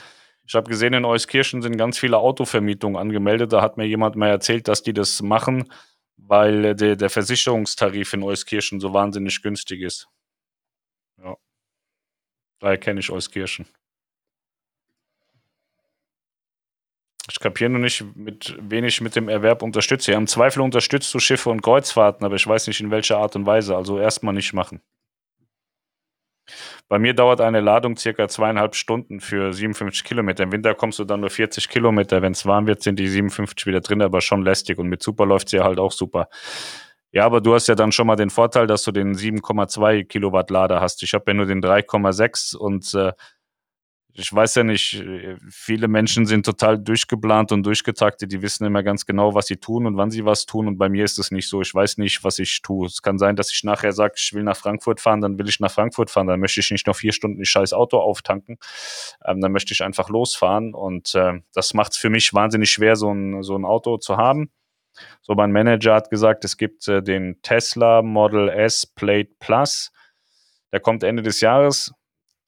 Ich 0.47 0.55
habe 0.55 0.71
gesehen, 0.71 0.95
in 0.95 1.05
Euskirchen 1.05 1.61
sind 1.61 1.77
ganz 1.77 1.99
viele 1.99 2.17
Autovermietungen 2.17 2.97
angemeldet. 2.97 3.53
Da 3.53 3.61
hat 3.61 3.77
mir 3.77 3.85
jemand 3.85 4.17
mal 4.17 4.31
erzählt, 4.31 4.69
dass 4.69 4.83
die 4.83 4.95
das 4.95 5.21
machen, 5.21 5.71
weil 6.17 6.75
der, 6.75 6.97
der 6.97 7.11
Versicherungstarif 7.11 8.15
in 8.15 8.23
Euskirchen 8.23 8.81
so 8.81 8.95
wahnsinnig 8.95 9.43
günstig 9.43 9.83
ist. 9.83 10.09
Daher 12.61 12.79
kenne 12.79 13.01
ich 13.01 13.11
Euskirchen. 13.11 13.67
Ich 17.31 17.41
kapiere 17.41 17.71
nur 17.71 17.81
nicht, 17.81 18.05
mit 18.17 18.57
wenig 18.59 19.01
mit 19.01 19.15
dem 19.15 19.29
Erwerb 19.29 19.63
unterstütze. 19.63 20.13
Im 20.13 20.27
Zweifel 20.27 20.63
unterstützt 20.63 21.13
du 21.15 21.19
Schiffe 21.19 21.51
und 21.51 21.63
Kreuzfahrten, 21.63 22.25
aber 22.25 22.37
ich 22.37 22.47
weiß 22.47 22.67
nicht 22.67 22.81
in 22.81 22.91
welcher 22.91 23.19
Art 23.19 23.37
und 23.37 23.47
Weise. 23.47 23.77
Also 23.77 23.99
erstmal 23.99 24.35
nicht 24.35 24.55
machen. 24.55 24.81
Bei 26.89 26.99
mir 26.99 27.13
dauert 27.13 27.43
eine 27.43 27.61
Ladung 27.61 27.97
circa 27.97 28.29
zweieinhalb 28.29 28.75
Stunden 28.75 29.21
für 29.21 29.53
57 29.53 30.05
Kilometer. 30.05 30.45
Im 30.45 30.53
Winter 30.53 30.75
kommst 30.75 30.99
du 30.99 31.05
dann 31.05 31.21
nur 31.21 31.29
40 31.29 31.69
Kilometer. 31.69 32.23
Wenn 32.23 32.33
es 32.33 32.47
warm 32.47 32.67
wird, 32.67 32.83
sind 32.83 32.99
die 32.99 33.09
57 33.09 33.67
wieder 33.67 33.81
drin, 33.81 34.01
aber 34.01 34.23
schon 34.23 34.43
lästig. 34.43 34.79
Und 34.79 34.89
mit 34.89 35.03
Super 35.03 35.27
läuft 35.27 35.51
sie 35.51 35.59
ja 35.59 35.65
halt 35.65 35.79
auch 35.79 35.93
super. 35.93 36.29
Ja, 37.13 37.25
aber 37.25 37.41
du 37.41 37.55
hast 37.55 37.69
ja 37.69 37.75
dann 37.75 37.91
schon 37.93 38.07
mal 38.07 38.17
den 38.17 38.31
Vorteil, 38.31 38.67
dass 38.67 38.83
du 38.85 38.93
den 38.93 39.15
7,2 39.15 40.05
Kilowatt 40.05 40.51
Lader 40.51 40.81
hast. 40.81 41.03
Ich 41.03 41.15
habe 41.15 41.25
ja 41.29 41.35
nur 41.35 41.47
den 41.47 41.63
3,6 41.63 42.55
und 42.57 42.93
äh, 42.95 43.13
ich 44.21 44.33
weiß 44.33 44.57
ja 44.57 44.65
nicht, 44.65 45.05
viele 45.49 45.87
Menschen 45.87 46.27
sind 46.27 46.45
total 46.45 46.77
durchgeplant 46.79 47.53
und 47.53 47.63
durchgetaktet, 47.65 48.33
die 48.33 48.43
wissen 48.43 48.65
immer 48.67 48.83
ganz 48.83 49.07
genau, 49.07 49.35
was 49.35 49.47
sie 49.47 49.57
tun 49.59 49.87
und 49.87 49.97
wann 49.97 50.11
sie 50.11 50.25
was 50.25 50.45
tun. 50.45 50.67
Und 50.67 50.77
bei 50.77 50.89
mir 50.89 51.05
ist 51.05 51.21
es 51.21 51.31
nicht 51.31 51.49
so. 51.49 51.63
Ich 51.63 51.73
weiß 51.73 51.99
nicht, 51.99 52.25
was 52.25 52.41
ich 52.41 52.61
tue. 52.63 52.87
Es 52.87 53.01
kann 53.01 53.19
sein, 53.19 53.37
dass 53.37 53.53
ich 53.53 53.63
nachher 53.63 53.93
sage, 53.93 54.15
ich 54.17 54.33
will 54.33 54.43
nach 54.43 54.57
Frankfurt 54.57 55.01
fahren, 55.01 55.21
dann 55.21 55.39
will 55.39 55.49
ich 55.49 55.61
nach 55.61 55.71
Frankfurt 55.71 56.11
fahren, 56.11 56.27
dann 56.27 56.41
möchte 56.41 56.59
ich 56.59 56.71
nicht 56.73 56.89
noch 56.89 56.97
vier 56.97 57.13
Stunden 57.13 57.39
das 57.39 57.49
scheiß 57.49 57.73
Auto 57.73 57.99
auftanken. 57.99 58.59
Ähm, 59.25 59.41
dann 59.41 59.53
möchte 59.53 59.73
ich 59.73 59.85
einfach 59.85 60.09
losfahren. 60.09 60.75
Und 60.75 61.15
äh, 61.15 61.35
das 61.55 61.73
macht 61.75 61.93
es 61.93 61.99
für 61.99 62.11
mich 62.11 62.35
wahnsinnig 62.35 62.71
schwer, 62.71 62.97
so 62.97 63.13
ein, 63.13 63.45
so 63.45 63.57
ein 63.57 63.65
Auto 63.65 63.99
zu 63.99 64.17
haben. 64.17 64.51
So, 65.23 65.35
mein 65.35 65.53
Manager 65.53 65.95
hat 65.95 66.11
gesagt, 66.11 66.45
es 66.45 66.57
gibt 66.57 66.89
äh, 66.89 67.03
den 67.03 67.41
Tesla 67.43 68.03
Model 68.03 68.49
S 68.49 68.87
Plate 68.87 69.31
Plus. 69.39 69.93
Der 70.73 70.81
kommt 70.81 71.03
Ende 71.03 71.23
des 71.23 71.41
Jahres 71.41 71.93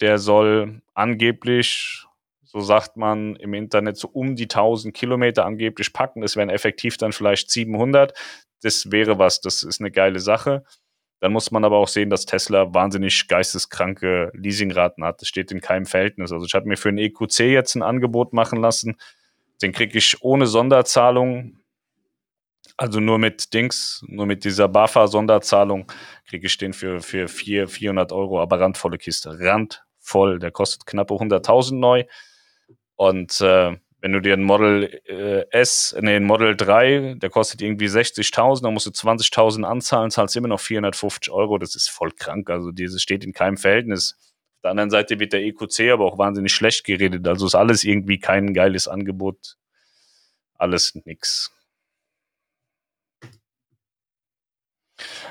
der 0.01 0.19
soll 0.19 0.81
angeblich, 0.95 2.07
so 2.43 2.61
sagt 2.61 2.97
man 2.97 3.37
im 3.37 3.55
Internet, 3.55 3.97
so 3.97 4.09
um 4.09 4.35
die 4.35 4.45
1000 4.45 4.95
Kilometer 4.95 5.45
angeblich 5.45 5.93
packen. 5.93 6.23
Das 6.23 6.37
wären 6.37 6.51
effektiv 6.51 6.97
dann 6.97 7.13
vielleicht 7.13 7.51
700. 7.51 8.13
Das 8.63 8.91
wäre 8.91 9.19
was, 9.19 9.41
das 9.41 9.63
ist 9.63 9.81
eine 9.81 9.91
geile 9.91 10.19
Sache. 10.19 10.65
Dann 11.21 11.33
muss 11.33 11.51
man 11.51 11.65
aber 11.65 11.77
auch 11.77 11.89
sehen, 11.89 12.09
dass 12.09 12.25
Tesla 12.25 12.73
wahnsinnig 12.73 13.29
geisteskranke 13.29 14.33
Leasingraten 14.35 15.05
hat. 15.05 15.21
Das 15.21 15.29
steht 15.29 15.53
in 15.53 15.61
keinem 15.61 15.85
Verhältnis. 15.85 16.33
Also 16.33 16.47
ich 16.47 16.55
habe 16.55 16.67
mir 16.67 16.79
für 16.79 16.89
einen 16.89 16.99
EQC 16.99 17.41
jetzt 17.41 17.75
ein 17.75 17.83
Angebot 17.83 18.33
machen 18.33 18.59
lassen. 18.59 18.97
Den 19.63 19.73
kriege 19.73 19.99
ich 19.99 20.23
ohne 20.23 20.47
Sonderzahlung 20.47 21.60
also 22.81 22.99
nur 22.99 23.19
mit 23.19 23.53
Dings, 23.53 24.03
nur 24.09 24.25
mit 24.25 24.43
dieser 24.43 24.67
BAFA-Sonderzahlung 24.67 25.93
kriege 26.27 26.47
ich 26.47 26.57
den 26.57 26.73
für, 26.73 27.01
für 27.01 27.29
400, 27.29 27.71
400 27.71 28.13
Euro, 28.13 28.41
aber 28.41 28.59
randvolle 28.59 28.97
Kiste. 28.97 29.39
Rand 29.39 29.85
voll. 29.99 30.39
Der 30.39 30.51
kostet 30.51 30.87
knappe 30.87 31.13
100.000 31.13 31.75
neu. 31.75 32.05
Und 32.97 33.39
äh, 33.43 33.77
wenn 34.01 34.13
du 34.13 34.21
dir 34.21 34.33
ein 34.33 34.45
Model 34.45 34.99
äh, 35.05 35.45
S, 35.51 35.95
nee, 36.01 36.17
ein 36.17 36.25
Model 36.25 36.57
3, 36.57 37.17
der 37.19 37.29
kostet 37.29 37.61
irgendwie 37.61 37.85
60.000, 37.85 38.63
dann 38.63 38.73
musst 38.73 38.87
du 38.87 38.91
20.000 38.91 39.63
anzahlen, 39.63 40.11
zahlst 40.11 40.35
immer 40.37 40.49
noch 40.49 40.61
450 40.61 41.31
Euro. 41.31 41.59
Das 41.59 41.75
ist 41.75 41.91
voll 41.91 42.13
krank. 42.13 42.49
Also, 42.49 42.71
dieses 42.73 43.03
steht 43.03 43.25
in 43.25 43.35
keinem 43.35 43.59
Verhältnis. 43.59 44.17
Auf 44.57 44.63
der 44.63 44.71
anderen 44.71 44.91
Seite 44.91 45.21
wird 45.21 45.35
der 45.35 45.43
EQC 45.43 45.91
aber 45.93 46.07
auch 46.07 46.17
wahnsinnig 46.17 46.55
schlecht 46.55 46.85
geredet. 46.85 47.29
Also 47.29 47.45
ist 47.45 47.55
alles 47.55 47.85
irgendwie 47.85 48.19
kein 48.19 48.55
geiles 48.55 48.89
Angebot. 48.89 49.59
Alles 50.57 50.95
nix. 51.05 51.53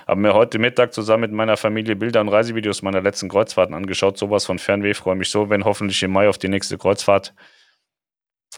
Haben 0.07 0.21
mir 0.21 0.33
heute 0.33 0.59
Mittag 0.59 0.93
zusammen 0.93 1.21
mit 1.21 1.31
meiner 1.31 1.57
Familie 1.57 1.95
Bilder 1.95 2.21
und 2.21 2.29
Reisevideos 2.29 2.81
meiner 2.81 3.01
letzten 3.01 3.29
Kreuzfahrten 3.29 3.75
angeschaut. 3.75 4.17
Sowas 4.17 4.45
von 4.45 4.59
Fernweh. 4.59 4.93
Freue 4.93 5.15
mich 5.15 5.29
so, 5.29 5.49
wenn 5.49 5.65
hoffentlich 5.65 6.01
im 6.03 6.11
Mai 6.11 6.29
auf 6.29 6.37
die 6.37 6.49
nächste 6.49 6.77
Kreuzfahrt. 6.77 7.33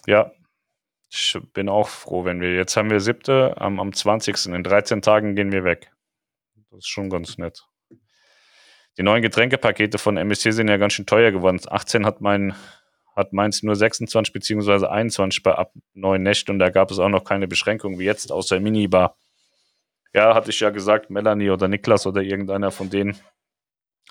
Ja, 0.08 0.32
ich 1.10 1.38
bin 1.54 1.68
auch 1.68 1.90
froh, 1.90 2.24
wenn 2.26 2.40
wir. 2.40 2.54
Jetzt 2.56 2.78
haben 2.78 2.90
wir 2.90 3.00
siebte, 3.00 3.56
am, 3.58 3.80
am 3.80 3.94
20. 3.94 4.48
In 4.48 4.64
13 4.64 5.02
Tagen 5.02 5.36
gehen 5.36 5.52
wir 5.52 5.64
weg. 5.64 5.92
Das 6.70 6.80
ist 6.80 6.88
schon 6.88 7.10
ganz 7.10 7.38
nett. 7.38 7.66
Die 8.98 9.04
neuen 9.04 9.22
Getränkepakete 9.22 9.98
von 9.98 10.18
MSC 10.18 10.52
sind 10.52 10.70
ja 10.70 10.78
ganz 10.78 10.94
schön 10.94 11.06
teuer 11.06 11.32
geworden. 11.32 11.60
18 11.68 12.06
hat 12.06 12.22
mein 12.22 12.56
hat 13.16 13.34
meins 13.34 13.62
nur 13.62 13.76
26 13.76 14.34
bzw. 14.34 14.88
21 14.88 15.44
bei 15.44 15.54
ab 15.54 15.74
neun 15.94 16.24
Nächten 16.24 16.52
und 16.52 16.60
da 16.60 16.70
gab 16.70 16.92
es 16.92 17.00
auch 17.00 17.10
noch 17.10 17.24
keine 17.24 17.48
Beschränkung 17.48 18.00
wie 18.00 18.06
jetzt 18.06 18.32
außer 18.32 18.60
Minibar. 18.60 19.18
Ja, 20.14 20.36
hatte 20.36 20.50
ich 20.50 20.60
ja 20.60 20.70
gesagt, 20.72 21.10
Melanie 21.10 21.50
oder 21.50 21.68
Niklas 21.68 22.06
oder 22.06 22.22
irgendeiner 22.22 22.72
von 22.72 22.90
denen, 22.90 23.18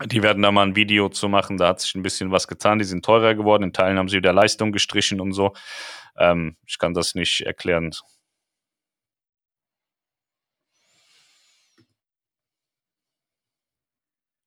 die 0.06 0.22
werden 0.22 0.42
da 0.42 0.50
mal 0.50 0.66
ein 0.66 0.76
Video 0.76 1.08
zu 1.08 1.28
machen. 1.28 1.58
Da 1.58 1.68
hat 1.68 1.80
sich 1.80 1.94
ein 1.94 2.02
bisschen 2.02 2.30
was 2.30 2.48
getan. 2.48 2.78
Die 2.78 2.84
sind 2.84 3.04
teurer 3.04 3.34
geworden. 3.34 3.64
In 3.64 3.72
Teilen 3.72 3.98
haben 3.98 4.08
sie 4.08 4.16
wieder 4.16 4.32
Leistung 4.32 4.72
gestrichen 4.72 5.20
und 5.20 5.32
so. 5.32 5.52
Ähm, 6.16 6.56
ich 6.66 6.78
kann 6.78 6.94
das 6.94 7.14
nicht 7.14 7.42
erklären. 7.42 7.90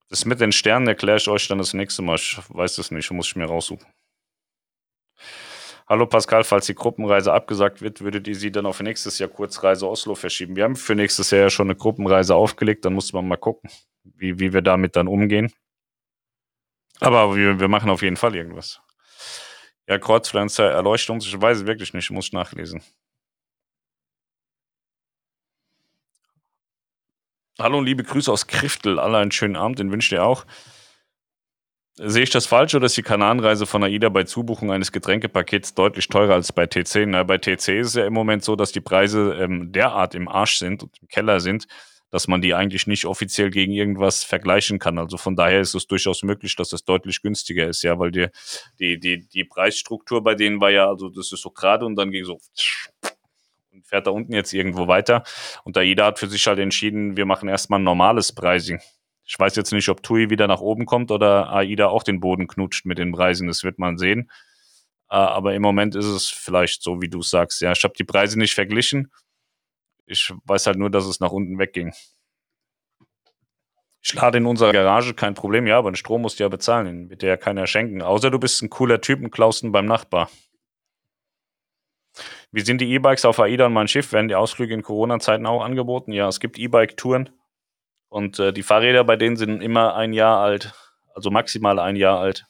Das 0.09 0.25
mit 0.25 0.39
den 0.39 0.51
Sternen 0.51 0.87
erkläre 0.87 1.17
ich 1.17 1.27
euch 1.27 1.47
dann 1.47 1.57
das 1.57 1.73
nächste 1.73 2.01
Mal. 2.01 2.15
Ich 2.15 2.37
weiß 2.49 2.77
es 2.77 2.91
nicht, 2.91 3.11
muss 3.11 3.27
ich 3.27 3.35
mir 3.35 3.45
raussuchen. 3.45 3.87
Hallo 5.93 6.07
Pascal, 6.07 6.43
falls 6.43 6.65
die 6.65 6.73
Gruppenreise 6.73 7.31
abgesagt 7.31 7.83
wird, 7.83 8.01
würdet 8.01 8.27
ihr 8.27 8.33
sie 8.33 8.51
dann 8.51 8.65
auf 8.65 8.79
nächstes 8.79 9.19
Jahr 9.19 9.29
Kurzreise 9.29 9.87
Oslo 9.87 10.15
verschieben? 10.15 10.55
Wir 10.55 10.63
haben 10.63 10.75
für 10.75 10.95
nächstes 10.95 11.29
Jahr 11.29 11.41
ja 11.41 11.49
schon 11.51 11.67
eine 11.67 11.75
Gruppenreise 11.75 12.33
aufgelegt, 12.33 12.83
dann 12.83 12.95
muss 12.95 13.13
man 13.13 13.27
mal 13.27 13.37
gucken, 13.37 13.69
wie, 14.03 14.39
wie 14.39 14.53
wir 14.53 14.63
damit 14.63 14.95
dann 14.95 15.07
umgehen. 15.07 15.53
Aber 16.99 17.35
wir, 17.35 17.59
wir 17.59 17.67
machen 17.67 17.91
auf 17.91 18.01
jeden 18.01 18.17
Fall 18.17 18.35
irgendwas. 18.35 18.81
Ja, 19.87 19.99
Kreuzpflanzer, 19.99 20.71
Erleuchtung, 20.71 21.19
ich 21.19 21.39
weiß 21.39 21.59
es 21.59 21.67
wirklich 21.67 21.93
nicht, 21.93 22.09
muss 22.09 22.25
ich 22.25 22.33
nachlesen. 22.33 22.81
Hallo 27.59 27.77
und 27.77 27.85
liebe 27.85 28.03
Grüße 28.03 28.31
aus 28.31 28.47
Kriftel. 28.47 28.97
Alle 28.97 29.19
einen 29.19 29.31
schönen 29.31 29.55
Abend, 29.55 29.77
den 29.77 29.91
wünsche 29.91 30.07
ich 30.07 30.19
dir 30.19 30.23
auch. 30.25 30.47
Sehe 31.95 32.23
ich 32.23 32.31
das 32.31 32.47
falsch 32.47 32.73
oder 32.73 32.87
ist 32.87 32.97
die 32.97 33.03
Kanarenreise 33.03 33.67
von 33.67 33.83
AIDA 33.83 34.09
bei 34.09 34.23
Zubuchung 34.23 34.71
eines 34.71 34.91
Getränkepakets 34.91 35.75
deutlich 35.75 36.07
teurer 36.07 36.33
als 36.33 36.51
bei 36.51 36.65
TC? 36.65 37.05
Na, 37.05 37.21
bei 37.21 37.37
TC 37.37 37.67
ist 37.79 37.87
es 37.89 37.93
ja 37.93 38.07
im 38.07 38.13
Moment 38.13 38.43
so, 38.43 38.55
dass 38.55 38.71
die 38.71 38.81
Preise 38.81 39.35
ähm, 39.39 39.71
derart 39.71 40.15
im 40.15 40.27
Arsch 40.27 40.57
sind 40.57 40.81
und 40.81 40.97
im 40.99 41.07
Keller 41.07 41.39
sind, 41.39 41.67
dass 42.09 42.27
man 42.27 42.41
die 42.41 42.55
eigentlich 42.55 42.87
nicht 42.87 43.05
offiziell 43.05 43.51
gegen 43.51 43.73
irgendwas 43.73 44.23
vergleichen 44.23 44.79
kann. 44.79 44.97
Also 44.97 45.17
von 45.17 45.35
daher 45.35 45.61
ist 45.61 45.75
es 45.75 45.85
durchaus 45.85 46.23
möglich, 46.23 46.55
dass 46.55 46.73
es 46.73 46.83
deutlich 46.83 47.21
günstiger 47.21 47.67
ist, 47.67 47.83
ja, 47.83 47.99
weil 47.99 48.09
die, 48.09 48.27
die, 48.79 48.99
die, 48.99 49.27
die 49.27 49.43
Preisstruktur 49.43 50.23
bei 50.23 50.33
denen 50.33 50.59
war 50.61 50.71
ja, 50.71 50.87
also 50.87 51.09
das 51.09 51.31
ist 51.31 51.41
so 51.41 51.51
gerade 51.51 51.85
und 51.85 51.95
dann 51.95 52.09
ging 52.09 52.25
so 52.25 52.39
und 53.71 53.85
fährt 53.85 54.07
da 54.07 54.11
unten 54.11 54.33
jetzt 54.33 54.51
irgendwo 54.51 54.87
weiter. 54.87 55.23
Und 55.63 55.77
AIDA 55.77 56.07
hat 56.07 56.17
für 56.17 56.27
sich 56.27 56.47
halt 56.47 56.57
entschieden, 56.57 57.17
wir 57.17 57.27
machen 57.27 57.49
erstmal 57.49 57.79
ein 57.79 57.83
normales 57.83 58.31
Pricing. 58.31 58.79
Ich 59.25 59.39
weiß 59.39 59.55
jetzt 59.55 59.71
nicht, 59.71 59.89
ob 59.89 60.03
TUI 60.03 60.29
wieder 60.29 60.47
nach 60.47 60.59
oben 60.59 60.85
kommt 60.85 61.11
oder 61.11 61.51
AIDA 61.51 61.87
auch 61.87 62.03
den 62.03 62.19
Boden 62.19 62.47
knutscht 62.47 62.85
mit 62.85 62.97
den 62.97 63.11
Preisen. 63.11 63.47
Das 63.47 63.63
wird 63.63 63.79
man 63.79 63.97
sehen. 63.97 64.29
Äh, 65.09 65.15
aber 65.15 65.53
im 65.53 65.61
Moment 65.61 65.95
ist 65.95 66.05
es 66.05 66.27
vielleicht 66.27 66.83
so, 66.83 67.01
wie 67.01 67.09
du 67.09 67.21
sagst. 67.21 67.61
Ja, 67.61 67.71
ich 67.71 67.83
habe 67.83 67.93
die 67.97 68.03
Preise 68.03 68.37
nicht 68.37 68.53
verglichen. 68.53 69.11
Ich 70.05 70.33
weiß 70.45 70.67
halt 70.67 70.77
nur, 70.77 70.89
dass 70.89 71.05
es 71.05 71.19
nach 71.19 71.31
unten 71.31 71.57
wegging. 71.57 71.93
Ich 74.01 74.13
lade 74.13 74.37
in 74.37 74.45
unserer 74.45 74.73
Garage, 74.73 75.13
kein 75.13 75.33
Problem. 75.33 75.65
Ja, 75.65 75.77
aber 75.77 75.91
den 75.91 75.95
Strom 75.95 76.23
musst 76.23 76.39
du 76.39 76.43
ja 76.43 76.49
bezahlen. 76.49 76.85
Den 76.85 77.09
wird 77.09 77.21
dir 77.21 77.27
ja 77.29 77.37
keiner 77.37 77.67
schenken. 77.67 78.01
Außer 78.01 78.29
du 78.29 78.37
bist 78.37 78.61
ein 78.61 78.69
cooler 78.69 78.99
Typ 78.99 79.21
und 79.21 79.31
klaust 79.31 79.63
beim 79.71 79.85
Nachbar. 79.85 80.29
Wie 82.51 82.61
sind 82.61 82.81
die 82.81 82.91
E-Bikes 82.91 83.23
auf 83.23 83.39
AIDA 83.39 83.67
und 83.67 83.73
mein 83.73 83.87
Schiff? 83.87 84.11
Werden 84.11 84.27
die 84.27 84.35
Ausflüge 84.35 84.73
in 84.73 84.83
Corona-Zeiten 84.83 85.45
auch 85.45 85.63
angeboten? 85.63 86.11
Ja, 86.11 86.27
es 86.27 86.41
gibt 86.41 86.59
E-Bike-Touren. 86.59 87.29
Und 88.13 88.37
äh, 88.37 88.53
die 88.53 88.61
Fahrräder 88.61 89.03
bei 89.03 89.15
denen 89.15 89.37
sind 89.37 89.63
immer 89.63 89.95
ein 89.95 90.13
Jahr 90.13 90.37
alt, 90.37 90.71
also 91.15 91.31
maximal 91.31 91.79
ein 91.79 91.95
Jahr 91.95 92.19
alt. 92.19 92.45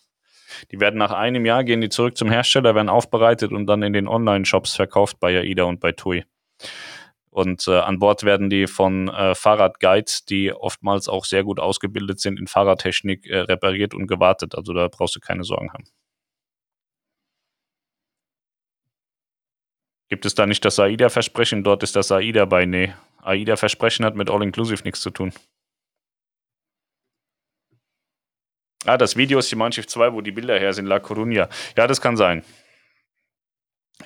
Die 0.74 0.82
werden 0.82 0.98
nach 0.98 1.12
einem 1.12 1.46
Jahr, 1.46 1.64
gehen 1.64 1.80
die 1.80 1.88
zurück 1.88 2.18
zum 2.18 2.30
Hersteller, 2.30 2.76
werden 2.76 2.90
aufbereitet 2.90 3.54
und 3.54 3.66
dann 3.66 3.82
in 3.82 3.94
den 3.94 4.10
Online-Shops 4.10 4.76
verkauft 4.76 5.22
bei 5.22 5.40
AIDA 5.40 5.64
und 5.64 5.80
bei 5.80 5.94
TUI. 5.94 6.26
Und 7.30 7.66
äh, 7.70 7.80
an 7.80 7.98
Bord 8.00 8.24
werden 8.24 8.50
die 8.50 8.68
von 8.68 9.08
äh, 9.08 9.36
Fahrradguides, 9.36 10.26
die 10.26 10.52
oftmals 10.52 11.08
auch 11.08 11.24
sehr 11.24 11.46
gut 11.46 11.62
ausgebildet 11.62 12.20
sind 12.20 12.42
in 12.42 12.48
Fahrradtechnik, 12.48 13.26
äh, 13.26 13.38
repariert 13.40 13.94
und 13.94 14.08
gewartet. 14.08 14.56
Also 14.56 14.74
da 14.74 14.90
brauchst 14.90 15.16
du 15.16 15.22
keine 15.22 15.46
Sorgen 15.46 15.72
haben. 15.72 15.86
Gibt 20.10 20.26
es 20.26 20.36
da 20.36 20.46
nicht 20.46 20.66
das 20.66 20.78
AIDA-Versprechen? 20.78 21.64
Dort 21.64 21.84
ist 21.84 21.96
das 21.96 22.12
AIDA 22.12 22.44
bei. 22.44 22.66
Nee, 22.66 22.94
AIDA-Versprechen 23.22 24.04
hat 24.04 24.16
mit 24.16 24.30
All-Inclusive 24.30 24.84
nichts 24.84 25.00
zu 25.00 25.10
tun. 25.10 25.32
Ah, 28.86 28.98
das 28.98 29.16
Video 29.16 29.40
ist 29.40 29.50
die 29.50 29.56
Mannschaft 29.56 29.90
2, 29.90 30.14
wo 30.14 30.22
die 30.22 30.32
Bilder 30.32 30.60
her 30.60 30.74
sind, 30.74 30.88
La 30.88 30.98
Coruña. 30.98 31.50
Ja, 31.78 31.88
das 31.88 32.02
kann 32.02 32.18
sein. 32.18 32.44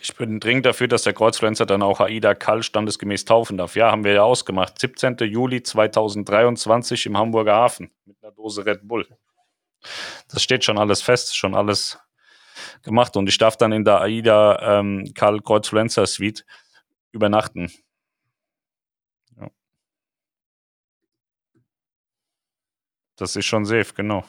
Ich 0.02 0.16
bin 0.16 0.40
dringend 0.40 0.66
dafür, 0.66 0.88
dass 0.88 1.04
der 1.04 1.14
Kreuzfluencer 1.14 1.66
dann 1.66 1.82
auch 1.82 2.00
AIDA 2.00 2.36
Kall 2.36 2.62
standesgemäß 2.62 3.26
taufen 3.26 3.58
darf. 3.58 3.76
Ja, 3.76 3.92
haben 3.92 4.04
wir 4.04 4.14
ja 4.14 4.24
ausgemacht. 4.24 4.80
17. 4.80 5.18
Juli 5.22 5.64
2023 5.64 7.08
im 7.08 7.18
Hamburger 7.18 7.56
Hafen 7.56 7.90
mit 8.06 8.18
einer 8.22 8.32
Dose 8.32 8.66
Red 8.66 8.88
Bull. 8.88 9.08
Das 10.30 10.44
steht 10.44 10.64
schon 10.64 10.78
alles 10.78 11.02
fest, 11.02 11.36
schon 11.36 11.56
alles 11.56 11.98
gemacht 12.84 13.16
und 13.18 13.28
ich 13.30 13.38
darf 13.38 13.58
dann 13.58 13.72
in 13.72 13.86
der 13.86 14.02
AIDA 14.02 14.80
ähm, 14.80 15.12
Karl 15.16 15.42
Kreuzfluencer 15.42 16.06
Suite 16.06 16.46
übernachten. 17.12 17.72
Ja. 19.40 19.50
Das 23.16 23.36
ist 23.36 23.46
schon 23.46 23.66
safe, 23.66 23.94
genau. 23.96 24.24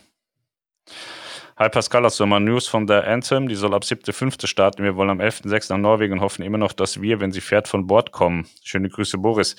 Hi 1.57 1.69
Pascal, 1.69 2.05
hast 2.05 2.21
du 2.21 2.27
mal 2.27 2.39
News 2.39 2.69
von 2.69 2.87
der 2.87 3.07
Anthem? 3.09 3.49
Die 3.49 3.57
soll 3.57 3.75
ab 3.75 3.83
7.5. 3.83 4.47
starten. 4.47 4.85
Wir 4.85 4.95
wollen 4.95 5.11
am 5.11 5.21
11.6. 5.21 5.71
nach 5.73 5.79
Norwegen 5.79 6.13
und 6.13 6.21
hoffen 6.21 6.43
immer 6.43 6.59
noch, 6.59 6.73
dass 6.73 7.03
wir, 7.03 7.21
wenn 7.21 7.33
sie 7.33 7.41
fährt, 7.41 7.67
von 7.67 7.89
Bord 7.89 8.13
kommen. 8.13 8.49
Schöne 8.63 8.89
Grüße, 8.89 9.19
Boris. 9.19 9.57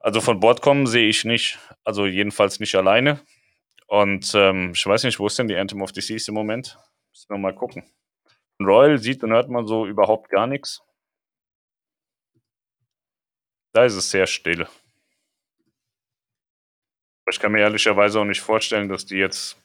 Also 0.00 0.22
von 0.22 0.40
Bord 0.40 0.62
kommen 0.62 0.86
sehe 0.86 1.06
ich 1.06 1.24
nicht. 1.26 1.58
Also 1.84 2.06
jedenfalls 2.06 2.60
nicht 2.60 2.74
alleine. 2.76 3.20
Und 3.88 4.32
ähm, 4.34 4.72
ich 4.74 4.86
weiß 4.86 5.04
nicht, 5.04 5.18
wo 5.18 5.26
ist 5.26 5.38
denn 5.38 5.48
die 5.48 5.56
Anthem 5.56 5.82
of 5.82 5.90
the 5.94 6.00
Seas 6.00 6.28
im 6.28 6.34
Moment? 6.34 6.78
Müssen 7.10 7.28
wir 7.28 7.38
mal 7.38 7.54
gucken. 7.54 7.84
Royal 8.58 8.98
sieht 8.98 9.22
und 9.22 9.32
hört 9.32 9.50
man 9.50 9.66
so 9.66 9.86
überhaupt 9.86 10.30
gar 10.30 10.46
nichts. 10.46 10.82
Da 13.72 13.84
ist 13.84 13.96
es 13.96 14.10
sehr 14.10 14.26
still. 14.26 14.66
Ich 17.28 17.40
kann 17.40 17.52
mir 17.52 17.60
ehrlicherweise 17.60 18.20
auch 18.20 18.24
nicht 18.24 18.40
vorstellen, 18.40 18.88
dass 18.88 19.06
die 19.06 19.16
jetzt 19.16 19.56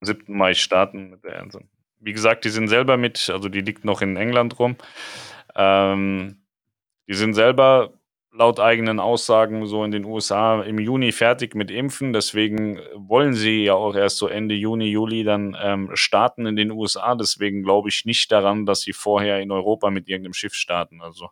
7. 0.00 0.36
Mai 0.36 0.54
starten 0.54 1.10
mit 1.10 1.24
der 1.24 1.32
Ernte. 1.32 1.60
Wie 1.98 2.12
gesagt, 2.12 2.44
die 2.44 2.50
sind 2.50 2.68
selber 2.68 2.96
mit, 2.96 3.28
also 3.30 3.48
die 3.48 3.60
liegt 3.60 3.84
noch 3.84 4.00
in 4.00 4.16
England 4.16 4.58
rum. 4.58 4.76
Ähm, 5.54 6.42
die 7.06 7.14
sind 7.14 7.34
selber 7.34 7.92
laut 8.32 8.60
eigenen 8.60 9.00
Aussagen 9.00 9.66
so 9.66 9.84
in 9.84 9.90
den 9.90 10.04
USA 10.04 10.62
im 10.62 10.78
Juni 10.78 11.12
fertig 11.12 11.54
mit 11.54 11.70
Impfen. 11.70 12.12
Deswegen 12.12 12.78
wollen 12.94 13.34
sie 13.34 13.64
ja 13.64 13.74
auch 13.74 13.94
erst 13.96 14.18
so 14.18 14.28
Ende 14.28 14.54
Juni, 14.54 14.86
Juli 14.86 15.24
dann 15.24 15.56
ähm, 15.60 15.90
starten 15.94 16.46
in 16.46 16.56
den 16.56 16.70
USA. 16.70 17.14
Deswegen 17.14 17.62
glaube 17.62 17.88
ich 17.88 18.04
nicht 18.04 18.30
daran, 18.30 18.66
dass 18.66 18.82
sie 18.82 18.92
vorher 18.92 19.40
in 19.40 19.50
Europa 19.50 19.90
mit 19.90 20.08
irgendeinem 20.08 20.34
Schiff 20.34 20.54
starten. 20.54 21.02
Also 21.02 21.30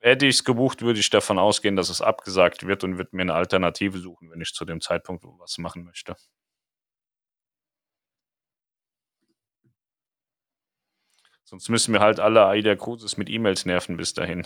hätte 0.00 0.26
ich 0.26 0.36
es 0.36 0.44
gebucht, 0.44 0.82
würde 0.82 1.00
ich 1.00 1.10
davon 1.10 1.38
ausgehen, 1.38 1.76
dass 1.76 1.88
es 1.88 2.02
abgesagt 2.02 2.66
wird 2.66 2.84
und 2.84 2.98
würde 2.98 3.16
mir 3.16 3.22
eine 3.22 3.34
Alternative 3.34 3.98
suchen, 3.98 4.30
wenn 4.30 4.40
ich 4.40 4.52
zu 4.52 4.64
dem 4.64 4.80
Zeitpunkt 4.80 5.24
was 5.38 5.58
machen 5.58 5.84
möchte. 5.84 6.16
Sonst 11.54 11.68
müssen 11.68 11.92
wir 11.92 12.00
halt 12.00 12.18
alle 12.18 12.46
AIDA 12.46 12.74
Cruises 12.74 13.16
mit 13.16 13.30
E-Mails 13.30 13.64
nerven 13.64 13.96
bis 13.96 14.12
dahin. 14.12 14.44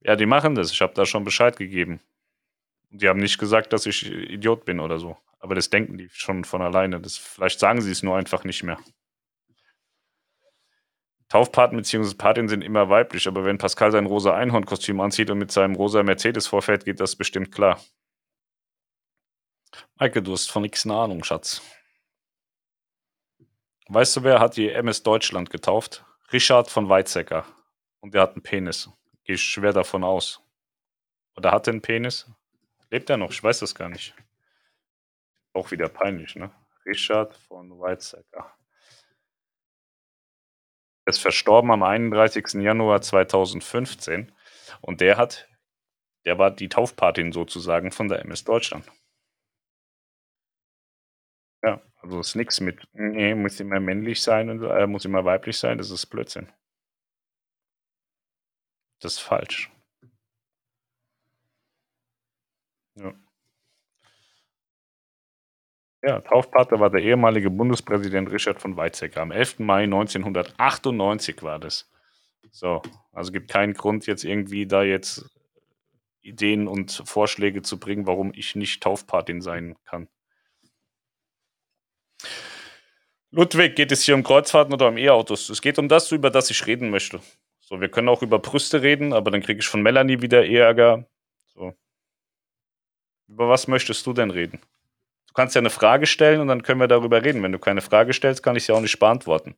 Ja, 0.00 0.16
die 0.16 0.26
machen 0.26 0.56
das. 0.56 0.72
Ich 0.72 0.80
habe 0.80 0.94
da 0.94 1.06
schon 1.06 1.22
Bescheid 1.22 1.56
gegeben. 1.56 2.00
Die 2.90 3.08
haben 3.08 3.20
nicht 3.20 3.38
gesagt, 3.38 3.72
dass 3.72 3.86
ich 3.86 4.10
Idiot 4.10 4.64
bin 4.64 4.80
oder 4.80 4.98
so. 4.98 5.16
Aber 5.38 5.54
das 5.54 5.70
denken 5.70 5.96
die 5.96 6.08
schon 6.08 6.42
von 6.42 6.60
alleine. 6.60 7.00
Das, 7.00 7.18
vielleicht 7.18 7.60
sagen 7.60 7.82
sie 7.82 7.92
es 7.92 8.02
nur 8.02 8.16
einfach 8.16 8.42
nicht 8.42 8.64
mehr. 8.64 8.78
Taufpaten 11.28 11.76
bzw. 11.76 12.16
Patin 12.16 12.48
sind 12.48 12.64
immer 12.64 12.88
weiblich, 12.88 13.28
aber 13.28 13.44
wenn 13.44 13.58
Pascal 13.58 13.92
sein 13.92 14.06
rosa 14.06 14.34
Einhornkostüm 14.34 15.00
anzieht 15.00 15.30
und 15.30 15.38
mit 15.38 15.52
seinem 15.52 15.76
rosa 15.76 16.02
Mercedes 16.02 16.48
vorfährt, 16.48 16.84
geht 16.84 16.98
das 16.98 17.14
bestimmt 17.14 17.52
klar. 17.52 17.80
Maike, 20.00 20.20
du 20.20 20.32
hast 20.32 20.50
von 20.50 20.62
nichts 20.62 20.84
eine 20.84 20.96
Ahnung, 20.96 21.22
Schatz. 21.22 21.62
Weißt 23.92 24.14
du, 24.14 24.22
wer 24.22 24.38
hat 24.38 24.56
die 24.56 24.70
MS 24.70 25.02
Deutschland 25.02 25.50
getauft? 25.50 26.04
Richard 26.32 26.70
von 26.70 26.88
Weizsäcker. 26.88 27.44
Und 27.98 28.14
der 28.14 28.22
hat 28.22 28.34
einen 28.34 28.42
Penis. 28.44 28.88
Gehe 29.24 29.34
ich 29.34 29.42
schwer 29.42 29.72
davon 29.72 30.04
aus. 30.04 30.40
Oder 31.36 31.50
hat 31.50 31.66
er 31.66 31.72
einen 31.72 31.82
Penis? 31.82 32.30
Lebt 32.90 33.10
er 33.10 33.16
noch? 33.16 33.32
Ich 33.32 33.42
weiß 33.42 33.58
das 33.58 33.74
gar 33.74 33.88
nicht. 33.88 34.14
Auch 35.54 35.72
wieder 35.72 35.88
peinlich, 35.88 36.36
ne? 36.36 36.52
Richard 36.86 37.34
von 37.34 37.80
Weizsäcker. 37.80 38.54
Er 41.04 41.10
ist 41.10 41.18
verstorben 41.18 41.72
am 41.72 41.82
31. 41.82 42.62
Januar 42.62 43.02
2015 43.02 44.30
und 44.82 45.00
der 45.00 45.16
hat, 45.16 45.48
der 46.24 46.38
war 46.38 46.52
die 46.52 46.68
Taufpatin 46.68 47.32
sozusagen 47.32 47.90
von 47.90 48.06
der 48.06 48.20
MS 48.20 48.44
Deutschland. 48.44 48.84
Ja, 51.62 51.80
also 52.02 52.20
ist 52.20 52.34
nichts 52.36 52.60
mit, 52.60 52.86
nee, 52.92 53.34
muss 53.34 53.60
immer 53.60 53.80
männlich 53.80 54.22
sein 54.22 54.48
und 54.50 54.62
äh, 54.62 54.86
muss 54.86 55.04
immer 55.04 55.24
weiblich 55.24 55.58
sein, 55.58 55.78
das 55.78 55.90
ist 55.90 56.06
Blödsinn. 56.06 56.48
Das 59.02 59.14
ist 59.14 59.20
falsch. 59.20 59.70
Ja. 62.96 63.14
Ja, 66.02 66.20
Taufpate 66.20 66.80
war 66.80 66.88
der 66.90 67.02
ehemalige 67.02 67.50
Bundespräsident 67.50 68.30
Richard 68.30 68.60
von 68.60 68.76
Weizsäcker. 68.76 69.20
Am 69.20 69.32
11. 69.32 69.58
Mai 69.58 69.82
1998 69.84 71.42
war 71.42 71.58
das. 71.58 71.90
So, 72.50 72.82
also 73.12 73.32
gibt 73.32 73.50
keinen 73.50 73.74
Grund, 73.74 74.06
jetzt 74.06 74.24
irgendwie 74.24 74.66
da 74.66 74.82
jetzt 74.82 75.28
Ideen 76.22 76.68
und 76.68 77.02
Vorschläge 77.06 77.62
zu 77.62 77.78
bringen, 77.80 78.06
warum 78.06 78.32
ich 78.34 78.56
nicht 78.56 78.82
Taufpatin 78.82 79.42
sein 79.42 79.76
kann. 79.84 80.08
Ludwig, 83.32 83.76
geht 83.76 83.92
es 83.92 84.02
hier 84.02 84.14
um 84.14 84.24
Kreuzfahrten 84.24 84.74
oder 84.74 84.88
um 84.88 84.98
E-Autos? 84.98 85.50
Es 85.50 85.62
geht 85.62 85.78
um 85.78 85.88
das, 85.88 86.10
über 86.10 86.30
das 86.30 86.50
ich 86.50 86.66
reden 86.66 86.90
möchte. 86.90 87.20
So, 87.60 87.80
wir 87.80 87.88
können 87.88 88.08
auch 88.08 88.22
über 88.22 88.40
Brüste 88.40 88.82
reden, 88.82 89.12
aber 89.12 89.30
dann 89.30 89.42
kriege 89.42 89.60
ich 89.60 89.68
von 89.68 89.82
Melanie 89.82 90.20
wieder 90.20 90.44
Ärger. 90.44 91.06
So. 91.46 91.74
Über 93.28 93.48
was 93.48 93.68
möchtest 93.68 94.04
du 94.06 94.12
denn 94.12 94.32
reden? 94.32 94.60
Du 95.28 95.34
kannst 95.34 95.54
ja 95.54 95.60
eine 95.60 95.70
Frage 95.70 96.06
stellen 96.06 96.40
und 96.40 96.48
dann 96.48 96.64
können 96.64 96.80
wir 96.80 96.88
darüber 96.88 97.22
reden. 97.24 97.44
Wenn 97.44 97.52
du 97.52 97.60
keine 97.60 97.82
Frage 97.82 98.12
stellst, 98.12 98.42
kann 98.42 98.56
ich 98.56 98.64
sie 98.64 98.72
auch 98.72 98.80
nicht 98.80 98.98
beantworten. 98.98 99.54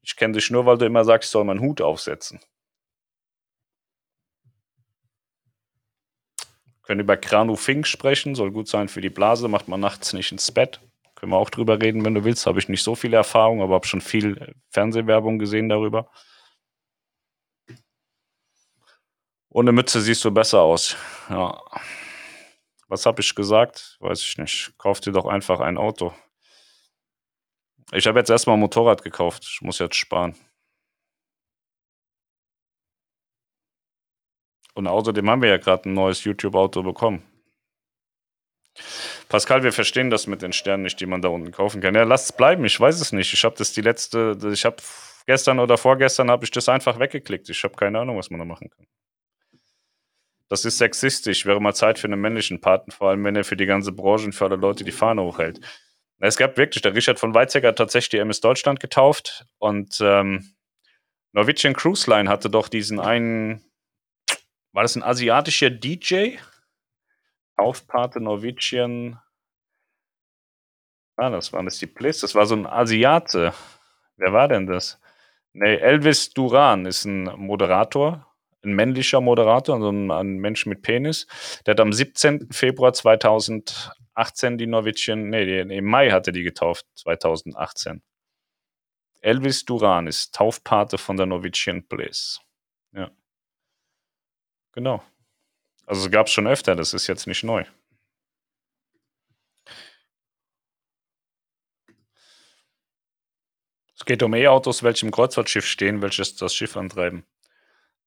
Ich 0.00 0.16
kenne 0.16 0.32
dich 0.32 0.50
nur, 0.50 0.64
weil 0.64 0.78
du 0.78 0.86
immer 0.86 1.04
sagst, 1.04 1.26
ich 1.26 1.30
soll 1.30 1.44
meinen 1.44 1.60
Hut 1.60 1.82
aufsetzen. 1.82 2.40
Wir 6.64 6.82
können 6.82 7.00
über 7.00 7.18
Kranu-Fink 7.18 7.86
sprechen, 7.86 8.34
soll 8.34 8.50
gut 8.50 8.68
sein 8.68 8.88
für 8.88 9.02
die 9.02 9.10
Blase, 9.10 9.48
macht 9.48 9.68
man 9.68 9.80
nachts 9.80 10.14
nicht 10.14 10.32
ins 10.32 10.50
Bett. 10.50 10.80
Können 11.20 11.32
wir 11.32 11.36
auch 11.36 11.50
drüber 11.50 11.82
reden, 11.82 12.02
wenn 12.06 12.14
du 12.14 12.24
willst. 12.24 12.46
Habe 12.46 12.60
ich 12.60 12.70
nicht 12.70 12.82
so 12.82 12.94
viel 12.94 13.12
Erfahrung, 13.12 13.60
aber 13.60 13.74
habe 13.74 13.86
schon 13.86 14.00
viel 14.00 14.54
Fernsehwerbung 14.70 15.38
gesehen 15.38 15.68
darüber. 15.68 16.10
Ohne 19.50 19.70
Mütze 19.72 20.00
siehst 20.00 20.24
du 20.24 20.30
besser 20.30 20.62
aus. 20.62 20.96
Ja. 21.28 21.60
Was 22.88 23.04
habe 23.04 23.20
ich 23.20 23.34
gesagt? 23.34 23.98
Weiß 24.00 24.22
ich 24.22 24.38
nicht. 24.38 24.72
Kauf 24.78 25.00
dir 25.00 25.12
doch 25.12 25.26
einfach 25.26 25.60
ein 25.60 25.76
Auto. 25.76 26.14
Ich 27.92 28.06
habe 28.06 28.18
jetzt 28.18 28.30
erstmal 28.30 28.56
ein 28.56 28.60
Motorrad 28.60 29.02
gekauft. 29.02 29.44
Ich 29.44 29.60
muss 29.60 29.78
jetzt 29.78 29.96
sparen. 29.96 30.34
Und 34.72 34.86
außerdem 34.86 35.28
haben 35.28 35.42
wir 35.42 35.50
ja 35.50 35.58
gerade 35.58 35.86
ein 35.86 35.92
neues 35.92 36.24
YouTube-Auto 36.24 36.82
bekommen. 36.82 37.22
Pascal, 39.30 39.62
wir 39.62 39.72
verstehen 39.72 40.10
das 40.10 40.26
mit 40.26 40.42
den 40.42 40.52
Sternen 40.52 40.82
nicht, 40.82 40.98
die 40.98 41.06
man 41.06 41.22
da 41.22 41.28
unten 41.28 41.52
kaufen 41.52 41.80
kann. 41.80 41.94
Ja, 41.94 42.02
lasst 42.02 42.30
es 42.30 42.32
bleiben. 42.36 42.64
Ich 42.64 42.78
weiß 42.78 43.00
es 43.00 43.12
nicht. 43.12 43.32
Ich 43.32 43.44
habe 43.44 43.54
das 43.56 43.72
die 43.72 43.80
letzte, 43.80 44.36
ich 44.52 44.64
habe 44.64 44.76
gestern 45.24 45.60
oder 45.60 45.78
vorgestern 45.78 46.32
habe 46.32 46.44
ich 46.44 46.50
das 46.50 46.68
einfach 46.68 46.98
weggeklickt. 46.98 47.48
Ich 47.48 47.62
habe 47.62 47.76
keine 47.76 48.00
Ahnung, 48.00 48.18
was 48.18 48.30
man 48.30 48.40
da 48.40 48.44
machen 48.44 48.68
kann. 48.70 48.86
Das 50.48 50.64
ist 50.64 50.78
sexistisch. 50.78 51.46
Wäre 51.46 51.60
mal 51.60 51.74
Zeit 51.74 52.00
für 52.00 52.08
einen 52.08 52.20
männlichen 52.20 52.60
Paten, 52.60 52.90
vor 52.90 53.10
allem 53.10 53.22
wenn 53.24 53.36
er 53.36 53.44
für 53.44 53.56
die 53.56 53.66
ganze 53.66 53.92
Branche 53.92 54.26
und 54.26 54.32
für 54.32 54.46
alle 54.46 54.56
Leute 54.56 54.82
die 54.82 54.90
Fahne 54.90 55.22
hochhält. 55.22 55.60
Es 56.18 56.36
gab 56.36 56.56
wirklich, 56.56 56.82
der 56.82 56.96
Richard 56.96 57.20
von 57.20 57.32
Weizsäcker 57.32 57.68
hat 57.68 57.78
tatsächlich 57.78 58.10
die 58.10 58.18
MS 58.18 58.40
Deutschland 58.40 58.80
getauft 58.80 59.46
und 59.58 59.98
ähm, 60.00 60.54
Norwegian 61.30 61.74
Cruise 61.74 62.10
Line 62.10 62.28
hatte 62.28 62.50
doch 62.50 62.66
diesen 62.66 62.98
einen, 62.98 63.64
war 64.72 64.82
das 64.82 64.96
ein 64.96 65.04
asiatischer 65.04 65.70
DJ? 65.70 66.36
Taufpate 67.60 68.20
Norwegian. 68.20 69.20
Ah, 71.16 71.30
das 71.30 71.52
war 71.52 71.62
das 71.62 71.78
die 71.78 71.86
Bliss. 71.86 72.20
Das 72.20 72.34
war 72.34 72.46
so 72.46 72.54
ein 72.56 72.66
Asiate. 72.66 73.52
Wer 74.16 74.32
war 74.32 74.48
denn 74.48 74.66
das? 74.66 75.00
Nee, 75.52 75.76
Elvis 75.76 76.30
Duran 76.30 76.86
ist 76.86 77.04
ein 77.04 77.24
Moderator 77.36 78.30
ein 78.62 78.74
männlicher 78.74 79.20
Moderator, 79.20 79.76
also 79.76 79.90
ein, 79.90 80.38
Mensch 80.38 80.66
mit 80.66 80.82
Penis. 80.82 81.26
Der 81.66 81.72
hat 81.72 81.80
am 81.80 81.92
17. 81.92 82.52
Februar 82.52 82.92
2018 82.92 84.58
die 84.58 84.66
Norwegian, 84.66 85.28
nee, 85.28 85.60
im 85.60 85.84
Mai 85.84 86.10
hatte 86.10 86.32
die 86.32 86.42
getauft, 86.42 86.86
2018. 86.96 88.02
Elvis 89.20 89.64
Duran 89.64 90.06
ist 90.06 90.34
Taufpate 90.34 90.98
von 90.98 91.16
der 91.16 91.26
Norwegian 91.26 91.86
Bliss. 91.86 92.40
Ja. 92.92 93.10
Genau. 94.72 95.02
Also 95.90 96.08
gab 96.08 96.28
es 96.28 96.32
schon 96.32 96.46
öfter, 96.46 96.76
das 96.76 96.94
ist 96.94 97.08
jetzt 97.08 97.26
nicht 97.26 97.42
neu. 97.42 97.64
Es 103.96 104.04
geht 104.04 104.22
um 104.22 104.32
E-Autos, 104.32 104.84
welche 104.84 105.04
im 105.04 105.10
Kreuzfahrtschiff 105.10 105.66
stehen, 105.66 106.00
welches 106.00 106.36
das 106.36 106.54
Schiff 106.54 106.76
antreiben. 106.76 107.24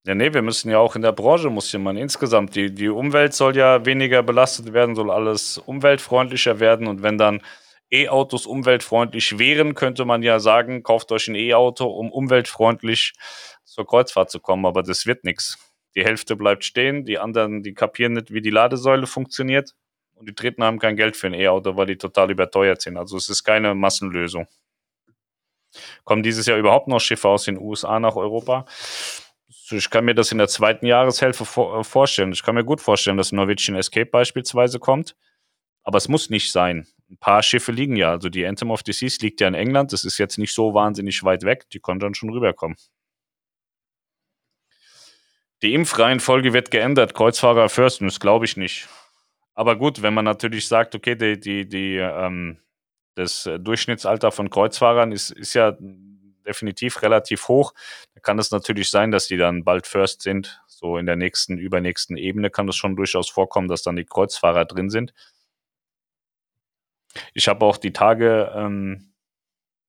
Ja, 0.06 0.16
nee, 0.16 0.34
wir 0.34 0.42
müssen 0.42 0.72
ja 0.72 0.78
auch 0.78 0.96
in 0.96 1.02
der 1.02 1.12
Branche, 1.12 1.50
muss 1.50 1.74
ja 1.74 1.80
man 1.80 1.98
insgesamt, 1.98 2.56
die, 2.56 2.74
die 2.74 2.88
Umwelt 2.88 3.34
soll 3.34 3.58
ja 3.58 3.86
weniger 3.86 4.24
belastet 4.24 4.72
werden, 4.72 4.96
soll 4.96 5.12
alles 5.12 5.58
umweltfreundlicher 5.58 6.62
werden. 6.62 6.88
Und 6.88 7.04
wenn 7.04 7.18
dann 7.18 7.42
E-Autos 7.92 8.46
umweltfreundlich 8.46 9.38
wären, 9.40 9.76
könnte 9.76 10.06
man 10.06 10.24
ja 10.24 10.40
sagen, 10.40 10.84
kauft 10.84 11.12
euch 11.12 11.28
ein 11.28 11.36
E-Auto, 11.36 11.88
um 11.88 12.14
umweltfreundlich 12.14 13.12
zur 13.66 13.86
Kreuzfahrt 13.86 14.32
zu 14.32 14.40
kommen. 14.40 14.66
Aber 14.66 14.84
das 14.84 15.06
wird 15.06 15.26
nichts. 15.26 15.73
Die 15.96 16.04
Hälfte 16.04 16.36
bleibt 16.36 16.64
stehen, 16.66 17.06
die 17.06 17.20
anderen, 17.20 17.64
die 17.64 17.74
kapieren 17.74 18.14
nicht, 18.14 18.34
wie 18.34 18.42
die 18.42 18.50
Ladesäule 18.50 19.08
funktioniert. 19.08 19.76
Und 20.16 20.28
die 20.28 20.36
Dritten 20.36 20.64
haben 20.64 20.80
kein 20.80 20.96
Geld 20.96 21.18
für 21.18 21.28
ein 21.28 21.34
E-Auto, 21.34 21.76
weil 21.76 21.88
die 21.88 21.98
total 21.98 22.32
überteuert 22.32 22.82
sind. 22.82 22.98
Also 22.98 23.18
es 23.18 23.30
ist 23.30 23.44
keine 23.44 23.76
Massenlösung. 23.76 24.48
Kommen 26.04 26.24
dieses 26.24 26.46
Jahr 26.46 26.58
überhaupt 26.58 26.88
noch 26.88 27.00
Schiffe 27.00 27.28
aus 27.30 27.46
den 27.46 27.58
USA 27.60 28.00
nach 28.00 28.16
Europa? 28.16 28.66
ich 29.72 29.90
kann 29.90 30.06
mir 30.06 30.14
das 30.14 30.32
in 30.32 30.38
der 30.38 30.48
zweiten 30.48 30.86
Jahreshälfte 30.86 31.44
äh, 31.44 31.84
vorstellen. 31.84 32.32
Ich 32.32 32.44
kann 32.44 32.56
mir 32.56 32.66
gut 32.66 32.82
vorstellen, 32.82 33.18
dass 33.18 33.32
Norwegian 33.32 33.78
Escape 33.78 34.06
beispielsweise 34.06 34.80
kommt. 34.80 35.16
Aber 35.84 35.98
es 35.98 36.08
muss 36.08 36.30
nicht 36.30 36.52
sein. 36.52 36.88
Ein 37.10 37.18
paar 37.18 37.44
Schiffe 37.44 37.72
liegen 37.72 37.96
ja. 37.96 38.12
Also 38.12 38.30
die 38.30 38.46
Anthem 38.46 38.72
of 38.72 38.82
the 38.86 38.94
Seas 38.94 39.20
liegt 39.20 39.42
ja 39.42 39.48
in 39.48 39.54
England. 39.54 39.94
Das 39.94 40.06
ist 40.06 40.18
jetzt 40.18 40.38
nicht 40.38 40.54
so 40.54 40.74
wahnsinnig 40.74 41.24
weit 41.24 41.44
weg. 41.44 41.70
Die 41.72 41.80
können 41.80 42.00
dann 42.00 42.14
schon 42.14 42.30
rüberkommen. 42.30 42.78
Die 45.64 45.74
Impfreihenfolge 45.74 46.52
wird 46.52 46.72
geändert. 46.72 47.16
Kreuzfahrer 47.16 47.70
first. 47.70 48.02
Das 48.02 48.20
glaube 48.20 48.44
ich 48.44 48.58
nicht. 48.58 48.90
Aber 49.54 49.78
gut, 49.78 50.02
wenn 50.02 50.14
man 50.14 50.26
natürlich 50.26 50.68
sagt, 50.68 50.94
okay, 50.94 51.16
die, 51.16 51.40
die, 51.40 51.68
die, 51.68 51.96
ähm, 51.96 52.60
das 53.16 53.50
Durchschnittsalter 53.60 54.34
von 54.34 54.50
Kreuzfahrern 54.50 55.14
ist, 55.14 55.32
ist 55.32 55.54
ja 55.54 55.78
definitiv 56.46 57.02
relativ 57.02 57.48
hoch. 57.48 57.74
Da 58.14 58.20
kann 58.20 58.40
es 58.40 58.52
natürlich 58.52 58.90
sein, 58.90 59.12
dass 59.12 59.28
die 59.28 59.38
dann 59.38 59.64
bald 59.64 59.88
First 59.88 60.22
sind. 60.22 60.62
So 60.68 60.98
in 60.98 61.06
der 61.06 61.16
nächsten, 61.16 61.58
übernächsten 61.58 62.18
Ebene 62.18 62.50
kann 62.50 62.68
es 62.68 62.76
schon 62.76 62.98
durchaus 62.98 63.30
vorkommen, 63.30 63.70
dass 63.70 63.84
dann 63.84 63.96
die 63.96 64.06
Kreuzfahrer 64.06 64.66
drin 64.66 64.90
sind. 64.90 65.14
Ich 67.34 67.48
habe 67.48 67.66
auch 67.66 67.78
die 67.78 67.94
Tage 67.94 68.52
ähm, 68.54 69.14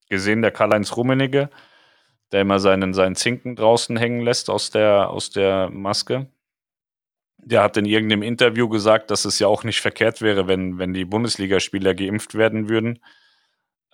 gesehen, 0.09 0.43
der 0.43 0.53
Karl-Heinz 0.53 0.97
Rummenigge, 0.97 1.51
der 2.33 2.43
immer 2.43 2.59
seinen, 2.59 2.95
seinen 2.95 3.16
Zinken 3.16 3.57
draußen 3.57 3.97
hängen 3.97 4.20
lässt 4.20 4.51
aus 4.51 4.70
der, 4.70 5.11
aus 5.11 5.31
der 5.31 5.70
Maske. 5.70 6.27
Der 7.39 7.62
hat 7.62 7.77
in 7.77 7.85
irgendeinem 7.85 8.22
Interview 8.22 8.68
gesagt, 8.68 9.11
dass 9.11 9.25
es 9.25 9.39
ja 9.39 9.47
auch 9.47 9.64
nicht 9.64 9.81
verkehrt 9.81 10.22
wäre, 10.22 10.49
wenn, 10.49 10.79
wenn 10.79 10.95
die 10.95 11.05
Bundesligaspieler 11.05 11.95
geimpft 11.95 12.35
werden 12.35 12.68
würden 12.68 13.01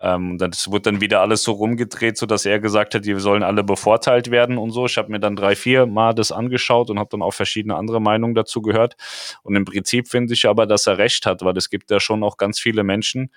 ähm, 0.00 0.38
das 0.38 0.68
wurde 0.68 0.92
dann 0.92 1.00
wieder 1.00 1.20
alles 1.20 1.42
so 1.42 1.52
rumgedreht, 1.52 2.16
so 2.16 2.24
dass 2.24 2.46
er 2.46 2.58
gesagt 2.58 2.94
hat, 2.94 3.04
die 3.04 3.14
sollen 3.20 3.42
alle 3.42 3.62
bevorteilt 3.62 4.30
werden 4.30 4.56
und 4.56 4.70
so. 4.70 4.86
Ich 4.86 4.96
habe 4.96 5.10
mir 5.10 5.20
dann 5.20 5.36
drei, 5.36 5.54
vier 5.54 5.86
Mal 5.86 6.14
das 6.14 6.32
angeschaut 6.32 6.88
und 6.90 6.98
habe 6.98 7.10
dann 7.10 7.22
auch 7.22 7.34
verschiedene 7.34 7.76
andere 7.76 8.00
Meinungen 8.00 8.34
dazu 8.34 8.62
gehört. 8.62 8.96
Und 9.42 9.56
im 9.56 9.66
Prinzip 9.66 10.08
finde 10.08 10.32
ich 10.32 10.48
aber, 10.48 10.66
dass 10.66 10.86
er 10.86 10.96
recht 10.98 11.26
hat, 11.26 11.42
weil 11.42 11.56
es 11.56 11.68
gibt 11.68 11.90
ja 11.90 12.00
schon 12.00 12.24
auch 12.24 12.38
ganz 12.38 12.58
viele 12.58 12.82
Menschen, 12.82 13.30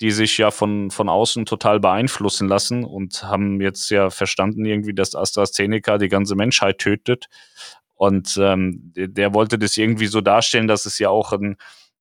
die 0.00 0.10
sich 0.10 0.38
ja 0.38 0.50
von, 0.50 0.90
von 0.90 1.08
außen 1.08 1.46
total 1.46 1.80
beeinflussen 1.80 2.48
lassen 2.48 2.84
und 2.84 3.24
haben 3.24 3.60
jetzt 3.60 3.90
ja 3.90 4.10
verstanden 4.10 4.64
irgendwie, 4.64 4.94
dass 4.94 5.14
AstraZeneca 5.14 5.98
die 5.98 6.08
ganze 6.08 6.36
Menschheit 6.36 6.78
tötet. 6.78 7.28
Und 7.94 8.38
ähm, 8.40 8.92
der, 8.94 9.08
der 9.08 9.34
wollte 9.34 9.58
das 9.58 9.76
irgendwie 9.76 10.06
so 10.06 10.20
darstellen, 10.20 10.68
dass 10.68 10.86
es 10.86 10.98
ja 10.98 11.08
auch 11.08 11.32
ein 11.32 11.56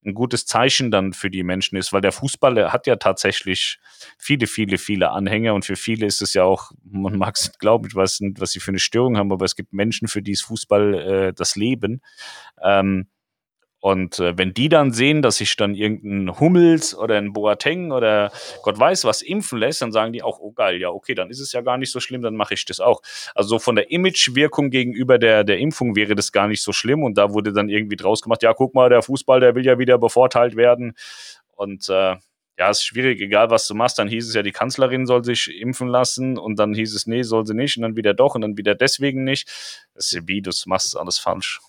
ein 0.07 0.13
gutes 0.13 0.45
Zeichen 0.45 0.89
dann 0.89 1.13
für 1.13 1.29
die 1.29 1.43
Menschen 1.43 1.77
ist, 1.77 1.91
weil 1.91 2.01
der 2.01 2.11
Fußball 2.11 2.71
hat 2.71 2.87
ja 2.87 2.95
tatsächlich 2.95 3.79
viele, 4.17 4.47
viele, 4.47 4.77
viele 4.77 5.11
Anhänger 5.11 5.53
und 5.53 5.65
für 5.65 5.75
viele 5.75 6.05
ist 6.05 6.21
es 6.21 6.33
ja 6.33 6.43
auch, 6.43 6.71
man 6.83 7.17
mag 7.17 7.35
es 7.35 7.47
nicht 7.47 7.59
glauben, 7.59 7.87
ich 7.87 7.95
weiß 7.95 8.21
nicht, 8.21 8.39
was 8.39 8.51
sie 8.51 8.59
für 8.59 8.71
eine 8.71 8.79
Störung 8.79 9.17
haben, 9.17 9.31
aber 9.31 9.45
es 9.45 9.55
gibt 9.55 9.73
Menschen, 9.73 10.07
für 10.07 10.21
die 10.21 10.31
ist 10.31 10.43
Fußball 10.43 10.93
äh, 10.93 11.33
das 11.33 11.55
Leben. 11.55 12.01
Ähm, 12.63 13.07
und 13.79 14.19
äh, 14.19 14.37
wenn 14.37 14.53
die 14.53 14.69
dann 14.69 14.91
sehen, 14.91 15.21
dass 15.21 15.37
sich 15.37 15.55
dann 15.55 15.75
irgendein 15.75 16.39
Hummels 16.39 16.97
oder 16.97 17.17
ein 17.17 17.33
Boateng 17.33 17.91
oder 17.91 18.31
Gott 18.63 18.79
weiß 18.79 19.05
was 19.05 19.21
impfen 19.21 19.59
lässt, 19.59 19.81
dann 19.81 19.91
sagen 19.91 20.13
die 20.13 20.23
auch, 20.23 20.39
oh 20.39 20.51
geil, 20.51 20.81
ja, 20.81 20.89
okay, 20.89 21.13
dann 21.13 21.29
ist 21.29 21.39
es 21.39 21.51
ja 21.51 21.61
gar 21.61 21.77
nicht 21.77 21.91
so 21.91 21.99
schlimm, 21.99 22.23
dann 22.23 22.35
mache 22.35 22.55
ich 22.55 22.65
das 22.65 22.79
auch. 22.79 23.01
Also 23.35 23.49
so 23.49 23.59
von 23.59 23.75
der 23.75 23.91
Imagewirkung 23.91 24.71
gegenüber 24.71 25.19
der, 25.19 25.43
der 25.43 25.59
Impfung 25.59 25.95
wäre 25.95 26.15
das 26.15 26.31
gar 26.31 26.47
nicht 26.47 26.63
so 26.63 26.71
schlimm. 26.71 27.03
Und 27.03 27.17
da 27.17 27.33
wurde 27.33 27.53
dann 27.53 27.69
irgendwie 27.69 27.95
draus 27.97 28.21
gemacht, 28.21 28.41
ja, 28.41 28.53
guck 28.53 28.73
mal, 28.73 28.89
der 28.89 29.03
Fußball, 29.03 29.39
der 29.39 29.53
will 29.53 29.65
ja 29.65 29.77
wieder 29.77 29.99
bevorteilt 29.99 30.55
werden. 30.55 30.95
Und 31.55 31.87
äh, 31.89 32.15
ja, 32.57 32.69
ist 32.71 32.83
schwierig, 32.83 33.21
egal 33.21 33.51
was 33.51 33.67
du 33.67 33.75
machst. 33.75 33.99
Dann 33.99 34.07
hieß 34.07 34.27
es 34.27 34.33
ja, 34.33 34.41
die 34.41 34.51
Kanzlerin 34.51 35.05
soll 35.05 35.23
sich 35.23 35.55
impfen 35.55 35.87
lassen 35.87 36.39
und 36.39 36.57
dann 36.57 36.73
hieß 36.73 36.95
es, 36.95 37.05
nee, 37.05 37.21
soll 37.21 37.45
sie 37.45 37.53
nicht 37.53 37.77
und 37.77 37.83
dann 37.83 37.95
wieder 37.95 38.15
doch 38.15 38.33
und 38.33 38.41
dann 38.41 38.57
wieder 38.57 38.73
deswegen 38.73 39.23
nicht. 39.23 39.47
Das 39.93 40.11
ist 40.11 40.27
wie, 40.27 40.41
du 40.41 40.51
machst 40.65 40.97
alles 40.97 41.19
falsch. 41.19 41.59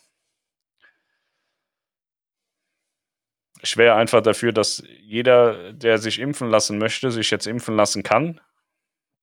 Ich 3.63 3.77
wäre 3.77 3.95
einfach 3.95 4.23
dafür, 4.23 4.53
dass 4.53 4.83
jeder, 5.01 5.73
der 5.73 5.99
sich 5.99 6.19
impfen 6.19 6.49
lassen 6.49 6.79
möchte, 6.79 7.11
sich 7.11 7.31
jetzt 7.31 7.47
impfen 7.47 7.77
lassen 7.77 8.03
kann 8.03 8.41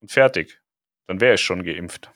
und 0.01 0.11
fertig. 0.11 0.61
Dann 1.07 1.21
wäre 1.21 1.35
ich 1.35 1.41
schon 1.41 1.63
geimpft. 1.63 2.11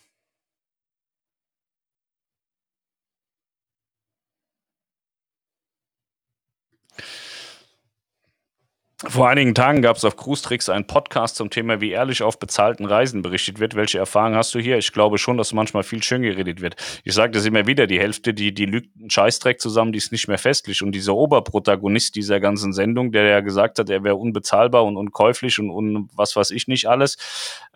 Vor 9.07 9.29
einigen 9.29 9.55
Tagen 9.55 9.81
gab 9.81 9.95
es 9.95 10.03
auf 10.03 10.17
Cruise 10.17 10.43
Tricks 10.43 10.67
einen 10.67 10.85
Podcast 10.85 11.37
zum 11.37 11.49
Thema, 11.49 11.79
wie 11.79 11.91
ehrlich 11.91 12.21
auf 12.21 12.37
bezahlten 12.37 12.85
Reisen 12.85 13.21
berichtet 13.21 13.57
wird. 13.57 13.75
Welche 13.75 13.97
Erfahrungen 13.97 14.35
hast 14.35 14.53
du 14.53 14.59
hier? 14.59 14.77
Ich 14.77 14.91
glaube 14.91 15.17
schon, 15.17 15.37
dass 15.37 15.53
manchmal 15.53 15.83
viel 15.83 16.03
schön 16.03 16.21
geredet 16.21 16.59
wird. 16.59 16.75
Ich 17.05 17.13
sage 17.13 17.31
das 17.31 17.45
immer 17.45 17.65
wieder, 17.65 17.87
die 17.87 17.97
Hälfte, 17.97 18.33
die, 18.33 18.53
die 18.53 18.65
lügt 18.65 18.89
einen 18.99 19.09
Scheißdreck 19.09 19.61
zusammen, 19.61 19.93
die 19.93 19.99
ist 19.99 20.11
nicht 20.11 20.27
mehr 20.27 20.37
festlich. 20.37 20.81
Und 20.81 20.91
dieser 20.91 21.15
Oberprotagonist 21.15 22.13
dieser 22.15 22.41
ganzen 22.41 22.73
Sendung, 22.73 23.13
der 23.13 23.23
ja 23.23 23.39
gesagt 23.39 23.79
hat, 23.79 23.89
er 23.89 24.03
wäre 24.03 24.17
unbezahlbar 24.17 24.83
und 24.83 24.97
unkäuflich 24.97 25.59
und, 25.59 25.69
und 25.69 26.09
was 26.13 26.35
weiß 26.35 26.51
ich 26.51 26.67
nicht 26.67 26.89
alles, 26.89 27.15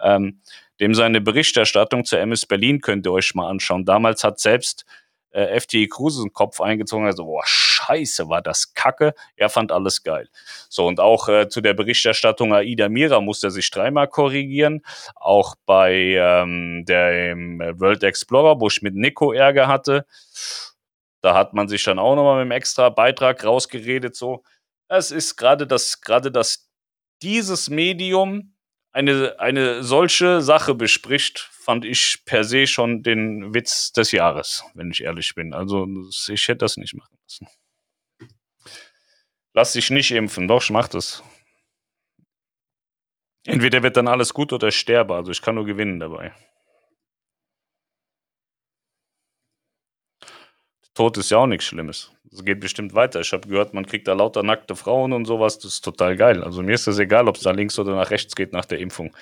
ähm, 0.01 0.41
dem 0.82 0.93
seine 0.93 1.21
Berichterstattung 1.21 2.03
zur 2.03 2.19
MS 2.19 2.45
Berlin 2.47 2.82
könnt 2.82 3.05
ihr 3.05 3.13
euch 3.13 3.34
mal 3.34 3.49
anschauen. 3.49 3.86
Damals 3.86 4.26
hat 4.26 4.41
selbst 4.41 4.84
äh, 5.32 5.57
FTI 5.57 5.88
Kruse 5.88 6.21
den 6.21 6.34
Kopf 6.34 6.59
eingezogen, 6.59 7.05
also, 7.05 7.24
boah, 7.24 7.43
scheiße, 7.86 8.29
war 8.29 8.41
das 8.41 8.73
kacke. 8.73 9.13
Er 9.36 9.49
fand 9.49 9.71
alles 9.71 10.03
geil. 10.03 10.29
So, 10.69 10.88
und 10.88 10.99
auch 10.99 11.29
äh, 11.29 11.49
zu 11.49 11.61
der 11.61 11.73
Berichterstattung 11.73 12.53
Aida 12.53 12.89
Mira 12.89 13.21
musste 13.21 13.47
er 13.47 13.51
sich 13.51 13.69
dreimal 13.71 14.07
korrigieren. 14.07 14.81
Auch 15.15 15.55
bei 15.65 15.93
ähm, 15.93 16.86
dem 16.88 17.59
World 17.59 18.03
Explorer, 18.03 18.59
wo 18.59 18.67
ich 18.67 18.81
mit 18.81 18.95
Nico 18.95 19.31
Ärger 19.31 19.67
hatte, 19.67 20.05
da 21.21 21.36
hat 21.36 21.53
man 21.53 21.67
sich 21.67 21.84
dann 21.84 21.99
auch 21.99 22.15
nochmal 22.15 22.36
mit 22.36 22.41
einem 22.41 22.51
extra 22.51 22.89
Beitrag 22.89 23.43
rausgeredet, 23.43 24.15
so. 24.15 24.43
Es 24.89 25.09
ist 25.09 25.38
gerade 25.38 25.65
das, 25.65 26.01
gerade 26.01 26.31
das, 26.31 26.69
dieses 27.21 27.69
Medium 27.69 28.53
eine, 28.91 29.39
eine 29.39 29.84
solche 29.84 30.41
Sache 30.41 30.75
bespricht, 30.75 31.49
fand 31.51 31.86
ich 31.86 32.23
per 32.25 32.43
se 32.43 32.67
schon 32.67 33.01
den 33.03 33.53
Witz 33.53 33.91
des 33.93 34.11
Jahres, 34.11 34.63
wenn 34.75 34.91
ich 34.91 35.01
ehrlich 35.01 35.34
bin. 35.34 35.53
Also 35.53 35.88
ich 36.27 36.47
hätte 36.47 36.59
das 36.59 36.77
nicht 36.77 36.93
machen 36.93 37.17
müssen. 37.23 37.47
Lass 39.54 39.74
dich 39.74 39.89
nicht 39.89 40.12
impfen, 40.12 40.47
doch, 40.47 40.64
ich 40.64 40.70
mach 40.72 40.88
das. 40.88 41.24
Entweder 43.45 43.84
wird 43.84 43.97
dann 43.97 44.08
alles 44.08 44.34
gut 44.34 44.54
oder 44.54 44.70
ich 44.70 44.78
sterbe, 44.78 45.16
also 45.16 45.32
ich 45.32 45.41
kann 45.41 45.56
nur 45.56 45.66
gewinnen 45.66 45.99
dabei. 45.99 46.34
Tod 50.93 51.18
ist 51.18 51.32
ja 51.32 51.38
auch 51.38 51.47
nichts 51.47 51.66
Schlimmes. 51.66 52.12
Es 52.32 52.43
geht 52.45 52.60
bestimmt 52.60 52.93
weiter. 52.93 53.22
Ich 53.22 53.34
habe 53.34 53.47
gehört, 53.47 53.74
man 53.74 53.86
kriegt 53.86 54.08
da 54.08 54.14
lauter 54.14 54.43
nackte 54.43 54.76
Frauen 54.76 55.12
und 55.14 55.26
sowas. 55.26 55.58
Das 55.58 55.74
ist 55.74 55.82
total 55.82 56.16
geil. 56.16 56.43
Also 56.43 56.62
mir 56.62 56.74
ist 56.74 56.86
das 56.88 56.99
egal, 56.99 57.28
ob 57.28 57.36
es 57.36 57.41
da 57.43 57.51
links 57.51 57.80
oder 57.80 57.95
nach 57.95 58.12
rechts 58.12 58.36
geht 58.36 58.54
nach 58.54 58.66
der 58.66 58.80
Impfung. 58.80 59.16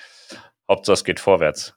Hauptsache 0.68 0.94
es 0.94 1.04
geht 1.04 1.20
vorwärts. 1.20 1.74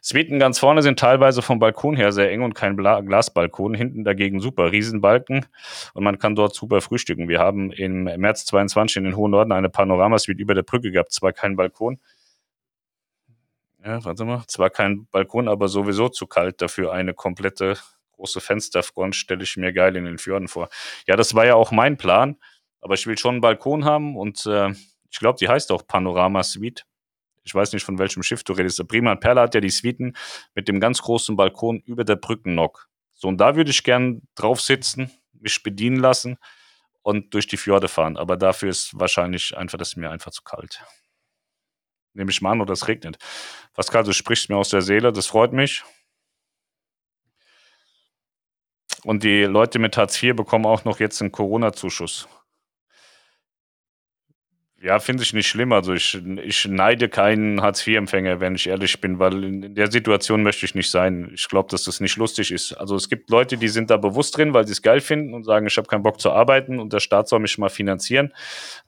Suiten 0.00 0.38
ganz 0.38 0.58
vorne 0.58 0.82
sind 0.82 0.98
teilweise 0.98 1.42
vom 1.42 1.58
Balkon 1.58 1.96
her 1.96 2.12
sehr 2.12 2.30
eng 2.30 2.42
und 2.42 2.54
kein 2.54 2.76
Bla 2.76 3.00
Glasbalkon. 3.00 3.74
Hinten 3.74 4.04
dagegen 4.04 4.40
super 4.40 4.72
Riesenbalken 4.72 5.46
und 5.94 6.04
man 6.04 6.18
kann 6.18 6.34
dort 6.34 6.54
super 6.54 6.80
frühstücken. 6.80 7.28
Wir 7.28 7.38
haben 7.40 7.72
im 7.72 8.04
März 8.04 8.44
22 8.46 8.98
in 8.98 9.04
den 9.04 9.16
Hohen 9.16 9.30
Norden 9.30 9.52
eine 9.52 9.68
Panoramasuite 9.68 10.40
über 10.40 10.54
der 10.54 10.62
Brücke 10.62 10.90
gehabt. 10.90 11.12
Zwar 11.12 11.32
kein 11.32 11.56
Balkon, 11.56 11.98
ja, 13.84 14.04
warte 14.04 14.24
mal, 14.24 14.44
zwar 14.46 14.70
kein 14.70 15.06
Balkon, 15.10 15.48
aber 15.48 15.66
sowieso 15.66 16.08
zu 16.08 16.28
kalt 16.28 16.62
dafür 16.62 16.92
eine 16.92 17.14
komplette 17.14 17.76
große 18.12 18.40
Fensterfront 18.40 19.16
stelle 19.16 19.42
ich 19.42 19.56
mir 19.56 19.72
geil 19.72 19.96
in 19.96 20.04
den 20.04 20.18
Fjorden 20.18 20.46
vor. 20.46 20.68
Ja, 21.08 21.16
das 21.16 21.34
war 21.34 21.46
ja 21.46 21.56
auch 21.56 21.72
mein 21.72 21.96
Plan, 21.96 22.36
aber 22.80 22.94
ich 22.94 23.06
will 23.08 23.18
schon 23.18 23.36
einen 23.36 23.40
Balkon 23.40 23.84
haben 23.84 24.16
und 24.16 24.46
äh, 24.46 24.70
ich 25.10 25.18
glaube, 25.18 25.38
die 25.40 25.48
heißt 25.48 25.72
auch 25.72 25.84
Panorama 25.86 26.44
Suite. 26.44 26.86
Ich 27.44 27.54
weiß 27.54 27.72
nicht, 27.72 27.84
von 27.84 27.98
welchem 27.98 28.22
Schiff 28.22 28.44
du 28.44 28.52
redest. 28.52 28.78
Der 28.78 28.84
Prima 28.84 29.14
Perla 29.16 29.42
hat 29.42 29.54
ja 29.54 29.60
die 29.60 29.70
Suiten 29.70 30.16
mit 30.54 30.68
dem 30.68 30.80
ganz 30.80 31.02
großen 31.02 31.36
Balkon 31.36 31.80
über 31.80 32.04
der 32.04 32.16
Brückennock. 32.16 32.88
So, 33.14 33.28
und 33.28 33.38
da 33.38 33.56
würde 33.56 33.70
ich 33.70 33.82
gern 33.82 34.22
drauf 34.34 34.60
sitzen, 34.60 35.10
mich 35.32 35.62
bedienen 35.62 35.96
lassen 35.96 36.38
und 37.02 37.34
durch 37.34 37.46
die 37.46 37.56
Fjorde 37.56 37.88
fahren. 37.88 38.16
Aber 38.16 38.36
dafür 38.36 38.70
ist 38.70 38.98
wahrscheinlich 38.98 39.56
einfach, 39.56 39.78
das 39.78 39.96
mir 39.96 40.10
einfach 40.10 40.30
zu 40.30 40.42
kalt. 40.42 40.82
Nehme 42.14 42.30
ich 42.30 42.42
mal 42.42 42.52
an, 42.52 42.60
oder 42.60 42.72
es 42.72 42.88
regnet. 42.88 43.16
Pascal, 43.72 44.04
du 44.04 44.12
sprichst 44.12 44.48
mir 44.48 44.56
aus 44.56 44.68
der 44.68 44.82
Seele, 44.82 45.12
das 45.12 45.26
freut 45.26 45.52
mich. 45.52 45.82
Und 49.04 49.24
die 49.24 49.42
Leute 49.42 49.78
mit 49.78 49.96
Hartz 49.96 50.22
IV 50.22 50.36
bekommen 50.36 50.66
auch 50.66 50.84
noch 50.84 51.00
jetzt 51.00 51.20
einen 51.20 51.32
Corona-Zuschuss. 51.32 52.28
Ja, 54.84 54.98
finde 54.98 55.22
ich 55.22 55.32
nicht 55.32 55.46
schlimm. 55.46 55.70
Also 55.72 55.94
ich, 55.94 56.20
ich 56.42 56.66
neide 56.66 57.08
keinen 57.08 57.62
Hartz-IV-Empfänger, 57.62 58.40
wenn 58.40 58.56
ich 58.56 58.66
ehrlich 58.66 59.00
bin, 59.00 59.20
weil 59.20 59.44
in 59.44 59.76
der 59.76 59.88
Situation 59.88 60.42
möchte 60.42 60.66
ich 60.66 60.74
nicht 60.74 60.90
sein. 60.90 61.30
Ich 61.32 61.48
glaube, 61.48 61.68
dass 61.70 61.84
das 61.84 62.00
nicht 62.00 62.16
lustig 62.16 62.50
ist. 62.50 62.72
Also 62.72 62.96
es 62.96 63.08
gibt 63.08 63.30
Leute, 63.30 63.56
die 63.56 63.68
sind 63.68 63.90
da 63.90 63.96
bewusst 63.96 64.36
drin, 64.36 64.54
weil 64.54 64.66
sie 64.66 64.72
es 64.72 64.82
geil 64.82 65.00
finden 65.00 65.34
und 65.34 65.44
sagen, 65.44 65.68
ich 65.68 65.76
habe 65.76 65.86
keinen 65.86 66.02
Bock 66.02 66.20
zu 66.20 66.32
arbeiten 66.32 66.80
und 66.80 66.92
der 66.92 66.98
Staat 66.98 67.28
soll 67.28 67.38
mich 67.38 67.58
mal 67.58 67.68
finanzieren. 67.68 68.34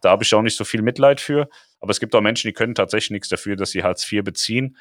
Da 0.00 0.10
habe 0.10 0.24
ich 0.24 0.34
auch 0.34 0.42
nicht 0.42 0.56
so 0.56 0.64
viel 0.64 0.82
Mitleid 0.82 1.20
für. 1.20 1.48
Aber 1.78 1.92
es 1.92 2.00
gibt 2.00 2.12
auch 2.16 2.20
Menschen, 2.20 2.48
die 2.48 2.54
können 2.54 2.74
tatsächlich 2.74 3.12
nichts 3.12 3.28
dafür, 3.28 3.54
dass 3.54 3.70
sie 3.70 3.84
Hartz 3.84 4.10
IV 4.10 4.24
beziehen. 4.24 4.76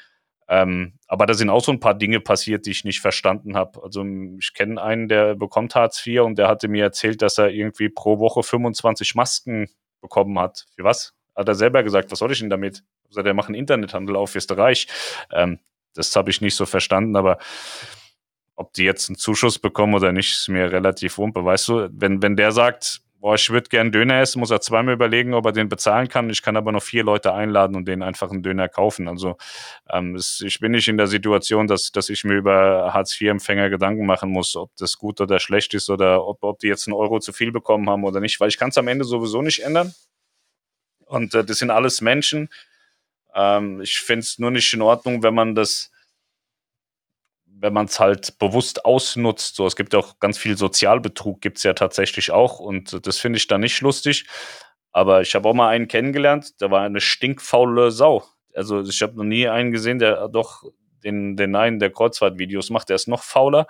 Ähm, 0.48 0.94
aber 1.06 1.26
da 1.26 1.34
sind 1.34 1.48
auch 1.48 1.62
so 1.62 1.70
ein 1.70 1.78
paar 1.78 1.94
Dinge 1.94 2.18
passiert, 2.18 2.66
die 2.66 2.72
ich 2.72 2.82
nicht 2.82 3.00
verstanden 3.00 3.56
habe. 3.56 3.80
Also 3.84 4.04
ich 4.40 4.52
kenne 4.52 4.82
einen, 4.82 5.06
der 5.06 5.36
bekommt 5.36 5.76
Hartz 5.76 6.04
IV 6.04 6.22
und 6.22 6.38
der 6.38 6.48
hatte 6.48 6.66
mir 6.66 6.82
erzählt, 6.82 7.22
dass 7.22 7.38
er 7.38 7.50
irgendwie 7.50 7.88
pro 7.88 8.18
Woche 8.18 8.42
25 8.42 9.14
Masken 9.14 9.68
bekommen 10.04 10.38
hat. 10.38 10.66
Für 10.76 10.84
was? 10.84 11.14
Hat 11.34 11.48
er 11.48 11.54
selber 11.54 11.82
gesagt, 11.82 12.12
was 12.12 12.20
soll 12.20 12.30
ich 12.30 12.38
denn 12.38 12.50
damit? 12.50 12.84
Der 13.16 13.34
macht 13.34 13.48
einen 13.48 13.56
Internethandel 13.56 14.16
auf, 14.16 14.36
ist 14.36 14.56
reich. 14.56 14.86
Ähm, 15.32 15.58
das 15.94 16.14
habe 16.14 16.30
ich 16.30 16.40
nicht 16.40 16.56
so 16.56 16.66
verstanden, 16.66 17.16
aber 17.16 17.38
ob 18.54 18.72
die 18.74 18.84
jetzt 18.84 19.08
einen 19.08 19.16
Zuschuss 19.16 19.58
bekommen 19.58 19.94
oder 19.94 20.12
nicht, 20.12 20.32
ist 20.32 20.48
mir 20.48 20.70
relativ 20.70 21.18
wumpe. 21.18 21.44
Weißt 21.44 21.68
du, 21.68 21.88
wenn, 21.92 22.22
wenn 22.22 22.36
der 22.36 22.52
sagt, 22.52 23.00
boah, 23.24 23.36
ich 23.36 23.48
würde 23.48 23.70
gern 23.70 23.90
Döner 23.90 24.20
essen, 24.20 24.40
muss 24.40 24.50
er 24.50 24.60
zweimal 24.60 24.92
überlegen, 24.92 25.32
ob 25.32 25.46
er 25.46 25.52
den 25.52 25.70
bezahlen 25.70 26.08
kann. 26.08 26.28
Ich 26.28 26.42
kann 26.42 26.58
aber 26.58 26.72
noch 26.72 26.82
vier 26.82 27.04
Leute 27.04 27.32
einladen 27.32 27.74
und 27.74 27.88
denen 27.88 28.02
einfach 28.02 28.30
einen 28.30 28.42
Döner 28.42 28.68
kaufen. 28.68 29.08
Also 29.08 29.38
ähm, 29.88 30.14
es, 30.14 30.42
ich 30.44 30.60
bin 30.60 30.72
nicht 30.72 30.88
in 30.88 30.98
der 30.98 31.06
Situation, 31.06 31.66
dass, 31.66 31.90
dass 31.90 32.10
ich 32.10 32.24
mir 32.24 32.34
über 32.34 32.92
Hartz-IV-Empfänger 32.92 33.70
Gedanken 33.70 34.04
machen 34.04 34.28
muss, 34.28 34.54
ob 34.56 34.76
das 34.76 34.98
gut 34.98 35.22
oder 35.22 35.40
schlecht 35.40 35.72
ist 35.72 35.88
oder 35.88 36.22
ob, 36.26 36.42
ob 36.42 36.58
die 36.58 36.66
jetzt 36.66 36.86
einen 36.86 36.92
Euro 36.92 37.18
zu 37.18 37.32
viel 37.32 37.50
bekommen 37.50 37.88
haben 37.88 38.04
oder 38.04 38.20
nicht, 38.20 38.40
weil 38.40 38.50
ich 38.50 38.58
kann 38.58 38.68
es 38.68 38.76
am 38.76 38.88
Ende 38.88 39.06
sowieso 39.06 39.40
nicht 39.40 39.60
ändern. 39.60 39.94
Und 41.06 41.34
äh, 41.34 41.46
das 41.46 41.56
sind 41.56 41.70
alles 41.70 42.02
Menschen. 42.02 42.50
Ähm, 43.34 43.80
ich 43.80 44.00
finde 44.00 44.20
es 44.20 44.38
nur 44.38 44.50
nicht 44.50 44.70
in 44.74 44.82
Ordnung, 44.82 45.22
wenn 45.22 45.34
man 45.34 45.54
das 45.54 45.90
wenn 47.64 47.72
man 47.72 47.86
es 47.86 47.98
halt 47.98 48.38
bewusst 48.38 48.84
ausnutzt. 48.84 49.56
So, 49.56 49.66
es 49.66 49.74
gibt 49.74 49.94
auch 49.94 50.18
ganz 50.18 50.36
viel 50.36 50.58
Sozialbetrug, 50.58 51.40
gibt 51.40 51.56
es 51.56 51.62
ja 51.62 51.72
tatsächlich 51.72 52.30
auch. 52.30 52.58
Und 52.60 53.06
das 53.06 53.18
finde 53.18 53.38
ich 53.38 53.46
dann 53.46 53.62
nicht 53.62 53.80
lustig. 53.80 54.26
Aber 54.92 55.22
ich 55.22 55.34
habe 55.34 55.48
auch 55.48 55.54
mal 55.54 55.70
einen 55.70 55.88
kennengelernt, 55.88 56.60
der 56.60 56.70
war 56.70 56.82
eine 56.82 57.00
stinkfaule 57.00 57.90
Sau. 57.90 58.22
Also 58.54 58.82
ich 58.82 59.00
habe 59.00 59.16
noch 59.16 59.24
nie 59.24 59.48
einen 59.48 59.72
gesehen, 59.72 59.98
der 59.98 60.28
doch 60.28 60.62
den, 61.04 61.38
den 61.38 61.56
einen 61.56 61.78
der 61.78 61.90
Kreuzfahrtvideos 61.90 62.68
macht, 62.68 62.90
der 62.90 62.96
ist 62.96 63.08
noch 63.08 63.22
fauler. 63.22 63.66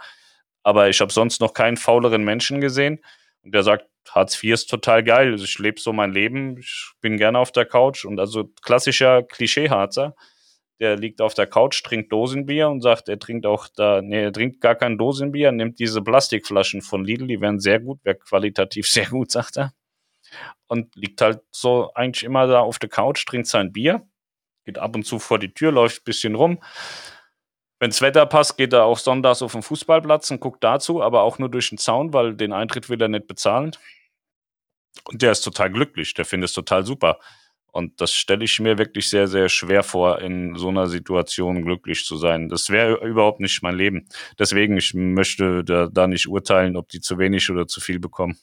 Aber 0.65 0.89
ich 0.89 1.01
habe 1.01 1.13
sonst 1.13 1.41
noch 1.41 1.55
keinen 1.55 1.77
fauleren 1.77 2.25
Menschen 2.25 2.61
gesehen. 2.61 2.99
Und 3.45 3.55
der 3.55 3.63
sagt, 3.63 3.87
Hartz 4.11 4.43
IV 4.43 4.55
ist 4.55 4.67
total 4.67 5.05
geil. 5.05 5.35
Ich 5.37 5.59
lebe 5.61 5.81
so 5.81 5.93
mein 5.93 6.11
Leben, 6.11 6.59
ich 6.59 6.91
bin 7.01 7.17
gerne 7.17 7.39
auf 7.39 7.53
der 7.53 7.65
Couch. 7.65 8.05
Und 8.05 8.19
also 8.19 8.51
klassischer 8.61 9.23
Klischee-Harzer 9.23 10.17
der 10.85 10.97
liegt 10.97 11.23
auf 11.23 11.33
der 11.33 11.47
Couch, 11.47 11.83
trinkt 11.83 12.13
Dosenbier 12.13 12.69
und 12.69 12.83
sagt, 12.83 13.09
er 13.09 13.19
trinkt 13.19 13.47
auch 13.47 13.69
da, 13.75 14.03
nee, 14.03 14.23
er 14.23 14.33
trinkt 14.33 14.61
gar 14.61 14.75
kein 14.75 14.99
Dosenbier, 14.99 15.51
nimmt 15.51 15.79
diese 15.79 16.03
Plastikflaschen 16.03 16.83
von 16.83 17.07
Lidl, 17.07 17.27
die 17.27 17.41
werden 17.41 17.59
sehr 17.59 17.81
gut, 17.81 18.05
wäre 18.05 18.17
qualitativ 18.17 18.87
sehr 18.91 19.07
gut, 19.07 19.31
sagt 19.31 19.57
er. 19.57 19.73
Und 20.67 20.95
liegt 20.95 21.23
halt 21.23 21.41
so 21.51 21.91
eigentlich 21.95 22.25
immer 22.25 22.47
da 22.47 22.61
auf 22.61 22.79
der 22.79 22.91
Couch, 22.91 23.25
trinkt 23.25 23.47
sein 23.47 23.73
Bier, 23.73 24.07
geht 24.67 24.79
ab 24.79 24.95
und 24.95 25.07
zu 25.07 25.19
vor 25.19 25.39
die 25.39 25.55
Tür, 25.55 25.73
läuft 25.73 26.03
ein 26.03 26.05
bisschen 26.05 26.35
rum. 26.35 26.63
Wenns 27.81 28.03
Wetter 28.03 28.27
passt, 28.27 28.59
geht 28.59 28.75
er 28.75 28.85
auch 28.85 28.99
sonntags 28.99 29.41
auf 29.41 29.53
den 29.53 29.63
Fußballplatz 29.63 30.31
und 30.31 30.41
guckt 30.41 30.63
dazu, 30.63 31.03
aber 31.03 31.23
auch 31.23 31.39
nur 31.39 31.49
durch 31.49 31.71
den 31.71 31.79
Zaun, 31.79 32.13
weil 32.13 32.37
den 32.37 32.53
Eintritt 32.53 32.91
will 32.91 33.01
er 33.01 33.09
nicht 33.09 33.27
bezahlen. 33.27 33.73
Und 35.05 35.23
der 35.23 35.33
ist 35.33 35.43
total 35.43 35.71
glücklich, 35.71 36.13
der 36.13 36.27
findet 36.27 36.51
es 36.51 36.55
total 36.55 36.85
super. 36.85 37.19
Und 37.75 38.01
das 38.01 38.13
stelle 38.13 38.45
ich 38.45 38.61
mir 38.61 38.79
wirklich 38.79 39.11
sehr, 39.11 39.27
sehr 39.27 39.49
schwer 39.49 39.83
vor, 39.83 40.21
in 40.21 40.55
so 40.57 40.69
einer 40.69 40.87
Situation 40.87 41.63
glücklich 41.65 42.05
zu 42.05 42.17
sein. 42.17 42.49
Das 42.49 42.71
wäre 42.71 43.05
überhaupt 43.05 43.41
nicht 43.41 43.63
mein 43.63 43.75
Leben. 43.77 44.07
Deswegen, 44.39 44.77
ich 44.77 44.95
möchte 44.95 45.65
da, 45.65 45.89
da 45.93 46.07
nicht 46.07 46.29
urteilen, 46.29 46.77
ob 46.77 46.89
die 46.89 47.01
zu 47.01 47.19
wenig 47.19 47.51
oder 47.51 47.67
zu 47.67 47.81
viel 47.81 47.99
bekommen 47.99 48.39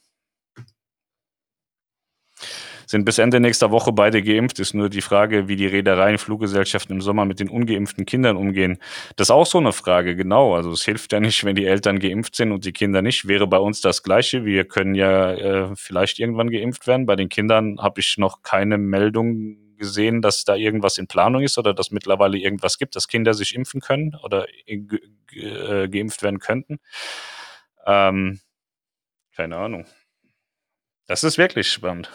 sind 2.92 3.06
bis 3.06 3.18
Ende 3.18 3.40
nächster 3.40 3.72
Woche 3.72 3.92
beide 3.92 4.22
geimpft. 4.22 4.60
Ist 4.60 4.74
nur 4.74 4.90
die 4.90 5.02
Frage, 5.02 5.48
wie 5.48 5.56
die 5.56 5.66
Reedereien, 5.66 6.18
Fluggesellschaften 6.18 6.94
im 6.94 7.02
Sommer 7.02 7.26
mit 7.26 7.40
den 7.40 7.50
ungeimpften 7.50 8.06
Kindern 8.06 8.38
umgehen. 8.38 8.78
Das 9.16 9.28
ist 9.28 9.32
auch 9.32 9.46
so 9.46 9.58
eine 9.58 9.74
Frage, 9.74 10.16
genau. 10.16 10.56
Also 10.56 10.72
es 10.72 10.84
hilft 10.84 11.12
ja 11.14 11.20
nicht, 11.20 11.44
wenn 11.44 11.56
die 11.56 11.66
Eltern 11.66 12.00
geimpft 12.00 12.36
sind 12.36 12.52
und 12.52 12.66
die 12.66 12.74
Kinder 12.74 13.02
nicht. 13.02 13.28
Wäre 13.28 13.48
bei 13.48 13.58
uns 13.58 13.82
das 13.82 14.04
Gleiche. 14.04 14.46
Wir 14.46 14.66
können 14.66 14.94
ja 14.94 15.32
äh, 15.34 15.76
vielleicht 15.76 16.20
irgendwann 16.20 16.52
geimpft 16.52 16.86
werden. 16.86 17.06
Bei 17.06 17.16
den 17.16 17.30
Kindern 17.30 17.80
habe 17.80 18.02
ich 18.02 18.18
noch 18.18 18.44
keine 18.44 18.78
Meldung 18.78 19.58
gesehen, 19.78 20.22
dass 20.22 20.44
da 20.44 20.56
irgendwas 20.56 20.98
in 20.98 21.08
Planung 21.08 21.42
ist 21.42 21.58
oder 21.58 21.74
dass 21.74 21.92
mittlerweile 21.92 22.38
irgendwas 22.38 22.78
gibt, 22.78 22.96
dass 22.96 23.08
Kinder 23.08 23.34
sich 23.34 23.56
impfen 23.56 23.82
können 23.82 24.16
oder 24.22 24.46
äh, 24.68 25.88
geimpft 25.90 26.22
werden 26.22 26.40
könnten. 26.40 26.80
Ähm, 27.86 28.42
keine 29.36 29.58
Ahnung. 29.58 29.86
Das 31.08 31.24
ist 31.24 31.38
wirklich 31.38 31.72
spannend. 31.72 32.12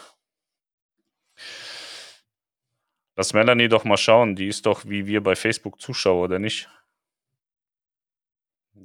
Lass 3.17 3.33
Melanie 3.33 3.67
doch 3.67 3.83
mal 3.83 3.97
schauen. 3.97 4.35
Die 4.35 4.47
ist 4.47 4.67
doch 4.67 4.85
wie 4.85 5.07
wir 5.07 5.23
bei 5.23 5.35
Facebook 5.35 5.81
Zuschauer, 5.81 6.25
oder 6.25 6.37
nicht? 6.37 6.69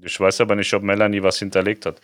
Ich 0.01 0.19
weiß 0.19 0.41
aber 0.41 0.57
nicht, 0.57 0.73
ob 0.73 0.83
Melanie 0.83 1.23
was 1.23 1.39
hinterlegt 1.39 1.85
hat. 1.85 2.01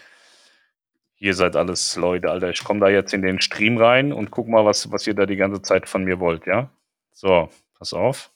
Ihr 1.16 1.34
seid 1.34 1.56
alles 1.56 1.96
Leute, 1.96 2.30
Alter. 2.30 2.50
Ich 2.50 2.62
komme 2.62 2.80
da 2.80 2.88
jetzt 2.90 3.14
in 3.14 3.22
den 3.22 3.40
Stream 3.40 3.78
rein 3.78 4.12
und 4.12 4.30
guck 4.30 4.46
mal, 4.46 4.66
was, 4.66 4.92
was 4.92 5.06
ihr 5.06 5.14
da 5.14 5.24
die 5.24 5.36
ganze 5.36 5.62
Zeit 5.62 5.88
von 5.88 6.04
mir 6.04 6.20
wollt, 6.20 6.46
ja? 6.46 6.70
So, 7.12 7.50
pass 7.78 7.94
auf. 7.94 8.30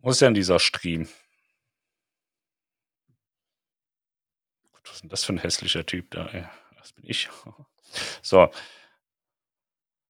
Wo 0.00 0.10
ist 0.10 0.20
denn 0.20 0.34
dieser 0.34 0.58
Stream? 0.58 1.08
Was 4.84 4.92
ist 4.92 5.02
denn 5.02 5.08
das 5.08 5.24
für 5.24 5.32
ein 5.32 5.38
hässlicher 5.38 5.86
Typ 5.86 6.10
da, 6.10 6.26
ey? 6.26 6.44
Das 6.76 6.92
bin 6.92 7.04
ich. 7.08 7.30
So. 8.22 8.48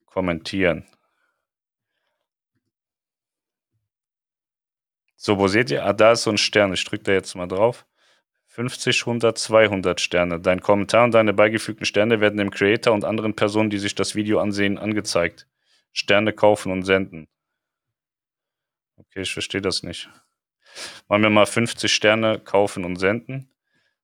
Kommentieren. 0.05 0.85
So, 5.23 5.39
wo 5.39 5.49
seht 5.49 5.71
ihr? 5.71 5.85
Ah, 5.85 5.93
da 5.93 6.13
ist 6.13 6.23
so 6.23 6.31
ein 6.31 6.39
Stern. 6.39 6.73
Ich 6.73 6.83
drücke 6.83 7.03
da 7.03 7.13
jetzt 7.13 7.35
mal 7.35 7.47
drauf. 7.47 7.85
50, 8.47 9.03
100, 9.03 9.37
200 9.37 10.01
Sterne. 10.01 10.41
Dein 10.41 10.63
Kommentar 10.63 11.05
und 11.05 11.13
deine 11.13 11.35
beigefügten 11.35 11.85
Sterne 11.85 12.23
werden 12.23 12.39
dem 12.39 12.51
Creator 12.51 12.95
und 12.95 13.05
anderen 13.05 13.37
Personen, 13.37 13.69
die 13.69 13.77
sich 13.77 13.95
das 13.95 14.15
Video 14.15 14.41
ansehen, 14.41 14.79
angezeigt. 14.79 15.47
Sterne 15.93 16.33
kaufen 16.33 16.73
und 16.73 16.85
senden. 16.85 17.29
Okay, 18.97 19.21
ich 19.21 19.33
verstehe 19.35 19.61
das 19.61 19.83
nicht. 19.83 20.09
Machen 21.07 21.23
wir 21.25 21.29
mal 21.29 21.45
50 21.45 21.93
Sterne 21.93 22.41
kaufen 22.41 22.87
und 22.87 22.97
senden. 22.97 23.51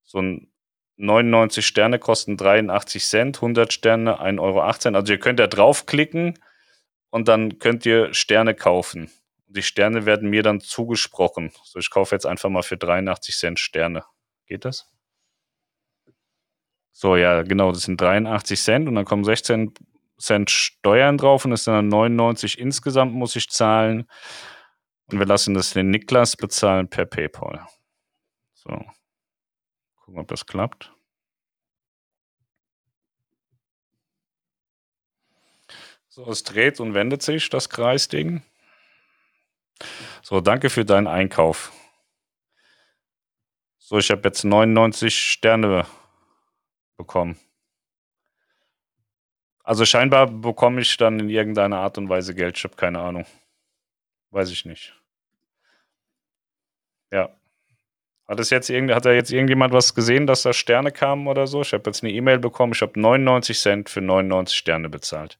So 0.02 0.20
ein 0.20 0.52
99 0.96 1.66
Sterne 1.66 1.98
kosten 1.98 2.36
83 2.36 3.02
Cent, 3.02 3.38
100 3.38 3.72
Sterne 3.72 4.20
1,18 4.20 4.38
Euro. 4.38 4.60
Also 4.60 5.12
ihr 5.14 5.18
könnt 5.18 5.40
da 5.40 5.46
draufklicken 5.46 6.38
und 7.08 7.26
dann 7.26 7.58
könnt 7.58 7.86
ihr 7.86 8.12
Sterne 8.12 8.54
kaufen 8.54 9.10
die 9.46 9.62
Sterne 9.62 10.06
werden 10.06 10.30
mir 10.30 10.42
dann 10.42 10.60
zugesprochen. 10.60 11.52
So, 11.64 11.78
ich 11.78 11.90
kaufe 11.90 12.14
jetzt 12.14 12.26
einfach 12.26 12.48
mal 12.48 12.62
für 12.62 12.76
83 12.76 13.36
Cent 13.36 13.60
Sterne. 13.60 14.04
Geht 14.46 14.64
das? 14.64 14.90
So, 16.92 17.16
ja, 17.16 17.42
genau, 17.42 17.72
das 17.72 17.82
sind 17.82 18.00
83 18.00 18.60
Cent 18.60 18.88
und 18.88 18.94
dann 18.94 19.04
kommen 19.04 19.24
16 19.24 19.74
Cent 20.18 20.50
Steuern 20.50 21.18
drauf 21.18 21.44
und 21.44 21.50
das 21.50 21.64
sind 21.64 21.74
dann 21.74 21.88
99 21.88 22.58
insgesamt 22.58 23.12
muss 23.12 23.36
ich 23.36 23.50
zahlen. 23.50 24.08
Und 25.08 25.18
wir 25.18 25.26
lassen 25.26 25.54
das 25.54 25.70
den 25.72 25.90
Niklas 25.90 26.36
bezahlen 26.36 26.88
per 26.88 27.06
PayPal. 27.06 27.66
So. 28.54 28.84
Gucken, 29.96 30.20
ob 30.20 30.28
das 30.28 30.46
klappt. 30.46 30.92
So, 36.08 36.30
es 36.30 36.42
dreht 36.44 36.80
und 36.80 36.94
wendet 36.94 37.20
sich, 37.22 37.50
das 37.50 37.68
Kreisding. 37.68 38.42
So, 40.22 40.40
danke 40.40 40.70
für 40.70 40.84
deinen 40.84 41.06
Einkauf. 41.06 41.72
So, 43.78 43.98
ich 43.98 44.10
habe 44.10 44.22
jetzt 44.24 44.44
99 44.44 45.16
Sterne 45.16 45.86
bekommen. 46.96 47.38
Also 49.62 49.84
scheinbar 49.84 50.28
bekomme 50.28 50.80
ich 50.80 50.96
dann 50.96 51.20
in 51.20 51.28
irgendeiner 51.28 51.78
Art 51.78 51.98
und 51.98 52.08
Weise 52.08 52.34
Geld. 52.34 52.56
Ich 52.56 52.64
habe 52.64 52.76
keine 52.76 53.00
Ahnung. 53.00 53.26
Weiß 54.30 54.50
ich 54.50 54.64
nicht. 54.64 54.94
Ja. 57.10 57.30
Hat 58.28 58.40
es 58.40 58.50
jetzt 58.50 58.70
irgend, 58.70 58.92
hat 58.92 59.04
da 59.04 59.12
jetzt 59.12 59.30
irgendjemand 59.30 59.72
was 59.72 59.94
gesehen, 59.94 60.26
dass 60.26 60.42
da 60.42 60.52
Sterne 60.52 60.90
kamen 60.90 61.28
oder 61.28 61.46
so? 61.46 61.62
Ich 61.62 61.72
habe 61.72 61.84
jetzt 61.86 62.02
eine 62.02 62.12
E-Mail 62.12 62.38
bekommen. 62.38 62.72
Ich 62.72 62.82
habe 62.82 62.98
99 62.98 63.58
Cent 63.58 63.88
für 63.88 64.00
99 64.00 64.56
Sterne 64.56 64.88
bezahlt. 64.88 65.38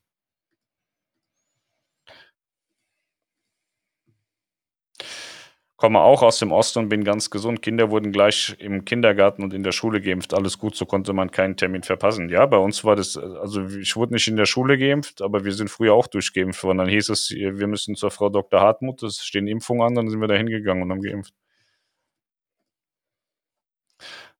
Komme 5.77 6.01
auch 6.01 6.23
aus 6.23 6.39
dem 6.39 6.53
Osten 6.53 6.79
und 6.81 6.89
bin 6.89 7.05
ganz 7.05 7.29
gesund. 7.31 7.61
Kinder 7.61 7.91
wurden 7.91 8.11
gleich 8.11 8.57
im 8.59 8.85
Kindergarten 8.87 9.43
und 9.43 9.53
in 9.53 9.63
der 9.63 9.73
Schule 9.73 10.01
geimpft. 10.01 10.33
Alles 10.33 10.59
gut, 10.59 10.75
so 10.75 10.87
konnte 10.87 11.13
man 11.13 11.31
keinen 11.31 11.57
Termin 11.57 11.83
verpassen. 11.83 12.31
Ja, 12.31 12.47
bei 12.47 12.57
uns 12.57 12.83
war 12.85 12.97
das, 12.97 13.17
also 13.17 13.67
ich 13.67 13.95
wurde 13.95 14.15
nicht 14.15 14.27
in 14.27 14.37
der 14.37 14.47
Schule 14.47 14.79
geimpft, 14.79 15.21
aber 15.21 15.45
wir 15.45 15.53
sind 15.53 15.69
früher 15.69 15.93
auch 15.93 16.07
durchgeimpft 16.07 16.65
worden. 16.65 16.79
Dann 16.79 16.89
hieß 16.89 17.11
es, 17.11 17.31
wir 17.31 17.67
müssen 17.67 17.95
zur 17.95 18.11
Frau 18.11 18.31
Dr. 18.31 18.61
Hartmut, 18.61 19.03
es 19.03 19.23
stehen 19.25 19.47
Impfungen 19.47 19.83
an, 19.87 19.95
dann 19.95 20.09
sind 20.09 20.21
wir 20.21 20.29
da 20.29 20.35
hingegangen 20.35 20.83
und 20.83 20.91
haben 20.91 21.03
geimpft. 21.03 21.35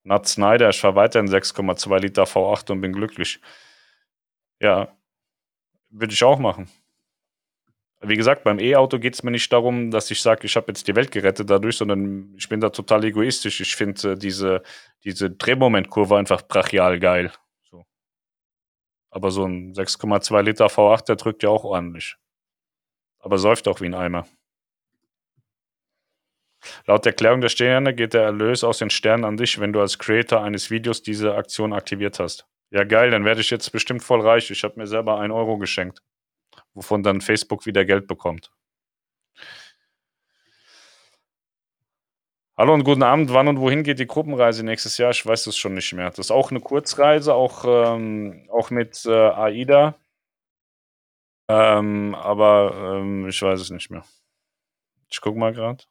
Nat 0.05 0.27
Snyder, 0.27 0.71
ich 0.71 0.81
fahre 0.81 0.95
weiter 0.95 1.21
in 1.21 1.29
6,2 1.29 1.99
Liter 1.99 2.25
V8 2.25 2.71
und 2.73 2.81
bin 2.81 2.93
glücklich. 2.93 3.41
Ja, 4.61 4.97
würde 5.91 6.13
ich 6.15 6.25
auch 6.25 6.39
machen. 6.39 6.69
Wie 8.09 8.17
gesagt, 8.17 8.45
beim 8.45 8.59
E-Auto 8.61 8.99
geht 8.99 9.15
es 9.15 9.23
mir 9.23 9.33
nicht 9.33 9.53
darum, 9.53 9.91
dass 9.91 10.11
ich 10.11 10.23
sage, 10.23 10.47
ich 10.47 10.57
habe 10.57 10.69
jetzt 10.69 10.87
die 10.87 10.95
Welt 10.95 11.11
gerettet 11.11 11.51
dadurch, 11.51 11.77
sondern 11.77 12.35
ich 12.37 12.49
bin 12.49 12.61
da 12.61 12.71
total 12.71 13.05
egoistisch. 13.05 13.61
Ich 13.61 13.75
finde 13.75 14.13
äh, 14.13 14.17
diese, 14.17 14.63
diese 15.05 15.31
Drehmomentkurve 15.31 16.17
einfach 16.17 16.43
brachial 16.43 17.01
geil. 17.01 17.33
So. 17.65 17.85
Aber 19.11 19.31
so 19.31 19.45
ein 19.45 19.73
6,2 19.75 20.43
Liter 20.43 20.67
V8, 20.67 21.07
der 21.07 21.17
drückt 21.17 21.43
ja 21.43 21.49
auch 21.49 21.65
ordentlich. 21.65 22.17
Aber 23.19 23.39
säuft 23.39 23.67
auch 23.67 23.81
wie 23.81 23.87
ein 23.87 23.95
Eimer. 23.95 24.27
Laut 26.87 27.07
Erklärung 27.07 27.41
der 27.41 27.49
Sterne 27.49 27.95
geht 27.95 28.15
der 28.15 28.23
Erlös 28.23 28.63
aus 28.63 28.79
den 28.79 28.91
Sternen 28.91 29.25
an 29.25 29.37
dich, 29.37 29.59
wenn 29.59 29.73
du 29.73 29.81
als 29.81 29.99
Creator 29.99 30.43
eines 30.43 30.71
Videos 30.71 31.03
diese 31.03 31.35
Aktion 31.35 31.73
aktiviert 31.73 32.19
hast. 32.19 32.47
Ja, 32.71 32.85
geil, 32.85 33.11
dann 33.11 33.25
werde 33.25 33.41
ich 33.41 33.51
jetzt 33.51 33.71
bestimmt 33.71 34.03
voll 34.03 34.21
reich. 34.21 34.51
Ich 34.51 34.65
habe 34.65 34.79
mir 34.79 34.87
selber 34.87 35.19
einen 35.19 35.33
Euro 35.33 35.59
geschenkt 35.59 36.03
wovon 36.77 37.03
dann 37.03 37.21
Facebook 37.21 37.67
wieder 37.67 37.85
Geld 37.85 38.07
bekommt. 38.07 38.53
Hallo 42.57 42.73
und 42.75 42.85
guten 42.85 43.03
Abend. 43.03 43.33
Wann 43.33 43.49
und 43.49 43.61
wohin 43.61 43.83
geht 43.83 43.99
die 43.99 44.07
Gruppenreise 44.07 44.65
nächstes 44.65 44.97
Jahr? 44.99 45.11
Ich 45.11 45.25
weiß 45.25 45.47
es 45.47 45.57
schon 45.57 45.75
nicht 45.75 45.93
mehr. 45.93 46.09
Das 46.11 46.19
ist 46.19 46.31
auch 46.31 46.51
eine 46.51 46.61
Kurzreise, 46.61 47.35
auch, 47.35 47.65
ähm, 47.67 48.49
auch 48.51 48.71
mit 48.71 49.05
äh, 49.07 49.11
AIDA. 49.11 49.95
Ähm, 51.49 52.15
aber 52.15 52.99
ähm, 52.99 53.29
ich 53.29 53.41
weiß 53.41 53.61
es 53.61 53.71
nicht 53.71 53.91
mehr. 53.91 54.05
Ich 55.11 55.21
gucke 55.21 55.39
mal 55.39 55.53
gerade. 55.53 55.85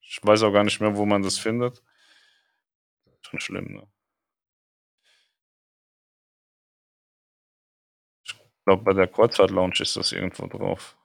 Ich 0.00 0.20
weiß 0.22 0.42
auch 0.42 0.52
gar 0.52 0.64
nicht 0.64 0.80
mehr, 0.80 0.96
wo 0.96 1.06
man 1.06 1.22
das 1.22 1.38
findet. 1.38 1.82
Schon 3.22 3.40
schlimm, 3.40 3.72
ne? 3.74 3.93
Glaube, 8.64 8.82
bei 8.82 8.92
der 8.92 9.08
Kreuzfahrt 9.08 9.50
Lounge 9.50 9.80
ist 9.80 9.96
das 9.96 10.12
irgendwo 10.12 10.46
drauf. 10.46 10.96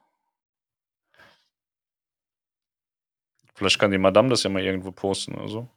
Vielleicht 3.56 3.80
kann 3.80 3.92
die 3.92 3.98
Madame 3.98 4.30
das 4.30 4.44
ja 4.44 4.50
mal 4.50 4.64
irgendwo 4.64 4.92
posten 4.92 5.36
oder 5.36 5.50
so. 5.50 5.70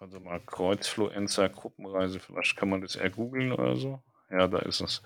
Also 0.00 0.20
mal 0.20 0.40
Kreuzfluencer 0.40 1.48
Gruppenreise, 1.50 2.20
vielleicht 2.20 2.56
kann 2.56 2.70
man 2.70 2.80
das 2.80 2.96
eher 2.96 3.10
googeln 3.10 3.52
oder 3.52 3.76
so. 3.76 4.02
Ja, 4.30 4.48
da 4.48 4.58
ist 4.58 4.80
es. 4.80 5.02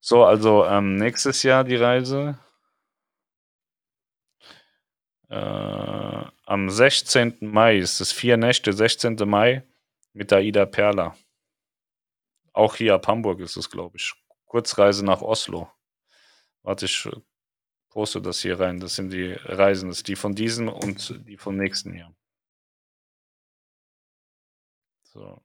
So, 0.00 0.24
also 0.24 0.64
ähm, 0.64 0.96
nächstes 0.96 1.42
Jahr 1.42 1.64
die 1.64 1.76
Reise. 1.76 2.38
Äh, 5.28 6.24
am 6.44 6.70
16. 6.70 7.38
Mai 7.40 7.78
ist 7.78 8.00
es 8.00 8.12
vier 8.12 8.36
Nächte, 8.36 8.72
16. 8.72 9.16
Mai 9.26 9.64
mit 10.12 10.32
Aida 10.32 10.66
Perla. 10.66 11.14
Auch 12.52 12.76
hier 12.76 12.94
ab 12.94 13.06
Hamburg 13.06 13.40
ist 13.40 13.56
es, 13.56 13.70
glaube 13.70 13.96
ich. 13.96 14.12
Kurzreise 14.46 15.04
nach 15.04 15.22
Oslo. 15.22 15.70
Warte, 16.62 16.86
ich 16.86 17.06
äh, 17.06 17.16
poste 17.90 18.20
das 18.22 18.40
hier 18.42 18.58
rein. 18.60 18.80
Das 18.80 18.96
sind 18.96 19.12
die 19.12 19.32
Reisen, 19.32 19.88
das 19.88 19.98
ist 19.98 20.08
die 20.08 20.16
von 20.16 20.34
diesem 20.34 20.68
und 20.68 21.26
die 21.26 21.36
vom 21.36 21.56
nächsten 21.56 21.94
Jahr. 21.94 22.14
So. 25.04 25.42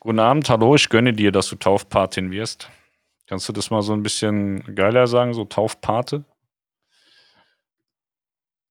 Guten 0.00 0.20
Abend, 0.20 0.48
hallo, 0.48 0.74
ich 0.74 0.88
gönne 0.88 1.12
dir, 1.12 1.32
dass 1.32 1.48
du 1.48 1.56
Taufpatin 1.56 2.30
wirst. 2.30 2.70
Kannst 3.26 3.48
du 3.48 3.52
das 3.52 3.70
mal 3.70 3.82
so 3.82 3.92
ein 3.92 4.02
bisschen 4.02 4.74
geiler 4.74 5.06
sagen, 5.06 5.34
so 5.34 5.44
Taufpate? 5.44 6.24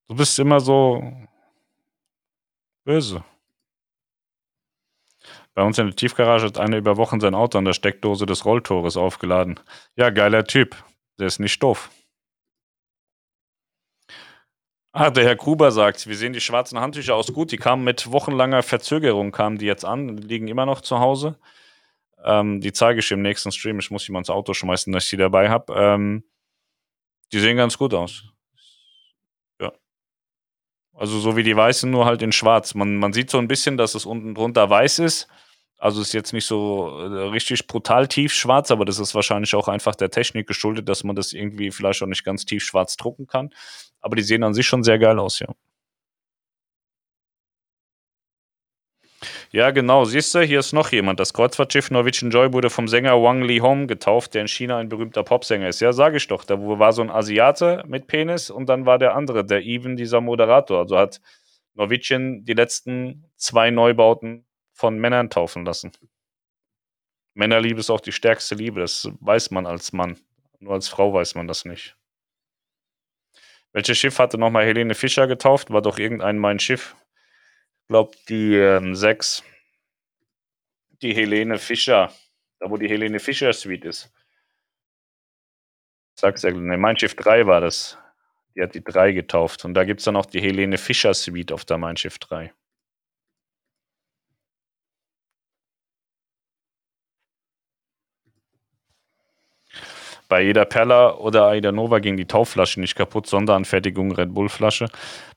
Du 0.07 0.15
bist 0.15 0.37
immer 0.39 0.59
so 0.59 1.03
böse. 2.85 3.23
Bei 5.55 5.63
uns 5.63 5.79
in 5.79 5.87
der 5.87 5.95
Tiefgarage 5.95 6.45
hat 6.45 6.59
einer 6.59 6.77
über 6.77 6.97
Wochen 6.97 7.19
sein 7.19 7.33
Auto 7.33 7.57
an 7.57 7.65
der 7.65 7.73
Steckdose 7.73 8.25
des 8.25 8.45
Rolltores 8.45 8.97
aufgeladen. 8.97 9.59
Ja, 9.95 10.09
geiler 10.09 10.43
Typ. 10.43 10.75
Der 11.17 11.27
ist 11.27 11.39
nicht 11.39 11.63
doof. 11.63 11.89
Ah, 14.91 15.09
der 15.09 15.25
Herr 15.25 15.35
Gruber 15.35 15.71
sagt, 15.71 16.07
wir 16.07 16.15
sehen 16.15 16.33
die 16.33 16.41
schwarzen 16.41 16.79
Handtücher 16.79 17.15
aus 17.15 17.33
gut. 17.33 17.51
Die 17.51 17.57
kamen 17.57 17.83
mit 17.83 18.11
wochenlanger 18.11 18.63
Verzögerung, 18.63 19.31
kamen 19.31 19.57
die 19.57 19.65
jetzt 19.65 19.85
an, 19.85 20.17
liegen 20.17 20.47
immer 20.47 20.65
noch 20.65 20.81
zu 20.81 20.99
Hause. 20.99 21.37
Ähm, 22.23 22.61
die 22.61 22.73
zeige 22.73 22.99
ich 22.99 23.11
im 23.11 23.21
nächsten 23.21 23.51
Stream. 23.51 23.79
Ich 23.79 23.91
muss 23.91 24.07
jemand 24.07 24.27
ins 24.27 24.35
Auto 24.35 24.53
schmeißen, 24.53 24.93
dass 24.93 25.05
ich 25.05 25.09
die 25.11 25.17
dabei 25.17 25.49
habe. 25.49 25.73
Ähm, 25.73 26.23
die 27.33 27.39
sehen 27.39 27.57
ganz 27.57 27.77
gut 27.77 27.93
aus. 27.93 28.34
Also 30.95 31.19
so 31.19 31.35
wie 31.35 31.43
die 31.43 31.55
weißen, 31.55 31.89
nur 31.91 32.05
halt 32.05 32.21
in 32.21 32.31
schwarz. 32.31 32.73
Man, 32.73 32.97
man 32.97 33.13
sieht 33.13 33.29
so 33.29 33.37
ein 33.37 33.47
bisschen, 33.47 33.77
dass 33.77 33.95
es 33.95 34.05
unten 34.05 34.33
drunter 34.33 34.69
weiß 34.69 34.99
ist. 34.99 35.27
Also 35.77 36.01
ist 36.01 36.13
jetzt 36.13 36.31
nicht 36.31 36.45
so 36.45 36.99
äh, 36.99 37.29
richtig 37.29 37.67
brutal 37.67 38.07
tief 38.07 38.33
schwarz, 38.33 38.71
aber 38.71 38.85
das 38.85 38.97
ist 38.97 39.13
wahrscheinlich 39.13 39.53
auch 39.55 39.67
einfach 39.67 39.95
der 39.95 40.09
Technik 40.09 40.47
geschuldet, 40.47 40.87
dass 40.87 41.03
man 41.03 41.15
das 41.15 41.33
irgendwie 41.33 41.69
vielleicht 41.69 42.01
auch 42.01 42.07
nicht 42.07 42.23
ganz 42.23 42.45
tief 42.45 42.63
schwarz 42.63 42.95
drucken 42.95 43.27
kann. 43.27 43.49
Aber 43.99 44.15
die 44.15 44.23
sehen 44.23 44.43
an 44.43 44.53
sich 44.53 44.65
schon 44.65 44.83
sehr 44.83 44.97
geil 44.99 45.19
aus, 45.19 45.39
ja. 45.39 45.47
Ja, 49.55 49.71
genau. 49.71 50.03
Siehst 50.03 50.35
du, 50.35 50.41
hier 50.41 50.59
ist 50.59 50.73
noch 50.73 50.91
jemand. 50.91 51.17
Das 51.21 51.31
Kreuzfahrtschiff 51.31 51.89
Norwegian 51.89 52.29
Joy 52.29 52.51
wurde 52.51 52.69
vom 52.69 52.89
Sänger 52.89 53.23
Wang 53.23 53.41
Li 53.41 53.59
Hong 53.59 53.87
getauft, 53.87 54.33
der 54.33 54.41
in 54.41 54.49
China 54.49 54.79
ein 54.79 54.89
berühmter 54.89 55.23
Popsänger 55.23 55.69
ist. 55.69 55.79
Ja, 55.79 55.93
sage 55.93 56.17
ich 56.17 56.27
doch. 56.27 56.43
Da 56.43 56.59
war 56.59 56.91
so 56.91 57.01
ein 57.01 57.09
Asiate 57.09 57.81
mit 57.87 58.07
Penis 58.07 58.49
und 58.49 58.67
dann 58.67 58.85
war 58.85 58.99
der 58.99 59.15
andere, 59.15 59.45
der 59.45 59.63
Even, 59.63 59.95
dieser 59.95 60.19
Moderator. 60.19 60.79
Also 60.79 60.97
hat 60.97 61.21
Norwegian 61.73 62.43
die 62.43 62.51
letzten 62.51 63.31
zwei 63.37 63.71
Neubauten 63.71 64.45
von 64.73 64.99
Männern 64.99 65.29
taufen 65.29 65.63
lassen. 65.63 65.93
Männerliebe 67.33 67.79
ist 67.79 67.89
auch 67.89 68.01
die 68.01 68.11
stärkste 68.11 68.55
Liebe. 68.55 68.81
Das 68.81 69.09
weiß 69.21 69.51
man 69.51 69.65
als 69.65 69.93
Mann. 69.93 70.17
Nur 70.59 70.73
als 70.73 70.89
Frau 70.89 71.13
weiß 71.13 71.35
man 71.35 71.47
das 71.47 71.63
nicht. 71.63 71.95
Welches 73.71 73.97
Schiff 73.97 74.19
hatte 74.19 74.37
nochmal 74.37 74.65
Helene 74.65 74.95
Fischer 74.95 75.27
getauft? 75.27 75.71
War 75.71 75.81
doch 75.81 75.97
irgendein 75.97 76.39
mein 76.39 76.59
Schiff 76.59 76.93
glaube, 77.87 78.15
die 78.29 78.55
ähm, 78.55 78.95
6, 78.95 79.43
die 81.01 81.13
Helene 81.13 81.57
Fischer, 81.57 82.11
da 82.59 82.69
wo 82.69 82.77
die 82.77 82.89
Helene 82.89 83.19
Fischer 83.19 83.53
Suite 83.53 83.85
ist. 83.85 84.11
Sag's 86.17 86.43
ja, 86.43 86.51
ne, 86.51 86.77
Mein 86.77 86.97
Schiff 86.97 87.15
3 87.15 87.45
war 87.45 87.61
das. 87.61 87.97
Die 88.55 88.61
hat 88.61 88.73
die 88.73 88.83
3 88.83 89.11
getauft. 89.11 89.65
Und 89.65 89.73
da 89.73 89.83
gibt 89.83 89.99
es 89.99 90.05
dann 90.05 90.15
auch 90.15 90.25
die 90.25 90.41
Helene 90.41 90.77
Fischer 90.77 91.13
Suite 91.13 91.51
auf 91.51 91.65
der 91.65 91.77
Mein 91.77 91.97
Schiff 91.97 92.17
3. 92.19 92.53
bei 100.27 100.41
jeder 100.43 100.65
Perla 100.65 101.15
oder 101.15 101.47
Aida 101.47 101.71
Nova 101.71 101.99
ging 101.99 102.17
die 102.17 102.25
Taufflasche 102.25 102.79
nicht 102.79 102.95
kaputt, 102.95 103.27
Sonderanfertigung 103.27 104.11
Red 104.11 104.33
Bull 104.33 104.49
Flasche. 104.49 104.87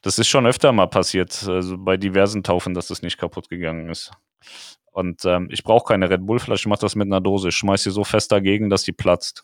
Das 0.02 0.18
ist 0.18 0.28
schon 0.28 0.46
öfter 0.46 0.72
mal 0.72 0.86
passiert, 0.86 1.44
also 1.46 1.76
bei 1.78 1.96
diversen 1.96 2.42
Taufen, 2.42 2.74
dass 2.74 2.88
das 2.88 3.02
nicht 3.02 3.18
kaputt 3.18 3.48
gegangen 3.48 3.88
ist. 3.90 4.10
Und 4.92 5.24
ähm, 5.24 5.48
ich 5.50 5.62
brauche 5.62 5.92
keine 5.92 6.10
Red 6.10 6.26
Bull 6.26 6.38
Flasche, 6.38 6.62
ich 6.62 6.66
mache 6.66 6.80
das 6.80 6.96
mit 6.96 7.06
einer 7.06 7.20
Dose. 7.20 7.48
Ich 7.48 7.56
schmeiß 7.56 7.82
sie 7.82 7.90
so 7.90 8.04
fest 8.04 8.32
dagegen, 8.32 8.70
dass 8.70 8.82
sie 8.82 8.92
platzt. 8.92 9.42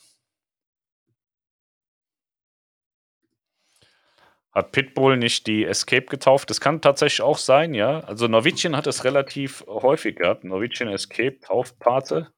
Hat 4.55 4.71
Pitbull 4.71 5.17
nicht 5.17 5.49
die 5.49 5.65
Escape 5.65 6.07
getauft? 6.07 6.49
Das 6.49 6.61
kann 6.61 6.81
tatsächlich 6.81 7.23
auch 7.23 7.39
sein, 7.39 7.75
ja. 7.75 8.01
Also 8.01 8.29
Norwegian 8.29 8.77
hat 8.77 8.87
es 8.87 9.03
relativ 9.03 9.65
häufig 9.67 10.17
gehabt. 10.17 10.45
Norwegian 10.45 10.89
Escape, 10.89 11.41
Taufpate. 11.41 12.33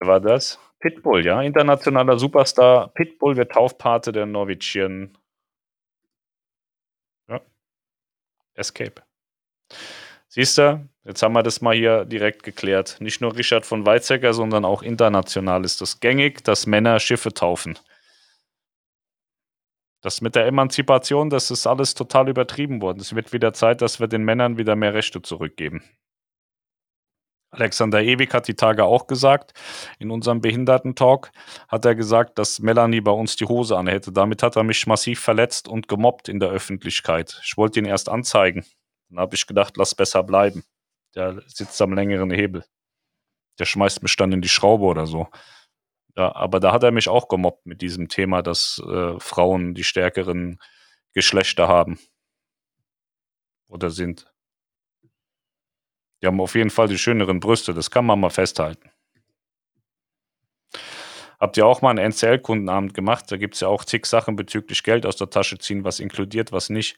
Wer 0.00 0.08
war 0.08 0.20
das? 0.20 0.58
Pitbull, 0.80 1.24
ja, 1.24 1.42
internationaler 1.42 2.18
Superstar. 2.18 2.88
Pitbull 2.94 3.36
wird 3.36 3.52
Taufpate 3.52 4.12
der 4.12 4.26
Norwegian. 4.26 5.16
Ja. 7.28 7.40
Escape. 8.54 9.02
Siehst 10.28 10.58
du, 10.58 10.86
jetzt 11.04 11.22
haben 11.22 11.32
wir 11.32 11.42
das 11.42 11.60
mal 11.62 11.74
hier 11.74 12.04
direkt 12.04 12.42
geklärt. 12.42 12.98
Nicht 13.00 13.20
nur 13.20 13.36
Richard 13.36 13.64
von 13.64 13.86
Weizsäcker, 13.86 14.34
sondern 14.34 14.64
auch 14.64 14.82
international 14.82 15.64
ist 15.64 15.80
es 15.80 16.00
gängig, 16.00 16.44
dass 16.44 16.66
Männer 16.66 17.00
Schiffe 17.00 17.32
taufen. 17.32 17.78
Das 20.02 20.20
mit 20.20 20.34
der 20.34 20.46
Emanzipation, 20.46 21.30
das 21.30 21.50
ist 21.50 21.66
alles 21.66 21.94
total 21.94 22.28
übertrieben 22.28 22.82
worden. 22.82 23.00
Es 23.00 23.14
wird 23.14 23.32
wieder 23.32 23.52
Zeit, 23.54 23.80
dass 23.80 23.98
wir 23.98 24.08
den 24.08 24.24
Männern 24.24 24.58
wieder 24.58 24.76
mehr 24.76 24.94
Rechte 24.94 25.22
zurückgeben. 25.22 25.82
Alexander 27.56 28.02
Ewig 28.02 28.34
hat 28.34 28.48
die 28.48 28.54
Tage 28.54 28.84
auch 28.84 29.06
gesagt, 29.06 29.52
in 29.98 30.10
unserem 30.10 30.40
Behindertentalk 30.40 31.30
hat 31.68 31.84
er 31.84 31.94
gesagt, 31.94 32.38
dass 32.38 32.60
Melanie 32.60 33.00
bei 33.00 33.10
uns 33.10 33.36
die 33.36 33.46
Hose 33.46 33.76
anhätte. 33.76 34.12
Damit 34.12 34.42
hat 34.42 34.56
er 34.56 34.62
mich 34.62 34.86
massiv 34.86 35.20
verletzt 35.20 35.66
und 35.66 35.88
gemobbt 35.88 36.28
in 36.28 36.38
der 36.38 36.50
Öffentlichkeit. 36.50 37.40
Ich 37.44 37.56
wollte 37.56 37.80
ihn 37.80 37.86
erst 37.86 38.08
anzeigen. 38.08 38.64
Dann 39.08 39.20
habe 39.20 39.34
ich 39.34 39.46
gedacht, 39.46 39.76
lass 39.76 39.94
besser 39.94 40.22
bleiben. 40.22 40.64
Der 41.14 41.42
sitzt 41.46 41.80
am 41.80 41.94
längeren 41.94 42.30
Hebel. 42.30 42.64
Der 43.58 43.64
schmeißt 43.64 44.02
mich 44.02 44.14
dann 44.16 44.32
in 44.32 44.42
die 44.42 44.48
Schraube 44.48 44.84
oder 44.84 45.06
so. 45.06 45.28
Ja, 46.16 46.34
aber 46.34 46.60
da 46.60 46.72
hat 46.72 46.82
er 46.82 46.92
mich 46.92 47.08
auch 47.08 47.28
gemobbt 47.28 47.66
mit 47.66 47.82
diesem 47.82 48.08
Thema, 48.08 48.42
dass 48.42 48.82
äh, 48.86 49.18
Frauen 49.18 49.74
die 49.74 49.84
stärkeren 49.84 50.58
Geschlechter 51.12 51.68
haben 51.68 51.98
oder 53.68 53.90
sind. 53.90 54.26
Die 56.22 56.26
haben 56.26 56.40
auf 56.40 56.54
jeden 56.54 56.70
Fall 56.70 56.88
die 56.88 56.98
schöneren 56.98 57.40
Brüste, 57.40 57.74
das 57.74 57.90
kann 57.90 58.06
man 58.06 58.20
mal 58.20 58.30
festhalten. 58.30 58.90
Habt 61.38 61.56
ihr 61.58 61.66
auch 61.66 61.82
mal 61.82 61.90
einen 61.90 62.12
NCL-Kundenabend 62.12 62.94
gemacht? 62.94 63.30
Da 63.30 63.36
gibt 63.36 63.54
es 63.54 63.60
ja 63.60 63.68
auch 63.68 63.84
zig 63.84 64.06
Sachen 64.06 64.36
bezüglich 64.36 64.82
Geld 64.82 65.04
aus 65.04 65.16
der 65.16 65.28
Tasche 65.28 65.58
ziehen, 65.58 65.84
was 65.84 66.00
inkludiert, 66.00 66.50
was 66.50 66.70
nicht. 66.70 66.96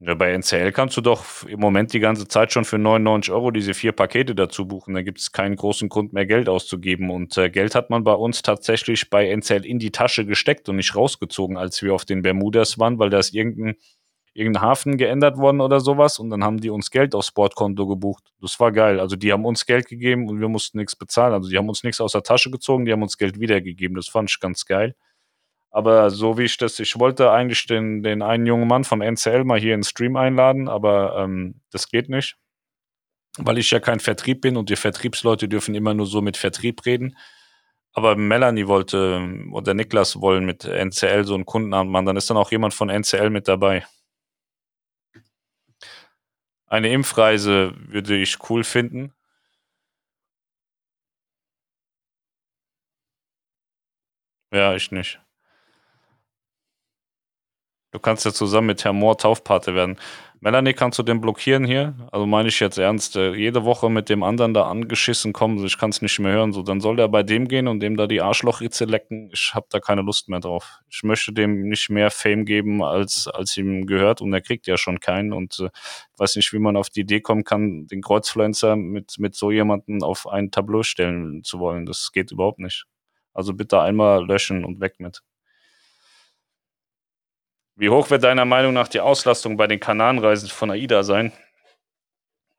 Ja, 0.00 0.14
bei 0.14 0.30
NCL 0.30 0.70
kannst 0.70 0.96
du 0.96 1.00
doch 1.00 1.42
im 1.48 1.58
Moment 1.58 1.92
die 1.92 1.98
ganze 1.98 2.28
Zeit 2.28 2.52
schon 2.52 2.64
für 2.64 2.78
99 2.78 3.32
Euro 3.32 3.50
diese 3.50 3.74
vier 3.74 3.90
Pakete 3.90 4.36
dazu 4.36 4.68
buchen. 4.68 4.94
Da 4.94 5.02
gibt 5.02 5.18
es 5.18 5.32
keinen 5.32 5.56
großen 5.56 5.88
Grund 5.88 6.12
mehr, 6.12 6.24
Geld 6.24 6.48
auszugeben. 6.48 7.10
Und 7.10 7.36
äh, 7.36 7.50
Geld 7.50 7.74
hat 7.74 7.90
man 7.90 8.04
bei 8.04 8.12
uns 8.12 8.42
tatsächlich 8.42 9.10
bei 9.10 9.28
NCL 9.28 9.66
in 9.66 9.80
die 9.80 9.90
Tasche 9.90 10.24
gesteckt 10.24 10.68
und 10.68 10.76
nicht 10.76 10.94
rausgezogen, 10.94 11.56
als 11.56 11.82
wir 11.82 11.94
auf 11.94 12.04
den 12.04 12.22
Bermudas 12.22 12.78
waren, 12.78 13.00
weil 13.00 13.10
da 13.10 13.18
ist 13.18 13.34
irgendein 13.34 13.74
irgendein 14.38 14.62
Hafen 14.62 14.96
geändert 14.96 15.36
worden 15.36 15.60
oder 15.60 15.80
sowas 15.80 16.18
und 16.18 16.30
dann 16.30 16.44
haben 16.44 16.60
die 16.60 16.70
uns 16.70 16.90
Geld 16.90 17.14
aufs 17.14 17.26
Sportkonto 17.26 17.86
gebucht. 17.86 18.32
Das 18.40 18.58
war 18.60 18.70
geil. 18.70 19.00
Also 19.00 19.16
die 19.16 19.32
haben 19.32 19.44
uns 19.44 19.66
Geld 19.66 19.88
gegeben 19.88 20.28
und 20.28 20.40
wir 20.40 20.48
mussten 20.48 20.78
nichts 20.78 20.94
bezahlen. 20.94 21.34
Also 21.34 21.50
die 21.50 21.58
haben 21.58 21.68
uns 21.68 21.82
nichts 21.82 22.00
aus 22.00 22.12
der 22.12 22.22
Tasche 22.22 22.50
gezogen, 22.50 22.84
die 22.84 22.92
haben 22.92 23.02
uns 23.02 23.18
Geld 23.18 23.40
wiedergegeben. 23.40 23.96
Das 23.96 24.08
fand 24.08 24.30
ich 24.30 24.38
ganz 24.38 24.64
geil. 24.64 24.94
Aber 25.70 26.10
so 26.10 26.38
wie 26.38 26.44
ich 26.44 26.56
das, 26.56 26.78
ich 26.78 26.98
wollte 26.98 27.30
eigentlich 27.30 27.66
den, 27.66 28.02
den 28.02 28.22
einen 28.22 28.46
jungen 28.46 28.68
Mann 28.68 28.84
vom 28.84 29.02
NCL 29.02 29.44
mal 29.44 29.58
hier 29.60 29.74
in 29.74 29.80
den 29.80 29.84
Stream 29.84 30.16
einladen, 30.16 30.68
aber 30.68 31.18
ähm, 31.18 31.60
das 31.70 31.88
geht 31.88 32.08
nicht, 32.08 32.36
weil 33.38 33.58
ich 33.58 33.70
ja 33.70 33.80
kein 33.80 34.00
Vertrieb 34.00 34.40
bin 34.40 34.56
und 34.56 34.70
die 34.70 34.76
Vertriebsleute 34.76 35.48
dürfen 35.48 35.74
immer 35.74 35.94
nur 35.94 36.06
so 36.06 36.22
mit 36.22 36.36
Vertrieb 36.36 36.86
reden. 36.86 37.16
Aber 37.92 38.16
Melanie 38.16 38.66
wollte 38.66 39.20
oder 39.52 39.74
Niklas 39.74 40.20
wollen 40.20 40.46
mit 40.46 40.64
NCL 40.64 41.24
so 41.24 41.34
einen 41.34 41.46
Kundenabend 41.46 41.92
machen, 41.92 42.06
dann 42.06 42.16
ist 42.16 42.30
dann 42.30 42.36
auch 42.36 42.50
jemand 42.52 42.72
von 42.72 42.88
NCL 42.88 43.30
mit 43.30 43.48
dabei. 43.48 43.84
Eine 46.70 46.90
Impfreise 46.92 47.74
würde 47.88 48.16
ich 48.16 48.36
cool 48.50 48.62
finden. 48.64 49.12
Ja, 54.52 54.74
ich 54.74 54.90
nicht. 54.92 55.20
Du 57.90 57.98
kannst 57.98 58.26
ja 58.26 58.32
zusammen 58.32 58.66
mit 58.66 58.84
Herrn 58.84 58.96
Mohr 58.96 59.16
Taufpate 59.16 59.74
werden. 59.74 59.96
Melanie, 60.40 60.74
kannst 60.74 60.98
du 60.98 61.02
den 61.02 61.20
blockieren 61.20 61.64
hier? 61.64 61.94
Also 62.12 62.26
meine 62.26 62.48
ich 62.48 62.60
jetzt 62.60 62.76
ernst. 62.78 63.16
Äh, 63.16 63.34
jede 63.34 63.64
Woche 63.64 63.90
mit 63.90 64.08
dem 64.08 64.22
anderen 64.22 64.52
da 64.54 64.68
angeschissen 64.68 65.32
kommen, 65.32 65.64
ich 65.64 65.78
kann 65.78 65.90
es 65.90 66.00
nicht 66.02 66.18
mehr 66.20 66.32
hören. 66.32 66.52
So, 66.52 66.62
dann 66.62 66.80
soll 66.80 66.96
der 66.96 67.08
bei 67.08 67.22
dem 67.22 67.48
gehen 67.48 67.66
und 67.66 67.80
dem 67.80 67.96
da 67.96 68.06
die 68.06 68.20
Arschlochritze 68.20 68.84
lecken. 68.84 69.30
Ich 69.32 69.52
habe 69.54 69.66
da 69.70 69.80
keine 69.80 70.02
Lust 70.02 70.28
mehr 70.28 70.38
drauf. 70.38 70.80
Ich 70.88 71.02
möchte 71.02 71.32
dem 71.32 71.68
nicht 71.68 71.88
mehr 71.88 72.10
Fame 72.10 72.44
geben, 72.44 72.84
als, 72.84 73.26
als 73.26 73.56
ihm 73.56 73.86
gehört. 73.86 74.20
Und 74.20 74.32
er 74.34 74.42
kriegt 74.42 74.66
ja 74.66 74.76
schon 74.76 75.00
keinen. 75.00 75.32
Und 75.32 75.58
äh, 75.58 75.70
weiß 76.18 76.36
nicht, 76.36 76.52
wie 76.52 76.58
man 76.60 76.76
auf 76.76 76.90
die 76.90 77.00
Idee 77.00 77.20
kommen 77.20 77.42
kann, 77.42 77.86
den 77.86 78.02
Kreuzfluencer 78.02 78.76
mit, 78.76 79.18
mit 79.18 79.34
so 79.34 79.50
jemanden 79.50 80.02
auf 80.04 80.28
ein 80.28 80.50
Tableau 80.50 80.82
stellen 80.82 81.42
zu 81.42 81.58
wollen. 81.58 81.86
Das 81.86 82.12
geht 82.12 82.30
überhaupt 82.32 82.60
nicht. 82.60 82.84
Also 83.32 83.54
bitte 83.54 83.80
einmal 83.80 84.26
löschen 84.26 84.64
und 84.64 84.80
weg 84.80 84.96
mit. 85.00 85.22
Wie 87.78 87.90
hoch 87.90 88.10
wird 88.10 88.24
deiner 88.24 88.44
Meinung 88.44 88.74
nach 88.74 88.88
die 88.88 88.98
Auslastung 88.98 89.56
bei 89.56 89.68
den 89.68 89.78
Kananreisen 89.78 90.48
von 90.48 90.72
AIDA 90.72 91.04
sein? 91.04 91.32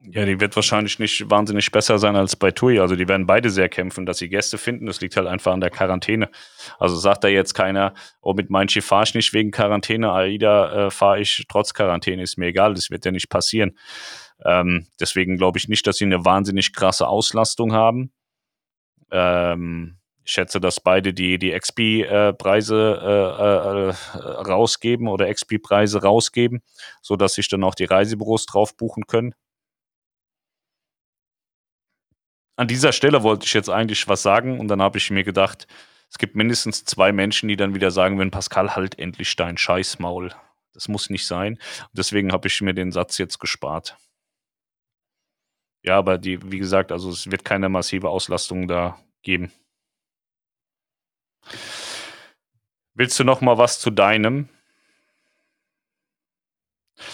Ja, 0.02 0.24
die 0.24 0.40
wird 0.40 0.56
wahrscheinlich 0.56 0.98
nicht 0.98 1.30
wahnsinnig 1.30 1.72
besser 1.72 2.00
sein 2.00 2.16
als 2.16 2.38
bei 2.38 2.52
TUI. 2.52 2.80
Also 2.80 2.96
die 2.96 3.06
werden 3.10 3.28
beide 3.28 3.50
sehr 3.50 3.68
kämpfen, 3.68 4.06
dass 4.06 4.20
sie 4.20 4.30
Gäste 4.30 4.58
finden. 4.58 4.86
Das 4.86 5.02
liegt 5.02 5.18
halt 5.18 5.28
einfach 5.28 5.52
an 5.52 5.60
der 5.60 5.72
Quarantäne. 5.72 6.30
Also 6.80 6.96
sagt 6.96 7.26
da 7.26 7.28
jetzt 7.28 7.54
keiner, 7.54 7.94
oh, 8.22 8.34
mit 8.34 8.50
meinem 8.50 8.70
Schiff 8.70 8.86
fahre 8.86 9.04
ich 9.04 9.14
nicht 9.14 9.34
wegen 9.34 9.52
Quarantäne, 9.52 10.14
AIDA 10.14 10.88
äh, 10.88 10.90
fahre 10.90 11.20
ich 11.20 11.46
trotz 11.50 11.74
Quarantäne, 11.74 12.24
ist 12.24 12.38
mir 12.38 12.48
egal, 12.48 12.74
das 12.74 12.90
wird 12.90 13.04
ja 13.04 13.12
nicht 13.12 13.30
passieren. 13.30 13.78
Ähm, 14.46 14.88
deswegen 15.02 15.36
glaube 15.36 15.58
ich 15.58 15.68
nicht, 15.68 15.86
dass 15.86 15.98
sie 15.98 16.06
eine 16.06 16.24
wahnsinnig 16.24 16.72
krasse 16.72 17.10
Auslastung 17.10 17.74
haben. 17.74 18.14
Ähm, 19.12 19.99
ich 20.30 20.34
schätze, 20.34 20.62
dass 20.62 20.80
beide 20.80 21.12
die, 21.12 21.40
die 21.40 21.58
XP-Preise 21.58 23.02
äh, 23.02 23.10
äh, 23.10 23.90
äh, 23.90 24.52
rausgeben 24.52 25.08
oder 25.08 25.34
XP-Preise 25.34 26.04
rausgeben, 26.04 26.62
sodass 27.02 27.34
sich 27.34 27.50
dann 27.50 27.64
auch 27.64 27.74
die 27.74 27.86
Reisebüros 27.86 28.46
drauf 28.46 28.78
buchen 28.78 29.08
können. 29.08 29.34
An 32.58 32.68
dieser 32.68 32.92
Stelle 32.92 33.24
wollte 33.24 33.48
ich 33.48 33.54
jetzt 33.54 33.70
eigentlich 33.70 34.08
was 34.08 34.22
sagen 34.22 34.60
und 34.60 34.68
dann 34.68 34.84
habe 34.84 35.00
ich 35.00 35.10
mir 35.10 35.24
gedacht, 35.24 35.68
es 36.12 36.20
gibt 36.20 36.36
mindestens 36.36 36.86
zwei 36.86 37.12
Menschen, 37.12 37.50
die 37.50 37.56
dann 37.56 37.74
wieder 37.74 37.90
sagen, 37.90 38.20
wenn 38.20 38.30
Pascal 38.30 38.76
halt 38.76 39.00
endlich 39.00 39.36
dein 39.36 39.58
Scheißmaul. 39.58 40.36
Das 40.74 40.88
muss 40.88 41.10
nicht 41.10 41.26
sein. 41.26 41.58
Deswegen 41.94 42.32
habe 42.32 42.48
ich 42.48 42.62
mir 42.62 42.76
den 42.76 42.92
Satz 42.92 43.18
jetzt 43.18 43.40
gespart. 43.40 43.98
Ja, 45.84 45.98
aber 45.98 46.20
die, 46.20 46.52
wie 46.52 46.60
gesagt, 46.60 46.92
also 46.92 47.10
es 47.10 47.32
wird 47.32 47.44
keine 47.46 47.70
massive 47.70 48.10
Auslastung 48.10 48.68
da 48.68 49.00
geben. 49.24 49.52
Willst 52.96 53.20
du 53.20 53.24
noch 53.24 53.42
mal 53.42 53.58
was 53.58 53.80
zu 53.80 53.92
deinem? 53.92 54.50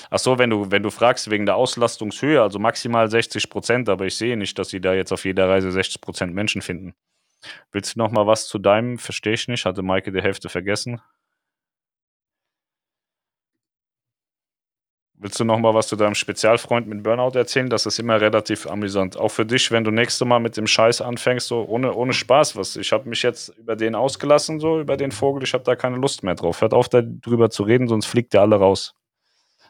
Ach 0.10 0.20
so, 0.20 0.40
wenn 0.40 0.50
du, 0.50 0.72
wenn 0.72 0.84
du 0.84 0.90
fragst 0.90 1.30
wegen 1.30 1.46
der 1.46 1.56
Auslastungshöhe, 1.56 2.42
also 2.42 2.60
maximal 2.60 3.10
60 3.10 3.50
Prozent, 3.50 3.90
aber 3.90 4.06
ich 4.06 4.18
sehe 4.18 4.38
nicht, 4.38 4.58
dass 4.58 4.70
sie 4.70 4.82
da 4.82 4.94
jetzt 4.94 5.12
auf 5.12 5.26
jeder 5.26 5.48
Reise 5.48 5.72
60 5.72 6.02
Prozent 6.02 6.34
Menschen 6.34 6.62
finden. 6.62 6.96
Willst 7.72 7.96
du 7.96 8.00
noch 8.00 8.12
mal 8.12 8.26
was 8.26 8.48
zu 8.48 8.58
deinem? 8.58 8.98
Verstehe 8.98 9.34
ich 9.34 9.48
nicht. 9.48 9.66
Hatte 9.66 9.84
Maike 9.84 10.12
die 10.12 10.22
Hälfte 10.22 10.50
vergessen. 10.50 11.02
Willst 15.18 15.40
du 15.40 15.46
noch 15.46 15.58
mal 15.60 15.74
was 15.74 15.88
zu 15.88 15.96
deinem 15.96 16.14
Spezialfreund 16.14 16.88
mit 16.88 17.02
Burnout 17.02 17.38
erzählen? 17.38 17.70
Das 17.70 17.86
ist 17.86 18.00
immer 18.00 18.20
relativ 18.20 18.68
amüsant. 18.68 19.16
Auch 19.16 19.30
für 19.30 19.46
dich, 19.46 19.72
wenn 19.72 19.86
du 19.86 19.92
nächste 19.92 20.26
Mal 20.26 20.40
mit 20.40 20.58
dem 20.58 20.68
Scheiß 20.68 21.00
anfängst, 21.02 21.48
so 21.48 21.64
ohne, 21.64 21.94
ohne 21.94 22.12
Spaß. 22.12 22.58
Was, 22.58 22.76
ich 22.76 22.92
habe 22.92 23.08
mich 23.08 23.24
jetzt 23.24 23.50
über 23.58 23.78
den 23.78 23.96
ausgelassen, 23.96 24.60
so 24.60 24.80
über 24.82 24.98
den 24.98 25.12
Vogel. 25.12 25.44
Ich 25.44 25.54
habe 25.54 25.64
da 25.64 25.78
keine 25.78 25.96
Lust 25.96 26.24
mehr 26.24 26.36
drauf. 26.36 26.60
Hört 26.60 26.74
auf, 26.74 26.90
darüber 26.90 27.50
zu 27.50 27.64
reden, 27.64 27.88
sonst 27.88 28.08
fliegt 28.08 28.34
der 28.34 28.42
alle 28.42 28.58
raus. 28.58 28.94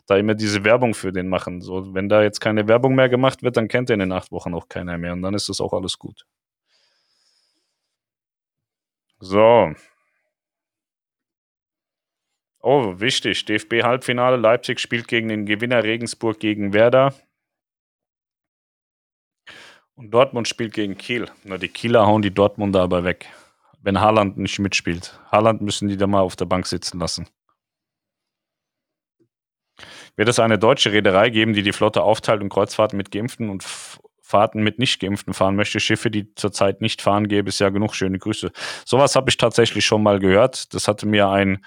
Da 0.07 0.17
immer 0.17 0.33
diese 0.33 0.63
Werbung 0.63 0.95
für 0.95 1.11
den 1.11 1.27
machen. 1.27 1.61
So, 1.61 1.93
wenn 1.93 2.09
da 2.09 2.23
jetzt 2.23 2.39
keine 2.39 2.67
Werbung 2.67 2.95
mehr 2.95 3.09
gemacht 3.09 3.43
wird, 3.43 3.55
dann 3.57 3.67
kennt 3.67 3.91
er 3.91 3.95
in 3.95 3.99
den 3.99 4.11
acht 4.11 4.31
Wochen 4.31 4.53
auch 4.55 4.67
keiner 4.67 4.97
mehr. 4.97 5.13
Und 5.13 5.21
dann 5.21 5.35
ist 5.35 5.47
das 5.49 5.61
auch 5.61 5.73
alles 5.73 5.99
gut. 5.99 6.25
So, 9.19 9.73
Oh, 12.67 12.99
wichtig. 12.99 13.45
DFB-Halbfinale. 13.45 14.37
Leipzig 14.37 14.79
spielt 14.79 15.07
gegen 15.07 15.27
den 15.27 15.45
Gewinner 15.45 15.83
Regensburg 15.83 16.39
gegen 16.39 16.73
Werder. 16.73 17.13
Und 19.93 20.09
Dortmund 20.09 20.47
spielt 20.47 20.73
gegen 20.73 20.97
Kiel. 20.97 21.29
Na, 21.43 21.59
die 21.59 21.67
Kieler 21.67 22.07
hauen 22.07 22.23
die 22.23 22.33
Dortmunder 22.33 22.81
aber 22.81 23.03
weg. 23.03 23.27
Wenn 23.83 24.01
Haaland 24.01 24.39
nicht 24.39 24.57
mitspielt. 24.57 25.19
Haaland 25.31 25.61
müssen 25.61 25.89
die 25.89 25.95
da 25.95 26.07
mal 26.07 26.21
auf 26.21 26.35
der 26.35 26.45
Bank 26.45 26.65
sitzen 26.65 26.99
lassen. 26.99 27.27
Wird 30.15 30.27
es 30.27 30.39
eine 30.39 30.57
deutsche 30.57 30.91
Reederei 30.91 31.29
geben, 31.29 31.53
die 31.53 31.61
die 31.61 31.71
Flotte 31.71 32.01
aufteilt 32.01 32.41
und 32.41 32.49
Kreuzfahrten 32.49 32.97
mit 32.97 33.11
Geimpften 33.11 33.51
und 33.51 33.63
Fahrten 34.23 34.63
mit 34.63 34.79
nicht 34.79 34.99
Geimpften 34.99 35.35
fahren 35.35 35.55
möchte? 35.55 35.79
Schiffe, 35.79 36.09
die 36.09 36.33
zurzeit 36.33 36.81
nicht 36.81 37.03
fahren, 37.03 37.27
gäbe 37.27 37.49
es 37.49 37.59
ja 37.59 37.69
genug. 37.69 37.93
Schöne 37.93 38.17
Grüße. 38.17 38.51
Sowas 38.85 39.15
habe 39.15 39.29
ich 39.29 39.37
tatsächlich 39.37 39.85
schon 39.85 40.01
mal 40.01 40.17
gehört. 40.17 40.73
Das 40.73 40.87
hatte 40.87 41.05
mir 41.05 41.29
ein 41.29 41.63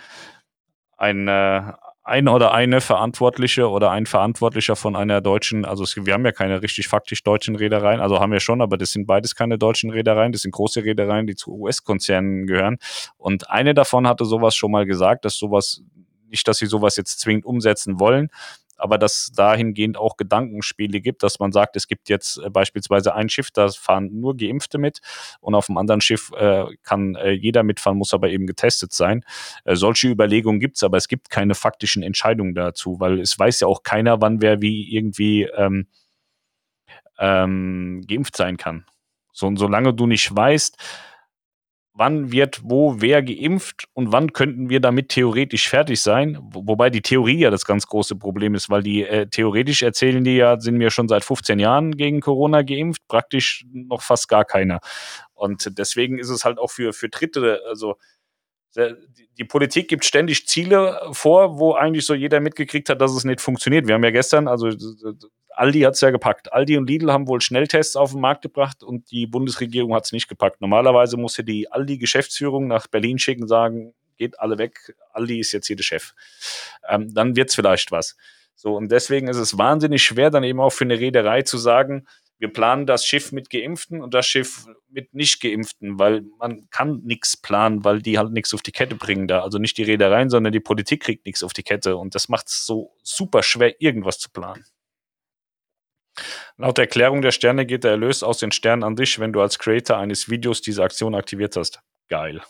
ein, 0.98 1.28
äh, 1.28 1.62
ein 2.04 2.28
oder 2.28 2.52
eine 2.52 2.80
Verantwortliche 2.80 3.68
oder 3.68 3.90
ein 3.90 4.06
Verantwortlicher 4.06 4.76
von 4.76 4.96
einer 4.96 5.20
deutschen, 5.20 5.64
also 5.64 5.84
es, 5.84 5.94
wir 5.96 6.14
haben 6.14 6.24
ja 6.24 6.32
keine 6.32 6.62
richtig 6.62 6.88
faktisch 6.88 7.22
deutschen 7.22 7.54
Reedereien, 7.54 8.00
also 8.00 8.18
haben 8.18 8.32
wir 8.32 8.40
schon, 8.40 8.60
aber 8.60 8.76
das 8.76 8.92
sind 8.92 9.06
beides 9.06 9.34
keine 9.34 9.58
deutschen 9.58 9.90
Reedereien, 9.90 10.32
das 10.32 10.42
sind 10.42 10.52
große 10.52 10.84
Reedereien, 10.84 11.26
die 11.26 11.34
zu 11.34 11.52
US-Konzernen 11.52 12.46
gehören. 12.46 12.78
Und 13.16 13.50
eine 13.50 13.74
davon 13.74 14.06
hatte 14.06 14.24
sowas 14.24 14.56
schon 14.56 14.72
mal 14.72 14.86
gesagt, 14.86 15.24
dass 15.24 15.36
sowas, 15.36 15.82
nicht, 16.28 16.48
dass 16.48 16.58
sie 16.58 16.66
sowas 16.66 16.96
jetzt 16.96 17.20
zwingend 17.20 17.44
umsetzen 17.44 18.00
wollen, 18.00 18.30
aber 18.78 18.98
dass 18.98 19.30
dahingehend 19.34 19.96
auch 19.96 20.16
Gedankenspiele 20.16 21.00
gibt, 21.00 21.22
dass 21.22 21.38
man 21.38 21.52
sagt, 21.52 21.76
es 21.76 21.86
gibt 21.86 22.08
jetzt 22.08 22.38
äh, 22.38 22.50
beispielsweise 22.50 23.14
ein 23.14 23.28
Schiff, 23.28 23.50
da 23.50 23.68
fahren 23.68 24.20
nur 24.20 24.36
Geimpfte 24.36 24.78
mit 24.78 25.00
und 25.40 25.54
auf 25.54 25.66
dem 25.66 25.76
anderen 25.76 26.00
Schiff 26.00 26.30
äh, 26.36 26.64
kann 26.82 27.16
äh, 27.16 27.32
jeder 27.32 27.62
mitfahren, 27.62 27.98
muss 27.98 28.14
aber 28.14 28.30
eben 28.30 28.46
getestet 28.46 28.92
sein. 28.92 29.24
Äh, 29.64 29.76
solche 29.76 30.08
Überlegungen 30.08 30.60
gibt 30.60 30.76
es, 30.76 30.82
aber 30.82 30.96
es 30.96 31.08
gibt 31.08 31.30
keine 31.30 31.54
faktischen 31.54 32.02
Entscheidungen 32.02 32.54
dazu, 32.54 33.00
weil 33.00 33.20
es 33.20 33.38
weiß 33.38 33.60
ja 33.60 33.66
auch 33.66 33.82
keiner, 33.82 34.20
wann 34.20 34.40
wer 34.40 34.62
wie 34.62 34.94
irgendwie 34.94 35.42
ähm, 35.42 35.86
ähm, 37.18 38.02
geimpft 38.06 38.36
sein 38.36 38.56
kann. 38.56 38.84
So, 39.32 39.46
und 39.46 39.56
solange 39.56 39.94
du 39.94 40.06
nicht 40.06 40.34
weißt, 40.34 40.76
wann 41.98 42.30
wird 42.30 42.60
wo 42.62 43.00
wer 43.00 43.22
geimpft 43.22 43.88
und 43.92 44.12
wann 44.12 44.32
könnten 44.32 44.70
wir 44.70 44.78
damit 44.80 45.08
theoretisch 45.08 45.68
fertig 45.68 46.00
sein. 46.00 46.38
Wobei 46.40 46.90
die 46.90 47.02
Theorie 47.02 47.40
ja 47.40 47.50
das 47.50 47.64
ganz 47.64 47.86
große 47.86 48.14
Problem 48.14 48.54
ist, 48.54 48.70
weil 48.70 48.84
die 48.84 49.04
äh, 49.04 49.26
theoretisch 49.26 49.82
erzählen 49.82 50.22
die 50.22 50.36
ja, 50.36 50.60
sind 50.60 50.78
wir 50.78 50.90
schon 50.90 51.08
seit 51.08 51.24
15 51.24 51.58
Jahren 51.58 51.96
gegen 51.96 52.20
Corona 52.20 52.62
geimpft, 52.62 53.02
praktisch 53.08 53.66
noch 53.72 54.02
fast 54.02 54.28
gar 54.28 54.44
keiner. 54.44 54.78
Und 55.34 55.76
deswegen 55.76 56.18
ist 56.18 56.30
es 56.30 56.44
halt 56.44 56.58
auch 56.58 56.70
für, 56.70 56.92
für 56.92 57.08
Dritte, 57.08 57.60
also 57.68 57.96
die 59.38 59.44
Politik 59.44 59.88
gibt 59.88 60.04
ständig 60.04 60.46
Ziele 60.46 61.00
vor, 61.12 61.58
wo 61.58 61.74
eigentlich 61.74 62.06
so 62.06 62.14
jeder 62.14 62.40
mitgekriegt 62.40 62.88
hat, 62.88 63.00
dass 63.00 63.12
es 63.12 63.24
nicht 63.24 63.40
funktioniert. 63.40 63.86
Wir 63.86 63.94
haben 63.94 64.04
ja 64.04 64.10
gestern, 64.10 64.48
also 64.48 64.70
Aldi 65.50 65.80
hat 65.80 65.94
es 65.94 66.00
ja 66.00 66.10
gepackt. 66.10 66.52
Aldi 66.52 66.76
und 66.76 66.88
Lidl 66.88 67.12
haben 67.12 67.26
wohl 67.26 67.40
Schnelltests 67.40 67.96
auf 67.96 68.12
den 68.12 68.20
Markt 68.20 68.42
gebracht 68.42 68.82
und 68.82 69.10
die 69.10 69.26
Bundesregierung 69.26 69.94
hat 69.94 70.04
es 70.04 70.12
nicht 70.12 70.28
gepackt. 70.28 70.60
Normalerweise 70.60 71.16
muss 71.16 71.36
ja 71.36 71.44
die 71.44 71.70
Aldi-Geschäftsführung 71.70 72.68
nach 72.68 72.86
Berlin 72.86 73.18
schicken, 73.18 73.46
sagen, 73.48 73.94
geht 74.16 74.38
alle 74.40 74.58
weg, 74.58 74.94
Aldi 75.12 75.40
ist 75.40 75.52
jetzt 75.52 75.66
hier 75.66 75.76
der 75.76 75.84
Chef. 75.84 76.12
Ähm, 76.88 77.12
dann 77.14 77.36
wird 77.36 77.50
es 77.50 77.54
vielleicht 77.54 77.90
was. 77.90 78.16
So, 78.54 78.76
und 78.76 78.90
deswegen 78.90 79.28
ist 79.28 79.36
es 79.36 79.56
wahnsinnig 79.56 80.02
schwer, 80.02 80.30
dann 80.30 80.42
eben 80.42 80.60
auch 80.60 80.70
für 80.70 80.84
eine 80.84 80.98
Reederei 80.98 81.42
zu 81.42 81.58
sagen, 81.58 82.06
wir 82.38 82.52
planen 82.52 82.86
das 82.86 83.04
Schiff 83.04 83.32
mit 83.32 83.50
Geimpften 83.50 84.00
und 84.00 84.14
das 84.14 84.26
Schiff 84.26 84.66
mit 84.88 85.12
nicht 85.12 85.40
Geimpften, 85.40 85.98
weil 85.98 86.22
man 86.38 86.68
kann 86.70 87.02
nichts 87.04 87.36
planen, 87.36 87.84
weil 87.84 88.00
die 88.00 88.18
halt 88.18 88.32
nichts 88.32 88.54
auf 88.54 88.62
die 88.62 88.72
Kette 88.72 88.94
bringen 88.94 89.26
da. 89.26 89.42
Also 89.42 89.58
nicht 89.58 89.76
die 89.76 89.82
Reedereien, 89.82 90.30
sondern 90.30 90.52
die 90.52 90.60
Politik 90.60 91.02
kriegt 91.02 91.26
nichts 91.26 91.42
auf 91.42 91.52
die 91.52 91.64
Kette 91.64 91.96
und 91.96 92.14
das 92.14 92.28
macht 92.28 92.46
es 92.46 92.64
so 92.64 92.94
super 93.02 93.42
schwer, 93.42 93.80
irgendwas 93.80 94.18
zu 94.18 94.30
planen. 94.30 94.64
Laut 96.56 96.78
Erklärung 96.78 97.22
der 97.22 97.32
Sterne 97.32 97.66
geht 97.66 97.84
der 97.84 97.92
Erlös 97.92 98.22
aus 98.22 98.38
den 98.38 98.50
Sternen 98.50 98.82
an 98.82 98.96
dich, 98.96 99.18
wenn 99.18 99.32
du 99.32 99.40
als 99.40 99.58
Creator 99.58 99.96
eines 99.96 100.28
Videos 100.28 100.60
diese 100.60 100.82
Aktion 100.82 101.14
aktiviert 101.14 101.56
hast. 101.56 101.80
Geil. 102.08 102.42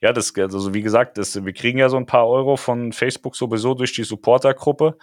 Ja, 0.00 0.12
das, 0.12 0.36
also 0.36 0.74
wie 0.74 0.82
gesagt, 0.82 1.16
das, 1.18 1.42
wir 1.44 1.52
kriegen 1.52 1.78
ja 1.78 1.88
so 1.88 1.96
ein 1.96 2.06
paar 2.06 2.28
Euro 2.28 2.56
von 2.56 2.92
Facebook 2.92 3.36
sowieso 3.36 3.74
durch 3.74 3.92
die 3.92 4.04
Supportergruppe. 4.04 4.98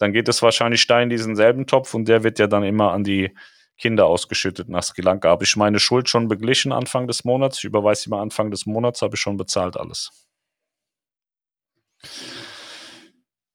Dann 0.00 0.14
geht 0.14 0.28
es 0.28 0.40
wahrscheinlich 0.40 0.86
da 0.86 1.00
in 1.00 1.10
diesen 1.10 1.36
selben 1.36 1.66
Topf 1.66 1.92
und 1.92 2.08
der 2.08 2.24
wird 2.24 2.38
ja 2.38 2.46
dann 2.46 2.64
immer 2.64 2.92
an 2.92 3.04
die 3.04 3.36
Kinder 3.76 4.06
ausgeschüttet 4.06 4.68
nach 4.70 4.82
Sri 4.82 5.02
Lanka. 5.02 5.28
Habe 5.28 5.44
ich 5.44 5.56
meine 5.56 5.78
Schuld 5.78 6.08
schon 6.08 6.26
beglichen 6.26 6.72
Anfang 6.72 7.06
des 7.06 7.24
Monats? 7.24 7.58
Ich 7.58 7.64
überweise 7.64 8.08
mal 8.08 8.22
Anfang 8.22 8.50
des 8.50 8.64
Monats, 8.64 9.02
habe 9.02 9.16
ich 9.16 9.20
schon 9.20 9.36
bezahlt 9.36 9.76
alles. 9.76 10.10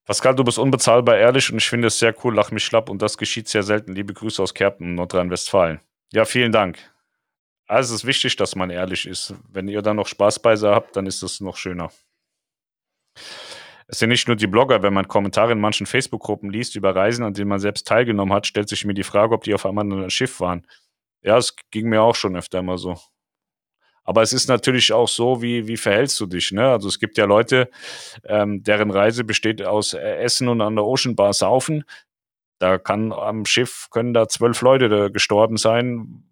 Pascal, 0.06 0.36
du 0.36 0.44
bist 0.44 0.60
unbezahlbar 0.60 1.18
ehrlich 1.18 1.52
und 1.52 1.58
ich 1.58 1.68
finde 1.68 1.88
es 1.88 1.98
sehr 1.98 2.14
cool, 2.24 2.36
lach 2.36 2.52
mich 2.52 2.64
schlapp 2.64 2.90
und 2.90 3.02
das 3.02 3.18
geschieht 3.18 3.48
sehr 3.48 3.64
selten. 3.64 3.96
Liebe 3.96 4.14
Grüße 4.14 4.42
aus 4.42 4.54
Kerpen, 4.54 4.94
Nordrhein-Westfalen. 4.94 5.80
Ja, 6.14 6.26
vielen 6.26 6.52
Dank. 6.52 6.78
Also 7.66 7.96
es 7.96 8.02
ist 8.02 8.08
wichtig, 8.08 8.36
dass 8.36 8.56
man 8.56 8.70
ehrlich 8.70 9.08
ist. 9.08 9.34
Wenn 9.52 9.68
ihr 9.68 9.82
dann 9.82 9.96
noch 9.96 10.06
Spaß 10.08 10.40
bei 10.44 10.56
habt, 10.56 10.96
dann 10.96 11.08
ist 11.08 11.24
es 11.24 11.42
noch 11.42 11.58
schöner. 11.58 11.90
Es 13.88 14.00
sind 14.00 14.10
nicht 14.10 14.28
nur 14.28 14.36
die 14.36 14.48
Blogger, 14.48 14.82
wenn 14.82 14.94
man 14.94 15.08
Kommentare 15.08 15.52
in 15.52 15.60
manchen 15.60 15.86
Facebook-Gruppen 15.86 16.50
liest 16.50 16.76
über 16.76 16.96
Reisen, 16.96 17.24
an 17.24 17.34
denen 17.34 17.50
man 17.50 17.60
selbst 17.60 17.88
teilgenommen 17.88 18.34
hat, 18.34 18.48
stellt 18.48 18.68
sich 18.68 18.84
mir 18.84 18.96
die 18.96 19.04
Frage, 19.04 19.34
ob 19.34 19.44
die 19.44 19.54
auf 19.54 19.66
einem 19.66 19.78
anderen 19.78 20.10
Schiff 20.10 20.40
waren. 20.40 20.66
Ja, 21.22 21.38
es 21.38 21.56
ging 21.72 21.90
mir 21.90 22.02
auch 22.02 22.16
schon 22.16 22.36
öfter 22.36 22.62
mal 22.62 22.78
so. 22.78 22.98
Aber 24.04 24.22
es 24.22 24.34
ist 24.34 24.48
natürlich 24.48 24.94
auch 24.94 25.08
so, 25.08 25.42
wie, 25.42 25.68
wie 25.68 25.78
verhältst 25.78 26.20
du 26.20 26.28
dich? 26.28 26.52
Ne? 26.52 26.70
Also 26.70 26.88
es 26.88 27.00
gibt 27.00 27.18
ja 27.18 27.26
Leute, 27.26 27.70
ähm, 28.24 28.62
deren 28.64 28.92
Reise 28.92 29.24
besteht 29.24 29.64
aus 29.64 29.94
äh, 29.94 30.18
Essen 30.18 30.48
und 30.48 30.62
an 30.62 30.76
der 30.76 30.86
Ocean 30.86 31.16
Bar 31.16 31.34
saufen. 31.34 31.84
Da 32.60 32.78
kann 32.78 33.12
am 33.12 33.46
Schiff 33.46 33.88
können 33.92 34.14
da 34.14 34.28
zwölf 34.28 34.62
Leute 34.62 35.12
gestorben 35.12 35.58
sein, 35.58 36.24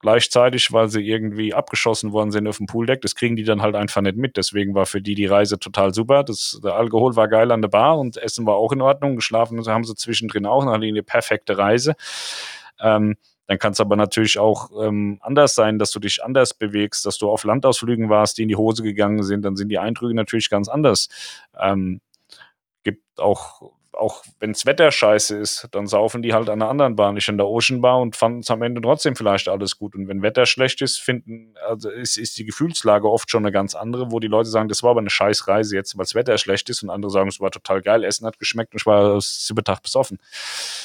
gleichzeitig, 0.00 0.72
weil 0.72 0.88
sie 0.88 1.06
irgendwie 1.06 1.54
abgeschossen 1.54 2.12
worden 2.12 2.32
sind 2.32 2.46
auf 2.48 2.56
dem 2.56 2.66
Pooldeck. 2.66 3.02
Das 3.02 3.14
kriegen 3.14 3.36
die 3.36 3.44
dann 3.44 3.62
halt 3.62 3.74
einfach 3.74 4.00
nicht 4.00 4.16
mit. 4.16 4.36
Deswegen 4.36 4.74
war 4.74 4.86
für 4.86 5.00
die 5.00 5.14
die 5.14 5.26
Reise 5.26 5.58
total 5.58 5.94
super. 5.94 6.24
Das, 6.24 6.60
der 6.62 6.74
Alkohol 6.74 7.16
war 7.16 7.28
geil 7.28 7.52
an 7.52 7.62
der 7.62 7.68
Bar 7.68 7.98
und 7.98 8.16
Essen 8.16 8.46
war 8.46 8.54
auch 8.54 8.72
in 8.72 8.80
Ordnung. 8.80 9.16
Geschlafen 9.16 9.64
haben 9.66 9.84
sie 9.84 9.94
zwischendrin 9.94 10.46
auch. 10.46 10.64
Dann 10.64 10.82
eine 10.82 11.02
perfekte 11.02 11.58
Reise. 11.58 11.94
Ähm, 12.80 13.16
dann 13.46 13.58
kann 13.58 13.72
es 13.72 13.80
aber 13.80 13.96
natürlich 13.96 14.38
auch 14.38 14.70
ähm, 14.80 15.18
anders 15.22 15.54
sein, 15.54 15.78
dass 15.78 15.90
du 15.90 15.98
dich 15.98 16.22
anders 16.22 16.54
bewegst, 16.54 17.04
dass 17.04 17.18
du 17.18 17.28
auf 17.28 17.44
Landausflügen 17.44 18.08
warst, 18.08 18.38
die 18.38 18.42
in 18.42 18.48
die 18.48 18.56
Hose 18.56 18.82
gegangen 18.82 19.22
sind. 19.22 19.44
Dann 19.44 19.56
sind 19.56 19.70
die 19.70 19.78
Eindrücke 19.78 20.14
natürlich 20.14 20.50
ganz 20.50 20.68
anders. 20.68 21.08
Ähm, 21.60 22.00
gibt 22.84 23.20
auch 23.20 23.72
auch 23.92 24.24
wenn 24.38 24.52
das 24.52 24.66
Wetter 24.66 24.90
scheiße 24.90 25.36
ist, 25.36 25.68
dann 25.72 25.86
saufen 25.86 26.22
die 26.22 26.32
halt 26.32 26.48
an 26.48 26.62
einer 26.62 26.70
anderen 26.70 26.96
Bar, 26.96 27.12
nicht 27.12 27.28
an 27.28 27.38
der 27.38 27.48
Ocean 27.48 27.80
Bar 27.80 28.00
und 28.00 28.16
fanden 28.16 28.40
es 28.40 28.50
am 28.50 28.62
Ende 28.62 28.80
trotzdem 28.80 29.16
vielleicht 29.16 29.48
alles 29.48 29.78
gut. 29.78 29.94
Und 29.94 30.08
wenn 30.08 30.22
Wetter 30.22 30.46
schlecht 30.46 30.80
ist, 30.82 31.00
finden, 31.00 31.54
also 31.66 31.90
ist, 31.90 32.16
ist 32.16 32.38
die 32.38 32.44
Gefühlslage 32.44 33.10
oft 33.10 33.30
schon 33.30 33.44
eine 33.44 33.52
ganz 33.52 33.74
andere, 33.74 34.10
wo 34.10 34.20
die 34.20 34.28
Leute 34.28 34.48
sagen, 34.48 34.68
das 34.68 34.82
war 34.82 34.92
aber 34.92 35.00
eine 35.00 35.10
scheiß 35.10 35.48
Reise 35.48 35.76
jetzt, 35.76 35.96
weil 35.96 36.04
das 36.04 36.14
Wetter 36.14 36.38
schlecht 36.38 36.70
ist 36.70 36.82
und 36.82 36.90
andere 36.90 37.10
sagen, 37.10 37.28
es 37.28 37.40
war 37.40 37.50
total 37.50 37.82
geil, 37.82 38.04
Essen 38.04 38.26
hat 38.26 38.38
geschmeckt 38.38 38.72
und 38.72 38.80
ich 38.80 38.86
war 38.86 39.20
sieben 39.20 39.64
Tag 39.64 39.82
besoffen. 39.82 40.18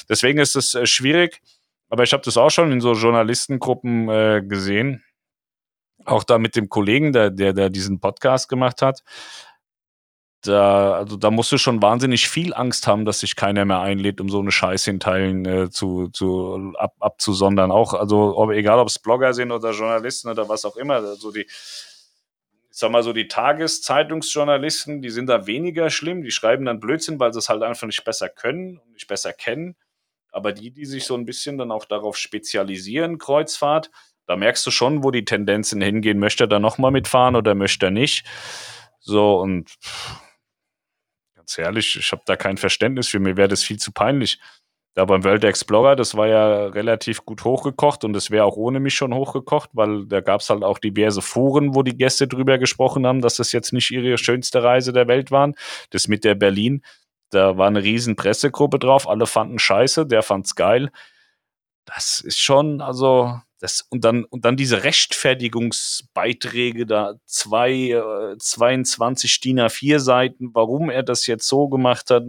Deswegen 0.08 0.38
ist 0.38 0.56
es 0.56 0.74
äh, 0.74 0.86
schwierig, 0.86 1.40
aber 1.88 2.02
ich 2.02 2.12
habe 2.12 2.22
das 2.24 2.36
auch 2.36 2.50
schon 2.50 2.72
in 2.72 2.80
so 2.80 2.92
Journalistengruppen 2.92 4.08
äh, 4.08 4.42
gesehen. 4.46 5.02
Auch 6.04 6.24
da 6.24 6.38
mit 6.38 6.54
dem 6.54 6.68
Kollegen, 6.68 7.12
der, 7.12 7.30
der, 7.30 7.52
der 7.52 7.70
diesen 7.70 8.00
Podcast 8.00 8.48
gemacht 8.48 8.82
hat. 8.82 9.02
Da, 10.42 10.94
also 10.94 11.16
da 11.16 11.30
musst 11.30 11.50
du 11.52 11.58
schon 11.58 11.82
wahnsinnig 11.82 12.28
viel 12.28 12.54
Angst 12.54 12.86
haben, 12.86 13.04
dass 13.04 13.20
sich 13.20 13.36
keiner 13.36 13.64
mehr 13.64 13.80
einlädt, 13.80 14.20
um 14.20 14.28
so 14.28 14.38
eine 14.38 14.50
Scheiße 14.50 14.90
in 14.90 15.00
Teilen 15.00 15.44
äh, 15.44 15.70
zu, 15.70 16.08
zu 16.08 16.72
ab, 16.78 16.94
abzusondern. 17.00 17.70
Auch, 17.70 17.94
also 17.94 18.36
ob, 18.36 18.50
egal 18.50 18.78
ob 18.78 18.88
es 18.88 18.98
Blogger 18.98 19.34
sind 19.34 19.50
oder 19.50 19.72
Journalisten 19.72 20.28
oder 20.28 20.48
was 20.48 20.64
auch 20.64 20.76
immer, 20.76 20.96
also 20.96 21.32
die, 21.32 21.46
ich 21.46 22.80
sag 22.80 22.90
mal 22.90 23.02
so, 23.02 23.12
die 23.12 23.28
Tageszeitungsjournalisten, 23.28 25.00
die 25.00 25.10
sind 25.10 25.26
da 25.26 25.46
weniger 25.46 25.90
schlimm, 25.90 26.22
die 26.22 26.30
schreiben 26.30 26.66
dann 26.66 26.80
Blödsinn, 26.80 27.18
weil 27.18 27.32
sie 27.32 27.38
es 27.38 27.48
halt 27.48 27.62
einfach 27.62 27.86
nicht 27.86 28.04
besser 28.04 28.28
können 28.28 28.78
und 28.78 28.92
nicht 28.92 29.08
besser 29.08 29.32
kennen. 29.32 29.76
Aber 30.30 30.52
die, 30.52 30.70
die 30.70 30.84
sich 30.84 31.06
so 31.06 31.14
ein 31.14 31.24
bisschen 31.24 31.56
dann 31.56 31.70
auch 31.70 31.86
darauf 31.86 32.18
spezialisieren, 32.18 33.16
Kreuzfahrt, 33.16 33.90
da 34.26 34.36
merkst 34.36 34.66
du 34.66 34.70
schon, 34.70 35.02
wo 35.02 35.10
die 35.10 35.24
Tendenzen 35.24 35.80
hingehen. 35.80 36.18
Möchte 36.18 36.44
er 36.44 36.48
da 36.48 36.58
nochmal 36.58 36.90
mitfahren 36.90 37.36
oder 37.36 37.54
möchte 37.54 37.86
er 37.86 37.92
nicht? 37.92 38.26
So, 39.00 39.40
und 39.40 39.74
ganz 41.46 41.58
ehrlich, 41.58 41.96
ich 41.96 42.10
habe 42.10 42.22
da 42.26 42.34
kein 42.36 42.56
Verständnis 42.56 43.08
für. 43.08 43.20
Mir 43.20 43.36
wäre 43.36 43.48
das 43.48 43.62
viel 43.62 43.78
zu 43.78 43.92
peinlich. 43.92 44.40
Da 44.94 45.04
beim 45.04 45.24
World 45.24 45.44
Explorer, 45.44 45.94
das 45.94 46.16
war 46.16 46.26
ja 46.26 46.66
relativ 46.68 47.24
gut 47.24 47.44
hochgekocht 47.44 48.02
und 48.02 48.14
das 48.14 48.30
wäre 48.30 48.44
auch 48.46 48.56
ohne 48.56 48.80
mich 48.80 48.94
schon 48.94 49.14
hochgekocht, 49.14 49.70
weil 49.74 50.06
da 50.06 50.22
gab 50.22 50.40
es 50.40 50.48
halt 50.48 50.64
auch 50.64 50.78
diverse 50.78 51.20
Foren, 51.20 51.74
wo 51.74 51.82
die 51.82 51.96
Gäste 51.96 52.26
drüber 52.26 52.56
gesprochen 52.58 53.06
haben, 53.06 53.20
dass 53.20 53.36
das 53.36 53.52
jetzt 53.52 53.72
nicht 53.74 53.90
ihre 53.90 54.16
schönste 54.16 54.62
Reise 54.62 54.94
der 54.94 55.06
Welt 55.06 55.30
waren. 55.30 55.54
Das 55.90 56.08
mit 56.08 56.24
der 56.24 56.34
Berlin, 56.34 56.82
da 57.30 57.58
war 57.58 57.66
eine 57.68 57.82
riesen 57.82 58.16
Pressegruppe 58.16 58.78
drauf, 58.78 59.06
alle 59.06 59.26
fanden 59.26 59.58
scheiße, 59.58 60.06
der 60.06 60.22
fand's 60.22 60.54
geil. 60.54 60.90
Das 61.84 62.20
ist 62.20 62.40
schon, 62.40 62.80
also 62.80 63.38
das, 63.58 63.86
und, 63.88 64.04
dann, 64.04 64.24
und 64.24 64.44
dann 64.44 64.56
diese 64.56 64.84
Rechtfertigungsbeiträge 64.84 66.84
da, 66.84 67.14
zwei, 67.24 67.90
äh, 67.90 68.36
22 68.38 69.40
DIN 69.40 69.60
A4 69.60 69.98
Seiten, 69.98 70.50
warum 70.52 70.90
er 70.90 71.02
das 71.02 71.26
jetzt 71.26 71.48
so 71.48 71.68
gemacht 71.68 72.10
hat, 72.10 72.24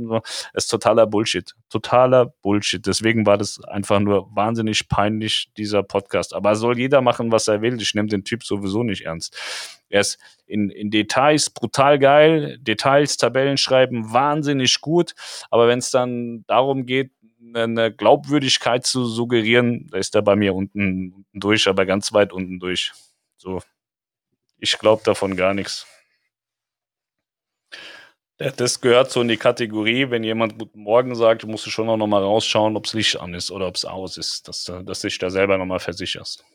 ist 0.54 0.68
totaler 0.68 1.06
Bullshit. 1.06 1.54
Totaler 1.70 2.28
Bullshit. 2.42 2.86
Deswegen 2.86 3.26
war 3.26 3.38
das 3.38 3.62
einfach 3.66 4.00
nur 4.00 4.34
wahnsinnig 4.34 4.88
peinlich, 4.88 5.52
dieser 5.58 5.84
Podcast. 5.84 6.34
Aber 6.34 6.56
soll 6.56 6.80
jeder 6.80 7.02
machen, 7.02 7.30
was 7.32 7.50
er 7.50 7.62
will. 7.62 7.82
Ich 7.82 7.94
nehme 7.94 8.08
den 8.08 8.24
Typ 8.24 8.46
sowieso 8.46 8.84
nicht 8.84 9.06
ernst. 9.06 9.36
Er 9.90 10.02
ist 10.02 10.18
in, 10.46 10.70
in 10.70 10.92
Details 10.92 11.50
brutal 11.50 12.00
geil, 12.00 12.58
Details, 12.60 13.18
Tabellen 13.18 13.58
schreiben, 13.58 14.12
wahnsinnig 14.12 14.82
gut. 14.82 15.14
Aber 15.50 15.68
wenn 15.68 15.80
es 15.80 15.92
dann 15.92 16.44
darum 16.48 16.86
geht, 16.86 17.12
eine 17.40 17.94
Glaubwürdigkeit 17.94 18.86
zu 18.86 19.06
suggerieren, 19.06 19.88
da 19.92 19.98
ist 19.98 20.16
er 20.16 20.22
bei 20.22 20.36
mir 20.36 20.56
unten, 20.56 21.14
unten 21.14 21.40
durch, 21.40 21.68
aber 21.68 21.86
ganz 21.86 22.14
weit 22.14 22.34
unten 22.34 22.60
durch. 22.60 22.92
So, 23.38 23.62
ich 24.58 24.78
glaube 24.80 25.04
davon 25.04 25.36
gar 25.36 25.54
nichts. 25.54 25.86
Das 28.38 28.82
gehört 28.82 29.10
so 29.10 29.22
in 29.22 29.30
die 29.30 29.38
Kategorie, 29.38 30.12
wenn 30.12 30.24
jemand 30.24 30.60
Guten 30.60 30.82
Morgen 30.82 31.16
sagt, 31.16 31.44
musst 31.46 31.66
du 31.66 31.72
schon 31.72 31.90
auch 31.90 31.98
nochmal 31.98 32.22
rausschauen, 32.22 32.76
ob 32.76 32.84
das 32.84 32.94
Licht 32.94 33.20
an 33.20 33.34
ist 33.34 33.50
oder 33.50 33.68
ob 33.68 33.76
es 33.76 33.86
aus 33.86 34.18
ist, 34.18 34.48
dass, 34.48 34.66
dass 34.66 35.02
du 35.02 35.08
dich 35.08 35.18
da 35.18 35.32
selber 35.32 35.58
nochmal 35.58 35.80
versicherst. 35.80 36.46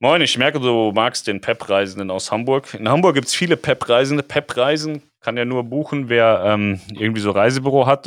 Moin, 0.00 0.20
ich 0.20 0.36
merke, 0.36 0.60
du 0.60 0.92
magst 0.92 1.26
den 1.26 1.40
PEP-Reisenden 1.40 2.10
aus 2.10 2.30
Hamburg. 2.30 2.74
In 2.74 2.90
Hamburg 2.90 3.14
gibt 3.14 3.28
es 3.28 3.34
viele 3.34 3.56
PEP-Reisende. 3.56 4.22
PEP-Reisen 4.22 5.02
kann 5.24 5.38
ja 5.38 5.46
nur 5.46 5.64
buchen, 5.64 6.10
wer 6.10 6.42
ähm, 6.44 6.80
irgendwie 6.92 7.22
so 7.22 7.30
Reisebüro 7.30 7.86
hat. 7.86 8.06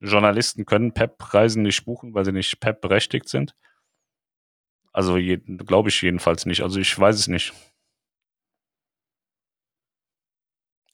Journalisten 0.00 0.66
können 0.66 0.92
PEP-Reisen 0.92 1.62
nicht 1.62 1.84
buchen, 1.84 2.12
weil 2.12 2.24
sie 2.24 2.32
nicht 2.32 2.58
PEP 2.58 2.80
berechtigt 2.80 3.28
sind. 3.28 3.54
Also 4.92 5.16
glaube 5.16 5.90
ich 5.90 6.02
jedenfalls 6.02 6.44
nicht. 6.44 6.62
Also 6.62 6.80
ich 6.80 6.98
weiß 6.98 7.14
es 7.14 7.28
nicht. 7.28 7.52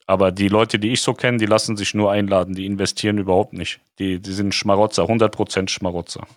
Aber 0.05 0.31
die 0.31 0.47
Leute, 0.47 0.77
die 0.77 0.91
ich 0.91 1.01
so 1.01 1.15
kenne, 1.15 1.39
die 1.39 1.47
lassen 1.47 1.75
sich 1.75 1.95
nur 1.95 2.11
einladen, 2.11 2.53
die 2.53 2.67
investieren 2.67 3.17
überhaupt 3.17 3.53
nicht. 3.53 3.81
Die, 3.97 4.19
die 4.19 4.31
sind 4.31 4.53
Schmarotzer, 4.53 5.05
100% 5.05 5.69
Schmarotzer. 5.69 6.27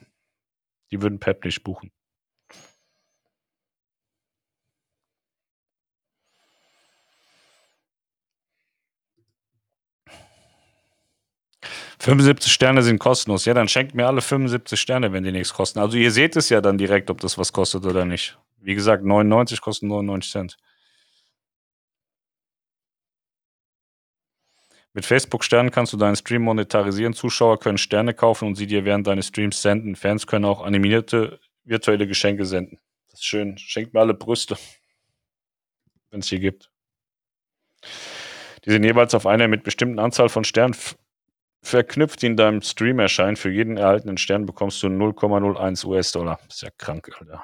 Die 0.91 1.03
würden 1.03 1.19
PEP 1.21 1.45
nicht 1.45 1.63
buchen. 1.63 1.91
75 12.03 12.53
Sterne 12.53 12.83
sind 12.83 12.99
kostenlos. 12.99 13.45
Ja, 13.45 13.55
dann 13.55 13.69
schenkt 13.69 13.95
mir 13.95 14.09
alle 14.09 14.23
75 14.23 14.81
Sterne, 14.81 15.13
wenn 15.13 15.23
die 15.23 15.31
nichts 15.31 15.55
kosten. 15.55 15.79
Also 15.79 15.97
ihr 15.97 16.11
seht 16.11 16.35
es 16.35 16.49
ja 16.49 16.61
dann 16.61 16.77
direkt, 16.77 17.11
ob 17.11 17.21
das 17.21 17.39
was 17.39 17.53
kostet 17.53 17.87
oder 17.87 18.05
nicht. 18.05 18.37
Wie 18.57 18.75
gesagt, 18.75 19.05
99 19.05 19.61
kosten 19.61 19.87
99 19.87 20.33
Cent. 20.33 20.57
Mit 24.93 25.07
Facebook-Sternen 25.07 25.71
kannst 25.71 25.93
du 25.93 25.97
deinen 25.97 26.17
Stream 26.17 26.43
monetarisieren. 26.43 27.15
Zuschauer 27.15 27.61
können 27.61 27.79
Sterne 27.79 28.15
kaufen 28.15 28.49
und 28.49 28.57
sie 28.57 28.67
dir 28.67 28.85
während 28.85 29.07
deines 29.07 29.29
Streams 29.29 29.63
senden. 29.63 29.95
Fans 29.95 30.27
können 30.27 30.45
auch 30.45 30.61
animierte 30.61 31.39
virtuelle 31.63 32.09
Geschenke 32.09 32.47
senden. 32.47 32.81
Das 33.11 33.21
ist 33.21 33.27
schön. 33.27 33.57
Schenkt 33.59 33.95
mir 33.95 34.01
alle 34.01 34.15
Brüste. 34.15 34.59
Wenn 36.11 36.19
es 36.19 36.27
hier 36.27 36.41
gibt. 36.41 36.69
Die 38.65 38.71
sind 38.73 38.83
jeweils 38.83 39.15
auf 39.15 39.25
einer 39.25 39.47
mit 39.47 39.63
bestimmten 39.63 40.01
Anzahl 40.01 40.29
von 40.29 40.43
Sternen 40.43 40.75
verknüpft 41.63 42.23
in 42.25 42.37
deinem 42.37 42.61
Stream 42.61 42.99
erscheint. 42.99 43.39
Für 43.39 43.51
jeden 43.51 43.77
erhaltenen 43.77 44.19
Stern 44.19 44.47
bekommst 44.47 44.83
du 44.83 44.89
0,01 44.89 45.87
US-Dollar. 45.87 46.39
Ist 46.49 46.63
ja 46.63 46.71
krank, 46.77 47.11
Alter. 47.19 47.43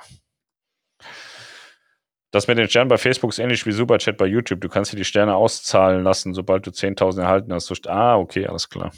Das 2.30 2.46
mit 2.46 2.58
den 2.58 2.68
Sternen 2.68 2.88
bei 2.88 2.98
Facebook 2.98 3.30
ist 3.30 3.38
ähnlich 3.38 3.64
wie 3.64 3.72
Superchat 3.72 4.18
bei 4.18 4.26
YouTube. 4.26 4.60
Du 4.60 4.68
kannst 4.68 4.92
dir 4.92 4.96
die 4.96 5.04
Sterne 5.04 5.34
auszahlen 5.34 6.02
lassen, 6.02 6.34
sobald 6.34 6.66
du 6.66 6.70
10.000 6.70 7.22
erhalten 7.22 7.52
hast. 7.54 7.88
Ah, 7.88 8.18
okay, 8.18 8.46
alles 8.46 8.68
klar. 8.68 8.92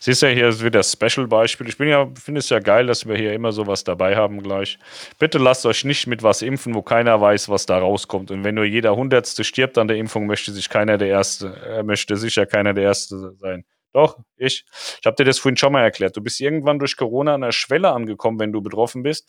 Siehst 0.00 0.22
du, 0.22 0.28
hier 0.28 0.48
ist 0.48 0.60
wieder 0.60 0.80
das 0.80 0.92
Special-Beispiel. 0.92 1.68
Ich 1.68 1.78
ja, 1.78 2.10
finde 2.14 2.40
es 2.40 2.48
ja 2.48 2.58
geil, 2.58 2.86
dass 2.86 3.06
wir 3.06 3.16
hier 3.16 3.32
immer 3.32 3.52
sowas 3.52 3.84
dabei 3.84 4.16
haben 4.16 4.42
gleich. 4.42 4.78
Bitte 5.18 5.38
lasst 5.38 5.64
euch 5.66 5.84
nicht 5.84 6.06
mit 6.06 6.22
was 6.22 6.42
impfen, 6.42 6.74
wo 6.74 6.82
keiner 6.82 7.20
weiß, 7.20 7.48
was 7.48 7.66
da 7.66 7.78
rauskommt. 7.78 8.30
Und 8.30 8.42
wenn 8.44 8.56
nur 8.56 8.64
jeder 8.64 8.96
Hundertste 8.96 9.44
stirbt 9.44 9.78
an 9.78 9.88
der 9.88 9.96
Impfung, 9.96 10.26
möchte 10.26 10.52
sich 10.52 10.68
keiner 10.68 10.98
der 10.98 11.08
Erste, 11.08 11.54
äh, 11.66 11.82
möchte 11.82 12.16
sicher 12.16 12.46
keiner 12.46 12.74
der 12.74 12.84
Erste 12.84 13.36
sein. 13.40 13.64
Doch, 13.92 14.18
ich. 14.36 14.64
Ich 15.00 15.06
habe 15.06 15.16
dir 15.16 15.24
das 15.24 15.38
vorhin 15.38 15.56
schon 15.56 15.72
mal 15.72 15.82
erklärt. 15.82 16.16
Du 16.16 16.20
bist 16.20 16.40
irgendwann 16.40 16.78
durch 16.78 16.96
Corona 16.96 17.34
an 17.34 17.40
der 17.40 17.52
Schwelle 17.52 17.90
angekommen, 17.90 18.38
wenn 18.38 18.52
du 18.52 18.62
betroffen 18.62 19.02
bist 19.02 19.28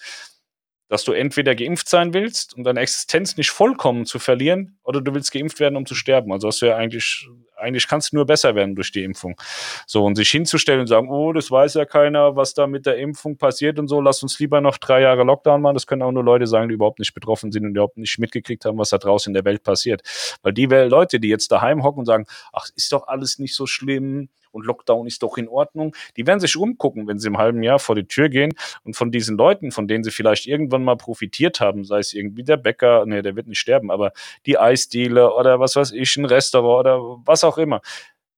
dass 0.92 1.06
du 1.06 1.14
entweder 1.14 1.56
geimpft 1.56 1.88
sein 1.88 2.14
willst, 2.14 2.54
um 2.54 2.66
deine 2.66 2.82
Existenz 2.82 3.38
nicht 3.38 3.50
vollkommen 3.50 4.06
zu 4.06 4.20
verlieren, 4.20 4.78
oder 4.84 5.00
du 5.00 5.14
willst 5.14 5.32
geimpft 5.32 5.62
werden, 5.62 5.78
um 5.78 5.86
zu 5.86 5.96
sterben. 5.96 6.34
Also 6.34 6.50
hast 6.50 6.62
du 6.62 6.66
ja 6.66 6.76
eigentlich, 6.76 7.30
eigentlich 7.62 7.88
kannst 7.88 8.12
du 8.12 8.18
nur 8.18 8.26
besser 8.26 8.56
werden 8.56 8.76
durch 8.76 8.92
die 8.92 9.04
Impfung. 9.04 9.36
So, 9.88 10.04
und 10.04 10.16
sich 10.16 10.30
hinzustellen 10.32 10.82
und 10.82 10.88
sagen, 10.88 11.10
oh, 11.10 11.34
das 11.34 11.52
weiß 11.52 11.76
ja 11.76 11.86
keiner, 11.86 12.36
was 12.36 12.54
da 12.54 12.68
mit 12.68 12.86
der 12.86 12.98
Impfung 12.98 13.38
passiert 13.38 13.80
und 13.80 13.88
so, 13.88 14.02
lass 14.02 14.24
uns 14.24 14.40
lieber 14.40 14.62
noch 14.62 14.78
drei 14.78 15.02
Jahre 15.02 15.24
Lockdown 15.24 15.62
machen. 15.62 15.76
Das 15.76 15.88
können 15.88 16.02
auch 16.02 16.12
nur 16.12 16.24
Leute 16.24 16.48
sagen, 16.48 16.70
die 16.70 16.76
überhaupt 16.76 17.00
nicht 17.00 17.14
betroffen 17.14 17.52
sind 17.52 17.66
und 17.66 17.72
überhaupt 17.72 17.98
nicht 17.98 18.20
mitgekriegt 18.20 18.66
haben, 18.66 18.78
was 18.78 18.90
da 18.90 18.98
draußen 18.98 19.32
in 19.32 19.34
der 19.34 19.46
Welt 19.46 19.64
passiert. 19.64 20.02
Weil 20.42 20.54
die 20.54 20.66
Leute, 20.66 21.20
die 21.20 21.30
jetzt 21.30 21.52
daheim 21.52 21.84
hocken 21.84 22.00
und 22.00 22.06
sagen, 22.06 22.26
ach, 22.54 22.68
ist 22.76 22.92
doch 22.92 23.08
alles 23.08 23.40
nicht 23.40 23.56
so 23.56 23.66
schlimm, 23.66 24.30
und 24.52 24.66
Lockdown 24.66 25.08
ist 25.08 25.24
doch 25.24 25.38
in 25.38 25.48
Ordnung. 25.48 25.96
Die 26.18 26.28
werden 26.28 26.40
sich 26.40 26.56
umgucken, 26.56 27.08
wenn 27.08 27.20
sie 27.20 27.28
im 27.28 27.38
halben 27.38 27.64
Jahr 27.64 27.80
vor 27.80 27.96
die 27.96 28.06
Tür 28.06 28.30
gehen 28.30 28.54
und 28.84 28.96
von 28.96 29.12
diesen 29.12 29.38
Leuten, 29.38 29.72
von 29.72 29.88
denen 29.88 30.04
sie 30.04 30.12
vielleicht 30.12 30.48
irgendwann 30.48 30.84
mal 30.84 30.98
profitiert 30.98 31.60
haben, 31.60 31.84
sei 31.86 32.00
es 32.00 32.14
irgendwie 32.14 32.44
der 32.44 32.58
Bäcker, 32.58 33.06
nee, 33.06 33.22
der 33.22 33.36
wird 33.36 33.48
nicht 33.48 33.60
sterben, 33.60 33.92
aber 33.92 34.12
die 34.46 34.58
Eisdiele 34.58 35.34
oder 35.34 35.60
was 35.60 35.76
weiß 35.76 35.92
ich, 35.94 36.16
ein 36.18 36.26
Restaurant 36.26 36.82
oder 36.82 37.00
was 37.26 37.44
auch 37.44 37.51
immer 37.58 37.82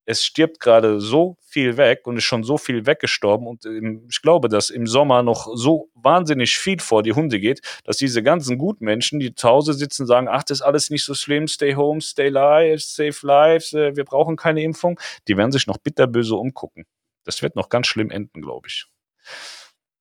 es 0.05 0.25
stirbt 0.25 0.59
gerade 0.59 0.99
so 0.99 1.37
viel 1.41 1.77
weg 1.77 2.01
und 2.05 2.17
ist 2.17 2.23
schon 2.25 2.43
so 2.43 2.57
viel 2.57 2.85
weggestorben 2.85 3.47
und 3.47 3.65
ähm, 3.65 4.07
ich 4.09 4.21
glaube, 4.21 4.49
dass 4.49 4.69
im 4.69 4.87
Sommer 4.87 5.23
noch 5.23 5.47
so 5.55 5.89
wahnsinnig 5.93 6.57
viel 6.57 6.79
vor 6.79 7.03
die 7.03 7.13
Hunde 7.13 7.39
geht, 7.39 7.61
dass 7.85 7.97
diese 7.97 8.21
ganzen 8.21 8.57
Gutmenschen, 8.57 9.19
die 9.19 9.33
zu 9.33 9.47
Hause 9.47 9.73
sitzen, 9.73 10.05
sagen, 10.05 10.27
ach, 10.29 10.43
das 10.43 10.59
ist 10.59 10.61
alles 10.61 10.89
nicht 10.89 11.05
so 11.05 11.13
schlimm, 11.13 11.47
stay 11.47 11.75
home, 11.75 12.01
stay 12.01 12.29
live, 12.29 12.81
save 12.81 13.15
lives, 13.21 13.73
äh, 13.73 13.95
wir 13.95 14.03
brauchen 14.03 14.35
keine 14.35 14.61
Impfung, 14.63 14.99
die 15.27 15.37
werden 15.37 15.51
sich 15.51 15.67
noch 15.67 15.77
bitterböse 15.77 16.35
umgucken. 16.35 16.85
Das 17.23 17.41
wird 17.41 17.55
noch 17.55 17.69
ganz 17.69 17.87
schlimm 17.87 18.11
enden, 18.11 18.41
glaube 18.41 18.67
ich. 18.67 18.85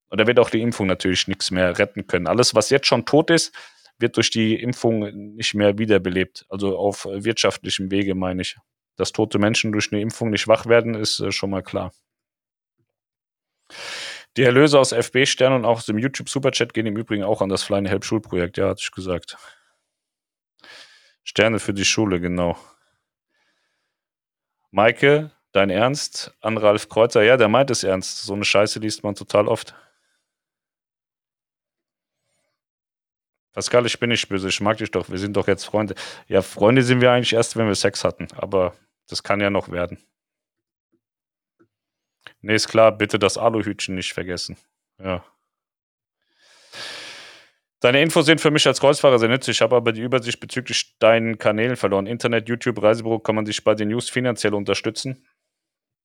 Und 0.08 0.20
da 0.20 0.26
wird 0.26 0.40
auch 0.40 0.50
die 0.50 0.60
Impfung 0.60 0.88
natürlich 0.88 1.28
nichts 1.28 1.50
mehr 1.50 1.78
retten 1.78 2.06
können. 2.06 2.26
Alles, 2.26 2.54
was 2.54 2.70
jetzt 2.70 2.86
schon 2.86 3.06
tot 3.06 3.30
ist, 3.30 3.54
wird 3.98 4.16
durch 4.16 4.30
die 4.30 4.60
Impfung 4.60 5.34
nicht 5.36 5.54
mehr 5.54 5.78
wiederbelebt. 5.78 6.44
Also 6.48 6.76
auf 6.76 7.04
wirtschaftlichem 7.04 7.90
Wege, 7.90 8.14
meine 8.14 8.42
ich 8.42 8.56
dass 8.96 9.12
tote 9.12 9.38
Menschen 9.38 9.72
durch 9.72 9.92
eine 9.92 10.00
Impfung 10.00 10.30
nicht 10.30 10.48
wach 10.48 10.66
werden, 10.66 10.94
ist 10.94 11.20
äh, 11.20 11.32
schon 11.32 11.50
mal 11.50 11.62
klar. 11.62 11.92
Die 14.36 14.42
Erlöse 14.42 14.78
aus 14.78 14.92
FB-Sternen 14.92 15.58
und 15.58 15.64
auch 15.64 15.78
aus 15.78 15.86
dem 15.86 15.98
YouTube-Superchat 15.98 16.72
gehen 16.72 16.86
im 16.86 16.96
Übrigen 16.96 17.22
auch 17.22 17.42
an 17.42 17.48
das 17.48 17.62
Flying 17.62 17.86
Help 17.86 18.04
Schulprojekt, 18.04 18.56
ja, 18.56 18.68
hatte 18.68 18.80
ich 18.82 18.90
gesagt. 18.90 19.36
Sterne 21.24 21.58
für 21.58 21.74
die 21.74 21.84
Schule, 21.84 22.20
genau. 22.20 22.56
Maike, 24.70 25.30
dein 25.52 25.68
Ernst? 25.68 26.34
An 26.40 26.56
Ralf 26.56 26.88
Kreuzer, 26.88 27.22
ja, 27.22 27.36
der 27.36 27.48
meint 27.48 27.70
es 27.70 27.84
ernst. 27.84 28.22
So 28.22 28.32
eine 28.32 28.44
Scheiße 28.44 28.78
liest 28.78 29.04
man 29.04 29.14
total 29.14 29.48
oft. 29.48 29.74
Pascal, 33.52 33.84
ich 33.86 33.98
bin 34.00 34.10
nicht 34.10 34.28
böse, 34.28 34.48
ich 34.48 34.60
mag 34.60 34.78
dich 34.78 34.90
doch, 34.90 35.10
wir 35.10 35.18
sind 35.18 35.36
doch 35.36 35.46
jetzt 35.46 35.64
Freunde. 35.64 35.94
Ja, 36.26 36.42
Freunde 36.42 36.82
sind 36.82 37.00
wir 37.00 37.12
eigentlich 37.12 37.34
erst, 37.34 37.56
wenn 37.56 37.66
wir 37.66 37.74
Sex 37.74 38.02
hatten, 38.04 38.28
aber 38.36 38.74
das 39.08 39.22
kann 39.22 39.40
ja 39.40 39.50
noch 39.50 39.70
werden. 39.70 39.98
Nee, 42.40 42.54
ist 42.54 42.68
klar, 42.68 42.92
bitte 42.92 43.18
das 43.18 43.36
Aluhütchen 43.38 43.94
nicht 43.94 44.12
vergessen. 44.12 44.56
Ja. 44.98 45.24
Deine 47.80 48.00
Infos 48.00 48.26
sind 48.26 48.40
für 48.40 48.52
mich 48.52 48.66
als 48.66 48.80
Kreuzfahrer 48.80 49.18
sehr 49.18 49.28
nützlich. 49.28 49.56
Ich 49.56 49.60
habe 49.60 49.74
aber 49.74 49.92
die 49.92 50.02
Übersicht 50.02 50.38
bezüglich 50.38 50.96
deinen 51.00 51.36
Kanälen 51.36 51.76
verloren. 51.76 52.06
Internet, 52.06 52.48
YouTube, 52.48 52.80
Reisebüro 52.80 53.18
kann 53.18 53.34
man 53.34 53.44
sich 53.44 53.64
bei 53.64 53.74
den 53.74 53.88
News 53.88 54.08
finanziell 54.08 54.54
unterstützen. 54.54 55.26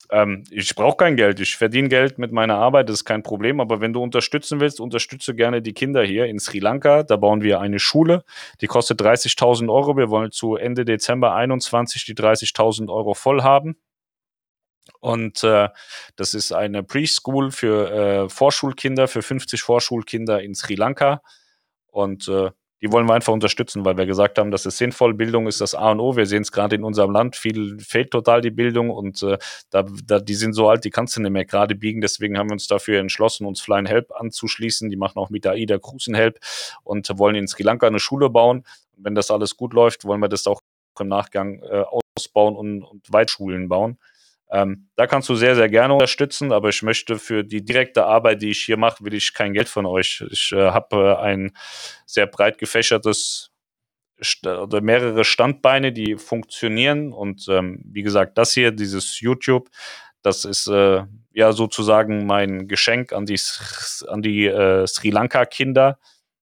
Ähm, 0.09 0.43
ich 0.49 0.73
brauche 0.75 0.97
kein 0.97 1.15
Geld. 1.15 1.39
Ich 1.39 1.57
verdiene 1.57 1.89
Geld 1.89 2.17
mit 2.17 2.31
meiner 2.31 2.55
Arbeit, 2.55 2.89
das 2.89 2.97
ist 2.97 3.05
kein 3.05 3.23
Problem. 3.23 3.59
Aber 3.59 3.81
wenn 3.81 3.93
du 3.93 4.01
unterstützen 4.01 4.59
willst, 4.59 4.79
unterstütze 4.79 5.35
gerne 5.35 5.61
die 5.61 5.73
Kinder 5.73 6.03
hier 6.03 6.25
in 6.25 6.39
Sri 6.39 6.59
Lanka. 6.59 7.03
Da 7.03 7.17
bauen 7.17 7.41
wir 7.41 7.59
eine 7.59 7.79
Schule, 7.79 8.23
die 8.61 8.67
kostet 8.67 9.01
30.000 9.01 9.71
Euro. 9.71 9.97
Wir 9.97 10.09
wollen 10.09 10.31
zu 10.31 10.55
Ende 10.55 10.85
Dezember 10.85 11.35
21 11.35 12.05
die 12.05 12.15
30.000 12.15 12.89
Euro 12.89 13.13
voll 13.13 13.43
haben. 13.43 13.77
Und 14.99 15.43
äh, 15.43 15.69
das 16.15 16.33
ist 16.33 16.53
eine 16.53 16.83
Preschool 16.83 17.51
für 17.51 17.91
äh, 17.91 18.29
Vorschulkinder, 18.29 19.07
für 19.07 19.21
50 19.21 19.61
Vorschulkinder 19.61 20.41
in 20.41 20.55
Sri 20.55 20.75
Lanka. 20.75 21.21
Und 21.87 22.27
äh, 22.29 22.51
die 22.81 22.91
wollen 22.91 23.07
wir 23.07 23.13
einfach 23.15 23.33
unterstützen, 23.33 23.85
weil 23.85 23.97
wir 23.97 24.05
gesagt 24.05 24.37
haben, 24.37 24.51
das 24.51 24.65
ist 24.65 24.77
sinnvoll. 24.77 25.13
Bildung 25.13 25.47
ist 25.47 25.61
das 25.61 25.73
A 25.73 25.91
und 25.91 25.99
O. 25.99 26.15
Wir 26.15 26.27
sehen 26.27 26.43
es 26.43 26.51
gerade 26.51 26.75
in 26.75 26.83
unserem 26.83 27.11
Land. 27.11 27.35
Viel 27.35 27.79
fehlt 27.79 28.11
total 28.11 28.41
die 28.41 28.51
Bildung 28.51 28.91
und 28.91 29.23
äh, 29.23 29.37
da, 29.71 29.83
da, 30.05 30.19
die 30.19 30.35
sind 30.35 30.53
so 30.53 30.69
alt, 30.69 30.85
die 30.85 30.91
kannst 30.91 31.15
du 31.15 31.21
nicht 31.21 31.31
mehr 31.31 31.45
gerade 31.45 31.73
biegen. 31.73 32.01
Deswegen 32.01 32.37
haben 32.37 32.49
wir 32.49 32.53
uns 32.53 32.67
dafür 32.67 32.99
entschlossen, 32.99 33.47
uns 33.47 33.61
Flying 33.61 33.87
Help 33.87 34.11
anzuschließen. 34.15 34.89
Die 34.89 34.97
machen 34.97 35.17
auch 35.17 35.29
mit 35.29 35.43
der 35.43 35.53
AIDA 35.53 35.79
Cruisen 35.79 36.13
Help 36.13 36.39
und 36.83 37.09
wollen 37.17 37.35
in 37.35 37.47
Sri 37.47 37.63
Lanka 37.63 37.87
eine 37.87 37.99
Schule 37.99 38.29
bauen. 38.29 38.63
Und 38.95 39.05
wenn 39.05 39.15
das 39.15 39.31
alles 39.31 39.57
gut 39.57 39.73
läuft, 39.73 40.05
wollen 40.05 40.21
wir 40.21 40.29
das 40.29 40.45
auch 40.45 40.61
im 40.99 41.07
Nachgang 41.07 41.61
äh, 41.63 41.83
ausbauen 42.15 42.55
und, 42.55 42.83
und 42.83 43.11
Weitschulen 43.11 43.69
bauen. 43.69 43.97
Ähm, 44.49 44.89
da 44.95 45.07
kannst 45.07 45.27
du 45.29 45.35
sehr, 45.35 45.55
sehr 45.55 45.69
gerne 45.69 45.93
unterstützen, 45.93 46.51
aber 46.53 46.69
ich 46.69 46.81
möchte 46.81 47.19
für 47.19 47.43
die 47.43 47.63
direkte 47.63 48.05
Arbeit, 48.05 48.41
die 48.41 48.51
ich 48.51 48.63
hier 48.63 48.77
mache, 48.77 49.03
will 49.03 49.13
ich 49.13 49.33
kein 49.33 49.53
Geld 49.53 49.67
von 49.67 49.85
euch. 49.85 50.23
Ich 50.31 50.51
äh, 50.53 50.71
habe 50.71 51.17
äh, 51.19 51.21
ein 51.21 51.51
sehr 52.05 52.27
breit 52.27 52.57
gefächertes 52.57 53.51
oder 54.43 54.81
mehrere 54.81 55.23
Standbeine, 55.23 55.91
die 55.91 56.15
funktionieren. 56.15 57.13
Und 57.13 57.47
ähm, 57.49 57.81
wie 57.85 58.01
gesagt, 58.01 58.37
das 58.37 58.53
hier, 58.53 58.71
dieses 58.71 59.19
YouTube, 59.19 59.69
das 60.21 60.45
ist 60.45 60.67
äh, 60.67 61.03
ja 61.33 61.51
sozusagen 61.51 62.25
mein 62.25 62.67
Geschenk 62.67 63.13
an 63.13 63.25
die, 63.25 63.39
an 64.07 64.21
die 64.21 64.45
äh, 64.45 64.87
Sri 64.87 65.09
Lanka-Kinder. 65.09 65.99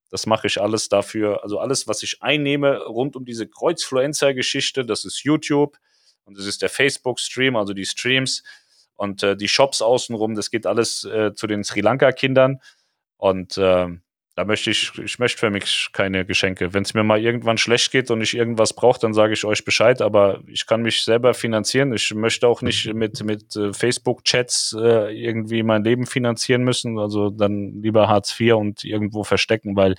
Das 0.10 0.26
mache 0.26 0.48
ich 0.48 0.62
alles 0.62 0.88
dafür. 0.90 1.44
Also 1.44 1.60
alles, 1.60 1.88
was 1.88 2.02
ich 2.04 2.22
einnehme 2.22 2.86
rund 2.86 3.16
um 3.16 3.26
diese 3.26 3.48
Kreuzfluencer-Geschichte, 3.48 4.86
das 4.86 5.04
ist 5.04 5.24
YouTube. 5.24 5.78
Und 6.26 6.38
es 6.38 6.46
ist 6.46 6.62
der 6.62 6.70
Facebook-Stream, 6.70 7.56
also 7.56 7.74
die 7.74 7.86
Streams 7.86 8.44
und 8.96 9.24
äh, 9.24 9.36
die 9.38 9.48
Shops 9.48 9.82
außenrum. 9.82 10.36
Das 10.36 10.52
geht 10.52 10.66
alles 10.66 11.04
äh, 11.04 11.34
zu 11.34 11.48
den 11.48 11.64
Sri 11.64 11.82
Lanka-Kindern. 11.82 12.60
Und 13.18 13.58
äh, 13.58 13.88
da 14.36 14.44
möchte 14.44 14.70
ich, 14.70 14.92
ich 15.00 15.18
möchte 15.18 15.40
für 15.40 15.50
mich 15.50 15.90
keine 15.94 16.26
Geschenke. 16.26 16.74
Wenn 16.74 16.84
es 16.84 16.94
mir 16.94 17.04
mal 17.04 17.22
irgendwann 17.22 17.58
schlecht 17.58 17.92
geht 17.92 18.12
und 18.12 18.22
ich 18.22 18.36
irgendwas 18.36 18.74
brauche, 18.74 19.00
dann 19.00 19.14
sage 19.14 19.34
ich 19.34 19.46
euch 19.46 19.64
Bescheid. 19.64 20.02
Aber 20.02 20.42
ich 20.48 20.66
kann 20.66 20.82
mich 20.82 21.04
selber 21.04 21.34
finanzieren. 21.34 21.94
Ich 21.94 22.14
möchte 22.14 22.48
auch 22.48 22.62
nicht 22.62 22.94
mit, 22.94 23.24
mit 23.24 23.56
äh, 23.56 23.72
Facebook-Chats 23.72 24.76
äh, 24.78 25.16
irgendwie 25.18 25.64
mein 25.64 25.86
Leben 25.86 26.06
finanzieren 26.06 26.64
müssen. 26.64 27.00
Also 27.00 27.30
dann 27.30 27.82
lieber 27.82 28.10
Hartz 28.10 28.38
IV 28.38 28.56
und 28.56 28.84
irgendwo 28.84 29.24
verstecken, 29.24 29.78
weil 29.78 29.96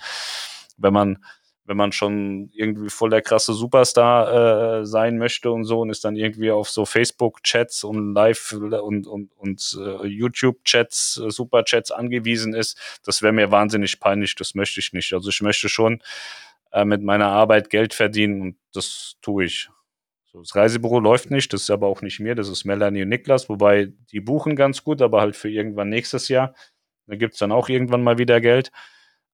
wenn 0.77 0.93
man 0.93 1.17
wenn 1.67 1.77
man 1.77 1.91
schon 1.91 2.49
irgendwie 2.53 2.89
voll 2.89 3.09
der 3.09 3.21
krasse 3.21 3.53
Superstar 3.53 4.79
äh, 4.79 4.85
sein 4.85 5.17
möchte 5.17 5.51
und 5.51 5.65
so 5.65 5.81
und 5.81 5.89
ist 5.89 6.05
dann 6.05 6.15
irgendwie 6.15 6.49
auf 6.49 6.69
so 6.69 6.85
Facebook-Chats 6.85 7.83
und 7.83 8.13
Live- 8.13 8.53
und, 8.53 9.05
und, 9.05 9.31
und 9.33 9.77
äh, 9.79 10.07
YouTube-Chats, 10.07 11.21
äh, 11.25 11.29
Super-Chats 11.29 11.91
angewiesen 11.91 12.53
ist, 12.53 12.99
das 13.03 13.21
wäre 13.21 13.33
mir 13.33 13.51
wahnsinnig 13.51 13.99
peinlich, 13.99 14.33
das 14.35 14.55
möchte 14.55 14.79
ich 14.79 14.93
nicht. 14.93 15.11
Also 15.11 15.29
ich 15.29 15.41
möchte 15.41 15.67
schon 15.67 16.01
äh, 16.71 16.85
mit 16.85 17.03
meiner 17.03 17.27
Arbeit 17.27 17.69
Geld 17.69 17.93
verdienen 17.93 18.41
und 18.41 18.57
das 18.73 19.17
tue 19.21 19.43
ich. 19.43 19.69
So, 20.31 20.39
das 20.39 20.55
Reisebüro 20.55 21.01
läuft 21.01 21.31
nicht, 21.31 21.51
das 21.51 21.63
ist 21.63 21.69
aber 21.69 21.87
auch 21.87 22.01
nicht 22.01 22.21
mir, 22.21 22.33
das 22.33 22.47
ist 22.47 22.63
Melanie 22.63 23.03
und 23.03 23.09
Niklas, 23.09 23.49
wobei 23.49 23.91
die 24.13 24.21
buchen 24.21 24.55
ganz 24.55 24.85
gut, 24.85 25.01
aber 25.01 25.19
halt 25.19 25.35
für 25.35 25.49
irgendwann 25.49 25.89
nächstes 25.89 26.29
Jahr. 26.29 26.53
Da 27.07 27.17
gibt's 27.17 27.39
dann 27.39 27.51
auch 27.51 27.67
irgendwann 27.67 28.03
mal 28.03 28.17
wieder 28.17 28.39
Geld. 28.39 28.71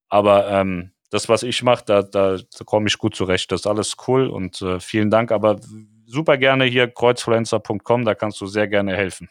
Aber 0.10 0.48
ähm, 0.50 0.92
das, 1.14 1.30
was 1.30 1.44
ich 1.44 1.61
mache, 1.61 1.84
da, 1.85 2.02
da, 2.02 2.38
da 2.38 2.65
komme 2.65 2.88
ich 2.88 2.98
gut 2.98 3.15
zurecht. 3.15 3.52
Das 3.52 3.61
ist 3.61 3.68
alles 3.68 3.95
cool 4.07 4.27
und 4.27 4.61
äh, 4.64 4.80
vielen 4.80 5.11
Dank. 5.11 5.31
Aber 5.31 5.60
super 6.07 6.38
gerne 6.38 6.65
hier 6.65 6.88
kreuzfluencer.com, 6.88 8.03
da 8.03 8.15
kannst 8.15 8.41
du 8.41 8.48
sehr 8.48 8.68
gerne 8.68 8.95
helfen. 8.95 9.30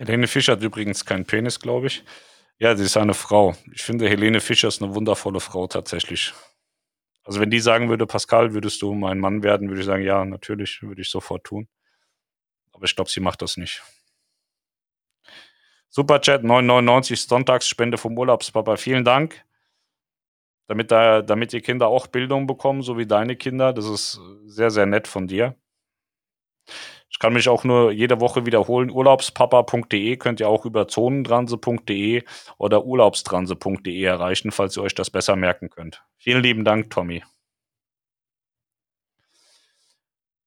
Helene 0.00 0.26
Fischer 0.26 0.52
hat 0.52 0.62
übrigens 0.62 1.04
keinen 1.04 1.24
Penis, 1.24 1.60
glaube 1.60 1.86
ich. 1.86 2.04
Ja, 2.58 2.76
sie 2.76 2.84
ist 2.84 2.96
eine 2.96 3.14
Frau. 3.14 3.54
Ich 3.72 3.82
finde, 3.82 4.08
Helene 4.08 4.40
Fischer 4.40 4.68
ist 4.68 4.82
eine 4.82 4.94
wundervolle 4.96 5.38
Frau 5.38 5.68
tatsächlich. 5.68 6.34
Also 7.22 7.40
wenn 7.40 7.50
die 7.50 7.60
sagen 7.60 7.88
würde, 7.88 8.06
Pascal, 8.06 8.54
würdest 8.54 8.82
du 8.82 8.94
mein 8.94 9.20
Mann 9.20 9.44
werden, 9.44 9.68
würde 9.68 9.80
ich 9.80 9.86
sagen, 9.86 10.02
ja, 10.02 10.24
natürlich, 10.24 10.82
würde 10.82 11.02
ich 11.02 11.10
sofort 11.10 11.44
tun. 11.44 11.68
Aber 12.72 12.84
ich 12.86 12.96
glaube, 12.96 13.10
sie 13.10 13.20
macht 13.20 13.42
das 13.42 13.56
nicht. 13.56 13.82
Superchat 15.98 16.44
999 16.44 17.22
Sonntagsspende 17.22 17.98
vom 17.98 18.16
Urlaubspapa. 18.16 18.76
Vielen 18.76 19.04
Dank. 19.04 19.44
Damit, 20.68 20.92
da, 20.92 21.22
damit 21.22 21.52
die 21.52 21.60
Kinder 21.60 21.88
auch 21.88 22.06
Bildung 22.06 22.46
bekommen, 22.46 22.82
so 22.82 22.96
wie 22.98 23.06
deine 23.06 23.34
Kinder. 23.34 23.72
Das 23.72 23.86
ist 23.86 24.20
sehr, 24.46 24.70
sehr 24.70 24.86
nett 24.86 25.08
von 25.08 25.26
dir. 25.26 25.56
Ich 27.10 27.18
kann 27.18 27.32
mich 27.32 27.48
auch 27.48 27.64
nur 27.64 27.90
jede 27.90 28.20
Woche 28.20 28.46
wiederholen. 28.46 28.92
Urlaubspapa.de 28.92 30.16
könnt 30.18 30.38
ihr 30.38 30.48
auch 30.48 30.64
über 30.64 30.86
zonentranse.de 30.86 32.22
oder 32.58 32.84
urlaubstranse.de 32.84 34.00
erreichen, 34.00 34.52
falls 34.52 34.76
ihr 34.76 34.84
euch 34.84 34.94
das 34.94 35.10
besser 35.10 35.34
merken 35.34 35.68
könnt. 35.68 36.04
Vielen 36.16 36.44
lieben 36.44 36.64
Dank, 36.64 36.90
Tommy. 36.90 37.24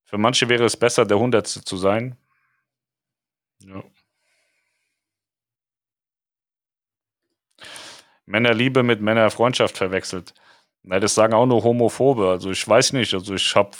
Für 0.05 0.17
manche 0.17 0.47
wäre 0.47 0.63
es 0.63 0.77
besser, 0.77 1.05
der 1.05 1.19
Hundertste 1.19 1.61
zu 1.61 1.75
sein. 1.75 2.15
Ja. 3.59 3.83
Männerliebe 8.31 8.83
mit 8.83 9.01
Männerfreundschaft 9.01 9.77
verwechselt. 9.77 10.33
Na, 10.83 10.99
das 10.99 11.13
sagen 11.13 11.33
auch 11.33 11.45
nur 11.45 11.63
Homophobe. 11.63 12.29
Also 12.29 12.49
ich 12.51 12.67
weiß 12.67 12.93
nicht. 12.93 13.13
Also 13.13 13.35
ich 13.35 13.55
habe 13.55 13.71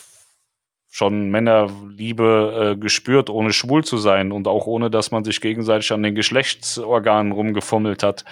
schon 0.92 1.32
Männerliebe 1.32 2.74
äh, 2.74 2.80
gespürt, 2.80 3.30
ohne 3.30 3.54
schwul 3.54 3.84
zu 3.84 3.98
sein 3.98 4.34
und 4.34 4.48
auch 4.48 4.68
ohne, 4.68 4.92
dass 4.92 5.10
man 5.10 5.24
sich 5.24 5.40
gegenseitig 5.40 5.92
an 5.94 6.04
den 6.04 6.16
Geschlechtsorganen 6.16 7.32
rumgefummelt 7.32 8.04
hat. 8.04 8.26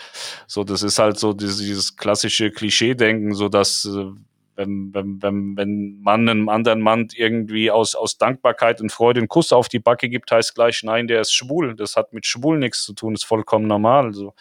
So, 0.46 0.66
das 0.66 0.84
ist 0.84 1.00
halt 1.00 1.18
so 1.18 1.32
dieses, 1.32 1.96
klassische 1.96 2.52
Klischee-Denken, 2.52 3.34
so 3.34 3.48
dass 3.48 3.86
äh, 3.86 4.12
wenn, 4.58 4.94
wenn, 4.94 5.22
wenn, 5.22 5.56
wenn 5.56 6.02
man 6.02 6.28
einem 6.28 6.50
anderen 6.50 6.82
Mann 6.82 7.08
irgendwie 7.16 7.72
aus, 7.72 7.96
aus 7.96 8.18
Dankbarkeit 8.18 8.82
und 8.82 8.92
Freude 8.92 9.22
einen 9.22 9.30
Kuss 9.30 9.54
auf 9.54 9.70
die 9.70 9.80
Backe 9.80 10.10
gibt, 10.10 10.30
heißt 10.30 10.54
gleich, 10.54 10.84
nein, 10.84 11.08
der 11.08 11.22
ist 11.22 11.34
schwul. 11.34 11.76
Das 11.76 11.96
hat 11.96 12.12
mit 12.12 12.26
schwul 12.26 12.60
nichts 12.60 12.84
zu 12.84 12.92
tun, 12.92 13.14
ist 13.14 13.24
vollkommen 13.24 13.68
normal. 13.68 14.08
Also, 14.08 14.34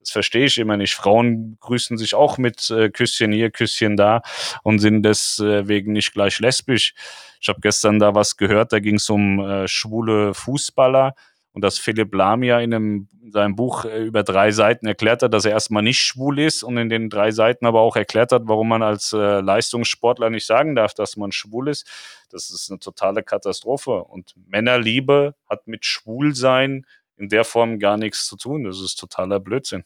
das 0.00 0.10
verstehe 0.10 0.46
ich 0.46 0.58
immer 0.58 0.76
nicht. 0.76 0.94
Frauen 0.94 1.58
grüßen 1.60 1.98
sich 1.98 2.14
auch 2.14 2.38
mit 2.38 2.70
äh, 2.70 2.90
Küsschen 2.90 3.32
hier, 3.32 3.50
Küsschen 3.50 3.96
da 3.96 4.22
und 4.62 4.78
sind 4.78 5.02
deswegen 5.02 5.92
nicht 5.92 6.12
gleich 6.12 6.40
lesbisch. 6.40 6.94
Ich 7.40 7.48
habe 7.48 7.60
gestern 7.60 7.98
da 7.98 8.14
was 8.14 8.36
gehört, 8.36 8.72
da 8.72 8.80
ging 8.80 8.96
es 8.96 9.08
um 9.08 9.40
äh, 9.40 9.68
schwule 9.68 10.34
Fußballer 10.34 11.14
und 11.52 11.62
dass 11.62 11.78
Philipp 11.78 12.14
Lamia 12.14 12.60
in, 12.60 12.72
einem, 12.72 13.08
in 13.22 13.32
seinem 13.32 13.56
Buch 13.56 13.84
äh, 13.84 14.04
über 14.04 14.22
drei 14.22 14.52
Seiten 14.52 14.86
erklärt 14.86 15.22
hat, 15.22 15.34
dass 15.34 15.44
er 15.44 15.52
erstmal 15.52 15.82
nicht 15.82 16.00
schwul 16.00 16.38
ist 16.38 16.62
und 16.62 16.76
in 16.76 16.88
den 16.88 17.10
drei 17.10 17.32
Seiten 17.32 17.66
aber 17.66 17.80
auch 17.80 17.96
erklärt 17.96 18.32
hat, 18.32 18.42
warum 18.44 18.68
man 18.68 18.82
als 18.82 19.12
äh, 19.12 19.40
Leistungssportler 19.40 20.30
nicht 20.30 20.46
sagen 20.46 20.76
darf, 20.76 20.94
dass 20.94 21.16
man 21.16 21.32
schwul 21.32 21.68
ist. 21.68 21.88
Das 22.30 22.50
ist 22.50 22.70
eine 22.70 22.78
totale 22.78 23.24
Katastrophe. 23.24 24.04
Und 24.04 24.34
Männerliebe 24.46 25.34
hat 25.48 25.66
mit 25.66 25.84
Schwulsein 25.84 26.86
in 27.20 27.28
der 27.28 27.44
Form 27.44 27.78
gar 27.78 27.96
nichts 27.96 28.26
zu 28.26 28.36
tun. 28.36 28.64
Das 28.64 28.80
ist 28.80 28.96
totaler 28.96 29.38
Blödsinn. 29.40 29.84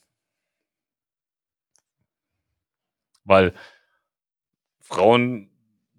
Weil 3.25 3.55
Frauen, 4.81 5.51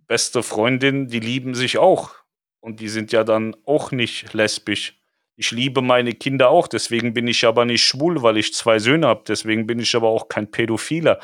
beste 0.08 0.44
Freundinnen, 0.44 1.08
die 1.08 1.20
lieben 1.20 1.54
sich 1.54 1.78
auch. 1.78 2.16
Und 2.62 2.80
die 2.80 2.90
sind 2.90 3.12
ja 3.12 3.24
dann 3.24 3.56
auch 3.66 3.92
nicht 3.92 4.34
lesbisch. 4.34 5.00
Ich 5.38 5.52
liebe 5.52 5.82
meine 5.82 6.14
Kinder 6.14 6.50
auch, 6.50 6.68
deswegen 6.68 7.14
bin 7.14 7.28
ich 7.28 7.46
aber 7.46 7.66
nicht 7.66 7.84
schwul, 7.84 8.22
weil 8.22 8.38
ich 8.38 8.54
zwei 8.54 8.80
Söhne 8.80 9.08
habe. 9.08 9.24
Deswegen 9.28 9.68
bin 9.68 9.80
ich 9.80 9.94
aber 9.94 10.08
auch 10.08 10.30
kein 10.30 10.50
Pädophiler. 10.50 11.20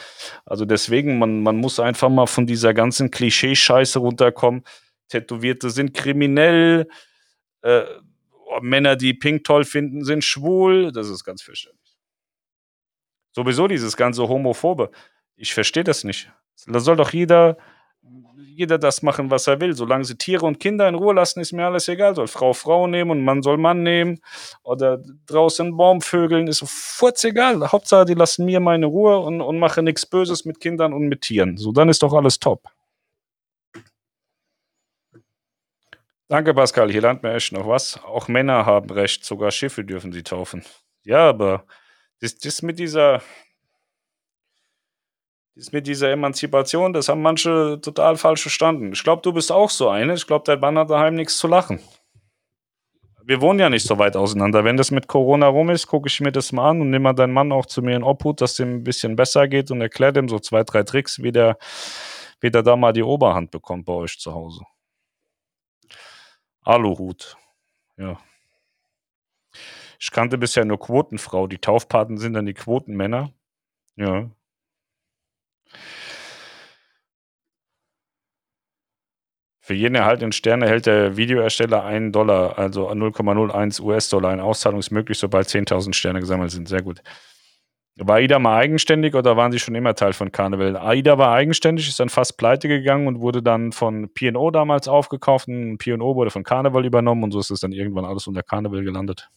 Also 0.46 0.66
deswegen, 0.66 1.18
man, 1.18 1.42
man 1.42 1.56
muss 1.56 1.80
einfach 1.80 2.10
mal 2.10 2.28
von 2.28 2.46
dieser 2.46 2.74
ganzen 2.74 3.10
Klischeescheiße 3.10 4.00
runterkommen. 4.00 4.66
Tätowierte 5.08 5.70
sind 5.70 5.94
kriminell, 5.94 6.90
äh, 7.62 7.86
Männer, 8.61 8.95
die 8.95 9.14
Pink 9.14 9.44
toll 9.44 9.64
finden, 9.64 10.03
sind 10.03 10.23
schwul. 10.23 10.91
Das 10.91 11.10
ist 11.10 11.23
ganz 11.23 11.41
fürchterlich. 11.41 11.80
Sowieso 13.32 13.68
dieses 13.68 13.95
ganze 13.95 14.28
Homophobe. 14.28 14.91
Ich 15.36 15.53
verstehe 15.53 15.84
das 15.84 16.03
nicht. 16.03 16.32
Da 16.68 16.80
soll 16.80 16.98
doch 16.98 17.11
jeder, 17.14 17.57
jeder 18.45 18.78
das 18.78 19.02
machen, 19.02 19.32
was 19.32 19.48
er 19.48 19.60
will. 19.61 19.73
Solange 19.73 20.03
sie 20.03 20.18
Tiere 20.18 20.45
und 20.45 20.60
Kinder 20.60 20.88
in 20.88 20.95
Ruhe 20.95 21.14
lassen, 21.14 21.40
ist 21.40 21.53
mir 21.53 21.65
alles 21.65 21.88
egal. 21.88 22.14
Soll 22.14 22.28
Frau 22.28 22.53
Frau 22.53 22.88
nehmen 22.88 23.11
und 23.11 23.23
Mann 23.23 23.41
soll 23.41 23.57
Mann 23.57 23.84
nehmen. 23.84 24.19
Oder 24.64 25.02
draußen 25.28 25.76
Baumvögeln, 25.76 26.48
ist 26.48 26.64
furz 26.68 27.23
egal. 27.23 27.72
Hauptsache, 27.72 28.06
die 28.06 28.14
lassen 28.14 28.45
mir 28.45 28.60
meine 28.60 28.86
Ruhe 28.86 29.18
und, 29.19 29.41
und 29.41 29.60
machen 29.60 29.86
nichts 29.86 30.06
Böses 30.06 30.45
mit 30.45 30.60
Kindern 30.60 30.94
und 30.94 31.07
mit 31.07 31.22
Tieren. 31.22 31.57
So, 31.57 31.72
dann 31.72 31.90
ist 31.90 32.03
doch 32.03 32.14
alles 32.14 32.40
top. 32.40 32.68
Danke, 36.32 36.53
Pascal. 36.53 36.90
Hier 36.90 37.02
lernt 37.02 37.24
man 37.24 37.36
echt 37.36 37.52
noch 37.52 37.68
was. 37.68 38.02
Auch 38.06 38.30
Männer 38.30 38.66
haben 38.66 38.90
Recht, 38.90 39.26
sogar 39.26 39.52
Schiffe 39.52 39.84
dürfen 39.84 40.14
sie 40.14 40.24
taufen. 40.24 40.64
Ja, 41.03 41.28
aber 41.28 41.66
das, 42.22 42.38
das 42.38 42.62
mit 42.62 42.80
dieser 42.80 43.22
das 45.58 45.74
mit 45.74 45.88
dieser 45.88 46.10
Emanzipation, 46.10 46.94
das 46.94 47.10
haben 47.10 47.22
manche 47.22 47.82
total 47.82 48.16
falsch 48.16 48.44
verstanden. 48.44 48.94
Ich 48.94 49.03
glaube, 49.03 49.22
du 49.24 49.34
bist 49.34 49.52
auch 49.52 49.70
so 49.70 49.90
eine. 49.90 50.14
Ich 50.14 50.26
glaube, 50.26 50.45
dein 50.45 50.62
Mann 50.62 50.78
hat 50.78 50.90
daheim 50.90 51.16
nichts 51.16 51.38
zu 51.38 51.49
lachen. 51.49 51.82
Wir 53.26 53.41
wohnen 53.41 53.60
ja 53.60 53.70
nicht 53.70 53.86
so 53.86 53.98
weit 53.98 54.16
auseinander. 54.16 54.64
Wenn 54.64 54.78
das 54.78 54.90
mit 54.90 55.08
Corona 55.08 55.48
rum 55.48 55.70
ist, 55.70 55.88
gucke 55.88 56.08
ich 56.08 56.22
mir 56.22 56.32
das 56.32 56.53
mal 56.53 56.70
an 56.70 56.80
und 56.80 56.91
nehme 56.91 57.03
mal 57.03 57.14
deinen 57.14 57.34
Mann 57.34 57.52
auch 57.52 57.66
zu 57.66 57.82
mir 57.82 57.98
in 57.98 58.03
Obhut, 58.03 58.40
dass 58.40 58.58
ihm 58.58 58.76
ein 58.76 58.84
bisschen 58.86 59.18
besser 59.18 59.49
geht 59.49 59.70
und 59.70 59.82
erkläre 59.82 60.14
dem 60.14 60.30
so 60.30 60.40
zwei, 60.40 60.64
drei 60.64 60.84
Tricks, 60.84 61.22
wie 61.22 61.34
der, 61.34 61.58
wie 62.40 62.52
der 62.52 62.64
da 62.64 62.78
mal 62.78 62.94
die 62.94 63.03
Oberhand 63.03 63.52
bekommt 63.52 63.86
bei 63.86 63.94
euch 63.94 64.18
zu 64.18 64.34
Hause. 64.34 64.62
Aluhut. 66.72 67.38
Ja. 67.98 68.19
Ich 69.99 70.11
kannte 70.11 70.38
bisher 70.38 70.65
nur 70.65 70.80
Quotenfrau. 70.80 71.48
Die 71.48 71.60
Taufpaten 71.60 72.18
sind 72.18 72.34
dann 72.34 72.45
die 72.45 72.53
Quotenmänner. 72.53 73.34
Ja. 73.95 74.31
Für 79.64 79.76
jeden 79.76 79.95
erhaltenen 79.95 80.31
Stern 80.31 80.64
erhält 80.64 80.85
der 80.88 81.18
Videoersteller 81.18 81.84
einen 81.84 82.11
Dollar, 82.11 82.57
also 82.57 82.89
0,01 82.89 83.80
US-Dollar. 83.81 84.31
Eine 84.31 84.43
Auszahlung 84.43 84.80
ist 84.80 84.91
möglich, 84.91 85.19
sobald 85.19 85.48
10.000 85.48 85.93
Sterne 85.93 86.19
gesammelt 86.19 86.52
sind. 86.52 86.68
Sehr 86.68 86.81
gut. 86.81 87.03
War 88.03 88.15
AIDA 88.15 88.40
mal 88.40 88.57
eigenständig 88.57 89.14
oder 89.14 89.38
waren 89.38 89.52
sie 89.52 89.60
schon 89.60 89.76
immer 89.76 89.94
Teil 89.94 90.14
von 90.14 90.32
Carnival? 90.32 90.76
AIDA 90.76 91.19
war 91.19 91.34
eigenständig, 91.34 91.88
ist 91.88 91.99
dann 91.99 92.10
fast 92.10 92.36
pleite 92.36 92.68
gegangen 92.68 93.07
und 93.07 93.22
wurde 93.22 93.44
dann 93.44 93.72
von 93.72 94.11
P&O 94.11 94.49
damals 94.49 94.88
aufgekauft. 94.88 95.45
P&O 95.45 96.15
wurde 96.15 96.32
von 96.32 96.44
Carnival 96.44 96.84
übernommen 96.84 97.23
und 97.23 97.32
so 97.32 97.40
ist 97.40 97.52
es 97.52 97.60
dann 97.60 97.72
irgendwann 97.72 98.06
alles 98.06 98.26
unter 98.26 98.41
Carnival 98.41 98.84
gelandet. 98.84 99.30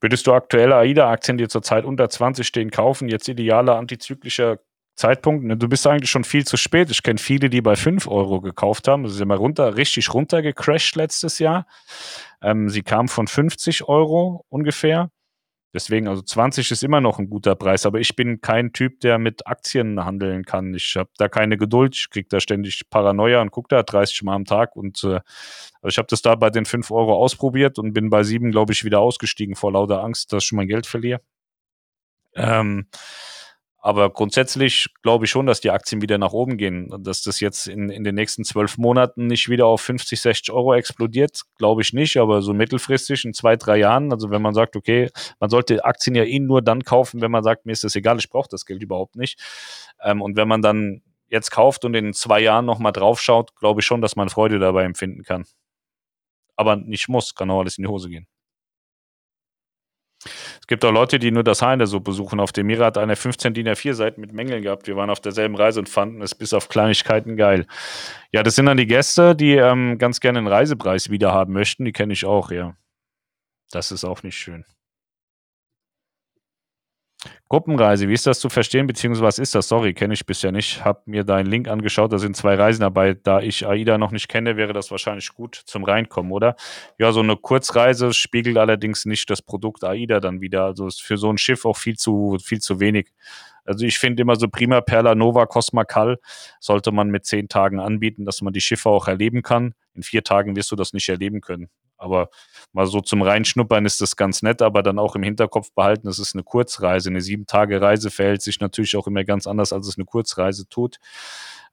Würdest 0.00 0.26
du 0.26 0.32
aktuelle 0.32 0.76
AIDA-Aktien, 0.76 1.36
die 1.36 1.46
zurzeit 1.46 1.84
unter 1.84 2.08
20 2.08 2.46
stehen, 2.46 2.70
kaufen? 2.70 3.08
Jetzt 3.08 3.28
idealer 3.28 3.76
antizyklischer 3.76 4.60
Zeitpunkt. 4.94 5.44
Ne, 5.44 5.58
du 5.58 5.68
bist 5.68 5.86
eigentlich 5.86 6.10
schon 6.10 6.24
viel 6.24 6.46
zu 6.46 6.56
spät. 6.56 6.90
Ich 6.90 7.02
kenne 7.02 7.18
viele, 7.18 7.50
die 7.50 7.60
bei 7.60 7.76
5 7.76 8.08
Euro 8.08 8.40
gekauft 8.40 8.88
haben. 8.88 9.06
Sie 9.06 9.14
sind 9.14 9.28
mal 9.28 9.36
runter, 9.36 9.76
richtig 9.76 10.14
runtergecrashed 10.14 10.96
letztes 10.96 11.38
Jahr. 11.38 11.66
Ähm, 12.40 12.70
sie 12.70 12.82
kamen 12.82 13.08
von 13.08 13.26
50 13.26 13.88
Euro 13.88 14.46
ungefähr 14.48 15.10
Deswegen, 15.74 16.08
also 16.08 16.22
20 16.22 16.70
ist 16.70 16.82
immer 16.82 17.02
noch 17.02 17.18
ein 17.18 17.28
guter 17.28 17.54
Preis, 17.54 17.84
aber 17.84 18.00
ich 18.00 18.16
bin 18.16 18.40
kein 18.40 18.72
Typ, 18.72 19.00
der 19.00 19.18
mit 19.18 19.46
Aktien 19.46 20.02
handeln 20.02 20.44
kann. 20.44 20.72
Ich 20.72 20.96
habe 20.96 21.10
da 21.18 21.28
keine 21.28 21.58
Geduld, 21.58 21.94
ich 21.94 22.08
kriege 22.08 22.28
da 22.30 22.40
ständig 22.40 22.88
Paranoia 22.88 23.42
und 23.42 23.50
gucke 23.50 23.68
da 23.68 23.82
30 23.82 24.22
Mal 24.22 24.34
am 24.34 24.46
Tag. 24.46 24.76
Und 24.76 25.04
äh, 25.04 25.20
also 25.82 25.88
ich 25.88 25.98
habe 25.98 26.08
das 26.08 26.22
da 26.22 26.34
bei 26.36 26.48
den 26.48 26.64
5 26.64 26.90
Euro 26.90 27.14
ausprobiert 27.14 27.78
und 27.78 27.92
bin 27.92 28.08
bei 28.08 28.22
7, 28.22 28.50
glaube 28.50 28.72
ich, 28.72 28.84
wieder 28.84 29.00
ausgestiegen 29.00 29.56
vor 29.56 29.72
lauter 29.72 30.02
Angst, 30.02 30.32
dass 30.32 30.44
ich 30.44 30.52
mein 30.52 30.68
Geld 30.68 30.86
verliere. 30.86 31.20
Ähm, 32.34 32.86
aber 33.80 34.10
grundsätzlich 34.10 34.88
glaube 35.02 35.24
ich 35.24 35.30
schon, 35.30 35.46
dass 35.46 35.60
die 35.60 35.70
Aktien 35.70 36.02
wieder 36.02 36.18
nach 36.18 36.32
oben 36.32 36.56
gehen. 36.56 36.92
Dass 37.04 37.22
das 37.22 37.38
jetzt 37.38 37.68
in, 37.68 37.90
in 37.90 38.02
den 38.02 38.16
nächsten 38.16 38.44
zwölf 38.44 38.76
Monaten 38.76 39.28
nicht 39.28 39.48
wieder 39.48 39.66
auf 39.66 39.80
50, 39.82 40.20
60 40.20 40.52
Euro 40.52 40.74
explodiert, 40.74 41.42
glaube 41.58 41.82
ich 41.82 41.92
nicht. 41.92 42.16
Aber 42.16 42.42
so 42.42 42.52
mittelfristig 42.52 43.24
in 43.24 43.34
zwei, 43.34 43.56
drei 43.56 43.78
Jahren, 43.78 44.12
also 44.12 44.30
wenn 44.30 44.42
man 44.42 44.52
sagt, 44.52 44.74
okay, 44.74 45.10
man 45.38 45.48
sollte 45.48 45.84
Aktien 45.84 46.16
ja 46.16 46.24
eh 46.24 46.40
nur 46.40 46.60
dann 46.60 46.82
kaufen, 46.82 47.20
wenn 47.20 47.30
man 47.30 47.44
sagt, 47.44 47.66
mir 47.66 47.72
ist 47.72 47.84
das 47.84 47.94
egal, 47.94 48.18
ich 48.18 48.28
brauche 48.28 48.48
das 48.50 48.66
Geld 48.66 48.82
überhaupt 48.82 49.14
nicht. 49.14 49.40
Ähm, 50.02 50.22
und 50.22 50.36
wenn 50.36 50.48
man 50.48 50.60
dann 50.60 51.02
jetzt 51.28 51.50
kauft 51.50 51.84
und 51.84 51.94
in 51.94 52.12
zwei 52.14 52.40
Jahren 52.40 52.64
nochmal 52.64 52.92
draufschaut, 52.92 53.54
glaube 53.56 53.80
ich 53.80 53.86
schon, 53.86 54.00
dass 54.00 54.16
man 54.16 54.28
Freude 54.28 54.58
dabei 54.58 54.84
empfinden 54.84 55.22
kann. 55.22 55.44
Aber 56.56 56.74
nicht 56.74 57.08
muss, 57.08 57.36
kann 57.36 57.50
auch 57.50 57.60
alles 57.60 57.78
in 57.78 57.84
die 57.84 57.88
Hose 57.88 58.08
gehen. 58.08 58.26
Es 60.60 60.66
gibt 60.66 60.84
auch 60.84 60.92
Leute, 60.92 61.18
die 61.18 61.30
nur 61.30 61.44
das 61.44 61.62
Haar 61.62 61.72
in 61.72 61.78
der 61.78 61.88
Suppe 61.88 62.12
suchen. 62.12 62.40
Auf 62.40 62.52
dem 62.52 62.66
Mira 62.66 62.86
hat 62.86 62.98
eine 62.98 63.16
15 63.16 63.54
DIN 63.54 63.68
A4 63.68 63.94
Seiten 63.94 64.20
mit 64.20 64.32
Mängeln 64.32 64.62
gehabt. 64.62 64.86
Wir 64.86 64.96
waren 64.96 65.10
auf 65.10 65.20
derselben 65.20 65.54
Reise 65.54 65.80
und 65.80 65.88
fanden 65.88 66.22
es 66.22 66.34
bis 66.34 66.52
auf 66.52 66.68
Kleinigkeiten 66.68 67.36
geil. 67.36 67.66
Ja, 68.32 68.42
das 68.42 68.54
sind 68.54 68.66
dann 68.66 68.76
die 68.76 68.86
Gäste, 68.86 69.34
die 69.34 69.54
ähm, 69.54 69.98
ganz 69.98 70.20
gerne 70.20 70.38
einen 70.38 70.48
Reisepreis 70.48 71.10
wieder 71.10 71.32
haben 71.32 71.52
möchten. 71.52 71.84
Die 71.84 71.92
kenne 71.92 72.12
ich 72.12 72.24
auch, 72.24 72.50
ja. 72.50 72.76
Das 73.70 73.92
ist 73.92 74.04
auch 74.04 74.22
nicht 74.22 74.36
schön. 74.36 74.64
Gruppenreise, 77.50 78.08
wie 78.08 78.12
ist 78.12 78.26
das 78.26 78.40
zu 78.40 78.50
verstehen, 78.50 78.86
beziehungsweise 78.86 79.24
was 79.24 79.38
ist 79.38 79.54
das? 79.54 79.68
Sorry, 79.68 79.94
kenne 79.94 80.12
ich 80.12 80.26
bisher 80.26 80.52
nicht. 80.52 80.84
Hab 80.84 81.06
mir 81.06 81.24
deinen 81.24 81.46
Link 81.46 81.66
angeschaut, 81.66 82.12
da 82.12 82.18
sind 82.18 82.36
zwei 82.36 82.56
Reisen 82.56 82.82
dabei. 82.82 83.14
Da 83.14 83.40
ich 83.40 83.66
AIDA 83.66 83.96
noch 83.96 84.10
nicht 84.10 84.28
kenne, 84.28 84.58
wäre 84.58 84.74
das 84.74 84.90
wahrscheinlich 84.90 85.32
gut 85.32 85.54
zum 85.64 85.84
Reinkommen, 85.84 86.30
oder? 86.30 86.56
Ja, 86.98 87.10
so 87.10 87.20
eine 87.20 87.36
Kurzreise 87.36 88.12
spiegelt 88.12 88.58
allerdings 88.58 89.06
nicht 89.06 89.30
das 89.30 89.40
Produkt 89.40 89.82
AIDA 89.82 90.20
dann 90.20 90.42
wieder. 90.42 90.64
Also 90.64 90.86
ist 90.86 91.00
für 91.00 91.16
so 91.16 91.30
ein 91.30 91.38
Schiff 91.38 91.64
auch 91.64 91.78
viel 91.78 91.96
zu, 91.96 92.36
viel 92.44 92.58
zu 92.58 92.80
wenig. 92.80 93.12
Also 93.64 93.86
ich 93.86 93.98
finde 93.98 94.22
immer 94.22 94.36
so 94.36 94.48
Prima 94.48 94.82
Perla 94.82 95.14
Nova 95.14 95.46
Cosma 95.46 95.84
Cal 95.84 96.18
sollte 96.60 96.92
man 96.92 97.08
mit 97.08 97.24
zehn 97.24 97.48
Tagen 97.48 97.80
anbieten, 97.80 98.26
dass 98.26 98.42
man 98.42 98.52
die 98.52 98.60
Schiffe 98.60 98.90
auch 98.90 99.08
erleben 99.08 99.40
kann. 99.40 99.74
In 99.94 100.02
vier 100.02 100.22
Tagen 100.22 100.54
wirst 100.54 100.70
du 100.70 100.76
das 100.76 100.92
nicht 100.92 101.08
erleben 101.08 101.40
können. 101.40 101.70
Aber 101.98 102.28
mal 102.72 102.86
so 102.86 103.00
zum 103.00 103.22
Reinschnuppern 103.22 103.84
ist 103.84 104.00
das 104.00 104.16
ganz 104.16 104.42
nett, 104.42 104.62
aber 104.62 104.82
dann 104.82 104.98
auch 104.98 105.16
im 105.16 105.22
Hinterkopf 105.22 105.72
behalten, 105.74 106.08
es 106.08 106.18
ist 106.18 106.34
eine 106.34 106.44
Kurzreise. 106.44 107.10
Eine 107.10 107.20
sieben 107.20 107.46
Tage 107.46 107.80
Reise 107.80 108.10
verhält 108.10 108.42
sich 108.42 108.60
natürlich 108.60 108.96
auch 108.96 109.06
immer 109.06 109.24
ganz 109.24 109.46
anders, 109.46 109.72
als 109.72 109.88
es 109.88 109.98
eine 109.98 110.04
Kurzreise 110.04 110.68
tut. 110.68 110.98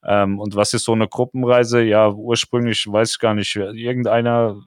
Ähm, 0.04 0.40
und 0.40 0.56
was 0.56 0.74
ist 0.74 0.86
so 0.86 0.94
eine 0.94 1.08
Gruppenreise? 1.08 1.82
Ja, 1.84 2.10
ursprünglich 2.10 2.86
weiß 2.92 3.12
ich 3.12 3.20
gar 3.20 3.34
nicht, 3.34 3.56
irgendeiner, 3.56 4.62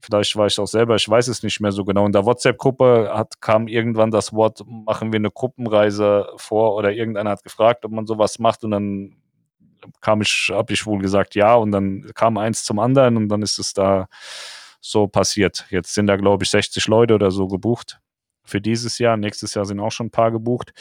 vielleicht 0.00 0.36
war 0.36 0.46
ich 0.46 0.58
auch 0.58 0.66
selber, 0.66 0.96
ich 0.96 1.08
weiß 1.08 1.28
es 1.28 1.42
nicht 1.42 1.60
mehr 1.60 1.72
so 1.72 1.84
genau. 1.84 2.06
In 2.06 2.12
der 2.12 2.26
WhatsApp-Gruppe 2.26 3.10
hat, 3.12 3.40
kam 3.40 3.68
irgendwann 3.68 4.10
das 4.10 4.32
Wort, 4.32 4.62
machen 4.66 5.12
wir 5.12 5.18
eine 5.18 5.30
Gruppenreise 5.30 6.26
vor 6.36 6.74
oder 6.74 6.92
irgendeiner 6.92 7.30
hat 7.30 7.42
gefragt, 7.42 7.84
ob 7.84 7.92
man 7.92 8.06
sowas 8.06 8.38
macht 8.38 8.64
und 8.64 8.72
dann 8.72 9.16
kam 10.00 10.20
ich, 10.20 10.50
habe 10.52 10.72
ich 10.72 10.84
wohl 10.86 10.98
gesagt 10.98 11.34
ja 11.34 11.54
und 11.54 11.70
dann 11.70 12.10
kam 12.14 12.38
eins 12.38 12.64
zum 12.64 12.78
anderen 12.78 13.16
und 13.16 13.28
dann 13.28 13.42
ist 13.42 13.58
es 13.58 13.72
da 13.72 14.06
so 14.90 15.06
passiert. 15.06 15.66
Jetzt 15.70 15.94
sind 15.94 16.06
da, 16.06 16.16
glaube 16.16 16.44
ich, 16.44 16.50
60 16.50 16.86
Leute 16.88 17.14
oder 17.14 17.30
so 17.30 17.48
gebucht 17.48 18.00
für 18.46 18.60
dieses 18.60 18.98
Jahr. 18.98 19.16
Nächstes 19.16 19.54
Jahr 19.54 19.64
sind 19.64 19.80
auch 19.80 19.90
schon 19.90 20.06
ein 20.06 20.10
paar 20.10 20.30
gebucht. 20.30 20.72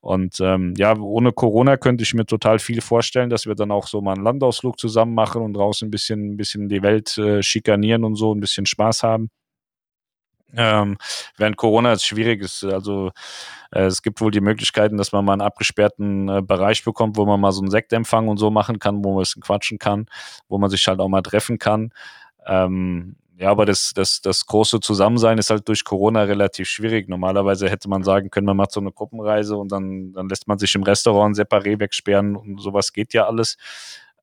Und 0.00 0.38
ähm, 0.40 0.74
ja, 0.76 0.96
ohne 0.96 1.32
Corona 1.32 1.76
könnte 1.76 2.04
ich 2.04 2.14
mir 2.14 2.26
total 2.26 2.58
viel 2.58 2.80
vorstellen, 2.80 3.30
dass 3.30 3.46
wir 3.46 3.54
dann 3.54 3.72
auch 3.72 3.86
so 3.86 4.00
mal 4.00 4.14
einen 4.14 4.24
Landausflug 4.24 4.78
zusammen 4.78 5.14
machen 5.14 5.42
und 5.42 5.54
draußen 5.54 5.88
ein 5.88 5.90
bisschen, 5.90 6.34
ein 6.34 6.36
bisschen 6.36 6.68
die 6.68 6.82
Welt 6.82 7.18
äh, 7.18 7.42
schikanieren 7.42 8.04
und 8.04 8.14
so, 8.16 8.34
ein 8.34 8.40
bisschen 8.40 8.66
Spaß 8.66 9.02
haben. 9.02 9.30
Ähm, 10.56 10.96
während 11.36 11.58
Corona 11.58 11.92
ist 11.92 12.06
schwierig 12.06 12.40
ist, 12.40 12.64
also 12.64 13.10
äh, 13.70 13.82
es 13.82 14.00
gibt 14.00 14.20
wohl 14.22 14.30
die 14.30 14.40
Möglichkeiten, 14.40 14.96
dass 14.96 15.12
man 15.12 15.24
mal 15.24 15.34
einen 15.34 15.42
abgesperrten 15.42 16.28
äh, 16.28 16.42
Bereich 16.42 16.84
bekommt, 16.84 17.18
wo 17.18 17.26
man 17.26 17.38
mal 17.38 17.52
so 17.52 17.60
einen 17.60 17.70
Sektempfang 17.70 18.28
und 18.28 18.38
so 18.38 18.50
machen 18.50 18.78
kann, 18.78 19.04
wo 19.04 19.10
man 19.10 19.18
ein 19.18 19.22
bisschen 19.22 19.42
quatschen 19.42 19.78
kann, 19.78 20.06
wo 20.48 20.56
man 20.56 20.70
sich 20.70 20.86
halt 20.86 21.00
auch 21.00 21.08
mal 21.08 21.20
treffen 21.20 21.58
kann. 21.58 21.92
Ähm, 22.46 23.16
ja, 23.38 23.50
aber 23.50 23.66
das, 23.66 23.92
das, 23.94 24.20
das 24.20 24.46
große 24.46 24.80
Zusammensein 24.80 25.38
ist 25.38 25.50
halt 25.50 25.68
durch 25.68 25.84
Corona 25.84 26.22
relativ 26.24 26.68
schwierig. 26.68 27.08
Normalerweise 27.08 27.70
hätte 27.70 27.88
man 27.88 28.02
sagen 28.02 28.30
können, 28.30 28.46
man 28.46 28.56
macht 28.56 28.72
so 28.72 28.80
eine 28.80 28.90
Gruppenreise 28.90 29.56
und 29.56 29.70
dann, 29.70 30.12
dann 30.12 30.28
lässt 30.28 30.48
man 30.48 30.58
sich 30.58 30.74
im 30.74 30.82
Restaurant 30.82 31.36
separé 31.36 31.78
wegsperren 31.78 32.34
und 32.34 32.60
sowas 32.60 32.92
geht 32.92 33.14
ja 33.14 33.28
alles. 33.28 33.56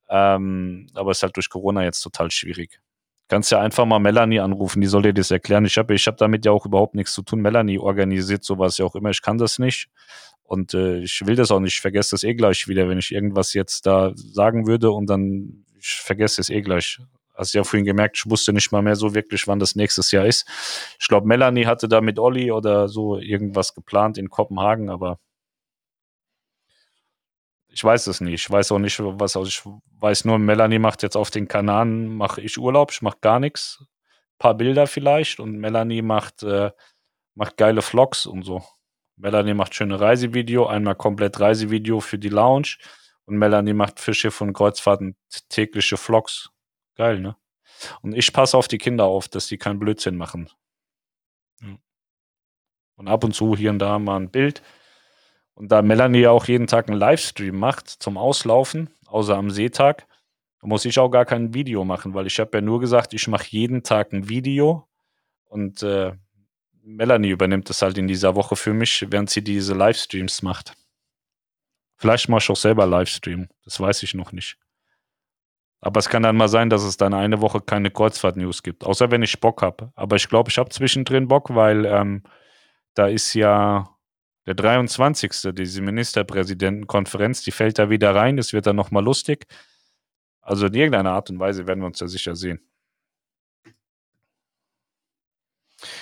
Ähm, 0.09 0.87
aber 0.95 1.11
es 1.11 1.19
ist 1.19 1.23
halt 1.23 1.37
durch 1.37 1.49
Corona 1.49 1.85
jetzt 1.85 2.01
total 2.01 2.29
schwierig. 2.29 2.81
Kannst 3.29 3.51
ja 3.51 3.61
einfach 3.61 3.85
mal 3.85 3.99
Melanie 3.99 4.41
anrufen, 4.41 4.81
die 4.81 4.87
soll 4.87 5.03
dir 5.03 5.13
das 5.13 5.31
erklären. 5.31 5.63
Ich 5.63 5.77
habe 5.77 5.95
ich 5.95 6.05
hab 6.07 6.17
damit 6.17 6.45
ja 6.45 6.51
auch 6.51 6.65
überhaupt 6.65 6.93
nichts 6.95 7.13
zu 7.13 7.21
tun. 7.21 7.39
Melanie 7.39 7.79
organisiert 7.79 8.43
sowas 8.43 8.77
ja 8.77 8.85
auch 8.85 8.95
immer. 8.95 9.11
Ich 9.11 9.21
kann 9.21 9.37
das 9.37 9.59
nicht. 9.59 9.87
Und 10.43 10.73
äh, 10.73 10.99
ich 10.99 11.25
will 11.25 11.37
das 11.37 11.51
auch 11.51 11.61
nicht. 11.61 11.75
Ich 11.75 11.81
vergesse 11.81 12.11
das 12.11 12.23
eh 12.23 12.33
gleich 12.33 12.67
wieder, 12.67 12.89
wenn 12.89 12.99
ich 12.99 13.13
irgendwas 13.13 13.53
jetzt 13.53 13.85
da 13.85 14.11
sagen 14.15 14.67
würde 14.67 14.91
und 14.91 15.09
dann 15.09 15.65
ich 15.79 16.01
vergesse 16.03 16.41
es 16.41 16.49
eh 16.49 16.61
gleich 16.61 16.99
hast 17.35 17.53
ja 17.53 17.63
vorhin 17.63 17.85
gemerkt, 17.85 18.17
ich 18.17 18.29
wusste 18.29 18.53
nicht 18.53 18.71
mal 18.71 18.81
mehr 18.81 18.95
so 18.95 19.13
wirklich, 19.13 19.47
wann 19.47 19.59
das 19.59 19.75
nächstes 19.75 20.11
Jahr 20.11 20.25
ist. 20.25 20.47
Ich 20.99 21.07
glaube, 21.07 21.27
Melanie 21.27 21.65
hatte 21.65 21.87
da 21.87 22.01
mit 22.01 22.19
Olli 22.19 22.51
oder 22.51 22.87
so 22.87 23.17
irgendwas 23.17 23.73
geplant 23.73 24.17
in 24.17 24.29
Kopenhagen, 24.29 24.89
aber 24.89 25.19
ich 27.75 27.83
weiß 27.83 28.07
es 28.07 28.21
nicht. 28.21 28.33
Ich 28.33 28.49
weiß 28.49 28.71
auch 28.71 28.79
nicht, 28.79 28.99
was. 29.01 29.35
Also 29.35 29.49
ich 29.49 29.61
weiß 29.99 30.23
nur, 30.25 30.39
Melanie 30.39 30.79
macht 30.79 31.03
jetzt 31.03 31.17
auf 31.17 31.29
den 31.29 31.47
Kanaren, 31.49 32.07
mache 32.15 32.39
ich 32.41 32.57
Urlaub, 32.57 32.91
ich 32.91 33.01
mache 33.01 33.17
gar 33.19 33.39
nichts. 33.41 33.79
Ein 33.81 34.37
paar 34.39 34.53
Bilder 34.55 34.87
vielleicht 34.87 35.41
und 35.41 35.57
Melanie 35.57 36.01
macht, 36.01 36.43
äh, 36.43 36.71
macht 37.35 37.57
geile 37.57 37.81
Vlogs 37.81 38.25
und 38.25 38.43
so. 38.43 38.63
Melanie 39.17 39.53
macht 39.53 39.75
schöne 39.75 39.99
Reisevideo, 39.99 40.67
einmal 40.67 40.95
komplett 40.95 41.39
Reisevideo 41.39 41.99
für 41.99 42.17
die 42.17 42.29
Lounge 42.29 42.77
und 43.25 43.37
Melanie 43.37 43.73
macht 43.73 43.99
Fische 43.99 44.31
von 44.31 44.53
Kreuzfahrten 44.53 45.17
tägliche 45.49 45.97
Vlogs. 45.97 46.51
Geil, 46.95 47.19
ne? 47.19 47.35
Und 48.01 48.13
ich 48.13 48.31
passe 48.31 48.57
auf 48.57 48.67
die 48.67 48.77
Kinder 48.77 49.05
auf, 49.05 49.27
dass 49.27 49.47
die 49.47 49.57
keinen 49.57 49.79
Blödsinn 49.79 50.15
machen. 50.15 50.49
Und 52.95 53.07
ab 53.07 53.23
und 53.23 53.33
zu 53.33 53.55
hier 53.55 53.71
und 53.71 53.79
da 53.79 53.99
mal 53.99 54.17
ein 54.17 54.29
Bild. 54.29 54.61
Und 55.53 55.71
da 55.71 55.81
Melanie 55.81 56.27
auch 56.27 56.45
jeden 56.45 56.67
Tag 56.67 56.89
einen 56.89 56.99
Livestream 56.99 57.57
macht 57.57 57.89
zum 57.89 58.17
Auslaufen, 58.17 58.89
außer 59.07 59.35
am 59.35 59.51
Seetag, 59.51 60.07
muss 60.61 60.85
ich 60.85 60.99
auch 60.99 61.09
gar 61.09 61.25
kein 61.25 61.53
Video 61.53 61.85
machen, 61.85 62.13
weil 62.13 62.27
ich 62.27 62.39
habe 62.39 62.57
ja 62.57 62.61
nur 62.61 62.79
gesagt, 62.79 63.13
ich 63.13 63.27
mache 63.27 63.45
jeden 63.49 63.83
Tag 63.83 64.13
ein 64.13 64.27
Video 64.27 64.87
und 65.45 65.83
äh, 65.83 66.13
Melanie 66.81 67.29
übernimmt 67.29 67.69
das 67.69 67.81
halt 67.81 67.97
in 67.97 68.07
dieser 68.07 68.35
Woche 68.35 68.55
für 68.55 68.73
mich, 68.73 69.05
während 69.09 69.29
sie 69.29 69.43
diese 69.43 69.73
Livestreams 69.73 70.41
macht. 70.41 70.73
Vielleicht 71.97 72.29
mache 72.29 72.43
ich 72.43 72.49
auch 72.49 72.55
selber 72.55 72.85
Livestream, 72.85 73.47
das 73.63 73.79
weiß 73.79 74.03
ich 74.03 74.13
noch 74.13 74.31
nicht. 74.31 74.57
Aber 75.85 75.99
es 75.99 76.09
kann 76.09 76.23
dann 76.23 76.35
mal 76.35 76.47
sein, 76.47 76.71
dass 76.71 76.81
es 76.81 76.97
dann 76.97 77.13
eine 77.13 77.41
Woche 77.41 77.61
keine 77.61 77.91
Kreuzfahrt-News 77.91 78.63
gibt, 78.63 78.83
außer 78.83 79.11
wenn 79.11 79.21
ich 79.21 79.39
Bock 79.39 79.61
habe. 79.61 79.91
Aber 79.93 80.15
ich 80.15 80.27
glaube, 80.27 80.49
ich 80.49 80.57
habe 80.57 80.71
zwischendrin 80.71 81.27
Bock, 81.27 81.53
weil 81.53 81.85
ähm, 81.85 82.23
da 82.95 83.05
ist 83.05 83.35
ja 83.35 83.95
der 84.47 84.55
23. 84.55 85.53
diese 85.53 85.81
Ministerpräsidentenkonferenz, 85.83 87.43
die 87.43 87.51
fällt 87.51 87.77
da 87.77 87.91
wieder 87.91 88.15
rein, 88.15 88.39
es 88.39 88.51
wird 88.51 88.65
dann 88.65 88.75
nochmal 88.75 89.03
lustig. 89.03 89.45
Also 90.41 90.65
in 90.65 90.73
irgendeiner 90.73 91.11
Art 91.11 91.29
und 91.29 91.37
Weise 91.37 91.67
werden 91.67 91.81
wir 91.81 91.87
uns 91.87 91.99
da 91.99 92.07
sicher 92.07 92.35
sehen. 92.35 92.67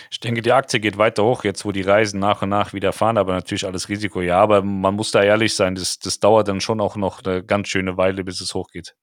Ich 0.09 0.21
denke, 0.21 0.41
die 0.41 0.53
Aktie 0.53 0.79
geht 0.79 0.97
weiter 0.97 1.25
hoch, 1.25 1.43
jetzt 1.43 1.65
wo 1.65 1.73
die 1.73 1.81
Reisen 1.81 2.21
nach 2.21 2.41
und 2.41 2.47
nach 2.49 2.71
wieder 2.71 2.93
fahren, 2.93 3.17
aber 3.17 3.33
natürlich 3.33 3.65
alles 3.65 3.89
Risiko. 3.89 4.21
Ja, 4.21 4.39
aber 4.39 4.61
man 4.61 4.95
muss 4.95 5.11
da 5.11 5.21
ehrlich 5.21 5.55
sein, 5.55 5.75
das, 5.75 5.99
das 5.99 6.21
dauert 6.21 6.47
dann 6.47 6.61
schon 6.61 6.79
auch 6.79 6.95
noch 6.95 7.21
eine 7.25 7.43
ganz 7.43 7.67
schöne 7.67 7.97
Weile, 7.97 8.23
bis 8.23 8.39
es 8.39 8.53
hochgeht. 8.53 8.95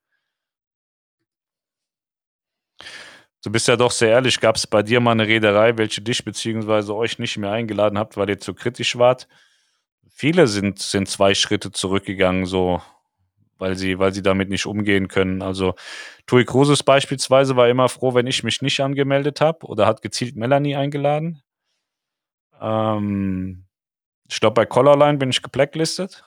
Du 3.43 3.51
bist 3.51 3.69
ja 3.69 3.77
doch 3.77 3.91
sehr 3.91 4.11
ehrlich. 4.11 4.41
Gab 4.41 4.57
es 4.57 4.67
bei 4.67 4.83
dir 4.83 5.01
mal 5.01 5.13
eine 5.13 5.27
Reederei, 5.27 5.79
welche 5.79 6.03
dich 6.03 6.25
bzw. 6.25 6.93
euch 6.93 7.19
nicht 7.19 7.39
mehr 7.39 7.53
eingeladen 7.53 7.99
habt, 7.99 8.17
weil 8.17 8.29
ihr 8.29 8.39
zu 8.39 8.55
kritisch 8.55 8.99
wart? 8.99 9.29
Viele 10.11 10.47
sind, 10.47 10.79
sind 10.79 11.09
zwei 11.09 11.35
Schritte 11.35 11.73
zurückgegangen, 11.73 12.45
so, 12.45 12.83
weil 13.59 13.77
sie, 13.77 13.99
weil 13.99 14.13
sie 14.13 14.23
damit 14.23 14.51
nicht 14.51 14.67
umgehen 14.67 15.09
können. 15.09 15.41
Also 15.41 15.75
Tui 16.27 16.45
Cruises 16.45 16.83
beispielsweise 16.83 17.57
war 17.57 17.69
immer 17.69 17.89
froh, 17.89 18.15
wenn 18.15 18.27
ich 18.27 18.45
mich 18.45 18.61
nicht 18.61 18.81
angemeldet 18.81 19.41
habe 19.41 19.67
oder 19.67 19.87
hat 19.87 20.03
gezielt 20.03 20.37
Melanie 20.37 20.77
eingeladen. 20.77 21.43
Ähm, 22.61 23.65
ich 24.29 24.41
glaube, 24.41 24.55
bei 24.55 24.67
Collarline 24.67 25.19
bin 25.19 25.31
ich 25.31 25.43
geblacklistet. 25.43 26.25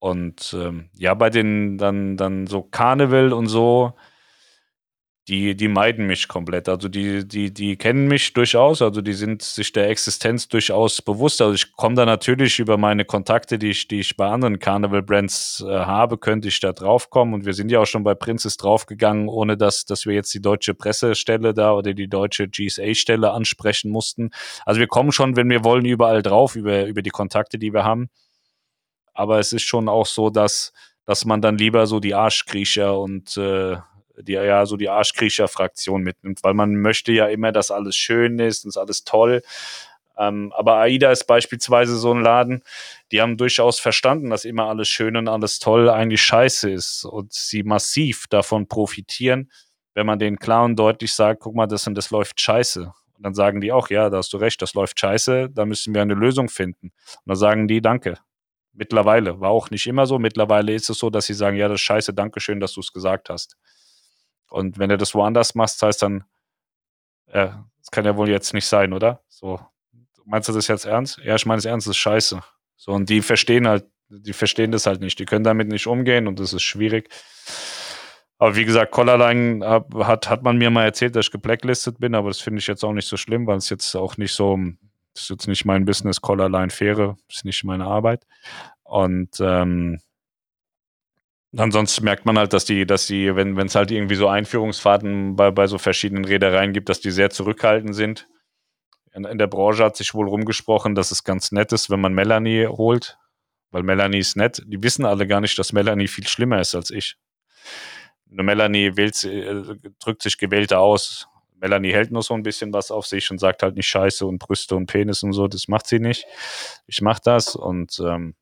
Und 0.00 0.54
ähm, 0.56 0.90
ja, 0.94 1.14
bei 1.14 1.30
den 1.30 1.78
dann, 1.78 2.16
dann 2.16 2.46
so 2.46 2.62
Carnival 2.62 3.32
und 3.32 3.46
so, 3.46 3.94
die, 5.28 5.54
die 5.54 5.68
meiden 5.68 6.06
mich 6.06 6.26
komplett. 6.26 6.70
Also 6.70 6.88
die, 6.88 7.28
die, 7.28 7.52
die 7.52 7.76
kennen 7.76 8.08
mich 8.08 8.32
durchaus, 8.32 8.80
also 8.80 9.02
die 9.02 9.12
sind 9.12 9.42
sich 9.42 9.72
der 9.72 9.90
Existenz 9.90 10.48
durchaus 10.48 11.02
bewusst. 11.02 11.42
Also 11.42 11.52
ich 11.52 11.72
komme 11.72 11.96
da 11.96 12.06
natürlich 12.06 12.58
über 12.58 12.78
meine 12.78 13.04
Kontakte, 13.04 13.58
die 13.58 13.70
ich, 13.70 13.88
die 13.88 14.00
ich 14.00 14.16
bei 14.16 14.26
anderen 14.26 14.58
Carnival-Brands 14.58 15.64
äh, 15.68 15.70
habe, 15.70 16.16
könnte 16.16 16.48
ich 16.48 16.60
da 16.60 16.72
draufkommen. 16.72 17.34
Und 17.34 17.44
wir 17.44 17.52
sind 17.52 17.70
ja 17.70 17.80
auch 17.80 17.86
schon 17.86 18.04
bei 18.04 18.14
Princess 18.14 18.56
draufgegangen, 18.56 19.28
ohne 19.28 19.58
dass, 19.58 19.84
dass 19.84 20.06
wir 20.06 20.14
jetzt 20.14 20.32
die 20.32 20.40
deutsche 20.40 20.72
Pressestelle 20.72 21.52
da 21.52 21.72
oder 21.72 21.92
die 21.92 22.08
deutsche 22.08 22.48
GSA-Stelle 22.48 23.30
ansprechen 23.30 23.90
mussten. 23.90 24.30
Also 24.64 24.80
wir 24.80 24.88
kommen 24.88 25.12
schon, 25.12 25.36
wenn 25.36 25.50
wir 25.50 25.62
wollen, 25.62 25.84
überall 25.84 26.22
drauf, 26.22 26.56
über, 26.56 26.86
über 26.86 27.02
die 27.02 27.10
Kontakte, 27.10 27.58
die 27.58 27.74
wir 27.74 27.84
haben. 27.84 28.08
Aber 29.12 29.38
es 29.40 29.52
ist 29.52 29.64
schon 29.64 29.90
auch 29.90 30.06
so, 30.06 30.30
dass, 30.30 30.72
dass 31.04 31.26
man 31.26 31.42
dann 31.42 31.58
lieber 31.58 31.86
so 31.86 32.00
die 32.00 32.14
Arschkriecher 32.14 32.98
und 32.98 33.36
äh, 33.36 33.76
die 34.22 34.32
ja 34.32 34.66
so 34.66 34.76
die 34.76 34.88
Arschkriecher-Fraktion 34.88 36.02
mitnimmt, 36.02 36.42
weil 36.42 36.54
man 36.54 36.76
möchte 36.76 37.12
ja 37.12 37.26
immer, 37.26 37.52
dass 37.52 37.70
alles 37.70 37.96
schön 37.96 38.38
ist 38.38 38.64
und 38.64 38.76
alles 38.76 39.04
toll. 39.04 39.42
Ähm, 40.18 40.52
aber 40.56 40.78
AIDA 40.78 41.12
ist 41.12 41.26
beispielsweise 41.26 41.96
so 41.96 42.12
ein 42.12 42.22
Laden, 42.22 42.62
die 43.12 43.20
haben 43.20 43.36
durchaus 43.36 43.78
verstanden, 43.78 44.30
dass 44.30 44.44
immer 44.44 44.66
alles 44.66 44.88
schön 44.88 45.16
und 45.16 45.28
alles 45.28 45.60
toll 45.60 45.88
eigentlich 45.88 46.22
scheiße 46.22 46.70
ist 46.70 47.04
und 47.04 47.32
sie 47.32 47.62
massiv 47.62 48.26
davon 48.28 48.66
profitieren, 48.66 49.50
wenn 49.94 50.06
man 50.06 50.18
klar 50.38 50.64
und 50.64 50.76
deutlich 50.76 51.12
sagt, 51.12 51.40
guck 51.40 51.54
mal, 51.54 51.66
das 51.66 51.86
und 51.86 51.94
das 51.94 52.10
läuft 52.10 52.40
scheiße. 52.40 52.92
Und 53.18 53.24
dann 53.24 53.34
sagen 53.34 53.60
die 53.60 53.72
auch, 53.72 53.90
ja, 53.90 54.10
da 54.10 54.18
hast 54.18 54.32
du 54.32 54.36
recht, 54.36 54.60
das 54.62 54.74
läuft 54.74 54.98
scheiße, 54.98 55.50
da 55.50 55.64
müssen 55.66 55.94
wir 55.94 56.02
eine 56.02 56.14
Lösung 56.14 56.48
finden. 56.48 56.88
Und 56.88 57.26
dann 57.26 57.36
sagen 57.36 57.68
die, 57.68 57.80
danke. 57.80 58.18
Mittlerweile, 58.72 59.40
war 59.40 59.50
auch 59.50 59.70
nicht 59.70 59.88
immer 59.88 60.06
so. 60.06 60.20
Mittlerweile 60.20 60.72
ist 60.72 60.88
es 60.88 60.98
so, 60.98 61.10
dass 61.10 61.26
sie 61.26 61.34
sagen, 61.34 61.56
ja, 61.56 61.66
das 61.66 61.76
ist 61.76 61.80
scheiße, 61.80 62.14
danke 62.14 62.38
schön, 62.38 62.60
dass 62.60 62.72
du 62.74 62.80
es 62.80 62.92
gesagt 62.92 63.28
hast. 63.28 63.56
Und 64.48 64.78
wenn 64.78 64.88
du 64.88 64.98
das 64.98 65.14
woanders 65.14 65.54
machst, 65.54 65.82
heißt 65.82 66.02
dann, 66.02 66.24
äh, 67.26 67.48
das 67.78 67.90
kann 67.90 68.04
ja 68.04 68.16
wohl 68.16 68.28
jetzt 68.28 68.54
nicht 68.54 68.66
sein, 68.66 68.92
oder? 68.92 69.22
So, 69.28 69.60
meinst 70.24 70.48
du 70.48 70.52
das 70.52 70.68
jetzt 70.68 70.84
ernst? 70.84 71.18
Ja, 71.18 71.34
ich 71.36 71.46
meine 71.46 71.58
es 71.58 71.64
ernst, 71.64 71.86
das 71.86 71.92
ist 71.92 71.98
scheiße. 71.98 72.42
So, 72.76 72.92
und 72.92 73.08
die 73.08 73.22
verstehen 73.22 73.66
halt, 73.66 73.86
die 74.08 74.32
verstehen 74.32 74.72
das 74.72 74.86
halt 74.86 75.00
nicht. 75.00 75.18
Die 75.18 75.24
können 75.24 75.44
damit 75.44 75.68
nicht 75.68 75.86
umgehen 75.86 76.26
und 76.26 76.40
das 76.40 76.52
ist 76.52 76.62
schwierig. 76.62 77.10
Aber 78.38 78.54
wie 78.54 78.64
gesagt, 78.64 78.92
Collarline 78.92 79.64
hat, 79.66 80.30
hat 80.30 80.42
man 80.42 80.58
mir 80.58 80.70
mal 80.70 80.84
erzählt, 80.84 81.16
dass 81.16 81.26
ich 81.26 81.32
geblacklistet 81.32 81.98
bin, 81.98 82.14
aber 82.14 82.28
das 82.28 82.40
finde 82.40 82.60
ich 82.60 82.68
jetzt 82.68 82.84
auch 82.84 82.92
nicht 82.92 83.08
so 83.08 83.16
schlimm, 83.16 83.46
weil 83.46 83.56
es 83.56 83.68
jetzt 83.68 83.94
auch 83.96 84.16
nicht 84.16 84.32
so, 84.32 84.56
das 85.12 85.24
ist 85.24 85.30
jetzt 85.30 85.48
nicht 85.48 85.64
mein 85.64 85.84
Business, 85.84 86.20
Collarline 86.20 86.70
Fähre, 86.70 87.16
ist 87.28 87.44
nicht 87.44 87.64
meine 87.64 87.86
Arbeit. 87.86 88.24
Und 88.84 89.40
ähm, 89.40 89.98
Ansonsten 91.56 92.04
merkt 92.04 92.26
man 92.26 92.38
halt, 92.38 92.52
dass 92.52 92.66
die, 92.66 92.84
dass 92.84 93.06
die, 93.06 93.34
wenn 93.34 93.58
es 93.58 93.74
halt 93.74 93.90
irgendwie 93.90 94.16
so 94.16 94.28
Einführungsfahrten 94.28 95.34
bei, 95.34 95.50
bei 95.50 95.66
so 95.66 95.78
verschiedenen 95.78 96.26
Reedereien 96.26 96.74
gibt, 96.74 96.90
dass 96.90 97.00
die 97.00 97.10
sehr 97.10 97.30
zurückhaltend 97.30 97.94
sind. 97.94 98.28
In, 99.14 99.24
in, 99.24 99.38
der 99.38 99.46
Branche 99.46 99.82
hat 99.82 99.96
sich 99.96 100.12
wohl 100.12 100.28
rumgesprochen, 100.28 100.94
dass 100.94 101.10
es 101.10 101.24
ganz 101.24 101.50
nett 101.50 101.72
ist, 101.72 101.88
wenn 101.88 102.00
man 102.00 102.12
Melanie 102.12 102.66
holt, 102.66 103.18
weil 103.70 103.82
Melanie 103.82 104.18
ist 104.18 104.36
nett. 104.36 104.62
Die 104.66 104.82
wissen 104.82 105.06
alle 105.06 105.26
gar 105.26 105.40
nicht, 105.40 105.58
dass 105.58 105.72
Melanie 105.72 106.08
viel 106.08 106.26
schlimmer 106.26 106.60
ist 106.60 106.74
als 106.74 106.90
ich. 106.90 107.16
Eine 108.30 108.42
Melanie 108.42 108.96
wählt, 108.96 109.24
äh, 109.24 109.62
drückt 109.98 110.22
sich 110.22 110.36
gewählter 110.36 110.80
aus. 110.80 111.28
Melanie 111.56 111.92
hält 111.92 112.10
nur 112.10 112.22
so 112.22 112.34
ein 112.34 112.42
bisschen 112.42 112.74
was 112.74 112.90
auf 112.90 113.06
sich 113.06 113.30
und 113.30 113.38
sagt 113.38 113.62
halt 113.62 113.74
nicht 113.74 113.88
Scheiße 113.88 114.26
und 114.26 114.38
Brüste 114.38 114.76
und 114.76 114.86
Penis 114.86 115.22
und 115.22 115.32
so. 115.32 115.48
Das 115.48 115.66
macht 115.66 115.86
sie 115.86 115.98
nicht. 115.98 116.26
Ich 116.86 117.00
mach 117.00 117.18
das 117.18 117.56
und 117.56 117.98
ähm, 118.00 118.34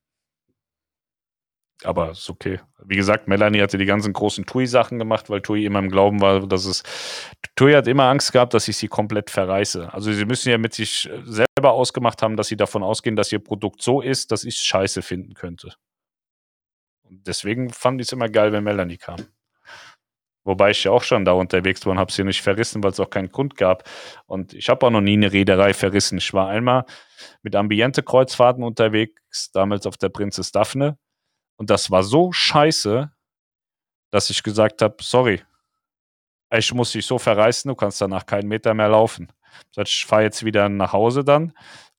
aber 1.84 2.12
ist 2.12 2.30
okay. 2.30 2.60
Wie 2.84 2.96
gesagt, 2.96 3.28
Melanie 3.28 3.60
hatte 3.60 3.78
die 3.78 3.84
ganzen 3.84 4.12
großen 4.12 4.46
TUI-Sachen 4.46 4.98
gemacht, 4.98 5.28
weil 5.28 5.42
TUI 5.42 5.66
immer 5.66 5.78
im 5.78 5.90
Glauben 5.90 6.20
war, 6.20 6.46
dass 6.46 6.64
es. 6.64 6.82
TUI 7.54 7.72
hat 7.72 7.86
immer 7.86 8.04
Angst 8.04 8.32
gehabt, 8.32 8.54
dass 8.54 8.68
ich 8.68 8.76
sie 8.76 8.88
komplett 8.88 9.30
verreiße. 9.30 9.92
Also, 9.92 10.12
sie 10.12 10.24
müssen 10.24 10.50
ja 10.50 10.58
mit 10.58 10.74
sich 10.74 11.08
selber 11.24 11.72
ausgemacht 11.72 12.22
haben, 12.22 12.36
dass 12.36 12.48
sie 12.48 12.56
davon 12.56 12.82
ausgehen, 12.82 13.16
dass 13.16 13.32
ihr 13.32 13.40
Produkt 13.40 13.82
so 13.82 14.00
ist, 14.00 14.32
dass 14.32 14.44
ich 14.44 14.56
es 14.56 14.64
scheiße 14.64 15.02
finden 15.02 15.34
könnte. 15.34 15.74
Und 17.02 17.26
deswegen 17.26 17.70
fand 17.70 18.00
ich 18.00 18.08
es 18.08 18.12
immer 18.12 18.28
geil, 18.28 18.52
wenn 18.52 18.64
Melanie 18.64 18.96
kam. 18.96 19.26
Wobei 20.44 20.70
ich 20.70 20.84
ja 20.84 20.92
auch 20.92 21.02
schon 21.02 21.24
da 21.24 21.32
unterwegs 21.32 21.84
war 21.84 21.92
und 21.92 21.98
habe 21.98 22.12
sie 22.12 22.22
nicht 22.22 22.40
verrissen, 22.40 22.82
weil 22.82 22.92
es 22.92 23.00
auch 23.00 23.10
keinen 23.10 23.30
Grund 23.30 23.56
gab. 23.56 23.82
Und 24.26 24.54
ich 24.54 24.68
habe 24.68 24.86
auch 24.86 24.90
noch 24.90 25.00
nie 25.00 25.14
eine 25.14 25.32
Reederei 25.32 25.74
verrissen. 25.74 26.18
Ich 26.18 26.32
war 26.32 26.48
einmal 26.48 26.84
mit 27.42 27.56
Ambiente-Kreuzfahrten 27.56 28.62
unterwegs, 28.62 29.50
damals 29.52 29.86
auf 29.86 29.96
der 29.96 30.08
Prinzess 30.08 30.52
Daphne. 30.52 30.98
Und 31.56 31.70
das 31.70 31.90
war 31.90 32.02
so 32.02 32.32
scheiße, 32.32 33.10
dass 34.10 34.30
ich 34.30 34.42
gesagt 34.42 34.82
habe, 34.82 34.96
sorry, 35.00 35.42
ich 36.52 36.72
muss 36.72 36.92
dich 36.92 37.04
so 37.04 37.18
verreißen, 37.18 37.68
du 37.68 37.74
kannst 37.74 38.00
danach 38.00 38.24
keinen 38.24 38.48
Meter 38.48 38.74
mehr 38.74 38.88
laufen. 38.88 39.32
Ich 39.76 40.04
fahre 40.06 40.22
jetzt 40.22 40.44
wieder 40.44 40.68
nach 40.68 40.92
Hause 40.92 41.24
dann 41.24 41.52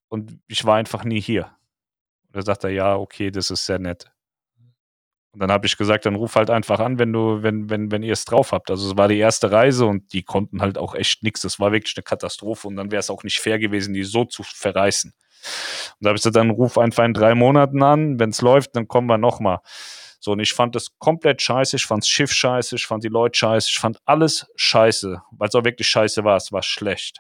und 0.10 0.40
ich 0.48 0.64
war 0.66 0.78
einfach 0.78 1.04
nie 1.04 1.20
hier. 1.20 1.52
Und 2.28 2.36
er 2.36 2.44
sagt 2.44 2.64
er, 2.64 2.70
ja, 2.70 2.96
okay, 2.96 3.32
das 3.32 3.52
ist 3.52 3.66
sehr 3.66 3.80
nett. 3.80 4.12
Und 5.38 5.42
dann 5.42 5.52
habe 5.52 5.68
ich 5.68 5.78
gesagt, 5.78 6.08
dann 6.08 6.16
ruf 6.16 6.36
halt 6.36 6.50
einfach 6.50 6.80
an, 6.80 6.98
wenn 6.98 7.14
du, 7.14 7.44
wenn, 7.44 7.70
wenn, 7.70 7.92
wenn 7.92 8.02
ihr 8.02 8.14
es 8.14 8.26
drauf 8.26 8.52
habt. 8.52 8.72
Also 8.72 8.90
es 8.90 8.98
war 8.98 9.08
die 9.08 9.20
erste 9.20 9.52
Reise 9.52 9.86
und 9.86 10.12
die 10.12 10.24
konnten 10.24 10.64
halt 10.64 10.80
auch 10.80 10.96
echt 10.96 11.22
nichts. 11.22 11.42
Das 11.42 11.60
war 11.60 11.72
wirklich 11.72 11.96
eine 11.96 12.02
Katastrophe 12.02 12.68
und 12.68 12.76
dann 12.76 12.90
wäre 12.90 13.02
es 13.02 13.12
auch 13.12 13.24
nicht 13.24 13.40
fair 13.40 13.60
gewesen, 13.60 13.94
die 13.94 14.04
so 14.04 14.26
zu 14.26 14.42
verreißen. 14.42 15.12
Und 15.12 15.96
da 16.00 16.10
habe 16.10 16.18
ich 16.18 16.24
gesagt, 16.24 16.38
dann 16.38 16.50
ruf 16.50 16.80
einfach 16.80 17.06
in 17.06 17.14
drei 17.14 17.36
Monaten 17.36 17.84
an. 17.84 18.20
Wenn 18.20 18.32
es 18.32 18.42
läuft, 18.42 18.76
dann 18.76 18.88
kommen 18.88 19.06
wir 19.06 19.20
nochmal. 19.20 19.60
So, 20.20 20.32
und 20.32 20.40
ich 20.40 20.54
fand 20.54 20.74
das 20.74 20.98
komplett 20.98 21.40
scheiße. 21.40 21.76
Ich 21.76 21.86
fand 21.86 22.02
das 22.02 22.10
Schiff 22.10 22.32
scheiße. 22.32 22.76
Ich 22.76 22.88
fand 22.88 23.04
die 23.04 23.10
Leute 23.10 23.38
scheiße. 23.38 23.70
Ich 23.70 23.78
fand 23.78 24.00
alles 24.06 24.48
scheiße, 24.56 25.22
weil 25.34 25.50
es 25.50 25.54
auch 25.54 25.66
wirklich 25.66 25.88
scheiße 25.88 26.24
war. 26.24 26.38
Es 26.38 26.52
war 26.52 26.64
schlecht. 26.64 27.20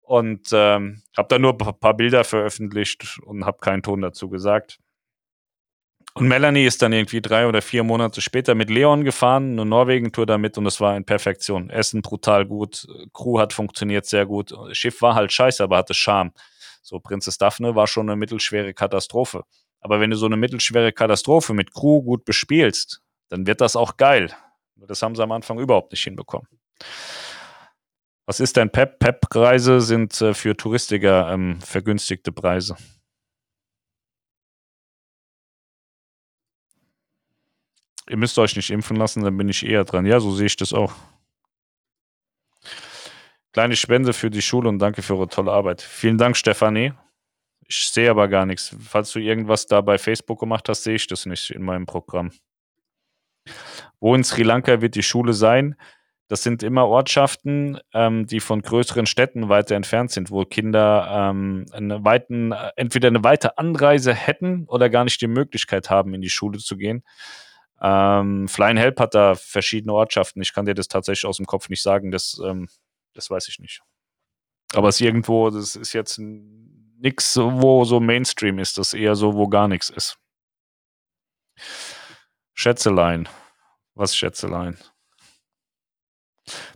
Und 0.00 0.48
ähm, 0.52 1.02
habe 1.14 1.28
da 1.28 1.38
nur 1.38 1.52
ein 1.52 1.78
paar 1.78 1.94
Bilder 1.94 2.24
veröffentlicht 2.24 3.18
und 3.26 3.44
habe 3.44 3.58
keinen 3.58 3.82
Ton 3.82 4.00
dazu 4.00 4.30
gesagt. 4.30 4.78
Und 6.16 6.28
Melanie 6.28 6.64
ist 6.64 6.80
dann 6.80 6.94
irgendwie 6.94 7.20
drei 7.20 7.46
oder 7.46 7.60
vier 7.60 7.84
Monate 7.84 8.22
später 8.22 8.54
mit 8.54 8.70
Leon 8.70 9.04
gefahren, 9.04 9.52
eine 9.52 9.66
Norwegen-Tour 9.66 10.24
damit 10.24 10.56
und 10.56 10.64
das 10.64 10.80
war 10.80 10.96
in 10.96 11.04
Perfektion. 11.04 11.68
Essen 11.68 12.00
brutal 12.00 12.46
gut, 12.46 12.86
Crew 13.12 13.38
hat 13.38 13.52
funktioniert 13.52 14.06
sehr 14.06 14.24
gut. 14.24 14.54
Schiff 14.72 15.02
war 15.02 15.14
halt 15.14 15.30
scheiße, 15.30 15.62
aber 15.62 15.76
hatte 15.76 15.92
Charme. 15.92 16.32
So, 16.80 17.00
Prinzess 17.00 17.36
Daphne 17.36 17.74
war 17.74 17.86
schon 17.86 18.08
eine 18.08 18.16
mittelschwere 18.16 18.72
Katastrophe. 18.72 19.44
Aber 19.82 20.00
wenn 20.00 20.08
du 20.08 20.16
so 20.16 20.24
eine 20.24 20.38
mittelschwere 20.38 20.90
Katastrophe 20.90 21.52
mit 21.52 21.74
Crew 21.74 22.00
gut 22.00 22.24
bespielst, 22.24 23.02
dann 23.28 23.46
wird 23.46 23.60
das 23.60 23.76
auch 23.76 23.98
geil. 23.98 24.30
Das 24.76 25.02
haben 25.02 25.16
sie 25.16 25.22
am 25.22 25.32
Anfang 25.32 25.58
überhaupt 25.58 25.92
nicht 25.92 26.04
hinbekommen. 26.04 26.48
Was 28.24 28.40
ist 28.40 28.56
denn 28.56 28.70
PEP? 28.70 28.98
PEP-Preise 29.00 29.82
sind 29.82 30.18
äh, 30.22 30.32
für 30.32 30.56
Touristiker 30.56 31.30
ähm, 31.30 31.60
vergünstigte 31.60 32.32
Preise. 32.32 32.74
Ihr 38.08 38.16
müsst 38.16 38.38
euch 38.38 38.54
nicht 38.56 38.70
impfen 38.70 38.96
lassen, 38.96 39.24
dann 39.24 39.36
bin 39.36 39.48
ich 39.48 39.66
eher 39.66 39.84
dran. 39.84 40.06
Ja, 40.06 40.20
so 40.20 40.30
sehe 40.32 40.46
ich 40.46 40.56
das 40.56 40.72
auch. 40.72 40.92
Kleine 43.52 43.74
Spende 43.74 44.12
für 44.12 44.30
die 44.30 44.42
Schule 44.42 44.68
und 44.68 44.78
danke 44.78 45.02
für 45.02 45.14
eure 45.14 45.28
tolle 45.28 45.50
Arbeit. 45.50 45.80
Vielen 45.80 46.18
Dank, 46.18 46.36
Stefanie. 46.36 46.92
Ich 47.66 47.88
sehe 47.88 48.10
aber 48.10 48.28
gar 48.28 48.46
nichts. 48.46 48.76
Falls 48.80 49.10
du 49.12 49.18
irgendwas 49.18 49.66
da 49.66 49.80
bei 49.80 49.98
Facebook 49.98 50.38
gemacht 50.38 50.68
hast, 50.68 50.84
sehe 50.84 50.94
ich 50.94 51.06
das 51.06 51.26
nicht 51.26 51.50
in 51.50 51.62
meinem 51.62 51.86
Programm. 51.86 52.30
Wo 53.98 54.14
in 54.14 54.24
Sri 54.24 54.42
Lanka 54.42 54.80
wird 54.80 54.94
die 54.94 55.02
Schule 55.02 55.32
sein? 55.32 55.74
Das 56.28 56.42
sind 56.42 56.62
immer 56.62 56.86
Ortschaften, 56.86 57.78
ähm, 57.94 58.26
die 58.26 58.40
von 58.40 58.60
größeren 58.60 59.06
Städten 59.06 59.48
weiter 59.48 59.76
entfernt 59.76 60.10
sind, 60.10 60.30
wo 60.30 60.44
Kinder 60.44 61.30
ähm, 61.30 61.66
eine 61.72 62.04
weiten, 62.04 62.52
entweder 62.74 63.08
eine 63.08 63.22
weite 63.22 63.58
Anreise 63.58 64.12
hätten 64.12 64.64
oder 64.66 64.90
gar 64.90 65.04
nicht 65.04 65.20
die 65.20 65.28
Möglichkeit 65.28 65.88
haben, 65.88 66.14
in 66.14 66.20
die 66.20 66.30
Schule 66.30 66.58
zu 66.58 66.76
gehen. 66.76 67.04
Ähm, 67.80 68.48
Flying 68.48 68.76
Help 68.76 69.00
hat 69.00 69.14
da 69.14 69.34
verschiedene 69.34 69.92
Ortschaften. 69.92 70.40
Ich 70.42 70.54
kann 70.54 70.66
dir 70.66 70.74
das 70.74 70.88
tatsächlich 70.88 71.26
aus 71.26 71.36
dem 71.36 71.46
Kopf 71.46 71.68
nicht 71.68 71.82
sagen. 71.82 72.10
Das, 72.10 72.40
ähm, 72.44 72.68
das 73.14 73.30
weiß 73.30 73.48
ich 73.48 73.58
nicht. 73.58 73.82
Aber 74.74 74.88
es 74.88 74.96
ist 74.96 75.02
irgendwo, 75.02 75.50
das 75.50 75.76
ist 75.76 75.92
jetzt 75.92 76.18
nichts, 76.18 77.36
wo 77.36 77.84
so 77.84 78.00
Mainstream 78.00 78.58
ist. 78.58 78.78
Das 78.78 78.88
ist 78.88 78.94
eher 78.94 79.14
so, 79.14 79.34
wo 79.34 79.48
gar 79.48 79.68
nichts 79.68 79.90
ist. 79.90 80.18
Schätzelein. 82.54 83.28
Was 83.94 84.16
Schätzelein? 84.16 84.78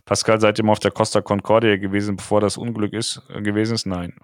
Pascal, 0.05 0.39
seid 0.39 0.57
ihr 0.59 0.65
mal 0.65 0.73
auf 0.73 0.79
der 0.79 0.91
Costa 0.91 1.21
Concordia 1.21 1.77
gewesen, 1.77 2.17
bevor 2.17 2.41
das 2.41 2.57
Unglück 2.57 2.93
ist, 2.93 3.21
äh, 3.29 3.41
gewesen 3.41 3.75
ist? 3.75 3.85
Nein. 3.85 4.19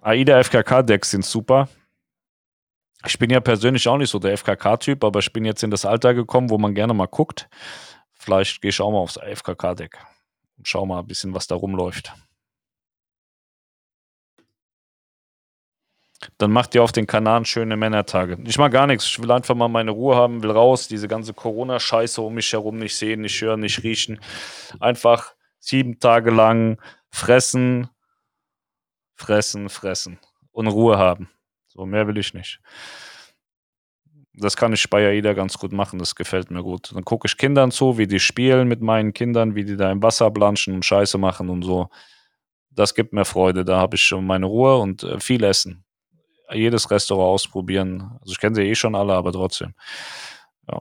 AIDA 0.00 0.38
FKK-Decks 0.42 1.10
sind 1.10 1.24
super. 1.24 1.68
Ich 3.06 3.18
bin 3.18 3.30
ja 3.30 3.40
persönlich 3.40 3.86
auch 3.88 3.96
nicht 3.96 4.10
so 4.10 4.18
der 4.18 4.36
FKK-Typ, 4.36 5.04
aber 5.04 5.20
ich 5.20 5.32
bin 5.32 5.44
jetzt 5.44 5.62
in 5.62 5.70
das 5.70 5.84
Alter 5.84 6.14
gekommen, 6.14 6.50
wo 6.50 6.58
man 6.58 6.74
gerne 6.74 6.94
mal 6.94 7.06
guckt. 7.06 7.48
Vielleicht 8.12 8.60
gehe 8.60 8.70
ich 8.70 8.80
auch 8.80 8.90
mal 8.90 8.98
aufs 8.98 9.18
FKK-Deck 9.18 9.98
und 10.56 10.66
schau 10.66 10.84
mal 10.84 10.98
ein 10.98 11.06
bisschen, 11.06 11.34
was 11.34 11.46
da 11.46 11.54
rumläuft. 11.54 12.12
Dann 16.38 16.50
macht 16.50 16.74
ihr 16.74 16.82
auf 16.82 16.90
den 16.90 17.06
Kanaren 17.06 17.44
schöne 17.44 17.76
Männertage. 17.76 18.38
Ich 18.44 18.58
mag 18.58 18.72
gar 18.72 18.88
nichts. 18.88 19.06
Ich 19.06 19.22
will 19.22 19.30
einfach 19.30 19.54
mal 19.54 19.68
meine 19.68 19.92
Ruhe 19.92 20.16
haben, 20.16 20.42
will 20.42 20.50
raus, 20.50 20.88
diese 20.88 21.06
ganze 21.06 21.32
Corona-Scheiße 21.32 22.20
um 22.20 22.34
mich 22.34 22.52
herum 22.52 22.78
nicht 22.78 22.96
sehen, 22.96 23.20
nicht 23.20 23.40
hören, 23.40 23.60
nicht 23.60 23.84
riechen. 23.84 24.20
Einfach 24.80 25.34
sieben 25.60 26.00
Tage 26.00 26.32
lang 26.32 26.80
fressen, 27.10 27.88
fressen, 29.14 29.68
fressen 29.68 30.18
und 30.50 30.66
Ruhe 30.66 30.98
haben. 30.98 31.30
So, 31.78 31.86
mehr 31.86 32.08
will 32.08 32.18
ich 32.18 32.34
nicht. 32.34 32.58
Das 34.34 34.56
kann 34.56 34.72
ich 34.72 34.90
bei 34.90 35.06
AIDA 35.06 35.32
ganz 35.32 35.58
gut 35.58 35.70
machen, 35.72 36.00
das 36.00 36.16
gefällt 36.16 36.50
mir 36.50 36.64
gut. 36.64 36.92
Dann 36.92 37.04
gucke 37.04 37.28
ich 37.28 37.36
Kindern 37.36 37.70
zu, 37.70 37.98
wie 37.98 38.08
die 38.08 38.18
spielen 38.18 38.66
mit 38.66 38.80
meinen 38.80 39.12
Kindern, 39.12 39.54
wie 39.54 39.64
die 39.64 39.76
da 39.76 39.92
im 39.92 40.02
Wasser 40.02 40.28
planschen 40.32 40.74
und 40.74 40.84
Scheiße 40.84 41.18
machen 41.18 41.48
und 41.48 41.62
so. 41.62 41.88
Das 42.72 42.96
gibt 42.96 43.12
mir 43.12 43.24
Freude, 43.24 43.64
da 43.64 43.78
habe 43.78 43.94
ich 43.94 44.02
schon 44.02 44.26
meine 44.26 44.46
Ruhe 44.46 44.78
und 44.78 45.04
äh, 45.04 45.20
viel 45.20 45.44
Essen. 45.44 45.84
Jedes 46.52 46.90
Restaurant 46.90 47.34
ausprobieren. 47.34 48.18
Also 48.22 48.32
ich 48.32 48.40
kenne 48.40 48.56
sie 48.56 48.62
eh 48.62 48.74
schon 48.74 48.96
alle, 48.96 49.14
aber 49.14 49.30
trotzdem. 49.30 49.74
Ja. 50.68 50.80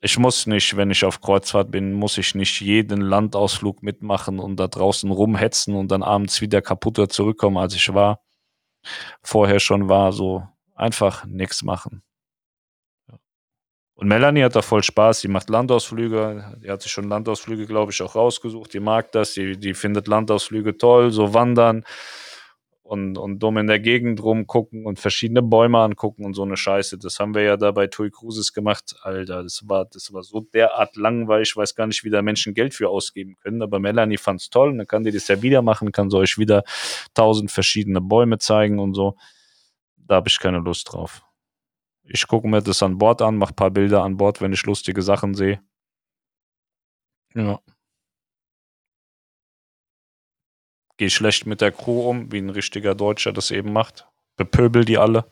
Ich 0.00 0.16
muss 0.16 0.46
nicht, 0.46 0.76
wenn 0.76 0.92
ich 0.92 1.04
auf 1.04 1.20
Kreuzfahrt 1.20 1.72
bin, 1.72 1.92
muss 1.92 2.18
ich 2.18 2.36
nicht 2.36 2.60
jeden 2.60 3.00
Landausflug 3.00 3.82
mitmachen 3.82 4.38
und 4.38 4.60
da 4.60 4.68
draußen 4.68 5.10
rumhetzen 5.10 5.74
und 5.74 5.90
dann 5.90 6.04
abends 6.04 6.40
wieder 6.40 6.62
kaputter 6.62 7.08
zurückkommen, 7.08 7.56
als 7.56 7.74
ich 7.74 7.92
war 7.92 8.20
vorher 9.22 9.60
schon 9.60 9.88
war, 9.88 10.12
so 10.12 10.46
einfach 10.74 11.24
nichts 11.24 11.62
machen. 11.62 12.02
Und 13.94 14.08
Melanie 14.08 14.42
hat 14.42 14.56
da 14.56 14.62
voll 14.62 14.82
Spaß, 14.82 15.20
sie 15.20 15.28
macht 15.28 15.48
Landausflüge, 15.48 16.58
die 16.62 16.70
hat 16.70 16.82
sich 16.82 16.90
schon 16.90 17.08
Landausflüge, 17.08 17.66
glaube 17.66 17.92
ich, 17.92 18.02
auch 18.02 18.16
rausgesucht, 18.16 18.74
die 18.74 18.80
mag 18.80 19.12
das, 19.12 19.34
die, 19.34 19.56
die 19.56 19.74
findet 19.74 20.08
Landausflüge 20.08 20.76
toll, 20.76 21.12
so 21.12 21.34
wandern 21.34 21.84
und, 22.92 23.16
und 23.16 23.38
dumm 23.38 23.56
in 23.56 23.68
der 23.68 23.80
Gegend 23.80 24.22
rumgucken 24.22 24.84
und 24.84 25.00
verschiedene 25.00 25.40
Bäume 25.40 25.78
angucken 25.78 26.26
und 26.26 26.34
so 26.34 26.42
eine 26.42 26.58
Scheiße. 26.58 26.98
Das 26.98 27.18
haben 27.18 27.34
wir 27.34 27.40
ja 27.40 27.56
da 27.56 27.70
bei 27.70 27.86
Tui 27.86 28.10
Cruises 28.10 28.52
gemacht. 28.52 28.94
Alter, 29.00 29.42
das 29.42 29.66
war, 29.66 29.86
das 29.86 30.12
war 30.12 30.22
so 30.22 30.40
derart 30.40 30.94
langweilig. 30.96 31.48
Ich 31.52 31.56
weiß 31.56 31.74
gar 31.74 31.86
nicht, 31.86 32.04
wie 32.04 32.10
da 32.10 32.20
Menschen 32.20 32.52
Geld 32.52 32.74
für 32.74 32.90
ausgeben 32.90 33.36
können. 33.42 33.62
Aber 33.62 33.78
Melanie 33.78 34.18
fand's 34.18 34.50
toll 34.50 34.68
und 34.68 34.76
dann 34.76 34.86
kann 34.86 35.04
die 35.04 35.10
das 35.10 35.26
ja 35.28 35.40
wieder 35.40 35.62
machen, 35.62 35.90
kann 35.90 36.10
sie 36.10 36.18
euch 36.18 36.36
wieder 36.36 36.64
tausend 37.14 37.50
verschiedene 37.50 38.02
Bäume 38.02 38.36
zeigen 38.36 38.78
und 38.78 38.92
so. 38.92 39.16
Da 39.96 40.16
habe 40.16 40.28
ich 40.28 40.38
keine 40.38 40.58
Lust 40.58 40.92
drauf. 40.92 41.22
Ich 42.04 42.26
gucke 42.26 42.46
mir 42.46 42.60
das 42.60 42.82
an 42.82 42.98
Bord 42.98 43.22
an, 43.22 43.38
mache 43.38 43.54
paar 43.54 43.70
Bilder 43.70 44.02
an 44.02 44.18
Bord, 44.18 44.42
wenn 44.42 44.52
ich 44.52 44.64
lustige 44.64 45.00
Sachen 45.00 45.32
sehe. 45.32 45.62
Ja. 47.34 47.58
Gehe 51.02 51.10
schlecht 51.10 51.46
mit 51.46 51.60
der 51.60 51.72
Crew 51.72 52.08
um, 52.08 52.30
wie 52.30 52.38
ein 52.38 52.48
richtiger 52.48 52.94
Deutscher 52.94 53.32
das 53.32 53.50
eben 53.50 53.72
macht. 53.72 54.06
Bepöbel 54.36 54.84
die 54.84 54.98
alle. 54.98 55.24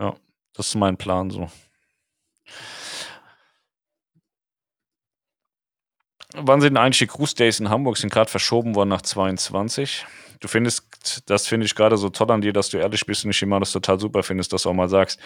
Ja, 0.00 0.16
das 0.54 0.68
ist 0.68 0.74
mein 0.74 0.96
Plan 0.96 1.28
so. 1.28 1.50
Wann 6.32 6.62
sind 6.62 6.78
eigentlich 6.78 7.00
die 7.00 7.06
Cruise 7.06 7.34
Days 7.34 7.60
in 7.60 7.68
Hamburg? 7.68 7.98
Sind 7.98 8.10
gerade 8.10 8.30
verschoben 8.30 8.74
worden 8.74 8.88
nach 8.88 9.02
22. 9.02 10.06
Du 10.40 10.48
findest, 10.48 11.22
das 11.26 11.46
finde 11.46 11.66
ich 11.66 11.74
gerade 11.74 11.98
so 11.98 12.08
toll 12.08 12.30
an 12.30 12.40
dir, 12.40 12.54
dass 12.54 12.70
du 12.70 12.78
ehrlich 12.78 13.04
bist 13.04 13.26
und 13.26 13.32
ich 13.32 13.42
immer 13.42 13.60
das 13.60 13.72
total 13.72 14.00
super 14.00 14.22
findest, 14.22 14.54
dass 14.54 14.62
du 14.62 14.70
auch 14.70 14.74
mal 14.74 14.88
sagst, 14.88 15.20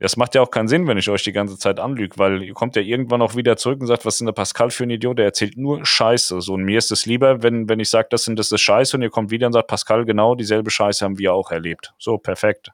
das 0.00 0.16
macht 0.16 0.34
ja 0.34 0.40
auch 0.40 0.50
keinen 0.50 0.66
Sinn, 0.66 0.86
wenn 0.86 0.96
ich 0.96 1.10
euch 1.10 1.22
die 1.24 1.32
ganze 1.32 1.58
Zeit 1.58 1.78
anlüge, 1.78 2.16
weil 2.18 2.42
ihr 2.42 2.54
kommt 2.54 2.74
ja 2.74 2.80
irgendwann 2.80 3.20
auch 3.20 3.36
wieder 3.36 3.58
zurück 3.58 3.80
und 3.80 3.86
sagt, 3.86 4.06
was 4.06 4.14
ist 4.14 4.20
denn 4.20 4.26
der 4.26 4.32
Pascal 4.32 4.70
für 4.70 4.84
ein 4.84 4.90
Idiot? 4.90 5.18
Der 5.18 5.26
erzählt 5.26 5.58
nur 5.58 5.84
Scheiße. 5.84 6.40
So, 6.40 6.54
und 6.54 6.64
mir 6.64 6.78
ist 6.78 6.90
es 6.90 7.04
lieber, 7.04 7.42
wenn, 7.42 7.68
wenn 7.68 7.80
ich 7.80 7.90
sage, 7.90 8.08
das 8.10 8.24
sind 8.24 8.38
das 8.38 8.50
ist 8.50 8.62
Scheiße 8.62 8.96
und 8.96 9.02
ihr 9.02 9.10
kommt 9.10 9.30
wieder 9.30 9.46
und 9.46 9.52
sagt, 9.52 9.68
Pascal, 9.68 10.06
genau 10.06 10.34
dieselbe 10.34 10.70
Scheiße 10.70 11.04
haben 11.04 11.18
wir 11.18 11.34
auch 11.34 11.50
erlebt. 11.50 11.92
So, 11.98 12.16
perfekt. 12.16 12.70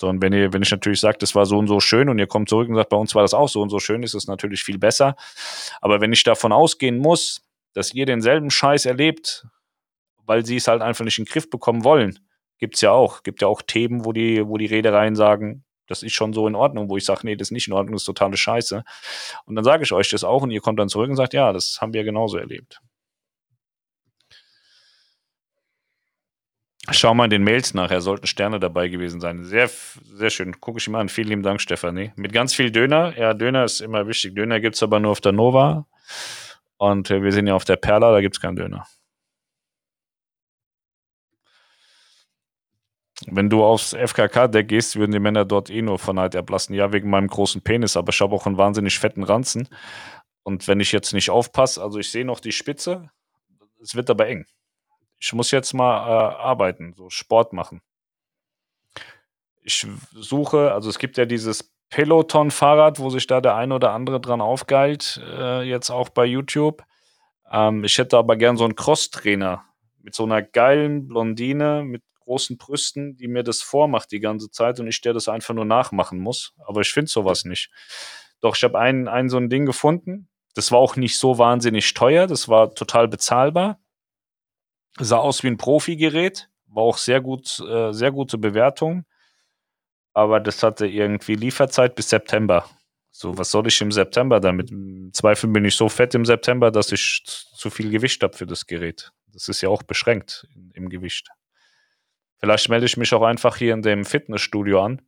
So, 0.00 0.08
und 0.08 0.22
wenn 0.22 0.32
ihr, 0.32 0.52
wenn 0.54 0.62
ich 0.62 0.70
natürlich 0.70 0.98
sage, 0.98 1.18
das 1.18 1.34
war 1.34 1.44
so 1.44 1.58
und 1.58 1.68
so 1.68 1.78
schön 1.78 2.08
und 2.08 2.18
ihr 2.18 2.26
kommt 2.26 2.48
zurück 2.48 2.70
und 2.70 2.74
sagt, 2.74 2.88
bei 2.88 2.96
uns 2.96 3.14
war 3.14 3.22
das 3.22 3.34
auch 3.34 3.50
so 3.50 3.60
und 3.60 3.68
so 3.68 3.78
schön, 3.78 4.02
ist 4.02 4.14
es 4.14 4.26
natürlich 4.26 4.64
viel 4.64 4.78
besser. 4.78 5.14
Aber 5.82 6.00
wenn 6.00 6.12
ich 6.12 6.24
davon 6.24 6.52
ausgehen 6.52 6.96
muss, 6.96 7.42
dass 7.74 7.92
ihr 7.92 8.06
denselben 8.06 8.50
Scheiß 8.50 8.86
erlebt, 8.86 9.46
weil 10.24 10.46
sie 10.46 10.56
es 10.56 10.68
halt 10.68 10.80
einfach 10.80 11.04
nicht 11.04 11.18
in 11.18 11.26
den 11.26 11.30
Griff 11.30 11.50
bekommen 11.50 11.84
wollen, 11.84 12.18
gibt 12.58 12.76
es 12.76 12.80
ja 12.80 12.92
auch. 12.92 13.22
Gibt 13.24 13.42
ja 13.42 13.48
auch 13.48 13.60
Themen, 13.60 14.06
wo 14.06 14.12
die, 14.12 14.46
wo 14.46 14.56
die 14.56 14.66
Reedereien 14.66 15.14
sagen, 15.14 15.64
das 15.92 16.02
ist 16.02 16.14
schon 16.14 16.32
so 16.32 16.48
in 16.48 16.54
Ordnung, 16.54 16.88
wo 16.88 16.96
ich 16.96 17.04
sage, 17.04 17.20
nee, 17.24 17.36
das 17.36 17.48
ist 17.48 17.52
nicht 17.52 17.68
in 17.68 17.74
Ordnung, 17.74 17.92
das 17.92 18.02
ist 18.02 18.06
totale 18.06 18.36
Scheiße. 18.36 18.82
Und 19.44 19.54
dann 19.54 19.64
sage 19.64 19.84
ich 19.84 19.92
euch 19.92 20.10
das 20.10 20.24
auch 20.24 20.42
und 20.42 20.50
ihr 20.50 20.60
kommt 20.60 20.80
dann 20.80 20.88
zurück 20.88 21.10
und 21.10 21.16
sagt, 21.16 21.34
ja, 21.34 21.52
das 21.52 21.78
haben 21.80 21.92
wir 21.92 22.02
genauso 22.04 22.38
erlebt. 22.38 22.80
Schau 26.90 27.14
mal 27.14 27.24
in 27.24 27.30
den 27.30 27.44
Mails 27.44 27.74
nach, 27.74 27.92
er 27.92 28.00
sollten 28.00 28.26
Sterne 28.26 28.58
dabei 28.58 28.88
gewesen 28.88 29.20
sein. 29.20 29.44
Sehr, 29.44 29.68
sehr 29.68 30.30
schön. 30.30 30.60
Gucke 30.60 30.78
ich 30.78 30.88
mal 30.88 31.00
an. 31.00 31.08
Vielen 31.08 31.28
lieben 31.28 31.42
Dank, 31.42 31.60
Stefanie. 31.60 32.12
Mit 32.16 32.32
ganz 32.32 32.54
viel 32.54 32.72
Döner. 32.72 33.16
Ja, 33.16 33.34
Döner 33.34 33.64
ist 33.64 33.80
immer 33.80 34.08
wichtig. 34.08 34.34
Döner 34.34 34.58
gibt 34.58 34.74
es 34.74 34.82
aber 34.82 34.98
nur 34.98 35.12
auf 35.12 35.20
der 35.20 35.30
Nova. 35.30 35.86
Und 36.78 37.10
äh, 37.12 37.22
wir 37.22 37.30
sind 37.30 37.46
ja 37.46 37.54
auf 37.54 37.64
der 37.64 37.76
Perla, 37.76 38.10
da 38.10 38.20
gibt 38.20 38.34
es 38.34 38.40
keinen 38.40 38.56
Döner. 38.56 38.84
Wenn 43.30 43.50
du 43.50 43.64
aufs 43.64 43.94
FKK-Deck 43.94 44.68
gehst, 44.68 44.96
würden 44.96 45.12
die 45.12 45.20
Männer 45.20 45.44
dort 45.44 45.70
eh 45.70 45.82
nur 45.82 45.98
von 45.98 46.16
Neid 46.16 46.34
erblassen. 46.34 46.74
Ja, 46.74 46.92
wegen 46.92 47.10
meinem 47.10 47.28
großen 47.28 47.62
Penis, 47.62 47.96
aber 47.96 48.10
ich 48.10 48.20
habe 48.20 48.34
auch 48.34 48.46
einen 48.46 48.58
wahnsinnig 48.58 48.98
fetten 48.98 49.22
Ranzen. 49.22 49.68
Und 50.42 50.66
wenn 50.68 50.80
ich 50.80 50.92
jetzt 50.92 51.12
nicht 51.12 51.30
aufpasse, 51.30 51.82
also 51.82 51.98
ich 51.98 52.10
sehe 52.10 52.24
noch 52.24 52.40
die 52.40 52.52
Spitze, 52.52 53.10
es 53.80 53.94
wird 53.94 54.10
aber 54.10 54.26
eng. 54.28 54.46
Ich 55.18 55.32
muss 55.32 55.50
jetzt 55.50 55.72
mal 55.72 55.98
äh, 55.98 56.34
arbeiten, 56.36 56.94
so 56.96 57.10
Sport 57.10 57.52
machen. 57.52 57.80
Ich 59.62 59.86
suche, 60.12 60.72
also 60.72 60.90
es 60.90 60.98
gibt 60.98 61.16
ja 61.16 61.24
dieses 61.24 61.72
Peloton-Fahrrad, 61.90 62.98
wo 62.98 63.10
sich 63.10 63.26
da 63.26 63.40
der 63.40 63.54
eine 63.54 63.74
oder 63.74 63.92
andere 63.92 64.20
dran 64.20 64.40
aufgeilt, 64.40 65.20
äh, 65.24 65.62
jetzt 65.62 65.90
auch 65.90 66.08
bei 66.08 66.24
YouTube. 66.24 66.82
Ähm, 67.50 67.84
ich 67.84 67.98
hätte 67.98 68.18
aber 68.18 68.36
gern 68.36 68.56
so 68.56 68.64
einen 68.64 68.74
Cross-Trainer 68.74 69.64
mit 70.02 70.14
so 70.14 70.24
einer 70.24 70.42
geilen 70.42 71.06
Blondine 71.06 71.84
mit 71.84 72.02
großen 72.32 72.56
Brüsten, 72.56 73.14
die 73.18 73.28
mir 73.28 73.42
das 73.42 73.60
vormacht 73.60 74.10
die 74.10 74.20
ganze 74.20 74.50
Zeit 74.50 74.80
und 74.80 74.86
ich 74.86 75.02
der 75.02 75.12
das 75.12 75.28
einfach 75.28 75.52
nur 75.52 75.66
nachmachen 75.66 76.18
muss. 76.18 76.54
Aber 76.66 76.80
ich 76.80 76.90
finde 76.90 77.10
sowas 77.10 77.44
nicht. 77.44 77.70
Doch 78.40 78.56
ich 78.56 78.64
habe 78.64 78.78
ein, 78.78 79.06
ein 79.06 79.28
so 79.28 79.36
ein 79.36 79.50
Ding 79.50 79.66
gefunden. 79.66 80.28
Das 80.54 80.72
war 80.72 80.78
auch 80.78 80.96
nicht 80.96 81.18
so 81.18 81.36
wahnsinnig 81.36 81.92
teuer. 81.92 82.26
Das 82.26 82.48
war 82.48 82.74
total 82.74 83.06
bezahlbar. 83.06 83.78
Sah 84.98 85.18
aus 85.18 85.42
wie 85.42 85.48
ein 85.48 85.58
Profi-Gerät. 85.58 86.48
War 86.68 86.84
auch 86.84 86.96
sehr 86.96 87.20
gut, 87.20 87.60
äh, 87.60 87.92
sehr 87.92 88.12
gute 88.12 88.38
Bewertung. 88.38 89.04
Aber 90.14 90.40
das 90.40 90.62
hatte 90.62 90.86
irgendwie 90.86 91.34
Lieferzeit 91.34 91.94
bis 91.94 92.08
September. 92.08 92.64
So, 93.10 93.36
was 93.36 93.50
soll 93.50 93.66
ich 93.66 93.78
im 93.82 93.92
September 93.92 94.40
damit? 94.40 94.70
Im 94.70 95.10
Zweifel 95.12 95.50
bin 95.50 95.66
ich 95.66 95.76
so 95.76 95.90
fett 95.90 96.14
im 96.14 96.24
September, 96.24 96.70
dass 96.70 96.92
ich 96.92 97.22
zu 97.26 97.68
viel 97.68 97.90
Gewicht 97.90 98.22
habe 98.22 98.34
für 98.34 98.46
das 98.46 98.66
Gerät. 98.66 99.12
Das 99.26 99.48
ist 99.48 99.60
ja 99.60 99.68
auch 99.68 99.82
beschränkt 99.82 100.46
im 100.72 100.88
Gewicht. 100.88 101.28
Vielleicht 102.42 102.68
melde 102.68 102.86
ich 102.86 102.96
mich 102.96 103.14
auch 103.14 103.22
einfach 103.22 103.56
hier 103.56 103.72
in 103.72 103.82
dem 103.82 104.04
Fitnessstudio 104.04 104.82
an. 104.82 105.00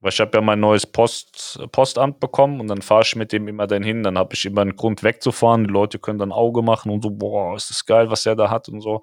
Weil 0.00 0.12
ich 0.12 0.20
habe 0.20 0.30
ja 0.34 0.40
mein 0.40 0.60
neues 0.60 0.86
Post, 0.86 1.60
Postamt 1.72 2.20
bekommen 2.20 2.60
und 2.60 2.68
dann 2.68 2.80
fahre 2.80 3.02
ich 3.02 3.16
mit 3.16 3.32
dem 3.32 3.48
immer 3.48 3.66
dann 3.66 3.82
hin. 3.82 4.02
Dann 4.02 4.16
habe 4.16 4.34
ich 4.34 4.46
immer 4.46 4.62
einen 4.62 4.76
Grund 4.76 5.02
wegzufahren. 5.02 5.64
Die 5.64 5.72
Leute 5.72 5.98
können 5.98 6.18
dann 6.18 6.32
Auge 6.32 6.62
machen 6.62 6.90
und 6.90 7.02
so, 7.02 7.10
boah, 7.10 7.54
ist 7.54 7.68
das 7.68 7.84
geil, 7.84 8.10
was 8.10 8.24
er 8.24 8.34
da 8.34 8.48
hat 8.48 8.68
und 8.70 8.80
so. 8.80 9.02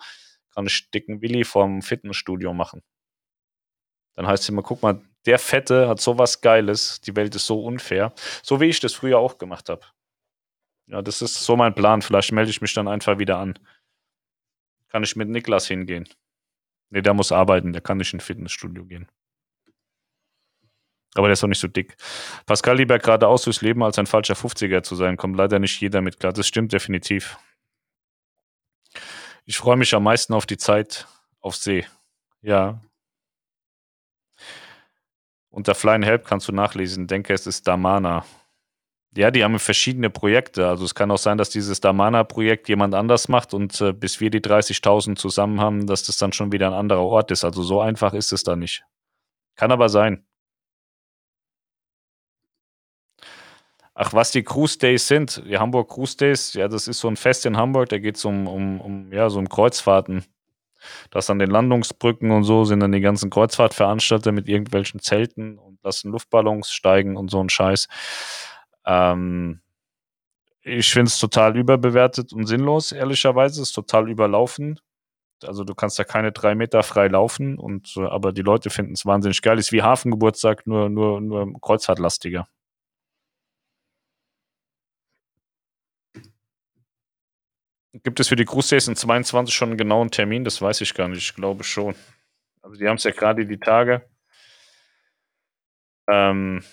Kann 0.55 0.65
ich 0.65 0.89
dicken 0.89 1.21
Willi 1.21 1.43
vom 1.43 1.83
Fitnessstudio 1.83 2.51
machen. 2.53 2.81
Dann 4.15 4.25
heißt 4.25 4.43
es 4.43 4.49
immer, 4.49 4.63
guck 4.63 4.81
mal, 4.81 5.01
der 5.27 5.37
Fette 5.37 5.87
hat 5.87 6.01
sowas 6.01 6.41
Geiles, 6.41 6.99
die 7.01 7.15
Welt 7.15 7.35
ist 7.35 7.45
so 7.45 7.63
unfair. 7.63 8.13
So 8.41 8.59
wie 8.59 8.65
ich 8.65 8.79
das 8.79 8.93
früher 8.93 9.19
auch 9.19 9.37
gemacht 9.37 9.69
habe. 9.69 9.85
Ja, 10.87 11.03
das 11.03 11.21
ist 11.21 11.43
so 11.43 11.55
mein 11.55 11.75
Plan. 11.75 12.01
Vielleicht 12.01 12.31
melde 12.31 12.49
ich 12.49 12.61
mich 12.61 12.73
dann 12.73 12.87
einfach 12.87 13.19
wieder 13.19 13.37
an. 13.37 13.59
Kann 14.89 15.03
ich 15.03 15.15
mit 15.15 15.29
Niklas 15.29 15.67
hingehen? 15.67 16.07
Ne, 16.93 17.01
der 17.01 17.15
muss 17.15 17.31
arbeiten, 17.31 17.73
der 17.73 17.81
kann 17.81 17.97
nicht 17.97 18.13
ins 18.13 18.23
Fitnessstudio 18.23 18.85
gehen. 18.85 19.07
Aber 21.15 21.27
der 21.27 21.33
ist 21.33 21.43
auch 21.43 21.47
nicht 21.47 21.59
so 21.59 21.67
dick. 21.67 21.95
Pascal 22.45 22.77
lieber 22.77 22.99
geradeaus 22.99 23.43
durchs 23.43 23.61
Leben 23.61 23.83
als 23.83 23.97
ein 23.97 24.05
falscher 24.05 24.35
50er 24.35 24.83
zu 24.83 24.95
sein, 24.95 25.17
kommt 25.17 25.35
leider 25.35 25.57
nicht 25.57 25.81
jeder 25.81 26.01
mit 26.01 26.19
klar. 26.19 26.33
Das 26.33 26.47
stimmt 26.47 26.71
definitiv. 26.71 27.37
Ich 29.45 29.57
freue 29.57 29.75
mich 29.75 29.95
am 29.95 30.03
meisten 30.03 30.33
auf 30.33 30.45
die 30.45 30.57
Zeit 30.57 31.07
auf 31.39 31.55
See. 31.55 31.85
Ja, 32.43 32.79
unter 35.49 35.73
Flying 35.73 36.03
Help 36.03 36.25
kannst 36.25 36.47
du 36.47 36.51
nachlesen. 36.51 37.07
Denke, 37.07 37.33
es 37.33 37.47
ist 37.47 37.67
Damana. 37.67 38.23
Ja, 39.15 39.29
die 39.29 39.43
haben 39.43 39.59
verschiedene 39.59 40.09
Projekte. 40.09 40.67
Also 40.67 40.85
es 40.85 40.95
kann 40.95 41.11
auch 41.11 41.17
sein, 41.17 41.37
dass 41.37 41.51
dieses 41.51 41.79
Damana-Projekt 41.79 42.67
jemand 42.67 42.95
anders 42.95 43.27
macht 43.27 43.53
und 43.53 43.79
äh, 43.79 43.93
bis 43.93 44.19
wir 44.19 44.31
die 44.31 44.41
30.000 44.41 45.15
zusammen 45.15 45.61
haben, 45.61 45.85
dass 45.85 46.03
das 46.03 46.17
dann 46.17 46.33
schon 46.33 46.51
wieder 46.51 46.67
ein 46.67 46.73
anderer 46.73 47.03
Ort 47.03 47.29
ist. 47.29 47.43
Also 47.43 47.61
so 47.61 47.79
einfach 47.79 48.13
ist 48.13 48.33
es 48.33 48.43
da 48.43 48.55
nicht. 48.55 48.83
Kann 49.55 49.71
aber 49.71 49.89
sein. 49.89 50.25
Ach, 53.95 54.13
was 54.13 54.31
die 54.31 54.43
Cruise 54.43 54.79
Days 54.79 55.07
sind. 55.07 55.43
Die 55.47 55.59
Hamburg 55.59 55.89
Cruise 55.91 56.17
Days, 56.17 56.53
ja, 56.53 56.67
das 56.67 56.87
ist 56.87 56.99
so 56.99 57.07
ein 57.07 57.15
Fest 57.15 57.45
in 57.45 57.57
Hamburg, 57.57 57.89
da 57.89 57.99
geht 57.99 58.15
es 58.15 58.25
um, 58.25 58.47
um, 58.47 58.81
um, 58.81 59.13
ja, 59.13 59.29
so 59.29 59.37
um 59.37 59.47
Kreuzfahrten. 59.47 60.25
Das 61.11 61.29
an 61.29 61.39
den 61.39 61.51
Landungsbrücken 61.51 62.31
und 62.31 62.43
so 62.43 62.65
sind 62.65 62.79
dann 62.79 62.91
die 62.91 63.01
ganzen 63.01 63.29
Kreuzfahrtveranstalter 63.29 64.31
mit 64.31 64.49
irgendwelchen 64.49 64.99
Zelten 64.99 65.59
und 65.59 65.81
lassen 65.83 66.11
Luftballons 66.11 66.71
steigen 66.71 67.15
und 67.15 67.29
so 67.29 67.41
ein 67.41 67.49
Scheiß. 67.49 67.87
Ähm, 68.85 69.61
ich 70.61 70.91
finde 70.93 71.09
es 71.09 71.19
total 71.19 71.57
überbewertet 71.57 72.33
und 72.33 72.47
sinnlos, 72.47 72.91
ehrlicherweise. 72.91 73.61
Es 73.61 73.69
ist 73.69 73.73
total 73.73 74.09
überlaufen. 74.09 74.79
Also 75.43 75.63
du 75.65 75.75
kannst 75.75 75.99
da 75.99 76.05
keine 76.05 76.31
drei 76.31 76.55
Meter 76.55 76.83
frei 76.83 77.07
laufen 77.07 77.57
und 77.59 77.97
aber 77.97 78.31
die 78.31 78.41
Leute 78.43 78.69
finden 78.69 78.93
es 78.93 79.05
wahnsinnig 79.05 79.41
geil. 79.41 79.59
Ist 79.59 79.73
wie 79.73 79.81
Hafengeburtstag, 79.83 80.65
nur, 80.67 80.89
nur, 80.89 81.19
nur 81.21 81.59
kreuzfahrtlastiger. 81.61 82.47
Gibt 88.03 88.19
es 88.19 88.27
für 88.29 88.35
die 88.35 88.45
Cruise 88.45 88.75
in 88.75 88.95
22 88.95 89.53
schon 89.53 89.69
einen 89.69 89.77
genauen 89.77 90.09
Termin? 90.11 90.43
Das 90.43 90.61
weiß 90.61 90.81
ich 90.81 90.93
gar 90.93 91.07
nicht. 91.09 91.19
Ich 91.19 91.35
glaube 91.35 91.63
schon. 91.63 91.95
Also 92.61 92.77
die 92.77 92.87
haben 92.87 92.95
es 92.95 93.03
ja 93.03 93.11
gerade 93.11 93.45
die 93.45 93.59
Tage 93.59 94.03
ähm, 96.07 96.63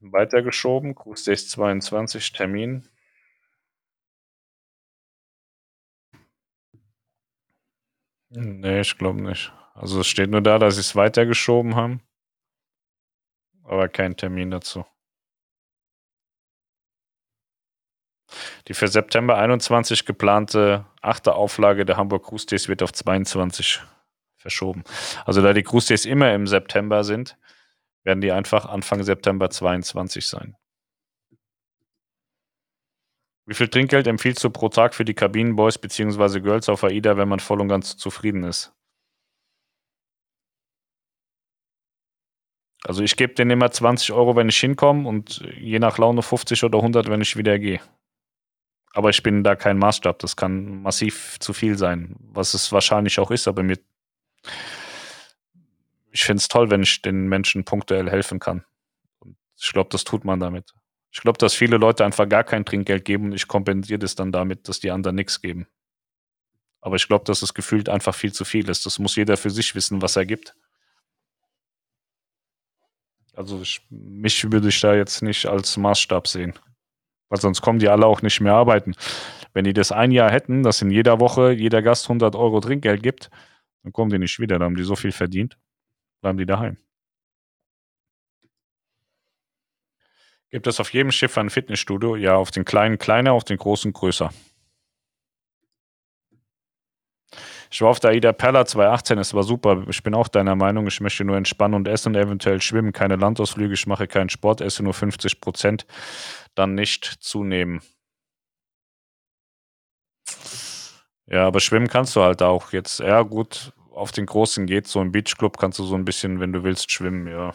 weitergeschoben. 0.00 0.94
Cruise 0.94 1.24
Days 1.24 1.48
22 1.48 2.32
Termin. 2.32 2.88
Nee, 8.30 8.80
ich 8.80 8.98
glaube 8.98 9.22
nicht. 9.22 9.52
Also 9.74 10.00
es 10.00 10.06
steht 10.06 10.30
nur 10.30 10.42
da, 10.42 10.58
dass 10.58 10.74
sie 10.74 10.80
es 10.80 10.96
weitergeschoben 10.96 11.74
haben. 11.76 12.02
Aber 13.64 13.88
kein 13.88 14.16
Termin 14.16 14.50
dazu. 14.50 14.84
Die 18.68 18.74
für 18.74 18.88
September 18.88 19.38
21 19.38 20.04
geplante 20.04 20.86
achte 21.00 21.34
Auflage 21.34 21.84
der 21.84 21.96
Hamburg 21.96 22.24
Cruise 22.24 22.46
Days 22.46 22.68
wird 22.68 22.82
auf 22.82 22.92
22 22.92 23.80
verschoben. 24.36 24.82
Also 25.24 25.42
da 25.42 25.52
die 25.52 25.62
Cruise 25.62 25.88
Days 25.88 26.04
immer 26.04 26.34
im 26.34 26.46
September 26.46 27.04
sind, 27.04 27.36
werden 28.06 28.20
die 28.20 28.32
einfach 28.32 28.64
Anfang 28.64 29.02
September 29.02 29.50
22 29.50 30.26
sein. 30.26 30.56
Wie 33.46 33.54
viel 33.54 33.68
Trinkgeld 33.68 34.06
empfiehlst 34.06 34.42
du 34.42 34.50
pro 34.50 34.68
Tag 34.68 34.94
für 34.94 35.04
die 35.04 35.14
Kabinenboys 35.14 35.78
bzw. 35.78 36.40
Girls 36.40 36.68
auf 36.68 36.82
AIDA, 36.82 37.16
wenn 37.16 37.28
man 37.28 37.40
voll 37.40 37.60
und 37.60 37.68
ganz 37.68 37.96
zufrieden 37.96 38.44
ist? 38.44 38.72
Also 42.84 43.02
ich 43.02 43.16
gebe 43.16 43.34
denen 43.34 43.50
immer 43.50 43.70
20 43.70 44.12
Euro, 44.12 44.36
wenn 44.36 44.48
ich 44.48 44.58
hinkomme 44.58 45.08
und 45.08 45.44
je 45.58 45.80
nach 45.80 45.98
Laune 45.98 46.22
50 46.22 46.62
oder 46.64 46.78
100, 46.78 47.08
wenn 47.08 47.20
ich 47.20 47.36
wieder 47.36 47.58
gehe. 47.58 47.80
Aber 48.92 49.10
ich 49.10 49.22
bin 49.22 49.42
da 49.42 49.56
kein 49.56 49.78
Maßstab. 49.78 50.20
Das 50.20 50.36
kann 50.36 50.82
massiv 50.82 51.38
zu 51.40 51.52
viel 51.52 51.76
sein, 51.76 52.16
was 52.20 52.54
es 52.54 52.72
wahrscheinlich 52.72 53.18
auch 53.18 53.30
ist. 53.30 53.48
Aber 53.48 53.62
mir, 53.62 53.78
ich 56.16 56.24
finde 56.24 56.40
es 56.40 56.48
toll, 56.48 56.70
wenn 56.70 56.82
ich 56.82 57.02
den 57.02 57.28
Menschen 57.28 57.66
punktuell 57.66 58.10
helfen 58.10 58.40
kann. 58.40 58.64
Und 59.18 59.36
ich 59.60 59.70
glaube, 59.74 59.90
das 59.90 60.02
tut 60.02 60.24
man 60.24 60.40
damit. 60.40 60.72
Ich 61.12 61.20
glaube, 61.20 61.36
dass 61.36 61.52
viele 61.52 61.76
Leute 61.76 62.06
einfach 62.06 62.26
gar 62.26 62.42
kein 62.42 62.64
Trinkgeld 62.64 63.04
geben 63.04 63.26
und 63.26 63.32
ich 63.34 63.46
kompensiere 63.46 63.98
das 63.98 64.14
dann 64.14 64.32
damit, 64.32 64.66
dass 64.66 64.80
die 64.80 64.90
anderen 64.90 65.14
nichts 65.14 65.42
geben. 65.42 65.66
Aber 66.80 66.96
ich 66.96 67.06
glaube, 67.06 67.26
dass 67.26 67.42
es 67.42 67.52
gefühlt 67.52 67.90
einfach 67.90 68.14
viel 68.14 68.32
zu 68.32 68.46
viel 68.46 68.66
ist. 68.70 68.86
Das 68.86 68.98
muss 68.98 69.14
jeder 69.14 69.36
für 69.36 69.50
sich 69.50 69.74
wissen, 69.74 70.00
was 70.00 70.16
er 70.16 70.24
gibt. 70.24 70.56
Also 73.34 73.60
ich, 73.60 73.86
mich 73.90 74.50
würde 74.50 74.68
ich 74.68 74.80
da 74.80 74.94
jetzt 74.94 75.20
nicht 75.20 75.44
als 75.44 75.76
Maßstab 75.76 76.28
sehen. 76.28 76.54
Weil 77.28 77.42
sonst 77.42 77.60
kommen 77.60 77.78
die 77.78 77.90
alle 77.90 78.06
auch 78.06 78.22
nicht 78.22 78.40
mehr 78.40 78.54
arbeiten. 78.54 78.94
Wenn 79.52 79.64
die 79.64 79.74
das 79.74 79.92
ein 79.92 80.12
Jahr 80.12 80.30
hätten, 80.30 80.62
dass 80.62 80.80
in 80.80 80.90
jeder 80.90 81.20
Woche 81.20 81.52
jeder 81.52 81.82
Gast 81.82 82.06
100 82.06 82.34
Euro 82.36 82.60
Trinkgeld 82.60 83.02
gibt, 83.02 83.30
dann 83.82 83.92
kommen 83.92 84.10
die 84.10 84.18
nicht 84.18 84.38
wieder. 84.38 84.58
Dann 84.58 84.68
haben 84.68 84.76
die 84.76 84.84
so 84.84 84.96
viel 84.96 85.12
verdient, 85.12 85.58
bleiben 86.20 86.38
die 86.38 86.46
daheim. 86.46 86.76
Gibt 90.50 90.66
es 90.66 90.80
auf 90.80 90.92
jedem 90.92 91.10
Schiff 91.10 91.36
ein 91.38 91.50
Fitnessstudio? 91.50 92.16
Ja, 92.16 92.36
auf 92.36 92.50
den 92.50 92.64
kleinen 92.64 92.98
kleiner, 92.98 93.32
auf 93.32 93.44
den 93.44 93.58
großen 93.58 93.92
größer. 93.92 94.30
Ich 97.70 97.82
war 97.82 97.90
auf 97.90 98.00
der 98.00 98.10
Aida 98.10 98.32
Perla 98.32 98.64
2018, 98.64 99.18
es 99.18 99.34
war 99.34 99.42
super. 99.42 99.84
Ich 99.88 100.02
bin 100.02 100.14
auch 100.14 100.28
deiner 100.28 100.54
Meinung, 100.54 100.86
ich 100.86 101.00
möchte 101.00 101.24
nur 101.24 101.36
entspannen 101.36 101.74
und 101.74 101.88
essen 101.88 102.14
und 102.14 102.22
eventuell 102.22 102.62
schwimmen, 102.62 102.92
keine 102.92 103.16
Landausflüge, 103.16 103.74
ich 103.74 103.86
mache 103.86 104.06
keinen 104.06 104.30
Sport, 104.30 104.60
esse 104.60 104.82
nur 104.84 104.94
50 104.94 105.40
Prozent, 105.40 105.86
dann 106.54 106.74
nicht 106.74 107.04
zunehmen. 107.04 107.82
Ja, 111.26 111.46
aber 111.46 111.58
schwimmen 111.58 111.88
kannst 111.88 112.14
du 112.14 112.22
halt 112.22 112.40
auch 112.40 112.72
jetzt. 112.72 113.00
Ja, 113.00 113.22
gut, 113.22 113.72
auf 113.96 114.12
den 114.12 114.26
großen 114.26 114.66
geht 114.66 114.86
so 114.86 115.00
im 115.00 115.12
Beachclub 115.12 115.58
kannst 115.58 115.78
du 115.78 115.84
so 115.84 115.94
ein 115.94 116.04
bisschen, 116.04 116.38
wenn 116.40 116.52
du 116.52 116.62
willst, 116.62 116.90
schwimmen, 116.90 117.26
ja. 117.26 117.54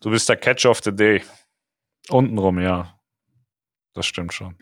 Du 0.00 0.10
bist 0.10 0.28
der 0.28 0.36
Catch 0.36 0.66
of 0.66 0.80
the 0.82 0.94
Day. 0.94 1.22
Untenrum, 2.08 2.58
ja. 2.58 2.98
Das 3.94 4.06
stimmt 4.06 4.32
schon. 4.32 4.56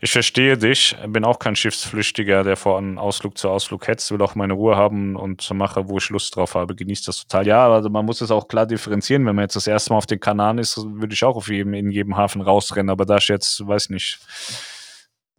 Ich 0.00 0.12
verstehe 0.12 0.58
dich, 0.58 0.94
bin 1.06 1.24
auch 1.24 1.38
kein 1.38 1.56
Schiffsflüchtiger, 1.56 2.44
der 2.44 2.56
vor 2.56 2.76
einem 2.76 2.98
Ausflug 2.98 3.38
zu 3.38 3.48
Ausflug 3.48 3.88
hetzt, 3.88 4.10
will 4.10 4.20
auch 4.20 4.34
meine 4.34 4.52
Ruhe 4.52 4.76
haben 4.76 5.16
und 5.16 5.50
mache, 5.54 5.88
wo 5.88 5.96
ich 5.96 6.10
Lust 6.10 6.36
drauf 6.36 6.54
habe, 6.54 6.74
genießt 6.74 7.08
das 7.08 7.26
total. 7.26 7.46
Ja, 7.46 7.68
also 7.68 7.88
man 7.88 8.04
muss 8.04 8.20
es 8.20 8.30
auch 8.30 8.46
klar 8.46 8.66
differenzieren. 8.66 9.24
Wenn 9.26 9.34
man 9.34 9.44
jetzt 9.44 9.56
das 9.56 9.66
erste 9.66 9.90
Mal 9.90 9.98
auf 9.98 10.06
den 10.06 10.20
Kanaren 10.20 10.58
ist, 10.58 10.76
würde 10.76 11.14
ich 11.14 11.24
auch 11.24 11.36
auf 11.36 11.48
jedem, 11.48 11.74
in 11.74 11.90
jedem 11.90 12.16
Hafen 12.16 12.42
rausrennen. 12.42 12.90
Aber 12.90 13.06
da 13.06 13.16
ich 13.16 13.28
jetzt, 13.28 13.66
weiß 13.66 13.88
nicht, 13.90 14.18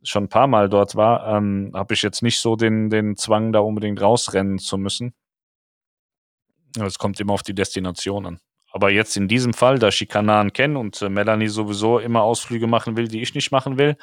schon 0.09 0.25
ein 0.25 0.29
paar 0.29 0.47
Mal 0.47 0.69
dort 0.69 0.95
war, 0.95 1.35
ähm, 1.35 1.71
habe 1.73 1.93
ich 1.93 2.01
jetzt 2.01 2.21
nicht 2.21 2.39
so 2.39 2.55
den, 2.55 2.89
den 2.89 3.15
Zwang, 3.15 3.51
da 3.51 3.59
unbedingt 3.59 4.01
rausrennen 4.01 4.59
zu 4.59 4.77
müssen. 4.77 5.13
Es 6.79 6.97
kommt 6.97 7.19
immer 7.19 7.34
auf 7.34 7.43
die 7.43 7.55
Destination 7.55 8.25
an. 8.25 8.39
Aber 8.71 8.91
jetzt 8.91 9.17
in 9.17 9.27
diesem 9.27 9.53
Fall, 9.53 9.79
da 9.79 9.88
ich 9.88 9.97
die 9.97 10.05
Kanaren 10.05 10.53
kenne 10.53 10.77
und 10.77 11.01
äh, 11.01 11.09
Melanie 11.09 11.47
sowieso 11.47 11.99
immer 11.99 12.21
Ausflüge 12.21 12.67
machen 12.67 12.97
will, 12.97 13.07
die 13.07 13.21
ich 13.21 13.34
nicht 13.34 13.51
machen 13.51 13.77
will, 13.77 13.97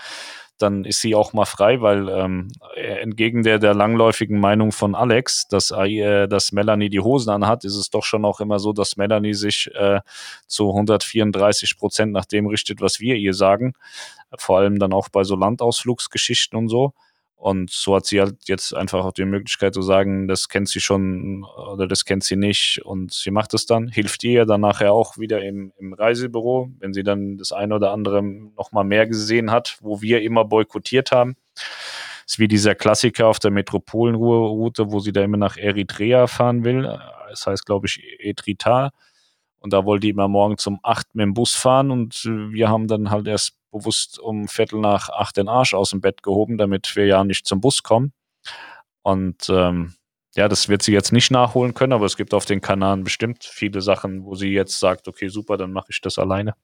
dann 0.65 0.85
ist 0.85 1.03
sie 1.03 1.15
auch 1.15 1.35
mal 1.35 1.45
frei, 1.45 1.83
weil 1.83 2.09
ähm, 2.09 2.49
entgegen 2.75 3.43
der, 3.43 3.59
der 3.59 3.75
langläufigen 3.75 4.41
Meinung 4.41 4.73
von 4.73 4.95
Alex, 4.95 5.47
dass, 5.49 5.71
äh, 5.71 6.27
dass 6.27 6.53
Melanie 6.53 6.89
die 6.89 7.01
Hosen 7.01 7.31
anhat, 7.31 7.65
ist 7.65 7.77
es 7.77 7.91
doch 7.91 8.03
schon 8.03 8.25
auch 8.25 8.41
immer 8.41 8.59
so, 8.59 8.73
dass 8.73 8.97
Melanie 8.97 9.35
sich 9.35 9.71
äh, 9.75 10.01
zu 10.47 10.71
134 10.71 11.77
Prozent 11.77 12.13
nach 12.13 12.25
dem 12.25 12.47
richtet, 12.47 12.81
was 12.81 12.99
wir 12.99 13.17
ihr 13.17 13.35
sagen. 13.35 13.75
Vor 14.37 14.59
allem 14.59 14.79
dann 14.79 14.95
auch 14.95 15.11
bei 15.11 15.23
so 15.23 15.37
Landausflugsgeschichten 15.37 16.59
und 16.59 16.69
so. 16.69 16.95
Und 17.45 17.71
so 17.71 17.95
hat 17.95 18.07
sie 18.07 18.23
halt 18.23 18.49
jetzt 18.49 18.75
einfach 18.75 19.05
auch 19.05 19.13
die 19.13 19.27
Möglichkeit 19.27 19.75
zu 19.75 19.83
sagen, 19.83 20.29
das 20.29 20.49
kennt 20.49 20.67
sie 20.67 20.81
schon 20.81 21.45
oder 21.45 21.87
das 21.87 22.07
kennt 22.07 22.25
sie 22.25 22.37
nicht 22.37 22.81
und 22.87 23.13
sie 23.13 23.31
macht 23.31 23.53
es 23.53 23.67
dann, 23.67 23.89
hilft 23.89 24.25
ihr 24.25 24.47
dann 24.47 24.63
nachher 24.63 24.95
auch 24.95 25.19
wieder 25.19 25.45
im, 25.45 25.71
im 25.77 25.93
Reisebüro, 25.93 26.71
wenn 26.79 26.95
sie 26.95 27.03
dann 27.03 27.37
das 27.37 27.53
eine 27.53 27.75
oder 27.75 27.91
andere 27.91 28.23
nochmal 28.23 28.85
mehr 28.85 29.07
gesehen 29.07 29.51
hat, 29.51 29.77
wo 29.83 30.01
wir 30.01 30.23
immer 30.23 30.47
boykottiert 30.47 31.13
haben. 31.13 31.37
Ist 32.27 32.39
wie 32.39 32.49
dieser 32.49 32.75
Klassiker 32.75 33.27
auf 33.27 33.41
der 33.41 33.51
Metropolenroute, 33.51 34.91
wo 34.91 35.01
sie 35.01 35.13
da 35.13 35.23
immer 35.23 35.37
nach 35.37 35.59
Eritrea 35.59 36.27
fahren 36.27 36.65
will. 36.65 36.99
Das 37.29 37.47
heißt, 37.47 37.67
glaube 37.67 37.89
ich, 37.89 38.03
Etrita. 38.21 38.91
Und 39.59 39.75
da 39.75 39.85
wollte 39.85 40.07
die 40.07 40.11
immer 40.11 40.29
morgen 40.29 40.57
zum 40.57 40.81
8 40.83 41.15
mit 41.15 41.25
dem 41.25 41.35
Bus 41.35 41.55
fahren 41.55 41.91
und 41.91 42.25
wir 42.25 42.71
haben 42.71 42.89
dann 42.89 43.11
halt 43.11 43.27
erst 43.27 43.59
bewusst 43.75 44.19
um 44.19 44.49
Viertel 44.49 44.81
nach 44.81 45.11
acht 45.11 45.37
den 45.37 45.49
Arsch 45.49 45.75
aus 45.75 45.91
dem 45.91 46.01
Bett 46.01 46.23
gehoben, 46.23 46.57
damit 46.57 46.95
wir 46.97 47.07
ja 47.07 47.25
nicht 47.25 47.47
zum 47.47 47.61
Bus 47.61 47.83
kommen. 47.83 48.13
Und 49.03 49.49
ähm, 49.51 49.95
ja, 50.37 50.49
das 50.49 50.69
wird 50.69 50.83
sie 50.83 50.93
jetzt 50.93 51.13
nicht 51.13 51.31
nachholen 51.31 51.75
können, 51.75 51.93
aber 51.93 52.07
es 52.07 52.17
gibt 52.17 52.35
auf 52.35 52.45
den 52.45 52.61
Kanaren 52.61 53.05
bestimmt 53.05 53.45
viele 53.45 53.83
Sachen, 53.83 54.25
wo 54.25 54.35
sie 54.35 54.49
jetzt 54.49 54.79
sagt, 54.79 55.09
okay, 55.09 55.29
super, 55.29 55.57
dann 55.57 55.73
mache 55.73 55.89
ich 55.91 56.01
das 56.01 56.19
alleine. 56.19 56.55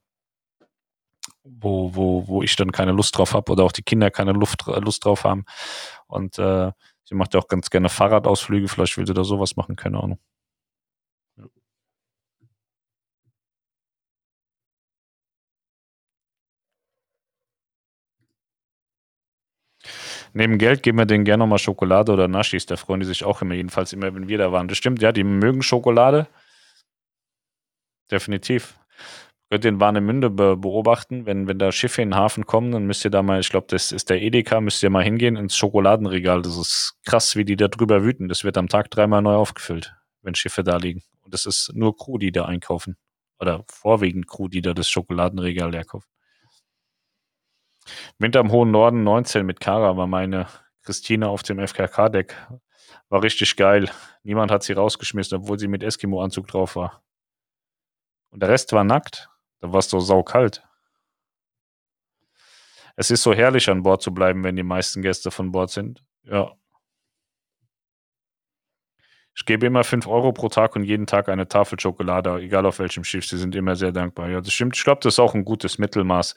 Wo, 1.42 1.94
wo, 1.94 2.26
wo 2.28 2.42
ich 2.42 2.54
dann 2.56 2.72
keine 2.72 2.92
Lust 2.92 3.16
drauf 3.18 3.34
habe 3.34 3.50
oder 3.52 3.64
auch 3.64 3.72
die 3.72 3.82
Kinder 3.82 4.10
keine 4.10 4.32
Luft, 4.32 4.66
Lust 4.66 5.04
drauf 5.04 5.24
haben. 5.24 5.44
Und 6.06 6.38
äh, 6.38 6.70
sie 7.04 7.14
macht 7.14 7.34
ja 7.34 7.40
auch 7.40 7.48
ganz 7.48 7.70
gerne 7.70 7.88
Fahrradausflüge, 7.88 8.68
vielleicht 8.68 8.96
will 8.96 9.06
sie 9.06 9.14
da 9.14 9.24
sowas 9.24 9.56
machen, 9.56 9.76
keine 9.76 10.02
Ahnung. 10.02 10.18
Neben 20.32 20.58
Geld 20.58 20.82
geben 20.82 20.98
wir 20.98 21.06
denen 21.06 21.24
gerne 21.24 21.42
nochmal 21.42 21.58
Schokolade 21.58 22.12
oder 22.12 22.28
Naschis. 22.28 22.66
Da 22.66 22.76
freuen 22.76 23.00
die 23.00 23.06
sich 23.06 23.24
auch 23.24 23.42
immer, 23.42 23.54
jedenfalls 23.54 23.92
immer, 23.92 24.14
wenn 24.14 24.28
wir 24.28 24.38
da 24.38 24.52
waren. 24.52 24.68
Das 24.68 24.78
stimmt, 24.78 25.02
ja, 25.02 25.12
die 25.12 25.24
mögen 25.24 25.62
Schokolade. 25.62 26.28
Definitiv. 28.10 28.78
Könnt 29.50 29.64
ihr 29.64 29.70
in 29.70 29.80
Warnemünde 29.80 30.30
be 30.30 30.56
beobachten, 30.56 31.26
wenn, 31.26 31.48
wenn 31.48 31.58
da 31.58 31.72
Schiffe 31.72 32.02
in 32.02 32.10
den 32.10 32.16
Hafen 32.16 32.46
kommen, 32.46 32.70
dann 32.70 32.86
müsst 32.86 33.04
ihr 33.04 33.10
da 33.10 33.22
mal, 33.22 33.40
ich 33.40 33.48
glaube, 33.48 33.66
das 33.68 33.90
ist 33.90 34.08
der 34.08 34.22
Edeka, 34.22 34.60
müsst 34.60 34.80
ihr 34.84 34.90
mal 34.90 35.02
hingehen 35.02 35.34
ins 35.34 35.56
Schokoladenregal. 35.56 36.42
Das 36.42 36.56
ist 36.56 36.94
krass, 37.04 37.34
wie 37.34 37.44
die 37.44 37.56
da 37.56 37.66
drüber 37.66 38.04
wüten. 38.04 38.28
Das 38.28 38.44
wird 38.44 38.56
am 38.56 38.68
Tag 38.68 38.90
dreimal 38.90 39.22
neu 39.22 39.34
aufgefüllt, 39.34 39.92
wenn 40.22 40.36
Schiffe 40.36 40.62
da 40.62 40.76
liegen. 40.76 41.02
Und 41.22 41.34
das 41.34 41.46
ist 41.46 41.72
nur 41.74 41.96
Crew, 41.96 42.18
die 42.18 42.30
da 42.30 42.44
einkaufen. 42.44 42.96
Oder 43.40 43.64
vorwiegend 43.68 44.28
Crew, 44.28 44.46
die 44.46 44.60
da 44.60 44.72
das 44.72 44.88
Schokoladenregal 44.88 45.72
leer 45.72 45.84
kaufen. 45.84 46.06
Winter 48.18 48.40
im 48.40 48.50
hohen 48.50 48.70
Norden 48.70 49.02
19 49.02 49.44
mit 49.44 49.60
Kara 49.60 49.96
war 49.96 50.06
meine 50.06 50.46
Christine 50.82 51.28
auf 51.28 51.42
dem 51.42 51.58
FKK-Deck. 51.58 52.36
War 53.08 53.22
richtig 53.22 53.56
geil. 53.56 53.90
Niemand 54.22 54.50
hat 54.50 54.62
sie 54.62 54.72
rausgeschmissen, 54.72 55.38
obwohl 55.38 55.58
sie 55.58 55.68
mit 55.68 55.82
Eskimo-Anzug 55.82 56.46
drauf 56.46 56.76
war. 56.76 57.02
Und 58.30 58.42
der 58.42 58.48
Rest 58.48 58.72
war 58.72 58.84
nackt. 58.84 59.28
Da 59.60 59.72
war 59.72 59.80
es 59.80 59.90
so 59.90 60.00
saukalt. 60.00 60.62
Es 62.96 63.10
ist 63.10 63.22
so 63.22 63.32
herrlich, 63.32 63.68
an 63.68 63.82
Bord 63.82 64.02
zu 64.02 64.12
bleiben, 64.12 64.44
wenn 64.44 64.56
die 64.56 64.62
meisten 64.62 65.02
Gäste 65.02 65.30
von 65.30 65.52
Bord 65.52 65.70
sind. 65.70 66.04
Ja. 66.24 66.52
Ich 69.34 69.44
gebe 69.46 69.66
immer 69.66 69.84
5 69.84 70.06
Euro 70.06 70.32
pro 70.32 70.48
Tag 70.48 70.76
und 70.76 70.84
jeden 70.84 71.06
Tag 71.06 71.28
eine 71.28 71.48
Tafel 71.48 71.80
Schokolade, 71.80 72.36
egal 72.40 72.66
auf 72.66 72.78
welchem 72.78 73.04
Schiff. 73.04 73.26
Sie 73.26 73.38
sind 73.38 73.54
immer 73.54 73.74
sehr 73.76 73.92
dankbar. 73.92 74.28
Ja, 74.28 74.40
das 74.40 74.52
stimmt. 74.52 74.76
Ich 74.76 74.84
glaube, 74.84 75.00
das 75.02 75.14
ist 75.14 75.18
auch 75.18 75.34
ein 75.34 75.44
gutes 75.44 75.78
Mittelmaß. 75.78 76.34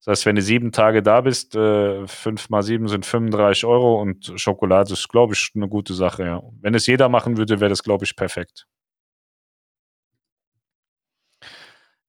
Das 0.00 0.12
heißt, 0.12 0.26
wenn 0.26 0.36
du 0.36 0.42
sieben 0.42 0.72
Tage 0.72 1.02
da 1.02 1.20
bist, 1.20 1.54
äh, 1.54 2.06
fünf 2.06 2.48
mal 2.48 2.62
sieben 2.62 2.88
sind 2.88 3.04
35 3.04 3.66
Euro 3.66 4.00
und 4.00 4.32
Schokolade 4.36 4.94
ist, 4.94 5.08
glaube 5.08 5.34
ich, 5.34 5.50
eine 5.54 5.68
gute 5.68 5.92
Sache, 5.92 6.24
ja. 6.24 6.42
Wenn 6.60 6.74
es 6.74 6.86
jeder 6.86 7.08
machen 7.10 7.36
würde, 7.36 7.60
wäre 7.60 7.68
das, 7.68 7.82
glaube 7.82 8.04
ich, 8.06 8.16
perfekt. 8.16 8.66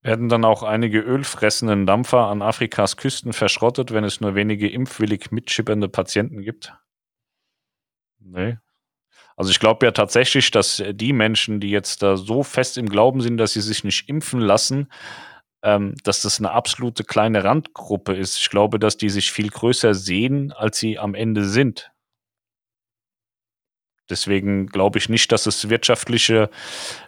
Werden 0.03 0.29
dann 0.29 0.45
auch 0.45 0.63
einige 0.63 0.99
ölfressenden 0.99 1.85
Dampfer 1.85 2.27
an 2.27 2.41
Afrikas 2.41 2.97
Küsten 2.97 3.33
verschrottet, 3.33 3.93
wenn 3.93 4.03
es 4.03 4.19
nur 4.19 4.35
wenige 4.35 4.67
impfwillig 4.69 5.31
mitschippernde 5.31 5.89
Patienten 5.89 6.41
gibt? 6.41 6.73
Nee. 8.19 8.57
Also 9.35 9.51
ich 9.51 9.59
glaube 9.59 9.85
ja 9.85 9.91
tatsächlich, 9.91 10.51
dass 10.51 10.83
die 10.91 11.13
Menschen, 11.13 11.59
die 11.59 11.69
jetzt 11.69 12.03
da 12.03 12.17
so 12.17 12.43
fest 12.43 12.77
im 12.77 12.89
Glauben 12.89 13.21
sind, 13.21 13.37
dass 13.37 13.53
sie 13.53 13.61
sich 13.61 13.83
nicht 13.83 14.09
impfen 14.09 14.39
lassen, 14.39 14.87
ähm, 15.63 15.95
dass 16.03 16.21
das 16.21 16.39
eine 16.39 16.51
absolute 16.51 17.03
kleine 17.03 17.43
Randgruppe 17.43 18.15
ist. 18.15 18.39
Ich 18.39 18.49
glaube, 18.49 18.79
dass 18.79 18.97
die 18.97 19.09
sich 19.09 19.31
viel 19.31 19.49
größer 19.49 19.93
sehen, 19.93 20.51
als 20.51 20.79
sie 20.79 20.97
am 20.97 21.15
Ende 21.15 21.45
sind. 21.45 21.91
Deswegen 24.11 24.67
glaube 24.67 24.99
ich 24.99 25.07
nicht, 25.07 25.31
dass 25.31 25.45
es 25.45 25.69
wirtschaftliche, 25.69 26.49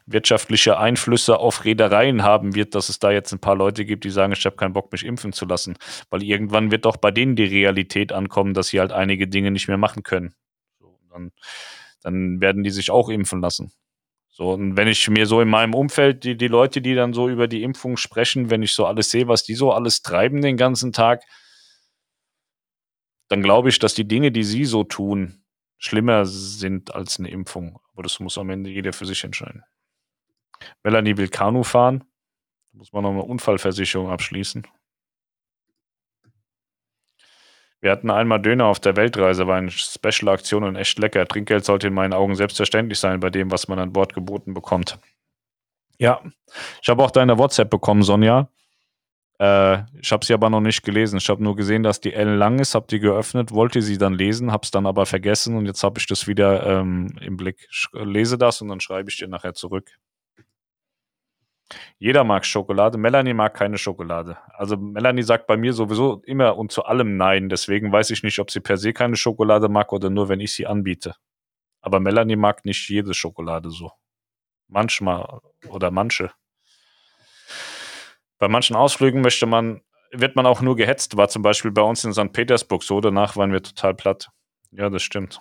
wirtschaftliche 0.05 0.77
Einflüsse 0.77 1.37
auf 1.37 1.65
Reedereien 1.65 2.23
haben 2.23 2.55
wird, 2.55 2.75
dass 2.75 2.87
es 2.87 2.97
da 2.97 3.11
jetzt 3.11 3.33
ein 3.33 3.39
paar 3.39 3.57
Leute 3.57 3.83
gibt, 3.83 4.05
die 4.05 4.09
sagen, 4.09 4.31
ich 4.31 4.45
habe 4.45 4.55
keinen 4.55 4.71
Bock, 4.71 4.89
mich 4.93 5.05
impfen 5.05 5.33
zu 5.33 5.45
lassen. 5.45 5.75
Weil 6.09 6.23
irgendwann 6.23 6.71
wird 6.71 6.85
doch 6.85 6.95
bei 6.95 7.11
denen 7.11 7.35
die 7.35 7.43
Realität 7.43 8.13
ankommen, 8.13 8.53
dass 8.53 8.67
sie 8.69 8.79
halt 8.79 8.93
einige 8.93 9.27
Dinge 9.27 9.51
nicht 9.51 9.67
mehr 9.67 9.77
machen 9.77 10.03
können. 10.03 10.33
So, 10.79 10.97
dann, 11.11 11.31
dann 12.01 12.39
werden 12.39 12.63
die 12.63 12.71
sich 12.71 12.89
auch 12.89 13.09
impfen 13.09 13.41
lassen. 13.41 13.73
So, 14.35 14.49
und 14.49 14.75
wenn 14.75 14.87
ich 14.87 15.07
mir 15.09 15.27
so 15.27 15.41
in 15.41 15.47
meinem 15.47 15.75
Umfeld 15.75 16.23
die, 16.23 16.35
die 16.35 16.47
Leute, 16.47 16.81
die 16.81 16.95
dann 16.95 17.13
so 17.13 17.29
über 17.29 17.47
die 17.47 17.61
Impfung 17.61 17.97
sprechen, 17.97 18.49
wenn 18.49 18.63
ich 18.63 18.73
so 18.73 18.87
alles 18.87 19.11
sehe, 19.11 19.27
was 19.27 19.43
die 19.43 19.53
so 19.53 19.71
alles 19.71 20.01
treiben 20.01 20.41
den 20.41 20.57
ganzen 20.57 20.91
Tag, 20.91 21.23
dann 23.29 23.43
glaube 23.43 23.69
ich, 23.69 23.77
dass 23.77 23.93
die 23.93 24.07
Dinge, 24.07 24.31
die 24.31 24.43
sie 24.43 24.65
so 24.65 24.83
tun, 24.83 25.43
schlimmer 25.77 26.25
sind 26.25 26.95
als 26.95 27.19
eine 27.19 27.29
Impfung. 27.29 27.79
Aber 27.93 28.01
das 28.01 28.19
muss 28.19 28.39
am 28.39 28.49
Ende 28.49 28.71
jeder 28.71 28.91
für 28.91 29.05
sich 29.05 29.23
entscheiden. 29.23 29.63
Melanie 30.81 31.15
will 31.15 31.29
Kanu 31.29 31.61
fahren. 31.61 32.03
Da 32.71 32.79
muss 32.79 32.91
man 32.91 33.03
noch 33.03 33.11
eine 33.11 33.21
Unfallversicherung 33.21 34.09
abschließen. 34.09 34.65
Wir 37.83 37.91
hatten 37.91 38.09
einmal 38.09 38.41
Döner 38.41 38.67
auf 38.67 38.79
der 38.79 38.95
Weltreise, 38.95 39.45
war 39.45 39.57
eine 39.57 39.69
Special-Aktion 39.69 40.63
und 40.63 40.77
echt 40.77 40.97
lecker. 40.99 41.27
Trinkgeld 41.27 41.65
sollte 41.65 41.87
in 41.87 41.93
meinen 41.93 42.13
Augen 42.13 42.33
selbstverständlich 42.33 42.97
sein 42.97 43.19
bei 43.19 43.29
dem, 43.29 43.51
was 43.51 43.67
man 43.67 43.77
an 43.77 43.91
Bord 43.91 44.13
geboten 44.13 44.53
bekommt. 44.53 44.97
Ja, 45.97 46.21
ich 46.81 46.87
habe 46.87 47.03
auch 47.03 47.11
deine 47.11 47.37
WhatsApp 47.37 47.69
bekommen, 47.69 48.01
Sonja. 48.03 48.47
Äh, 49.37 49.79
ich 50.01 50.13
habe 50.13 50.23
sie 50.23 50.33
aber 50.33 50.49
noch 50.49 50.61
nicht 50.61 50.83
gelesen. 50.83 51.17
Ich 51.17 51.27
habe 51.27 51.43
nur 51.43 51.57
gesehen, 51.57 51.83
dass 51.83 51.99
die 51.99 52.13
L 52.13 52.35
lang 52.35 52.59
ist, 52.59 52.73
habe 52.73 52.87
die 52.89 52.99
geöffnet, 52.99 53.51
wollte 53.51 53.81
sie 53.81 53.97
dann 53.97 54.13
lesen, 54.13 54.53
habe 54.53 54.63
es 54.63 54.71
dann 54.71 54.85
aber 54.85 55.05
vergessen 55.05 55.57
und 55.57 55.65
jetzt 55.65 55.83
habe 55.83 55.99
ich 55.99 56.07
das 56.07 56.25
wieder 56.25 56.65
ähm, 56.65 57.13
im 57.19 57.35
Blick. 57.35 57.67
Ich 57.69 57.87
lese 57.91 58.37
das 58.37 58.61
und 58.61 58.69
dann 58.69 58.79
schreibe 58.79 59.09
ich 59.09 59.17
dir 59.17 59.27
nachher 59.27 59.55
zurück. 59.55 59.91
Jeder 61.97 62.23
mag 62.23 62.45
Schokolade. 62.45 62.97
Melanie 62.97 63.33
mag 63.33 63.53
keine 63.53 63.77
Schokolade. 63.77 64.37
Also 64.53 64.77
Melanie 64.77 65.23
sagt 65.23 65.47
bei 65.47 65.57
mir 65.57 65.73
sowieso 65.73 66.21
immer 66.25 66.57
und 66.57 66.71
zu 66.71 66.83
allem 66.83 67.17
Nein. 67.17 67.49
Deswegen 67.49 67.91
weiß 67.91 68.09
ich 68.11 68.23
nicht, 68.23 68.39
ob 68.39 68.51
sie 68.51 68.59
per 68.59 68.77
se 68.77 68.93
keine 68.93 69.15
Schokolade 69.15 69.69
mag 69.69 69.91
oder 69.93 70.09
nur, 70.09 70.29
wenn 70.29 70.39
ich 70.39 70.53
sie 70.53 70.67
anbiete. 70.67 71.15
Aber 71.81 71.99
Melanie 71.99 72.35
mag 72.35 72.65
nicht 72.65 72.89
jede 72.89 73.13
Schokolade 73.13 73.69
so. 73.69 73.91
Manchmal 74.67 75.39
oder 75.67 75.91
manche. 75.91 76.31
Bei 78.39 78.47
manchen 78.47 78.75
Ausflügen 78.75 79.21
möchte 79.21 79.45
man, 79.45 79.81
wird 80.11 80.35
man 80.35 80.45
auch 80.45 80.61
nur 80.61 80.75
gehetzt. 80.75 81.17
War 81.17 81.29
zum 81.29 81.41
Beispiel 81.41 81.71
bei 81.71 81.81
uns 81.81 82.03
in 82.03 82.13
St. 82.13 82.33
Petersburg 82.33 82.83
so. 82.83 83.01
Danach 83.01 83.35
waren 83.35 83.51
wir 83.51 83.63
total 83.63 83.93
platt. 83.93 84.29
Ja, 84.71 84.89
das 84.89 85.03
stimmt. 85.03 85.39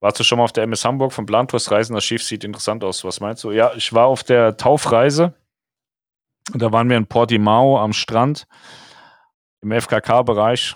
Warst 0.00 0.18
du 0.18 0.24
schon 0.24 0.38
mal 0.38 0.44
auf 0.44 0.52
der 0.52 0.64
MS 0.64 0.84
Hamburg 0.84 1.12
von 1.12 1.26
Plantours 1.26 1.70
Reisen? 1.70 1.94
Das 1.94 2.04
Schiff 2.04 2.22
sieht 2.22 2.42
interessant 2.42 2.82
aus. 2.82 3.04
Was 3.04 3.20
meinst 3.20 3.44
du? 3.44 3.52
Ja, 3.52 3.72
ich 3.76 3.92
war 3.92 4.06
auf 4.06 4.24
der 4.24 4.56
Taufreise. 4.56 5.34
Da 6.54 6.72
waren 6.72 6.88
wir 6.88 6.96
in 6.96 7.06
Portimao 7.06 7.78
am 7.78 7.92
Strand 7.92 8.46
im 9.60 9.72
FKK-Bereich. 9.72 10.74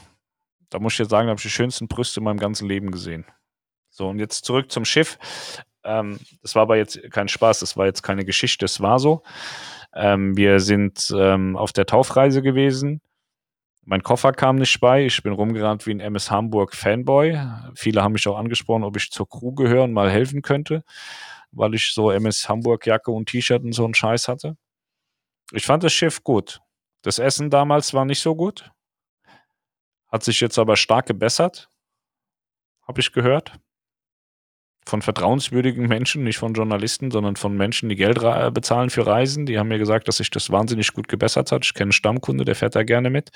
Da 0.68 0.78
muss 0.78 0.92
ich 0.92 0.98
jetzt 0.98 1.10
sagen, 1.10 1.26
da 1.26 1.30
habe 1.30 1.38
ich 1.38 1.44
die 1.44 1.50
schönsten 1.50 1.88
Brüste 1.88 2.20
in 2.20 2.24
meinem 2.24 2.38
ganzen 2.38 2.68
Leben 2.68 2.90
gesehen. 2.90 3.24
So, 3.88 4.08
und 4.08 4.18
jetzt 4.18 4.44
zurück 4.44 4.70
zum 4.70 4.84
Schiff. 4.84 5.18
Ähm, 5.84 6.18
das 6.42 6.54
war 6.54 6.62
aber 6.62 6.76
jetzt 6.76 7.00
kein 7.10 7.28
Spaß, 7.28 7.60
das 7.60 7.76
war 7.76 7.86
jetzt 7.86 8.02
keine 8.02 8.24
Geschichte, 8.24 8.64
es 8.64 8.80
war 8.80 8.98
so. 8.98 9.22
Ähm, 9.94 10.36
wir 10.36 10.60
sind 10.60 11.14
ähm, 11.16 11.56
auf 11.56 11.72
der 11.72 11.86
Taufreise 11.86 12.42
gewesen 12.42 13.00
mein 13.86 14.02
Koffer 14.02 14.32
kam 14.32 14.56
nicht 14.56 14.80
bei. 14.80 15.04
Ich 15.04 15.22
bin 15.22 15.32
rumgerannt 15.32 15.86
wie 15.86 15.92
ein 15.92 16.00
MS 16.00 16.30
Hamburg 16.30 16.74
Fanboy. 16.74 17.38
Viele 17.74 18.02
haben 18.02 18.12
mich 18.12 18.26
auch 18.26 18.38
angesprochen, 18.38 18.84
ob 18.84 18.96
ich 18.96 19.10
zur 19.10 19.28
Crew 19.28 19.52
gehöre 19.52 19.84
und 19.84 19.92
mal 19.92 20.10
helfen 20.10 20.42
könnte, 20.42 20.84
weil 21.52 21.74
ich 21.74 21.92
so 21.92 22.10
MS 22.10 22.48
Hamburg 22.48 22.86
Jacke 22.86 23.10
und 23.10 23.28
T-Shirt 23.28 23.62
und 23.62 23.72
so 23.72 23.84
einen 23.84 23.94
Scheiß 23.94 24.28
hatte. 24.28 24.56
Ich 25.52 25.66
fand 25.66 25.82
das 25.82 25.92
Schiff 25.92 26.22
gut. 26.24 26.60
Das 27.02 27.18
Essen 27.18 27.50
damals 27.50 27.92
war 27.92 28.04
nicht 28.04 28.20
so 28.20 28.34
gut. 28.34 28.70
Hat 30.08 30.22
sich 30.22 30.40
jetzt 30.40 30.58
aber 30.58 30.76
stark 30.76 31.06
gebessert, 31.06 31.68
habe 32.86 33.00
ich 33.00 33.12
gehört. 33.12 33.52
Von 34.86 35.02
vertrauenswürdigen 35.02 35.86
Menschen, 35.88 36.24
nicht 36.24 36.38
von 36.38 36.52
Journalisten, 36.52 37.10
sondern 37.10 37.36
von 37.36 37.56
Menschen, 37.56 37.88
die 37.88 37.96
Geld 37.96 38.20
bezahlen 38.52 38.90
für 38.90 39.06
Reisen. 39.06 39.46
Die 39.46 39.58
haben 39.58 39.68
mir 39.68 39.78
gesagt, 39.78 40.08
dass 40.08 40.18
sich 40.18 40.30
das 40.30 40.50
wahnsinnig 40.50 40.92
gut 40.92 41.08
gebessert 41.08 41.52
hat. 41.52 41.64
Ich 41.64 41.74
kenne 41.74 41.86
einen 41.86 41.92
Stammkunde, 41.92 42.44
der 42.44 42.54
fährt 42.54 42.76
da 42.76 42.82
gerne 42.82 43.08
mit. 43.08 43.30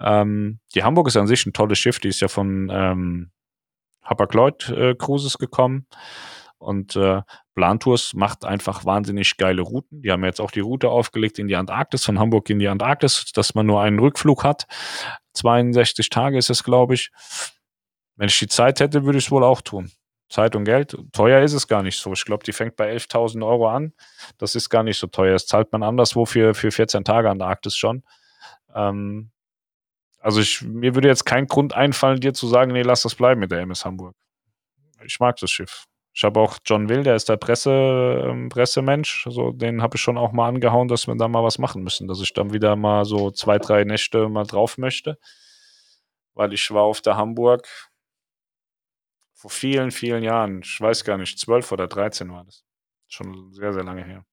Ähm, 0.00 0.58
die 0.74 0.82
Hamburg 0.82 1.08
ist 1.08 1.16
an 1.16 1.26
sich 1.26 1.46
ein 1.46 1.52
tolles 1.52 1.78
Schiff. 1.78 2.00
Die 2.00 2.08
ist 2.08 2.20
ja 2.20 2.28
von 2.28 2.68
ähm, 2.72 3.30
Hapag-Lloyd 4.02 4.68
äh, 4.70 4.94
Cruises 4.94 5.38
gekommen. 5.38 5.86
Und 6.58 6.94
äh, 6.96 7.22
Plantours 7.54 8.14
macht 8.14 8.44
einfach 8.44 8.84
wahnsinnig 8.84 9.36
geile 9.36 9.62
Routen. 9.62 10.02
Die 10.02 10.10
haben 10.10 10.24
jetzt 10.24 10.40
auch 10.40 10.50
die 10.50 10.60
Route 10.60 10.88
aufgelegt 10.88 11.38
in 11.38 11.48
die 11.48 11.56
Antarktis, 11.56 12.04
von 12.04 12.18
Hamburg 12.18 12.48
in 12.50 12.58
die 12.58 12.68
Antarktis, 12.68 13.32
dass 13.34 13.54
man 13.54 13.66
nur 13.66 13.82
einen 13.82 13.98
Rückflug 13.98 14.44
hat. 14.44 14.66
62 15.34 16.08
Tage 16.08 16.38
ist 16.38 16.50
es, 16.50 16.62
glaube 16.64 16.94
ich. 16.94 17.10
Wenn 18.16 18.28
ich 18.28 18.38
die 18.38 18.48
Zeit 18.48 18.80
hätte, 18.80 19.04
würde 19.04 19.18
ich 19.18 19.26
es 19.26 19.30
wohl 19.30 19.44
auch 19.44 19.60
tun. 19.60 19.90
Zeit 20.32 20.56
und 20.56 20.64
Geld. 20.64 20.96
Teuer 21.12 21.42
ist 21.42 21.52
es 21.52 21.68
gar 21.68 21.82
nicht 21.82 22.00
so. 22.00 22.12
Ich 22.12 22.24
glaube, 22.24 22.42
die 22.44 22.52
fängt 22.52 22.76
bei 22.76 22.92
11.000 22.92 23.46
Euro 23.46 23.68
an. 23.68 23.92
Das 24.38 24.54
ist 24.54 24.70
gar 24.70 24.82
nicht 24.82 24.98
so 24.98 25.06
teuer. 25.06 25.34
Das 25.34 25.46
zahlt 25.46 25.70
man 25.72 25.82
anderswo 25.82 26.24
für, 26.24 26.54
für 26.54 26.72
14 26.72 27.04
Tage 27.04 27.30
Antarktis 27.30 27.76
schon. 27.76 28.02
Ähm, 28.74 29.30
also 30.18 30.40
ich, 30.40 30.62
mir 30.62 30.94
würde 30.94 31.08
jetzt 31.08 31.24
kein 31.24 31.46
Grund 31.46 31.74
einfallen, 31.74 32.20
dir 32.20 32.32
zu 32.32 32.46
sagen, 32.46 32.72
nee, 32.72 32.82
lass 32.82 33.02
das 33.02 33.14
bleiben 33.14 33.40
mit 33.40 33.50
der 33.50 33.60
MS 33.60 33.84
Hamburg. 33.84 34.16
Ich 35.04 35.20
mag 35.20 35.36
das 35.36 35.50
Schiff. 35.50 35.84
Ich 36.14 36.24
habe 36.24 36.40
auch 36.40 36.58
John 36.64 36.88
Will, 36.88 37.02
der 37.02 37.16
ist 37.16 37.28
der 37.28 37.36
Presse, 37.36 37.70
ähm, 38.28 38.48
Pressemensch. 38.48 39.26
Also 39.26 39.52
den 39.52 39.82
habe 39.82 39.96
ich 39.96 40.02
schon 40.02 40.18
auch 40.18 40.32
mal 40.32 40.48
angehauen, 40.48 40.88
dass 40.88 41.06
wir 41.06 41.14
da 41.16 41.28
mal 41.28 41.42
was 41.42 41.58
machen 41.58 41.82
müssen. 41.82 42.06
Dass 42.08 42.20
ich 42.20 42.32
dann 42.32 42.52
wieder 42.52 42.76
mal 42.76 43.04
so 43.04 43.30
zwei, 43.30 43.58
drei 43.58 43.84
Nächte 43.84 44.28
mal 44.28 44.44
drauf 44.44 44.78
möchte. 44.78 45.18
Weil 46.34 46.52
ich 46.52 46.70
war 46.70 46.82
auf 46.82 47.00
der 47.00 47.16
Hamburg 47.16 47.66
vor 49.42 49.50
vielen, 49.50 49.90
vielen 49.90 50.22
Jahren. 50.22 50.62
Ich 50.62 50.80
weiß 50.80 51.02
gar 51.02 51.18
nicht, 51.18 51.36
zwölf 51.36 51.72
oder 51.72 51.88
dreizehn 51.88 52.30
war 52.30 52.44
das. 52.44 52.64
Schon 53.08 53.52
sehr, 53.52 53.72
sehr 53.72 53.82
lange 53.82 54.04
her. 54.04 54.24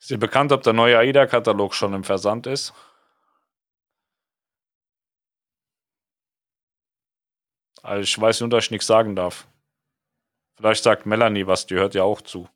Ist 0.00 0.10
dir 0.10 0.18
bekannt, 0.18 0.50
ob 0.50 0.64
der 0.64 0.72
neue 0.72 0.98
AIDA-Katalog 0.98 1.72
schon 1.74 1.94
im 1.94 2.02
Versand 2.02 2.48
ist? 2.48 2.74
Also 7.82 8.02
ich 8.02 8.20
weiß 8.20 8.40
nur, 8.40 8.48
dass 8.48 8.64
ich 8.64 8.70
nichts 8.72 8.88
sagen 8.88 9.14
darf. 9.14 9.46
Vielleicht 10.56 10.82
sagt 10.82 11.06
Melanie 11.06 11.46
was, 11.46 11.66
die 11.66 11.76
hört 11.76 11.94
ja 11.94 12.02
auch 12.02 12.22
zu. 12.22 12.48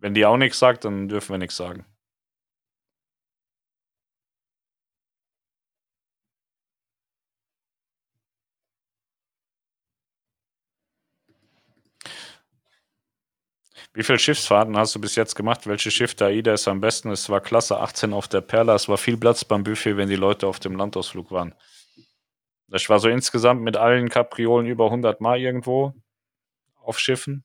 Wenn 0.00 0.12
die 0.12 0.26
auch 0.26 0.36
nichts 0.36 0.58
sagt, 0.58 0.84
dann 0.84 1.08
dürfen 1.08 1.32
wir 1.32 1.38
nichts 1.38 1.56
sagen. 1.56 1.86
Wie 13.96 14.02
viele 14.02 14.18
Schiffsfahrten 14.18 14.76
hast 14.76 14.94
du 14.94 15.00
bis 15.00 15.14
jetzt 15.14 15.36
gemacht? 15.36 15.66
Welche 15.66 15.90
Schiff 15.90 16.14
der 16.14 16.26
AIDA 16.26 16.52
ist 16.52 16.68
am 16.68 16.82
besten? 16.82 17.10
Es 17.10 17.30
war 17.30 17.40
Klasse 17.40 17.80
18 17.80 18.12
auf 18.12 18.28
der 18.28 18.42
Perla. 18.42 18.74
Es 18.74 18.90
war 18.90 18.98
viel 18.98 19.16
Platz 19.16 19.42
beim 19.42 19.64
Buffet, 19.64 19.96
wenn 19.96 20.10
die 20.10 20.16
Leute 20.16 20.46
auf 20.46 20.60
dem 20.60 20.76
Landausflug 20.76 21.30
waren. 21.30 21.54
Ich 22.74 22.90
war 22.90 22.98
so 22.98 23.08
insgesamt 23.08 23.62
mit 23.62 23.78
allen 23.78 24.10
Kapriolen 24.10 24.66
über 24.66 24.84
100 24.84 25.22
Mal 25.22 25.40
irgendwo 25.40 25.94
auf 26.74 26.98
Schiffen. 26.98 27.42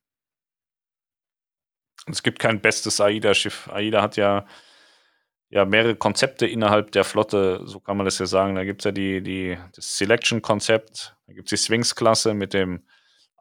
Es 2.07 2.21
gibt 2.21 2.39
kein 2.39 2.59
bestes 2.59 2.99
AIDA-Schiff. 2.99 3.69
AIDA 3.69 4.01
hat 4.01 4.17
ja, 4.17 4.45
ja 5.47 5.63
mehrere 5.63 5.95
Konzepte 5.95 6.47
innerhalb 6.47 6.91
der 6.91 7.05
Flotte, 7.05 7.61
so 7.63 7.79
kann 7.79 7.95
man 7.95 8.03
das 8.05 8.19
ja 8.19 8.25
sagen. 8.25 8.55
Da 8.55 8.65
gibt 8.65 8.81
es 8.81 8.85
ja 8.85 8.91
die, 8.91 9.23
die, 9.23 9.57
das 9.73 9.95
Selection-Konzept, 9.95 11.15
da 11.27 11.33
gibt 11.33 11.49
es 11.49 11.61
die 11.61 11.65
Sphinx-Klasse 11.65 12.33
mit 12.33 12.53
dem 12.53 12.83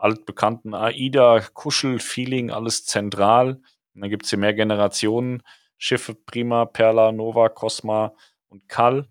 altbekannten 0.01 0.75
AIDA-Kuschel-Feeling, 0.75 2.51
alles 2.51 2.85
zentral. 2.87 3.61
Und 3.95 4.01
dann 4.01 4.11
gibt 4.11 4.25
es 4.25 4.31
die 4.31 4.37
Mehrgenerationen-Schiffe, 4.37 6.15
Prima, 6.15 6.65
Perla, 6.65 7.13
Nova, 7.13 7.49
Cosma 7.49 8.15
und 8.49 8.69
Kal. 8.69 9.09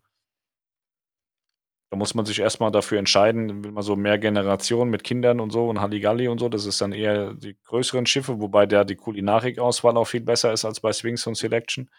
Da 1.91 1.97
muss 1.97 2.13
man 2.13 2.25
sich 2.25 2.39
erstmal 2.39 2.71
dafür 2.71 2.99
entscheiden, 2.99 3.63
will 3.63 3.71
man 3.71 3.81
so 3.81 3.95
mehr 3.95 4.19
Generationen 4.19 4.91
mit 4.91 5.03
Kindern 5.03 5.39
und 5.39 5.51
so 5.51 5.67
und 5.67 5.81
Halligalli 5.81 6.27
und 6.27 6.39
so. 6.39 6.47
Das 6.47 6.65
ist 6.65 6.81
dann 6.81 6.91
eher 6.91 7.33
die 7.33 7.57
größeren 7.63 8.05
Schiffe, 8.05 8.39
wobei 8.39 8.67
da 8.67 8.83
die 8.83 8.95
Kulinarik-Auswahl 8.95 9.97
auch 9.97 10.05
viel 10.05 10.21
besser 10.21 10.53
ist 10.53 10.65
als 10.65 10.79
bei 10.81 10.93
Swings 10.93 11.25
und 11.25 11.35
Selection. 11.35 11.89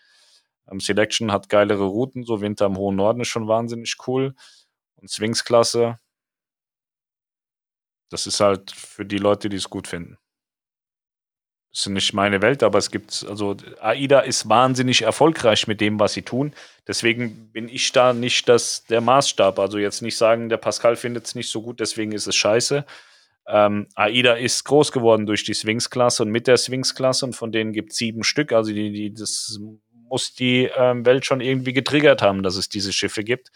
Ähm, 0.71 0.79
Selection 0.79 1.33
hat 1.33 1.49
geilere 1.49 1.85
Routen, 1.85 2.25
so 2.25 2.41
Winter 2.41 2.67
im 2.67 2.77
hohen 2.77 2.97
Norden 2.97 3.21
ist 3.21 3.29
schon 3.29 3.49
wahnsinnig 3.49 3.97
cool. 4.07 4.35
Und 4.97 5.11
Swings-Klasse, 5.11 5.99
das 8.11 8.27
ist 8.27 8.41
halt 8.41 8.71
für 8.71 9.07
die 9.07 9.19
Leute, 9.19 9.49
die 9.49 9.57
es 9.57 9.71
gut 9.71 9.89
finden. 9.89 10.19
Das 11.73 11.83
ist 11.83 11.87
nicht 11.87 12.15
meine 12.15 12.43
Welt, 12.43 12.65
aber 12.65 12.79
es 12.79 12.91
gibt, 12.91 13.25
also 13.29 13.57
AIDA 13.81 14.21
ist 14.21 14.49
wahnsinnig 14.49 15.03
erfolgreich 15.03 15.69
mit 15.69 15.81
dem, 15.81 16.01
was 16.01 16.15
sie 16.15 16.23
tun. 16.23 16.53
Deswegen 16.89 17.53
bin 17.53 17.69
ich 17.69 17.93
da 17.93 18.13
nicht 18.13 18.49
das, 18.49 18.85
der 18.87 19.01
Maßstab. 19.01 19.61
Also 19.61 19.79
jetzt 19.79 20.03
nicht 20.03 20.17
sagen, 20.17 20.49
der 20.49 20.57
Pascal 20.57 20.97
findet 20.97 21.27
es 21.27 21.37
nicht 21.37 21.49
so 21.49 21.63
gut, 21.63 21.79
deswegen 21.79 22.11
ist 22.11 22.27
es 22.27 22.35
scheiße. 22.35 22.85
Ähm, 23.47 23.87
AIDA 23.95 24.35
ist 24.35 24.65
groß 24.65 24.91
geworden 24.91 25.27
durch 25.27 25.45
die 25.45 25.55
Swings-Klasse 25.55 26.25
und 26.25 26.31
mit 26.31 26.49
der 26.49 26.57
Swings-Klasse 26.57 27.27
und 27.27 27.35
von 27.35 27.53
denen 27.53 27.73
gibt 27.73 27.93
es 27.93 27.99
sieben 27.99 28.25
Stück. 28.25 28.53
Also 28.53 28.73
die, 28.73 28.91
die, 28.91 29.15
das 29.15 29.61
muss 30.11 30.35
die 30.35 30.69
ähm, 30.77 31.07
Welt 31.07 31.25
schon 31.25 31.41
irgendwie 31.41 31.73
getriggert 31.73 32.21
haben, 32.21 32.43
dass 32.43 32.57
es 32.57 32.69
diese 32.69 32.93
Schiffe 32.93 33.25
gibt. 33.25 33.51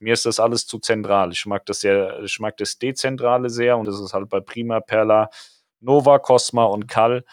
Mir 0.00 0.14
ist 0.14 0.26
das 0.26 0.40
alles 0.40 0.66
zu 0.66 0.78
zentral. 0.78 1.30
Ich 1.32 1.46
mag 1.46 1.66
das 1.66 1.80
sehr, 1.80 2.20
ich 2.24 2.40
mag 2.40 2.56
das 2.56 2.78
Dezentrale 2.78 3.50
sehr 3.50 3.76
und 3.76 3.86
das 3.86 4.00
ist 4.00 4.14
halt 4.14 4.28
bei 4.28 4.40
Prima, 4.40 4.80
Perla, 4.80 5.30
Nova, 5.80 6.18
Cosma 6.18 6.64
und 6.64 6.88
Kal 6.88 7.24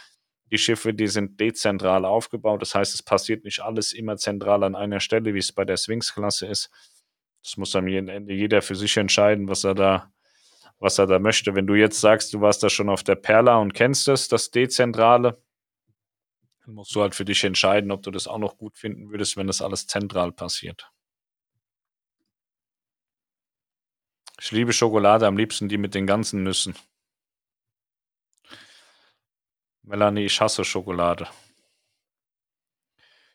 die 0.51 0.57
Schiffe, 0.57 0.93
die 0.93 1.07
sind 1.07 1.39
dezentral 1.39 2.05
aufgebaut. 2.05 2.61
Das 2.61 2.75
heißt, 2.75 2.93
es 2.93 3.03
passiert 3.03 3.43
nicht 3.43 3.61
alles 3.61 3.93
immer 3.93 4.17
zentral 4.17 4.63
an 4.63 4.75
einer 4.75 4.99
Stelle, 4.99 5.33
wie 5.33 5.39
es 5.39 5.51
bei 5.51 5.65
der 5.65 5.77
Sphinx-Klasse 5.77 6.47
ist. 6.47 6.69
Das 7.43 7.57
muss 7.57 7.75
am 7.75 7.87
Ende 7.87 8.33
jeder 8.33 8.61
für 8.61 8.75
sich 8.75 8.95
entscheiden, 8.97 9.47
was 9.47 9.63
er 9.63 9.75
da, 9.75 10.11
was 10.79 10.99
er 10.99 11.07
da 11.07 11.19
möchte. 11.19 11.55
Wenn 11.55 11.67
du 11.67 11.75
jetzt 11.75 11.99
sagst, 11.99 12.33
du 12.33 12.41
warst 12.41 12.63
da 12.63 12.69
schon 12.69 12.89
auf 12.89 13.03
der 13.03 13.15
Perla 13.15 13.57
und 13.57 13.73
kennst 13.73 14.07
es, 14.07 14.27
das 14.27 14.51
Dezentrale, 14.51 15.41
dann 16.65 16.73
musst 16.73 16.95
du 16.95 17.01
halt 17.01 17.13
für 17.13 17.25
dich 17.25 17.43
entscheiden, 17.43 17.91
ob 17.91 18.01
du 18.01 18.09
das 18.09 18.27
auch 18.27 18.39
noch 18.39 18.57
gut 18.57 18.77
finden 18.77 19.11
würdest, 19.11 19.37
wenn 19.37 19.47
das 19.47 19.61
alles 19.61 19.85
zentral 19.85 20.31
passiert. 20.31 20.91
Ich 24.41 24.51
liebe 24.51 24.73
Schokolade, 24.73 25.27
am 25.27 25.37
liebsten 25.37 25.69
die 25.69 25.77
mit 25.77 25.93
den 25.93 26.07
ganzen 26.07 26.43
Nüssen. 26.43 26.75
Melanie, 29.83 30.25
ich 30.25 30.41
hasse 30.41 30.65
Schokolade. 30.65 31.29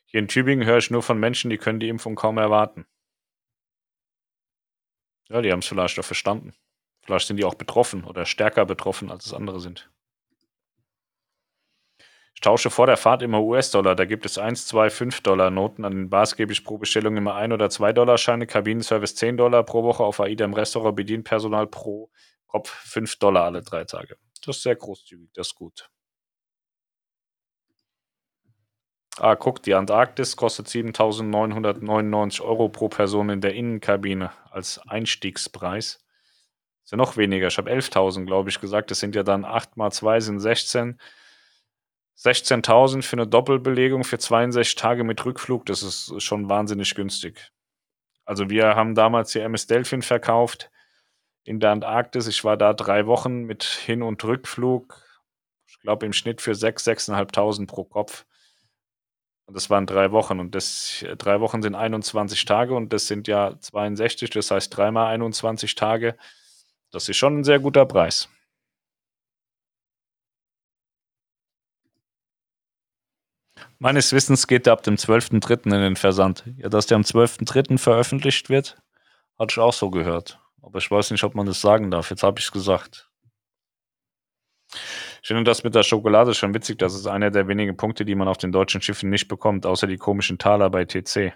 Hier 0.07 0.19
in 0.19 0.27
Tübingen 0.29 0.67
höre 0.67 0.79
ich 0.79 0.91
nur 0.91 1.03
von 1.03 1.21
Menschen, 1.21 1.51
die 1.51 1.59
können 1.59 1.79
die 1.79 1.89
Impfung 1.89 2.17
kaum 2.17 2.37
erwarten. 2.37 2.85
Ja, 5.29 5.41
die 5.41 5.53
haben 5.53 5.61
es 5.61 5.69
vielleicht 5.69 5.99
auch 6.01 6.05
verstanden. 6.05 6.53
Vielleicht 7.03 7.29
sind 7.29 7.37
die 7.37 7.45
auch 7.45 7.55
betroffen 7.55 8.03
oder 8.03 8.27
stärker 8.27 8.67
betroffen, 8.67 9.11
als 9.11 9.27
es 9.27 9.33
andere 9.33 9.61
sind. 9.61 9.89
Tausche 12.41 12.71
vor 12.71 12.87
der 12.87 12.97
Fahrt 12.97 13.23
immer 13.23 13.43
US-Dollar. 13.43 13.95
Da 13.95 14.07
gibt 14.07 14.25
es 14.25 14.39
1, 14.39 14.67
2, 14.67 14.89
5 14.91 15.21
Dollar 15.21 15.51
Noten. 15.51 15.85
An 15.85 15.93
den 15.93 16.11
Bars 16.11 16.37
gebe 16.37 16.53
ich 16.53 16.65
pro 16.65 16.79
Bestellung 16.79 17.17
immer 17.17 17.35
1 17.35 17.53
oder 17.53 17.69
2 17.69 17.93
Dollar 17.93 18.17
Scheine. 18.17 18.47
Kabinenservice 18.47 19.15
10 19.17 19.37
Dollar 19.37 19.63
pro 19.63 19.83
Woche. 19.83 20.03
Auf 20.03 20.21
AIDA 20.21 20.47
im 20.47 20.55
Restaurant 20.55 20.97
Bedienpersonal 20.97 21.67
pro 21.67 22.11
Kopf 22.47 22.71
5 22.71 23.19
Dollar 23.19 23.45
alle 23.45 23.63
drei 23.63 23.85
Tage. 23.85 24.17
Das 24.45 24.57
ist 24.57 24.63
sehr 24.63 24.77
großzügig. 24.77 25.31
Das 25.35 25.49
ist 25.49 25.55
gut. 25.55 25.91
Ah, 29.19 29.37
guck, 29.37 29.63
die 29.63 29.75
Antarktis 29.75 30.35
kostet 30.37 30.69
7.999 30.69 32.41
Euro 32.41 32.71
pro 32.71 32.89
Person 32.89 33.29
in 33.29 33.43
der 33.43 33.53
Innenkabine 33.53 34.31
als 34.51 34.79
Einstiegspreis. 34.89 36.03
Ist 36.83 36.93
ja 36.93 36.97
noch 36.97 37.19
weniger. 37.19 37.49
Ich 37.49 37.59
habe 37.59 37.71
11.000, 37.71 38.25
glaube 38.25 38.49
ich, 38.49 38.61
gesagt. 38.61 38.91
Das 38.91 39.01
sind 39.01 39.15
ja 39.15 39.23
dann 39.23 39.45
8 39.45 39.77
mal 39.77 39.91
2 39.91 40.21
sind 40.21 40.41
16. 40.41 40.99
16.000 42.23 43.03
für 43.03 43.17
eine 43.17 43.27
Doppelbelegung 43.27 44.05
für 44.05 44.19
62 44.19 44.75
Tage 44.75 45.05
mit 45.05 45.25
Rückflug. 45.25 45.65
Das 45.67 45.83
ist 45.83 46.23
schon 46.23 46.51
wahnsinnig 46.51 46.95
günstig. 46.95 47.51
Also 48.25 48.51
wir 48.51 48.77
haben 48.77 48.95
damals 48.95 49.33
die 49.33 49.41
MS 49.41 49.67
Delphin 49.67 50.03
verkauft 50.03 50.71
in 51.45 51.61
der 51.61 51.71
Antarktis. 51.71 52.27
Ich 52.27 52.45
war 52.45 52.57
da 52.57 52.75
drei 52.75 53.07
Wochen 53.07 53.45
mit 53.45 53.65
Hin- 53.65 54.03
und 54.03 54.23
Rückflug. 54.23 55.03
Ich 55.67 55.81
glaube 55.81 56.05
im 56.05 56.13
Schnitt 56.13 56.43
für 56.43 56.53
6.000, 56.53 57.15
6.500 57.15 57.67
pro 57.67 57.85
Kopf. 57.85 58.27
Und 59.47 59.55
das 59.55 59.71
waren 59.71 59.87
drei 59.87 60.13
Wochen. 60.13 60.39
Und 60.41 60.55
das, 60.55 61.05
drei 61.17 61.41
Wochen 61.41 61.63
sind 61.63 61.75
21 61.75 62.45
Tage 62.45 62.75
und 62.75 62.93
das 62.93 63.07
sind 63.07 63.29
ja 63.29 63.59
62, 63.59 64.31
das 64.31 64.51
heißt 64.51 64.77
dreimal 64.77 65.07
21 65.09 65.75
Tage. 65.75 66.17
Das 66.93 67.09
ist 67.09 67.17
schon 67.17 67.39
ein 67.39 67.45
sehr 67.45 67.61
guter 67.61 67.87
Preis. 67.87 68.29
Meines 73.83 74.13
Wissens 74.13 74.47
geht 74.47 74.67
der 74.67 74.75
ab 74.75 74.83
dem 74.83 74.97
12.3. 74.97 75.65
in 75.65 75.71
den 75.71 75.97
Versand. 75.97 76.45
Ja, 76.59 76.69
dass 76.69 76.87
der 76.87 76.97
am 76.97 77.03
12.3. 77.03 77.79
veröffentlicht 77.79 78.51
wird, 78.51 78.77
hatte 79.39 79.53
ich 79.53 79.59
auch 79.59 79.73
so 79.73 79.89
gehört. 79.89 80.39
Aber 80.61 80.79
ich 80.79 80.91
weiß 80.91 81.11
nicht, 81.13 81.25
ob 81.25 81.35
man 81.35 81.47
das 81.47 81.63
sagen 81.63 81.91
darf. 81.91 82.11
Jetzt 82.11 82.23
habe 82.23 82.39
ich 82.39 82.45
es 82.45 82.53
gesagt. 82.53 83.11
Ich 85.23 85.29
finde 85.29 85.45
das 85.45 85.65
mit 85.65 85.75
der 85.75 85.83
Schokolade 85.83 86.35
schon 86.35 86.53
witzig. 86.53 86.79
Das 86.79 86.95
ist 86.95 87.07
einer 87.07 87.31
der 87.31 87.49
wenigen 87.49 87.79
Punkte, 87.79 88.05
die 88.05 88.15
man 88.15 88.29
auf 88.29 88.37
den 88.37 88.53
deutschen 88.53 88.83
Schiffen 88.83 89.09
nicht 89.09 89.29
bekommt, 89.29 89.65
außer 89.65 89.87
die 89.87 89.97
komischen 89.97 90.37
Taler 90.37 90.69
bei 90.69 90.85
TC. 90.85 91.33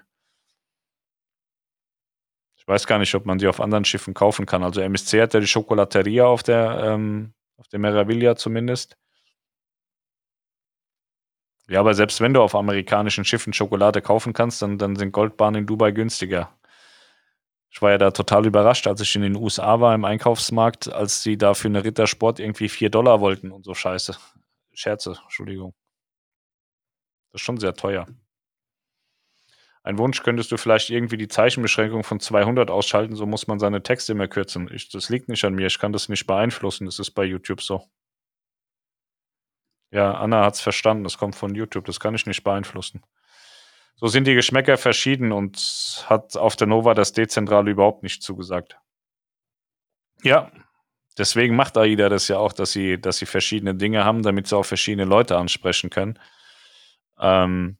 Ich 2.57 2.69
weiß 2.69 2.87
gar 2.87 2.99
nicht, 2.99 3.15
ob 3.15 3.25
man 3.25 3.39
die 3.39 3.49
auf 3.49 3.59
anderen 3.59 3.87
Schiffen 3.87 4.12
kaufen 4.12 4.45
kann. 4.45 4.62
Also 4.62 4.83
MSC 4.83 5.23
hat 5.23 5.33
ja 5.33 5.41
die 5.41 5.47
Schokolateria 5.47 6.27
auf 6.27 6.43
der, 6.43 6.79
ähm, 6.85 7.33
auf 7.57 7.69
der 7.69 7.79
Meraviglia 7.79 8.37
zumindest. 8.37 8.99
Ja, 11.69 11.81
aber 11.81 11.95
selbst 11.95 12.20
wenn 12.20 12.35
du 12.35 12.43
auf 12.43 12.55
amerikanischen 12.55 13.24
Schiffen 13.24 13.53
Schokolade 13.53 14.03
kaufen 14.03 14.32
kannst, 14.32 14.61
dann, 14.62 14.77
dann 14.78 14.97
sind 14.97 15.12
Goldbahnen 15.12 15.62
in 15.62 15.66
Dubai 15.66 15.93
günstiger. 15.93 16.51
Ich 17.70 17.82
war 17.82 17.91
ja 17.91 17.99
da 17.99 18.11
total 18.12 18.47
überrascht, 18.47 18.86
als 18.86 19.01
ich 19.01 19.16
in 19.16 19.23
den 19.23 19.35
USA 19.36 19.81
war 19.81 19.95
im 19.95 20.05
Einkaufsmarkt, 20.05 20.93
als 20.93 21.23
sie 21.23 21.36
da 21.36 21.55
für 21.55 21.69
eine 21.69 21.85
Rittersport 21.85 22.39
irgendwie 22.39 22.69
4 22.69 22.91
Dollar 22.91 23.20
wollten 23.20 23.51
und 23.51 23.65
so 23.65 23.74
Scheiße. 23.74 24.16
Scherze, 24.74 25.19
Entschuldigung. 25.23 25.74
Das 27.32 27.41
ist 27.41 27.45
schon 27.45 27.59
sehr 27.59 27.74
teuer. 27.74 28.07
Ein 29.82 29.99
Wunsch 29.99 30.23
könntest 30.23 30.53
du 30.53 30.57
vielleicht 30.57 30.91
irgendwie 30.91 31.16
die 31.16 31.28
Zeichenbeschränkung 31.28 32.05
von 32.05 32.20
200 32.20 32.70
ausschalten, 32.70 33.16
so 33.16 33.27
muss 33.27 33.47
man 33.49 33.59
seine 33.59 33.82
Texte 33.82 34.15
mehr 34.15 34.28
kürzen. 34.28 34.70
Ich, 34.73 34.89
das 34.89 35.11
liegt 35.11 35.28
nicht 35.28 35.45
an 35.45 35.55
mir, 35.55 35.66
ich 35.66 35.78
kann 35.78 35.93
das 35.93 36.09
nicht 36.09 36.27
beeinflussen, 36.27 36.86
das 36.86 36.99
ist 36.99 37.11
bei 37.11 37.24
YouTube 37.24 37.61
so. 37.61 37.85
Ja, 39.95 40.11
Anna 40.15 40.45
hat 40.45 40.55
es 40.55 40.61
verstanden, 40.61 41.05
das 41.05 41.19
kommt 41.19 41.37
von 41.37 41.55
YouTube, 41.55 41.85
das 41.85 42.01
kann 42.01 42.16
ich 42.16 42.27
nicht 42.27 42.43
beeinflussen. 42.43 43.05
So 43.95 44.09
sind 44.09 44.27
die 44.27 44.35
Geschmäcker 44.35 44.77
verschieden 44.77 45.31
und 45.31 46.05
hat 46.09 46.37
auf 46.37 46.57
der 46.57 46.66
Nova 46.66 46.95
das 46.95 47.12
Dezentrale 47.12 47.71
überhaupt 47.71 48.03
nicht 48.03 48.21
zugesagt. 48.21 48.77
Ja, 50.25 50.51
deswegen 51.16 51.55
macht 51.55 51.79
AIDA 51.79 52.09
das 52.09 52.27
ja 52.27 52.39
auch, 52.39 52.53
dass 52.53 52.73
sie, 52.73 53.01
dass 53.01 53.19
sie 53.19 53.27
verschiedene 53.27 53.77
Dinge 53.77 54.05
haben, 54.05 54.23
damit 54.23 54.49
sie 54.49 54.57
auch 54.57 54.66
verschiedene 54.66 55.05
Leute 55.05 55.37
ansprechen 55.37 55.91
können. 55.91 56.19
Ähm, 57.21 57.79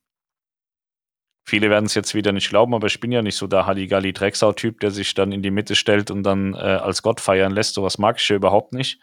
Viele 1.47 1.69
werden 1.69 1.87
es 1.87 1.95
jetzt 1.95 2.15
wieder 2.15 2.31
nicht 2.31 2.49
glauben, 2.49 2.75
aber 2.75 2.87
ich 2.87 3.01
bin 3.01 3.13
ja 3.13 3.21
nicht 3.21 3.37
so 3.37 3.47
der 3.47 3.67
Halligalli 3.67 4.15
Drecksau-Typ, 4.15 4.81
der 4.81 4.91
sich 4.91 5.13
dann 5.13 5.31
in 5.31 5.43
die 5.43 5.51
Mitte 5.51 5.75
stellt 5.75 6.11
und 6.11 6.23
dann 6.23 6.55
äh, 6.55 6.59
als 6.59 7.03
Gott 7.03 7.21
feiern 7.21 7.53
lässt. 7.53 7.75
Sowas 7.75 7.99
mag 7.99 8.19
ich 8.19 8.27
ja 8.29 8.37
überhaupt 8.37 8.73
nicht. 8.73 8.99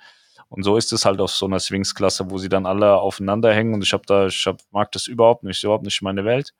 Und 0.51 0.63
so 0.63 0.75
ist 0.75 0.91
es 0.91 1.05
halt 1.05 1.21
auf 1.21 1.31
so 1.31 1.45
einer 1.45 1.61
Swings-Klasse, 1.61 2.29
wo 2.29 2.37
sie 2.37 2.49
dann 2.49 2.65
alle 2.65 2.97
aufeinander 2.97 3.53
hängen 3.53 3.73
und 3.73 3.83
ich 3.83 3.93
habe 3.93 4.03
da, 4.05 4.27
ich 4.27 4.45
hab, 4.45 4.59
mag 4.71 4.91
das 4.91 5.07
überhaupt 5.07 5.45
nicht, 5.45 5.63
überhaupt 5.63 5.85
nicht 5.85 6.01
meine 6.01 6.25
Welt. 6.25 6.53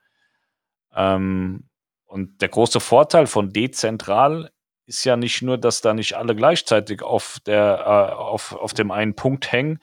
Ähm, 0.96 1.68
und 2.06 2.42
der 2.42 2.48
große 2.48 2.80
Vorteil 2.80 3.28
von 3.28 3.52
dezentral 3.52 4.50
ist 4.86 5.04
ja 5.04 5.18
nicht 5.18 5.42
nur, 5.42 5.58
dass 5.58 5.82
da 5.82 5.94
nicht 5.94 6.14
alle 6.16 6.38
gleichzeitig 6.38 7.02
auf, 7.02 7.40
der, 7.46 7.80
äh, 7.86 8.14
auf, 8.14 8.54
auf 8.54 8.74
dem 8.74 8.92
einen 8.92 9.14
Punkt 9.14 9.52
hängen, 9.52 9.80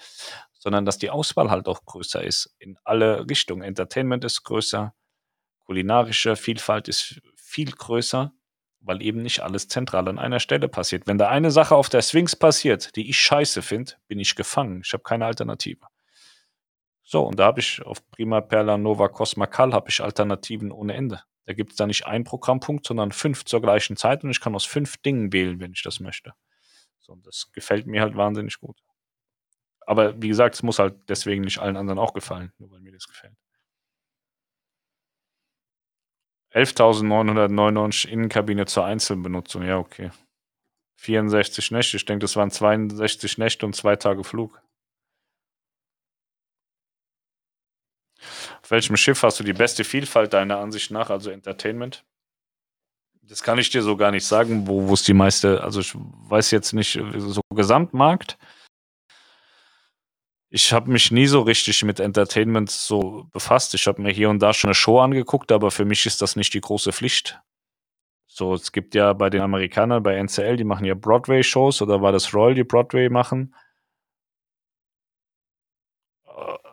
sondern 0.58 0.86
dass 0.86 0.96
die 0.96 1.10
Auswahl 1.10 1.50
halt 1.50 1.68
auch 1.68 1.84
größer 1.84 2.24
ist 2.24 2.54
in 2.58 2.78
alle 2.84 3.28
Richtungen. 3.28 3.60
Entertainment 3.60 4.24
ist 4.24 4.42
größer, 4.42 4.94
kulinarische 5.66 6.34
Vielfalt 6.34 6.88
ist 6.88 7.20
viel 7.36 7.72
größer, 7.72 8.32
weil 8.88 9.02
eben 9.02 9.22
nicht 9.22 9.40
alles 9.40 9.68
zentral 9.68 10.08
an 10.08 10.18
einer 10.18 10.40
Stelle 10.40 10.66
passiert. 10.66 11.06
Wenn 11.06 11.18
da 11.18 11.28
eine 11.28 11.50
Sache 11.50 11.76
auf 11.76 11.90
der 11.90 12.00
Sphinx 12.00 12.34
passiert, 12.34 12.96
die 12.96 13.10
ich 13.10 13.20
scheiße 13.20 13.60
finde, 13.60 13.92
bin 14.08 14.18
ich 14.18 14.34
gefangen. 14.34 14.80
Ich 14.82 14.94
habe 14.94 15.02
keine 15.02 15.26
Alternative. 15.26 15.86
So, 17.04 17.22
und 17.22 17.38
da 17.38 17.44
habe 17.44 17.60
ich 17.60 17.82
auf 17.82 17.98
Prima 18.10 18.40
Perla 18.40 18.78
Nova 18.78 19.08
Cosma 19.08 19.46
Cal 19.46 19.74
habe 19.74 19.90
ich 19.90 20.02
Alternativen 20.02 20.72
ohne 20.72 20.94
Ende. 20.94 21.22
Da 21.44 21.52
gibt 21.52 21.72
es 21.72 21.76
da 21.76 21.86
nicht 21.86 22.06
einen 22.06 22.24
Programmpunkt, 22.24 22.86
sondern 22.86 23.12
fünf 23.12 23.44
zur 23.44 23.60
gleichen 23.60 23.98
Zeit 23.98 24.24
und 24.24 24.30
ich 24.30 24.40
kann 24.40 24.54
aus 24.54 24.64
fünf 24.64 24.96
Dingen 24.96 25.34
wählen, 25.34 25.60
wenn 25.60 25.72
ich 25.72 25.82
das 25.82 26.00
möchte. 26.00 26.32
So, 26.98 27.12
und 27.12 27.26
das 27.26 27.52
gefällt 27.52 27.86
mir 27.86 28.00
halt 28.00 28.16
wahnsinnig 28.16 28.58
gut. 28.58 28.78
Aber 29.80 30.20
wie 30.22 30.28
gesagt, 30.28 30.54
es 30.54 30.62
muss 30.62 30.78
halt 30.78 30.94
deswegen 31.10 31.44
nicht 31.44 31.58
allen 31.58 31.76
anderen 31.76 31.98
auch 31.98 32.14
gefallen, 32.14 32.52
nur 32.58 32.70
weil 32.70 32.80
mir 32.80 32.92
das 32.92 33.06
gefällt. 33.06 33.36
11.999 36.54 38.08
Innenkabine 38.08 38.66
zur 38.66 38.84
Einzelbenutzung. 38.84 39.62
Ja, 39.62 39.78
okay. 39.78 40.10
64 40.96 41.70
Nächte. 41.70 41.96
Ich 41.96 42.04
denke, 42.04 42.24
das 42.24 42.36
waren 42.36 42.50
62 42.50 43.38
Nächte 43.38 43.66
und 43.66 43.76
zwei 43.76 43.96
Tage 43.96 44.24
Flug. 44.24 44.60
Auf 48.62 48.70
welchem 48.70 48.96
Schiff 48.96 49.22
hast 49.22 49.38
du 49.38 49.44
die 49.44 49.52
beste 49.52 49.84
Vielfalt 49.84 50.32
deiner 50.32 50.58
Ansicht 50.58 50.90
nach, 50.90 51.10
also 51.10 51.30
Entertainment? 51.30 52.04
Das 53.22 53.42
kann 53.42 53.58
ich 53.58 53.70
dir 53.70 53.82
so 53.82 53.96
gar 53.96 54.10
nicht 54.10 54.26
sagen, 54.26 54.66
wo 54.66 54.92
es 54.92 55.04
die 55.04 55.14
meiste, 55.14 55.62
also 55.62 55.80
ich 55.80 55.94
weiß 55.94 56.50
jetzt 56.50 56.72
nicht, 56.72 56.98
so 57.16 57.42
Gesamtmarkt 57.54 58.38
ich 60.50 60.72
habe 60.72 60.90
mich 60.90 61.10
nie 61.10 61.26
so 61.26 61.42
richtig 61.42 61.84
mit 61.84 62.00
Entertainment 62.00 62.70
so 62.70 63.28
befasst. 63.32 63.74
Ich 63.74 63.86
habe 63.86 64.00
mir 64.00 64.12
hier 64.12 64.30
und 64.30 64.40
da 64.40 64.54
schon 64.54 64.68
eine 64.68 64.74
Show 64.74 64.98
angeguckt, 64.98 65.52
aber 65.52 65.70
für 65.70 65.84
mich 65.84 66.06
ist 66.06 66.22
das 66.22 66.36
nicht 66.36 66.54
die 66.54 66.60
große 66.60 66.92
Pflicht. 66.92 67.40
So, 68.26 68.54
es 68.54 68.72
gibt 68.72 68.94
ja 68.94 69.12
bei 69.12 69.30
den 69.30 69.42
Amerikanern, 69.42 70.02
bei 70.02 70.14
NCL, 70.16 70.56
die 70.56 70.64
machen 70.64 70.84
ja 70.84 70.94
Broadway-Shows 70.94 71.82
oder 71.82 72.00
war 72.02 72.12
das 72.12 72.32
Royal, 72.32 72.54
die 72.54 72.64
Broadway 72.64 73.08
machen? 73.10 73.54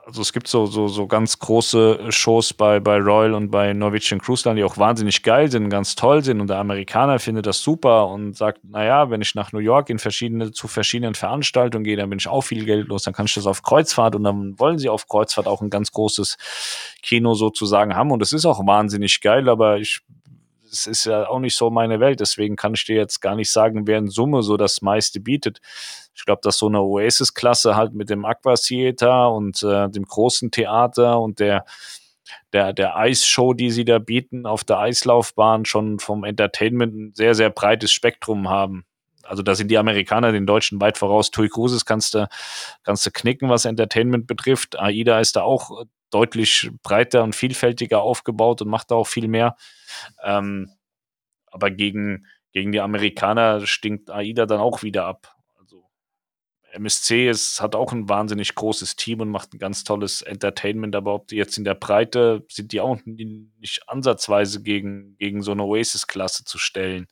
Also 0.06 0.22
es 0.22 0.34
gibt 0.34 0.48
so, 0.48 0.68
so, 0.68 0.88
so 0.88 1.08
ganz 1.08 1.40
große 1.40 2.12
Shows 2.12 2.54
bei, 2.54 2.80
bei 2.80 2.98
Royal 2.98 3.34
und 3.34 3.50
bei 3.50 3.74
Norwegian 3.74 4.22
Cruise 4.22 4.48
Line, 4.48 4.60
die 4.60 4.64
auch 4.64 4.78
wahnsinnig 4.78 5.24
geil 5.24 5.50
sind, 5.50 5.70
ganz 5.70 5.96
toll 5.96 6.24
sind. 6.24 6.42
Und 6.42 6.48
der 6.48 6.58
Amerikaner 6.58 7.18
findet 7.18 7.48
das 7.48 7.62
super 7.62 8.08
und 8.08 8.38
sagt, 8.38 8.64
naja, 8.64 9.10
wenn 9.10 9.22
ich 9.22 9.34
nach 9.34 9.52
New 9.52 9.60
York 9.60 9.90
in 9.90 9.98
verschiedene, 9.98 10.52
zu 10.52 10.68
verschiedenen 10.68 11.16
Veranstaltungen 11.16 11.84
gehe, 11.84 11.98
dann 11.98 12.10
bin 12.10 12.20
ich 12.20 12.28
auch 12.28 12.42
viel 12.42 12.66
Geld 12.66 12.88
los, 12.88 13.04
dann 13.04 13.16
kann 13.16 13.26
ich 13.26 13.34
das 13.34 13.48
auf 13.48 13.64
Kreuzfahrt 13.64 14.16
und 14.16 14.24
dann 14.24 14.60
wollen 14.60 14.78
sie 14.78 14.90
auf 14.90 15.08
Kreuzfahrt 15.08 15.48
auch 15.48 15.62
ein 15.62 15.72
ganz 15.72 15.92
großes 15.92 16.38
Kino 17.02 17.34
sozusagen 17.34 17.96
haben. 17.96 18.12
Und 18.12 18.22
es 18.22 18.32
ist 18.32 18.46
auch 18.46 18.66
wahnsinnig 18.66 19.22
geil, 19.22 19.50
aber 19.50 19.80
ich 19.80 20.02
es 20.76 20.88
ist 20.88 21.06
ja 21.06 21.28
auch 21.28 21.40
nicht 21.40 21.56
so 21.56 21.70
meine 21.70 22.00
Welt, 22.00 22.20
deswegen 22.20 22.56
kann 22.56 22.74
ich 22.74 22.86
dir 22.86 22.96
jetzt 22.96 23.22
gar 23.22 23.36
nicht 23.36 23.52
sagen, 23.52 23.88
wer 23.88 23.98
in 23.98 24.10
Summe 24.10 24.44
so 24.44 24.58
das 24.58 24.82
meiste 24.82 25.20
bietet. 25.20 25.60
Ich 26.14 26.26
glaube, 26.26 26.42
dass 26.44 26.58
so 26.58 26.68
eine 26.68 26.82
Oasis-Klasse 26.82 27.76
halt 27.76 27.94
mit 27.94 28.10
dem 28.10 28.26
Aqua 28.26 28.56
Theater 28.56 29.32
und 29.32 29.64
äh, 29.64 29.90
dem 29.90 30.06
großen 30.06 30.52
Theater 30.52 31.20
und 31.20 31.40
der 31.40 31.66
der, 32.54 32.74
der 32.74 32.98
Eisshow, 32.98 33.54
die 33.54 33.70
sie 33.70 33.86
da 33.86 34.00
bieten, 34.00 34.46
auf 34.46 34.64
der 34.64 34.80
Eislaufbahn 34.80 35.66
schon 35.66 36.00
vom 36.00 36.24
Entertainment 36.24 36.96
ein 36.96 37.14
sehr, 37.14 37.36
sehr 37.36 37.52
breites 37.52 37.92
Spektrum 37.92 38.50
haben. 38.50 38.86
Also 39.26 39.44
da 39.44 39.56
sind 39.56 39.70
die 39.70 39.78
Amerikaner 39.78 40.32
den 40.32 40.46
Deutschen 40.46 40.80
weit 40.82 40.98
voraus. 40.98 41.32
Tui 41.32 41.50
Cruises 41.50 41.86
kannst 41.86 42.14
du, 42.14 42.28
kannst 42.84 43.06
du 43.06 43.12
knicken, 43.12 43.50
was 43.50 43.66
Entertainment 43.66 44.28
betrifft. 44.28 44.80
AIDA 44.80 45.20
ist 45.20 45.36
da 45.36 45.42
auch 45.42 45.86
deutlich 46.12 46.72
breiter 46.84 47.24
und 47.24 47.36
vielfältiger 47.36 48.02
aufgebaut 48.02 48.62
und 48.62 48.70
macht 48.70 48.92
da 48.92 48.96
auch 48.96 49.08
viel 49.08 49.28
mehr. 49.28 49.56
Ähm, 50.24 50.70
aber 51.48 51.72
gegen, 51.72 52.26
gegen 52.52 52.72
die 52.72 52.82
Amerikaner 52.82 53.66
stinkt 53.66 54.10
AIDA 54.10 54.46
dann 54.46 54.60
auch 54.60 54.84
wieder 54.84 55.06
ab. 55.06 55.36
MSC 56.76 57.30
ist, 57.30 57.62
hat 57.62 57.74
auch 57.74 57.92
ein 57.94 58.10
wahnsinnig 58.10 58.54
großes 58.54 58.96
Team 58.96 59.22
und 59.22 59.30
macht 59.30 59.54
ein 59.54 59.60
ganz 59.60 59.84
tolles 59.84 60.22
Entertainment, 60.22 60.96
aber 60.96 61.14
ob 61.14 61.28
die 61.28 61.38
jetzt 61.38 61.58
in 61.58 61.64
der 61.64 61.74
Breite 61.74 62.46
sind 62.50 62.72
die 62.72 62.82
auch 62.82 63.00
nicht 63.06 63.88
ansatzweise 63.88 64.62
gegen, 64.62 65.16
gegen 65.18 65.42
so 65.42 65.52
eine 65.52 65.64
Oasis-Klasse 65.64 66.44
zu 66.44 66.58
stellen. 66.58 67.08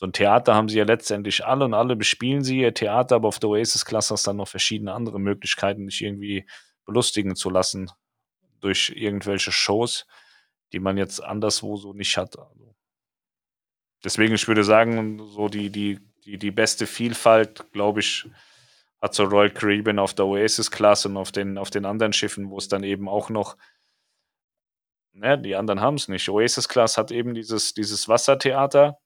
So 0.00 0.06
ein 0.06 0.14
Theater 0.14 0.54
haben 0.54 0.70
sie 0.70 0.78
ja 0.78 0.84
letztendlich 0.84 1.44
alle 1.44 1.66
und 1.66 1.74
alle 1.74 1.94
bespielen 1.94 2.42
sie 2.42 2.60
ihr 2.60 2.72
Theater, 2.72 3.16
aber 3.16 3.28
auf 3.28 3.38
der 3.38 3.50
Oasis-Klasse 3.50 4.14
hast 4.14 4.26
du 4.26 4.30
dann 4.30 4.38
noch 4.38 4.48
verschiedene 4.48 4.94
andere 4.94 5.20
Möglichkeiten, 5.20 5.86
dich 5.86 6.00
irgendwie 6.00 6.48
belustigen 6.86 7.36
zu 7.36 7.50
lassen 7.50 7.90
durch 8.60 8.94
irgendwelche 8.96 9.52
Shows, 9.52 10.06
die 10.72 10.78
man 10.78 10.96
jetzt 10.96 11.22
anderswo 11.22 11.76
so 11.76 11.92
nicht 11.92 12.16
hat. 12.16 12.38
Also 12.38 12.74
deswegen, 14.02 14.34
ich 14.34 14.48
würde 14.48 14.64
sagen, 14.64 15.18
so 15.28 15.50
die, 15.50 15.68
die, 15.68 16.00
die, 16.24 16.38
die 16.38 16.50
beste 16.50 16.86
Vielfalt, 16.86 17.70
glaube 17.70 18.00
ich, 18.00 18.26
hat 19.02 19.12
so 19.12 19.24
Royal 19.24 19.50
Caribbean 19.50 19.98
auf 19.98 20.14
der 20.14 20.24
Oasis-Klasse 20.24 21.10
und 21.10 21.18
auf 21.18 21.30
den, 21.30 21.58
auf 21.58 21.68
den 21.68 21.84
anderen 21.84 22.14
Schiffen, 22.14 22.48
wo 22.48 22.56
es 22.56 22.68
dann 22.68 22.84
eben 22.84 23.06
auch 23.06 23.28
noch, 23.28 23.58
ne, 25.12 25.38
die 25.38 25.56
anderen 25.56 25.82
haben 25.82 25.96
es 25.96 26.08
nicht. 26.08 26.26
Oasis-Class 26.30 26.96
hat 26.96 27.10
eben 27.10 27.34
dieses, 27.34 27.74
dieses 27.74 28.08
Wassertheater 28.08 28.98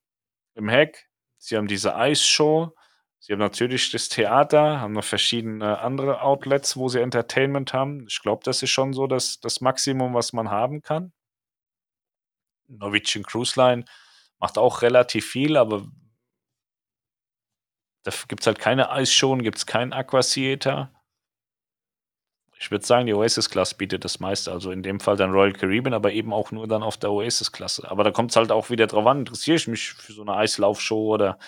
im 0.55 0.69
Heck. 0.69 1.09
Sie 1.39 1.57
haben 1.57 1.67
diese 1.67 1.97
Eisshow. 1.97 2.75
Sie 3.19 3.33
haben 3.33 3.41
natürlich 3.41 3.91
das 3.91 4.09
Theater, 4.09 4.81
haben 4.81 4.93
noch 4.93 5.05
verschiedene 5.05 5.79
andere 5.79 6.21
Outlets, 6.23 6.77
wo 6.77 6.89
sie 6.89 7.01
Entertainment 7.01 7.73
haben. 7.73 8.07
Ich 8.07 8.21
glaube, 8.21 8.43
das 8.45 8.63
ist 8.63 8.71
schon 8.71 8.93
so 8.93 9.07
das, 9.07 9.41
das 9.41 9.61
Maximum, 9.61 10.15
was 10.15 10.33
man 10.33 10.51
haben 10.51 10.83
kann. 10.83 11.13
Norwegian 12.69 13.25
Cruise 13.25 13.59
Line 13.59 13.85
macht 14.39 14.59
auch 14.59 14.83
relativ 14.83 15.27
viel, 15.27 15.57
aber 15.57 15.87
da 18.03 18.13
gibt 18.29 18.43
es 18.43 18.47
halt 18.47 18.59
keine 18.59 18.91
Eisshow, 18.91 19.37
gibt 19.37 19.59
es 19.59 19.67
keinen 19.67 19.93
Aquatheater. 19.93 20.94
Ich 22.65 22.71
würde 22.71 22.87
sagen, 22.87 23.05
die 23.05 23.13
Oasis-Klasse 23.13 23.77
bietet 23.77 24.07
das 24.07 24.21
meiste. 24.21 24.51
Also 24.51 24.71
in 24.71 24.83
dem 24.83 24.99
Fall 24.99 25.17
dann 25.19 25.33
Royal 25.33 25.53
Caribbean, 25.53 25.93
aber 25.93 26.13
eben 26.13 26.33
auch 26.33 26.51
nur 26.51 26.67
dann 26.67 26.83
auf 26.83 26.97
der 26.97 27.13
Oasis-Klasse. 27.13 27.91
Aber 27.91 28.05
da 28.05 28.11
kommt 28.11 28.31
es 28.31 28.37
halt 28.37 28.51
auch 28.51 28.71
wieder 28.71 28.87
drauf 28.87 29.07
an, 29.07 29.19
interessiere 29.19 29.57
ich 29.59 29.69
mich 29.69 29.91
für 29.91 30.15
so 30.15 30.23
eine 30.23 30.33
Eislaufshow 30.33 31.13
oder, 31.13 31.39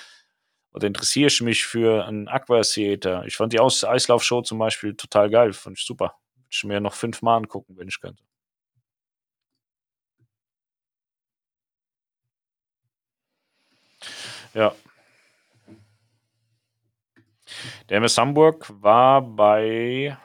oder 0.75 0.87
interessiere 0.87 1.29
ich 1.29 1.41
mich 1.41 1.65
für 1.65 2.05
ein 2.05 2.29
Aqua 2.29 2.61
Theater. 2.61 3.25
Ich 3.25 3.35
fand 3.35 3.55
die 3.55 3.61
Aus 3.61 3.83
Eislaufshow 3.83 4.43
zum 4.43 4.59
Beispiel 4.59 4.95
total 4.95 5.31
geil, 5.31 5.55
fand 5.55 5.79
ich 5.79 5.87
super. 5.87 6.17
Würde 6.35 6.49
ich 6.51 6.65
mir 6.65 6.81
noch 6.81 6.93
fünfmal 6.93 7.39
angucken, 7.39 7.79
wenn 7.79 7.89
ich 7.89 7.99
könnte. 7.99 8.23
Ja. 14.53 14.75
Der 17.89 17.97
MS 17.99 18.19
Hamburg 18.19 18.67
war 18.83 19.23
bei 19.23 20.19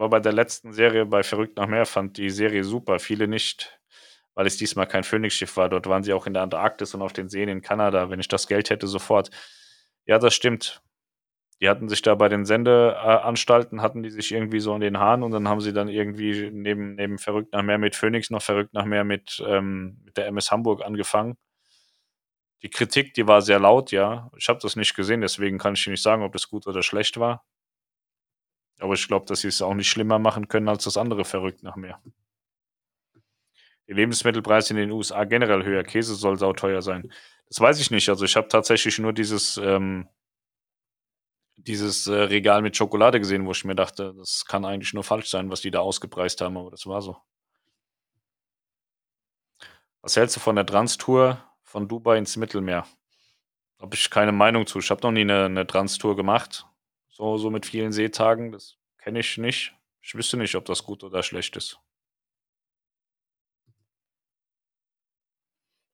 war 0.00 0.08
bei 0.10 0.20
der 0.20 0.32
letzten 0.32 0.72
Serie 0.72 1.06
bei 1.06 1.22
Verrückt 1.22 1.56
nach 1.58 1.66
Meer, 1.68 1.86
fand 1.86 2.16
die 2.16 2.30
Serie 2.30 2.64
super. 2.64 2.98
Viele 2.98 3.28
nicht, 3.28 3.80
weil 4.34 4.46
es 4.46 4.56
diesmal 4.56 4.86
kein 4.86 5.04
Phoenix-Schiff 5.04 5.56
war. 5.56 5.68
Dort 5.68 5.86
waren 5.88 6.02
sie 6.02 6.12
auch 6.14 6.26
in 6.26 6.34
der 6.34 6.42
Antarktis 6.42 6.94
und 6.94 7.02
auf 7.02 7.12
den 7.12 7.28
Seen 7.28 7.48
in 7.48 7.62
Kanada. 7.62 8.10
Wenn 8.10 8.20
ich 8.20 8.28
das 8.28 8.48
Geld 8.48 8.70
hätte, 8.70 8.86
sofort. 8.86 9.30
Ja, 10.06 10.18
das 10.18 10.34
stimmt. 10.34 10.82
Die 11.60 11.68
hatten 11.68 11.88
sich 11.90 12.02
da 12.02 12.14
bei 12.14 12.28
den 12.30 12.46
Sendeanstalten, 12.46 13.82
hatten 13.82 14.02
die 14.02 14.10
sich 14.10 14.32
irgendwie 14.32 14.60
so 14.60 14.74
in 14.74 14.80
den 14.80 14.98
Haaren 14.98 15.22
und 15.22 15.32
dann 15.32 15.48
haben 15.48 15.60
sie 15.60 15.74
dann 15.74 15.88
irgendwie 15.88 16.50
neben, 16.50 16.94
neben 16.94 17.18
Verrückt 17.18 17.52
nach 17.52 17.62
Meer 17.62 17.78
mit 17.78 17.94
Phoenix 17.96 18.30
noch 18.30 18.42
Verrückt 18.42 18.72
nach 18.74 18.86
Meer 18.86 19.04
mit, 19.04 19.42
ähm, 19.46 20.00
mit 20.04 20.16
der 20.16 20.26
MS 20.28 20.50
Hamburg 20.50 20.82
angefangen. 20.84 21.36
Die 22.62 22.70
Kritik, 22.70 23.14
die 23.14 23.26
war 23.26 23.42
sehr 23.42 23.58
laut, 23.58 23.90
ja. 23.90 24.30
Ich 24.36 24.48
habe 24.48 24.58
das 24.62 24.76
nicht 24.76 24.94
gesehen, 24.94 25.20
deswegen 25.20 25.58
kann 25.58 25.74
ich 25.74 25.86
nicht 25.86 26.02
sagen, 26.02 26.22
ob 26.22 26.32
das 26.32 26.48
gut 26.48 26.66
oder 26.66 26.82
schlecht 26.82 27.18
war. 27.18 27.44
Aber 28.80 28.94
ich 28.94 29.06
glaube, 29.06 29.26
dass 29.26 29.40
sie 29.40 29.48
es 29.48 29.62
auch 29.62 29.74
nicht 29.74 29.88
schlimmer 29.88 30.18
machen 30.18 30.48
können 30.48 30.68
als 30.68 30.84
das 30.84 30.96
andere 30.96 31.24
verrückt 31.24 31.62
nach 31.62 31.76
mehr. 31.76 32.00
Die 33.86 33.92
Lebensmittelpreise 33.92 34.72
in 34.72 34.76
den 34.78 34.90
USA 34.90 35.24
generell 35.24 35.64
höher. 35.64 35.84
Käse 35.84 36.14
soll 36.14 36.38
sauteuer 36.38 36.80
sein. 36.80 37.12
Das 37.48 37.60
weiß 37.60 37.80
ich 37.80 37.90
nicht. 37.90 38.08
Also 38.08 38.24
ich 38.24 38.36
habe 38.36 38.48
tatsächlich 38.48 38.98
nur 38.98 39.12
dieses, 39.12 39.56
ähm, 39.58 40.08
dieses 41.56 42.06
äh, 42.06 42.14
Regal 42.14 42.62
mit 42.62 42.76
Schokolade 42.76 43.18
gesehen, 43.18 43.46
wo 43.46 43.50
ich 43.50 43.64
mir 43.64 43.74
dachte, 43.74 44.14
das 44.16 44.44
kann 44.46 44.64
eigentlich 44.64 44.94
nur 44.94 45.04
falsch 45.04 45.28
sein, 45.28 45.50
was 45.50 45.60
die 45.60 45.70
da 45.70 45.80
ausgepreist 45.80 46.40
haben, 46.40 46.56
aber 46.56 46.70
das 46.70 46.86
war 46.86 47.02
so. 47.02 47.16
Was 50.02 50.16
hältst 50.16 50.36
du 50.36 50.40
von 50.40 50.56
der 50.56 50.64
Trans-Tour 50.64 51.44
von 51.62 51.88
Dubai 51.88 52.16
ins 52.16 52.36
Mittelmeer? 52.36 52.86
Habe 53.80 53.94
ich 53.94 54.08
keine 54.08 54.32
Meinung 54.32 54.66
zu. 54.66 54.78
Ich 54.78 54.90
habe 54.90 55.02
noch 55.02 55.10
nie 55.10 55.22
eine, 55.22 55.46
eine 55.46 55.66
Trans-Tour 55.66 56.16
gemacht. 56.16 56.66
So, 57.20 57.36
so 57.36 57.50
mit 57.50 57.66
vielen 57.66 57.92
Seetagen, 57.92 58.50
das 58.50 58.78
kenne 58.96 59.20
ich 59.20 59.36
nicht. 59.36 59.74
Ich 60.00 60.14
wüsste 60.14 60.38
nicht, 60.38 60.54
ob 60.54 60.64
das 60.64 60.84
gut 60.84 61.04
oder 61.04 61.22
schlecht 61.22 61.54
ist. 61.54 61.78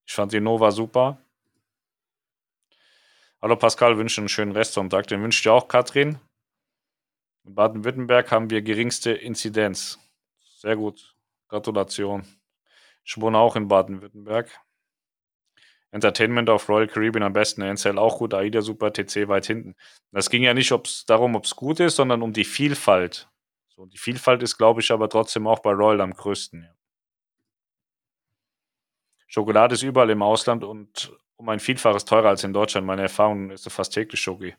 Ich 0.06 0.14
fand 0.14 0.32
die 0.32 0.38
Nova 0.38 0.70
super. 0.70 1.20
Hallo 3.42 3.56
Pascal, 3.56 3.98
wünsche 3.98 4.20
einen 4.20 4.28
schönen 4.28 4.52
Restsonntag. 4.52 5.08
Den 5.08 5.20
wünsche 5.20 5.38
ich 5.38 5.42
dir 5.42 5.52
auch, 5.52 5.66
Katrin. 5.66 6.20
In 7.42 7.56
Baden-Württemberg 7.56 8.30
haben 8.30 8.48
wir 8.48 8.62
geringste 8.62 9.10
Inzidenz. 9.10 9.98
Sehr 10.58 10.76
gut. 10.76 11.16
Gratulation. 11.48 12.24
Ich 13.02 13.20
wohne 13.20 13.38
auch 13.38 13.56
in 13.56 13.66
Baden-Württemberg. 13.66 14.48
Entertainment 15.92 16.50
auf 16.50 16.68
Royal 16.68 16.88
Caribbean 16.88 17.22
am 17.22 17.32
besten, 17.32 17.62
NCL 17.62 17.98
auch 17.98 18.18
gut, 18.18 18.34
AIDA 18.34 18.60
super, 18.60 18.92
TC 18.92 19.28
weit 19.28 19.46
hinten. 19.46 19.74
Das 20.12 20.30
ging 20.30 20.42
ja 20.42 20.52
nicht 20.52 20.72
ob's, 20.72 21.06
darum, 21.06 21.36
ob 21.36 21.44
es 21.44 21.56
gut 21.56 21.80
ist, 21.80 21.96
sondern 21.96 22.22
um 22.22 22.32
die 22.32 22.44
Vielfalt. 22.44 23.28
So, 23.68 23.86
die 23.86 23.98
Vielfalt 23.98 24.42
ist, 24.42 24.58
glaube 24.58 24.80
ich, 24.80 24.90
aber 24.90 25.08
trotzdem 25.08 25.46
auch 25.46 25.60
bei 25.60 25.70
Royal 25.70 26.00
am 26.00 26.12
größten. 26.12 26.62
Ja. 26.62 26.74
Schokolade 29.26 29.74
ist 29.74 29.82
überall 29.82 30.10
im 30.10 30.22
Ausland 30.22 30.64
und 30.64 31.12
um 31.36 31.48
ein 31.48 31.60
Vielfaches 31.60 32.04
teurer 32.04 32.28
als 32.30 32.44
in 32.44 32.52
Deutschland. 32.52 32.86
Meine 32.86 33.02
Erfahrung 33.02 33.50
ist 33.50 33.70
fast 33.70 33.92
täglich 33.92 34.20
Schoki. 34.20 34.54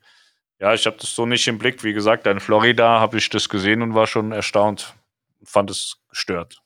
Ja, 0.60 0.74
ich 0.74 0.86
habe 0.86 0.98
das 0.98 1.14
so 1.14 1.26
nicht 1.26 1.48
im 1.48 1.58
Blick. 1.58 1.84
Wie 1.84 1.94
gesagt, 1.94 2.28
in 2.28 2.40
Florida 2.40 3.00
habe 3.00 3.18
ich 3.18 3.30
das 3.30 3.50
gesehen 3.50 3.82
und 3.82 3.96
war 3.96 4.08
schon 4.08 4.32
erstaunt. 4.32 4.96
Fand 5.44 5.70
es 5.70 6.02
gestört. 6.10 6.62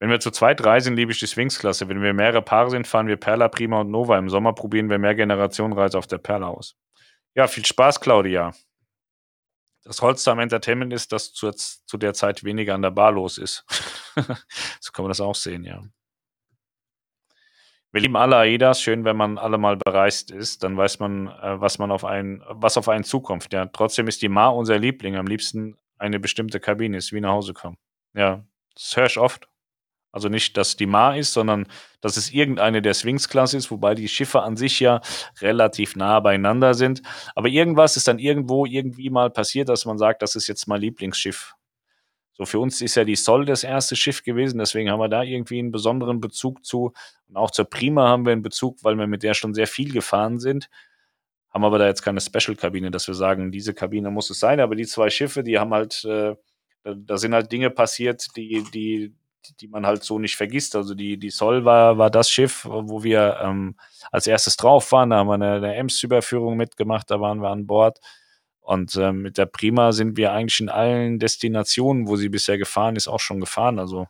Wenn 0.00 0.10
wir 0.10 0.20
zu 0.20 0.30
zweit 0.30 0.64
reisen, 0.64 0.94
liebe 0.94 1.10
ich 1.10 1.18
die 1.18 1.26
Sphinx-Klasse. 1.26 1.88
Wenn 1.88 2.02
wir 2.02 2.14
mehrere 2.14 2.42
Paare 2.42 2.70
sind, 2.70 2.86
fahren 2.86 3.08
wir 3.08 3.16
Perla, 3.16 3.48
Prima 3.48 3.80
und 3.80 3.90
Nova. 3.90 4.16
Im 4.16 4.28
Sommer 4.28 4.52
probieren 4.52 4.88
wir 4.90 4.98
mehr 4.98 5.14
Generationenreise 5.14 5.98
auf 5.98 6.06
der 6.06 6.18
Perla 6.18 6.48
aus. 6.48 6.76
Ja, 7.34 7.48
viel 7.48 7.66
Spaß, 7.66 8.00
Claudia. 8.00 8.52
Das 9.82 10.02
Holster 10.02 10.32
am 10.32 10.38
Entertainment 10.38 10.92
ist, 10.92 11.12
dass 11.12 11.32
zu, 11.32 11.50
zu 11.50 11.96
der 11.98 12.14
Zeit 12.14 12.44
weniger 12.44 12.74
an 12.74 12.82
der 12.82 12.90
Bar 12.90 13.12
los 13.12 13.38
ist. 13.38 13.64
so 14.80 14.92
kann 14.92 15.04
man 15.04 15.10
das 15.10 15.20
auch 15.20 15.34
sehen, 15.34 15.64
ja. 15.64 15.82
Wir 17.90 18.02
lieben 18.02 18.16
alle 18.16 18.36
AIDAs. 18.36 18.82
Schön, 18.82 19.04
wenn 19.04 19.16
man 19.16 19.38
alle 19.38 19.56
mal 19.56 19.76
bereist 19.76 20.30
ist. 20.30 20.62
Dann 20.62 20.76
weiß 20.76 20.98
man, 20.98 21.28
äh, 21.28 21.60
was 21.60 21.78
man 21.78 21.90
auf 21.90 22.04
einen, 22.04 22.42
was 22.48 22.76
auf 22.76 22.88
einen 22.88 23.02
zukommt. 23.02 23.52
Ja, 23.52 23.66
trotzdem 23.66 24.08
ist 24.08 24.20
die 24.20 24.28
Ma 24.28 24.48
unser 24.48 24.78
Liebling. 24.78 25.16
Am 25.16 25.26
liebsten 25.26 25.78
eine 25.96 26.20
bestimmte 26.20 26.60
Kabine 26.60 26.98
ist, 26.98 27.12
wie 27.12 27.20
nach 27.20 27.32
Hause 27.32 27.54
kommen. 27.54 27.78
Ja, 28.14 28.44
das 28.74 28.96
höre 28.96 29.06
ich 29.06 29.18
oft. 29.18 29.48
Also 30.18 30.28
nicht, 30.28 30.56
dass 30.56 30.74
die 30.74 30.86
Ma 30.86 31.14
ist, 31.14 31.32
sondern 31.32 31.68
dass 32.00 32.16
es 32.16 32.32
irgendeine 32.32 32.82
der 32.82 32.94
Swings-Klasse 32.94 33.56
ist, 33.56 33.70
wobei 33.70 33.94
die 33.94 34.08
Schiffe 34.08 34.42
an 34.42 34.56
sich 34.56 34.80
ja 34.80 35.00
relativ 35.40 35.94
nah 35.94 36.18
beieinander 36.18 36.74
sind. 36.74 37.02
Aber 37.36 37.46
irgendwas 37.46 37.96
ist 37.96 38.08
dann 38.08 38.18
irgendwo 38.18 38.66
irgendwie 38.66 39.10
mal 39.10 39.30
passiert, 39.30 39.68
dass 39.68 39.84
man 39.84 39.96
sagt, 39.96 40.22
das 40.22 40.34
ist 40.34 40.48
jetzt 40.48 40.66
mein 40.66 40.80
Lieblingsschiff. 40.80 41.54
So 42.32 42.46
für 42.46 42.58
uns 42.58 42.80
ist 42.80 42.96
ja 42.96 43.04
die 43.04 43.14
Sol 43.14 43.44
das 43.44 43.62
erste 43.62 43.94
Schiff 43.94 44.24
gewesen, 44.24 44.58
deswegen 44.58 44.90
haben 44.90 44.98
wir 44.98 45.08
da 45.08 45.22
irgendwie 45.22 45.60
einen 45.60 45.70
besonderen 45.70 46.20
Bezug 46.20 46.64
zu. 46.64 46.92
Und 47.28 47.36
auch 47.36 47.52
zur 47.52 47.66
Prima 47.66 48.08
haben 48.08 48.26
wir 48.26 48.32
einen 48.32 48.42
Bezug, 48.42 48.82
weil 48.82 48.96
wir 48.96 49.06
mit 49.06 49.22
der 49.22 49.34
schon 49.34 49.54
sehr 49.54 49.68
viel 49.68 49.92
gefahren 49.92 50.40
sind. 50.40 50.68
Haben 51.50 51.64
aber 51.64 51.78
da 51.78 51.86
jetzt 51.86 52.02
keine 52.02 52.20
Special-Kabine, 52.20 52.90
dass 52.90 53.06
wir 53.06 53.14
sagen, 53.14 53.52
diese 53.52 53.72
Kabine 53.72 54.10
muss 54.10 54.30
es 54.30 54.40
sein. 54.40 54.58
Aber 54.58 54.74
die 54.74 54.86
zwei 54.86 55.10
Schiffe, 55.10 55.44
die 55.44 55.60
haben 55.60 55.72
halt, 55.72 56.04
äh, 56.04 56.34
da 56.82 57.18
sind 57.18 57.34
halt 57.34 57.52
Dinge 57.52 57.70
passiert, 57.70 58.26
die, 58.34 58.64
die, 58.74 59.14
die 59.60 59.68
man 59.68 59.86
halt 59.86 60.04
so 60.04 60.18
nicht 60.18 60.36
vergisst. 60.36 60.76
Also 60.76 60.94
die, 60.94 61.18
die 61.18 61.30
Sol 61.30 61.64
war, 61.64 61.98
war 61.98 62.10
das 62.10 62.30
Schiff, 62.30 62.66
wo 62.68 63.02
wir 63.02 63.38
ähm, 63.42 63.76
als 64.10 64.26
erstes 64.26 64.56
drauf 64.56 64.92
waren. 64.92 65.10
Da 65.10 65.16
haben 65.16 65.28
wir 65.28 65.34
eine, 65.34 65.54
eine 65.54 65.74
Ems-Überführung 65.74 66.56
mitgemacht, 66.56 67.10
da 67.10 67.20
waren 67.20 67.40
wir 67.40 67.50
an 67.50 67.66
Bord. 67.66 67.98
Und 68.60 68.96
ähm, 68.96 69.22
mit 69.22 69.38
der 69.38 69.46
Prima 69.46 69.92
sind 69.92 70.16
wir 70.16 70.32
eigentlich 70.32 70.60
in 70.60 70.68
allen 70.68 71.18
Destinationen, 71.18 72.06
wo 72.06 72.16
sie 72.16 72.28
bisher 72.28 72.58
gefahren 72.58 72.96
ist, 72.96 73.08
auch 73.08 73.20
schon 73.20 73.40
gefahren. 73.40 73.78
Also 73.78 74.06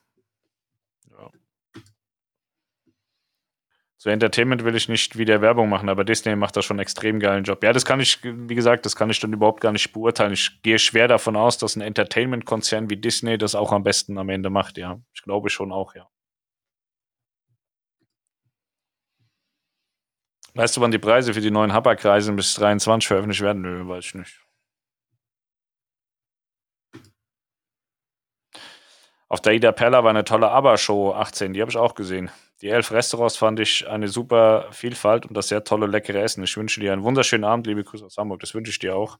So 4.08 4.12
Entertainment 4.12 4.64
will 4.64 4.74
ich 4.74 4.88
nicht 4.88 5.18
wieder 5.18 5.42
Werbung 5.42 5.68
machen, 5.68 5.90
aber 5.90 6.02
Disney 6.02 6.34
macht 6.34 6.56
da 6.56 6.62
schon 6.62 6.76
einen 6.76 6.82
extrem 6.82 7.20
geilen 7.20 7.44
Job. 7.44 7.62
Ja, 7.62 7.74
das 7.74 7.84
kann 7.84 8.00
ich, 8.00 8.20
wie 8.24 8.54
gesagt, 8.54 8.86
das 8.86 8.96
kann 8.96 9.10
ich 9.10 9.20
dann 9.20 9.34
überhaupt 9.34 9.60
gar 9.60 9.70
nicht 9.70 9.92
beurteilen. 9.92 10.32
Ich 10.32 10.62
gehe 10.62 10.78
schwer 10.78 11.08
davon 11.08 11.36
aus, 11.36 11.58
dass 11.58 11.76
ein 11.76 11.82
Entertainment-Konzern 11.82 12.88
wie 12.88 12.96
Disney 12.96 13.36
das 13.36 13.54
auch 13.54 13.70
am 13.70 13.82
besten 13.82 14.16
am 14.16 14.30
Ende 14.30 14.48
macht, 14.48 14.78
ja. 14.78 14.98
Ich 15.12 15.20
glaube 15.20 15.50
schon 15.50 15.72
auch, 15.72 15.94
ja. 15.94 16.08
Weißt 20.54 20.74
du, 20.78 20.80
wann 20.80 20.90
die 20.90 20.98
Preise 20.98 21.34
für 21.34 21.42
die 21.42 21.50
neuen 21.50 21.74
Habak-Reisen 21.74 22.34
bis 22.34 22.54
23 22.54 23.06
veröffentlicht 23.06 23.42
werden? 23.42 23.60
Nö, 23.60 23.88
weiß 23.88 24.06
ich 24.06 24.14
nicht. 24.14 24.40
Auf 29.28 29.42
der 29.42 29.52
Ida 29.52 29.72
Perla 29.72 30.02
war 30.02 30.08
eine 30.08 30.24
tolle 30.24 30.50
ABBA-Show 30.50 31.12
18, 31.12 31.52
die 31.52 31.60
habe 31.60 31.70
ich 31.70 31.76
auch 31.76 31.94
gesehen. 31.94 32.30
Die 32.62 32.68
elf 32.68 32.92
Restaurants 32.92 33.36
fand 33.36 33.58
ich 33.58 33.88
eine 33.88 34.06
super 34.08 34.68
Vielfalt 34.72 35.26
und 35.26 35.34
das 35.36 35.48
sehr 35.48 35.64
tolle, 35.64 35.86
leckere 35.86 36.20
Essen. 36.22 36.44
Ich 36.44 36.56
wünsche 36.56 36.78
dir 36.80 36.92
einen 36.92 37.02
wunderschönen 37.02 37.44
Abend, 37.44 37.66
liebe 37.66 37.82
Grüße 37.84 38.04
aus 38.04 38.16
Hamburg. 38.16 38.40
Das 38.40 38.54
wünsche 38.54 38.70
ich 38.70 38.78
dir 38.78 38.94
auch. 38.96 39.18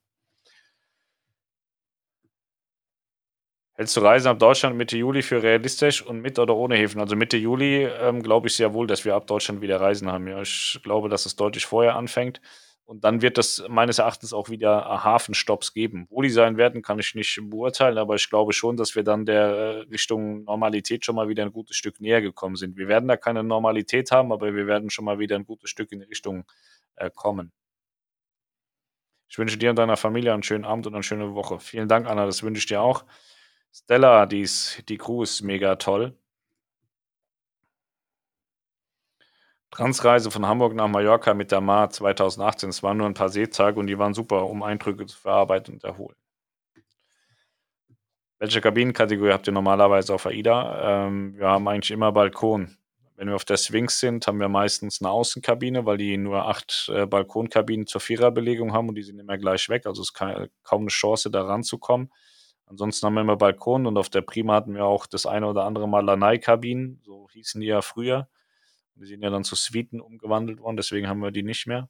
Hältst 3.74 3.97
du 3.97 4.01
Reisen 4.01 4.28
ab 4.28 4.40
Deutschland 4.40 4.77
Mitte 4.77 4.97
Juli 4.97 5.23
für 5.23 5.43
realistisch 5.43 6.02
und 6.05 6.20
mit 6.20 6.39
oder 6.40 6.56
ohne 6.56 6.74
Häfen? 6.77 7.01
Also 7.01 7.15
Mitte 7.15 7.36
Juli 7.36 7.85
ähm, 7.85 8.23
glaube 8.23 8.48
ich 8.48 8.55
sehr 8.56 8.74
wohl, 8.74 8.89
dass 8.89 9.05
wir 9.05 9.15
ab 9.15 9.27
Deutschland 9.28 9.60
wieder 9.60 9.81
Reisen 9.81 10.10
haben. 10.10 10.27
Ja, 10.27 10.43
ich 10.43 10.81
glaube, 10.82 11.09
dass 11.09 11.27
es 11.27 11.36
deutlich 11.36 11.65
vorher 11.65 11.94
anfängt. 11.94 12.40
Und 12.89 13.05
dann 13.05 13.20
wird 13.20 13.36
es 13.36 13.62
meines 13.69 13.98
Erachtens 13.98 14.32
auch 14.32 14.48
wieder 14.48 14.78
äh, 14.78 15.05
Hafenstopps 15.05 15.74
geben. 15.74 16.06
Wo 16.09 16.23
die 16.23 16.31
sein 16.31 16.56
werden, 16.56 16.81
kann 16.81 16.98
ich 16.98 17.15
nicht 17.15 17.39
beurteilen, 17.43 17.98
aber 17.98 18.15
ich 18.15 18.31
glaube 18.31 18.55
schon, 18.55 18.78
dass 18.78 18.97
wir 18.97 19.02
dann 19.02 19.27
der 19.27 19.43
äh, 19.43 19.78
Richtung 19.90 20.44
Normalität 20.44 21.05
schon 21.05 21.15
mal 21.15 21.28
wieder 21.28 21.43
ein 21.43 21.52
gutes 21.52 21.77
Stück 21.77 22.01
näher 22.01 22.23
gekommen 22.23 22.56
sind. 22.56 22.78
Wir 22.78 22.89
werden 22.89 23.06
da 23.06 23.19
keine 23.19 23.44
Normalität 23.44 24.10
haben, 24.10 24.32
aber 24.32 24.55
wir 24.55 24.66
werden 24.66 24.89
schon 24.89 25.05
mal 25.05 25.19
wieder 25.19 25.36
ein 25.36 25.44
gutes 25.44 25.69
Stück 25.69 25.93
in 25.93 26.01
die 26.01 26.06
Richtung 26.06 26.44
äh, 26.97 27.10
kommen. 27.15 27.52
Ich 29.28 29.36
wünsche 29.36 29.59
dir 29.59 29.69
und 29.69 29.77
deiner 29.77 29.98
Familie 29.98 30.32
einen 30.32 30.43
schönen 30.43 30.65
Abend 30.65 30.86
und 30.86 30.94
eine 30.94 31.02
schöne 31.02 31.35
Woche. 31.35 31.60
Vielen 31.60 31.89
Dank, 31.89 32.06
Anna, 32.06 32.24
das 32.24 32.43
wünsche 32.43 32.60
ich 32.60 32.66
dir 32.66 32.81
auch. 32.81 33.05
Stella, 33.70 34.24
die, 34.24 34.40
ist, 34.40 34.89
die 34.89 34.97
Crew 34.97 35.23
ist 35.23 35.43
mega 35.43 35.77
toll. 35.77 36.16
Transreise 39.70 40.30
von 40.30 40.46
Hamburg 40.46 40.74
nach 40.74 40.88
Mallorca 40.88 41.34
mit 41.34 41.52
der 41.52 41.60
Mar 41.60 41.90
2018. 41.90 42.70
Es 42.70 42.82
waren 42.82 42.96
nur 42.96 43.06
ein 43.06 43.14
paar 43.14 43.28
Seetage 43.28 43.78
und 43.78 43.86
die 43.86 43.98
waren 43.98 44.14
super, 44.14 44.46
um 44.46 44.62
Eindrücke 44.62 45.06
zu 45.06 45.18
verarbeiten 45.18 45.74
und 45.74 45.84
erholen. 45.84 46.16
Welche 48.38 48.60
Kabinenkategorie 48.60 49.32
habt 49.32 49.48
ihr 49.48 49.52
normalerweise 49.52 50.14
auf 50.14 50.26
AIDA? 50.26 51.06
Ähm, 51.06 51.36
wir 51.36 51.48
haben 51.48 51.66
eigentlich 51.68 51.90
immer 51.90 52.12
Balkon. 52.12 52.78
Wenn 53.16 53.26
wir 53.26 53.34
auf 53.34 53.44
der 53.44 53.56
Swings 53.56 53.98
sind, 53.98 54.28
haben 54.28 54.38
wir 54.38 54.48
meistens 54.48 55.02
eine 55.02 55.10
Außenkabine, 55.10 55.84
weil 55.84 55.96
die 55.96 56.16
nur 56.16 56.46
acht 56.46 56.88
äh, 56.94 57.04
Balkonkabinen 57.04 57.88
zur 57.88 58.00
Viererbelegung 58.00 58.72
haben 58.72 58.88
und 58.88 58.94
die 58.94 59.02
sind 59.02 59.18
immer 59.18 59.36
gleich 59.38 59.68
weg. 59.68 59.86
Also 59.86 60.02
es 60.02 60.10
ist 60.10 60.14
keine, 60.14 60.50
kaum 60.62 60.82
eine 60.82 60.90
Chance, 60.90 61.28
da 61.28 61.42
ranzukommen. 61.42 62.12
Ansonsten 62.66 63.06
haben 63.06 63.14
wir 63.14 63.22
immer 63.22 63.36
Balkon 63.36 63.86
und 63.86 63.96
auf 63.96 64.08
der 64.08 64.20
Prima 64.20 64.54
hatten 64.54 64.74
wir 64.74 64.84
auch 64.84 65.06
das 65.06 65.26
eine 65.26 65.48
oder 65.48 65.64
andere 65.64 65.88
Mal 65.88 66.04
Lanai-Kabinen, 66.04 67.00
so 67.02 67.28
hießen 67.32 67.60
die 67.60 67.66
ja 67.66 67.82
früher. 67.82 68.28
Die 69.00 69.06
sind 69.06 69.22
ja 69.22 69.30
dann 69.30 69.44
zu 69.44 69.54
Suiten 69.54 70.00
umgewandelt 70.00 70.60
worden, 70.60 70.76
deswegen 70.76 71.08
haben 71.08 71.20
wir 71.20 71.30
die 71.30 71.44
nicht 71.44 71.66
mehr. 71.66 71.88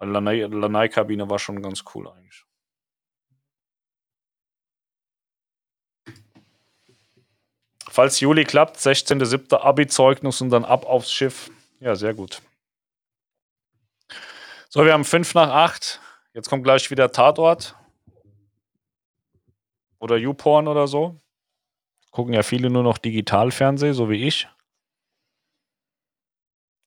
Lanai-Kabine 0.00 1.28
war 1.28 1.38
schon 1.38 1.60
ganz 1.62 1.84
cool 1.94 2.08
eigentlich. 2.08 2.44
Falls 7.88 8.20
Juli 8.20 8.44
klappt, 8.44 8.78
16.07. 8.78 9.54
Abi-Zeugnis 9.54 10.40
und 10.40 10.48
dann 10.48 10.64
ab 10.64 10.86
aufs 10.86 11.12
Schiff. 11.12 11.50
Ja, 11.78 11.94
sehr 11.94 12.14
gut. 12.14 12.40
So, 14.70 14.86
wir 14.86 14.94
haben 14.94 15.04
5 15.04 15.34
nach 15.34 15.50
8. 15.50 16.00
Jetzt 16.32 16.48
kommt 16.48 16.64
gleich 16.64 16.90
wieder 16.90 17.12
Tatort. 17.12 17.76
Oder 19.98 20.16
YouPorn 20.16 20.66
oder 20.68 20.88
so. 20.88 21.20
Gucken 22.10 22.32
ja 22.32 22.42
viele 22.42 22.70
nur 22.70 22.82
noch 22.82 22.96
Digitalfernsehen, 22.96 23.92
so 23.92 24.08
wie 24.08 24.26
ich. 24.26 24.48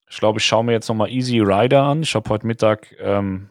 Ich 0.10 0.18
glaube, 0.18 0.40
ich 0.40 0.45
schaue 0.45 0.64
mir 0.64 0.73
jetzt 0.73 0.88
nochmal 0.88 1.10
Easy 1.10 1.40
Rider 1.40 1.84
an. 1.84 2.03
Ich 2.03 2.15
habe 2.15 2.30
heute 2.30 2.45
Mittag 2.45 2.95
ähm, 2.99 3.49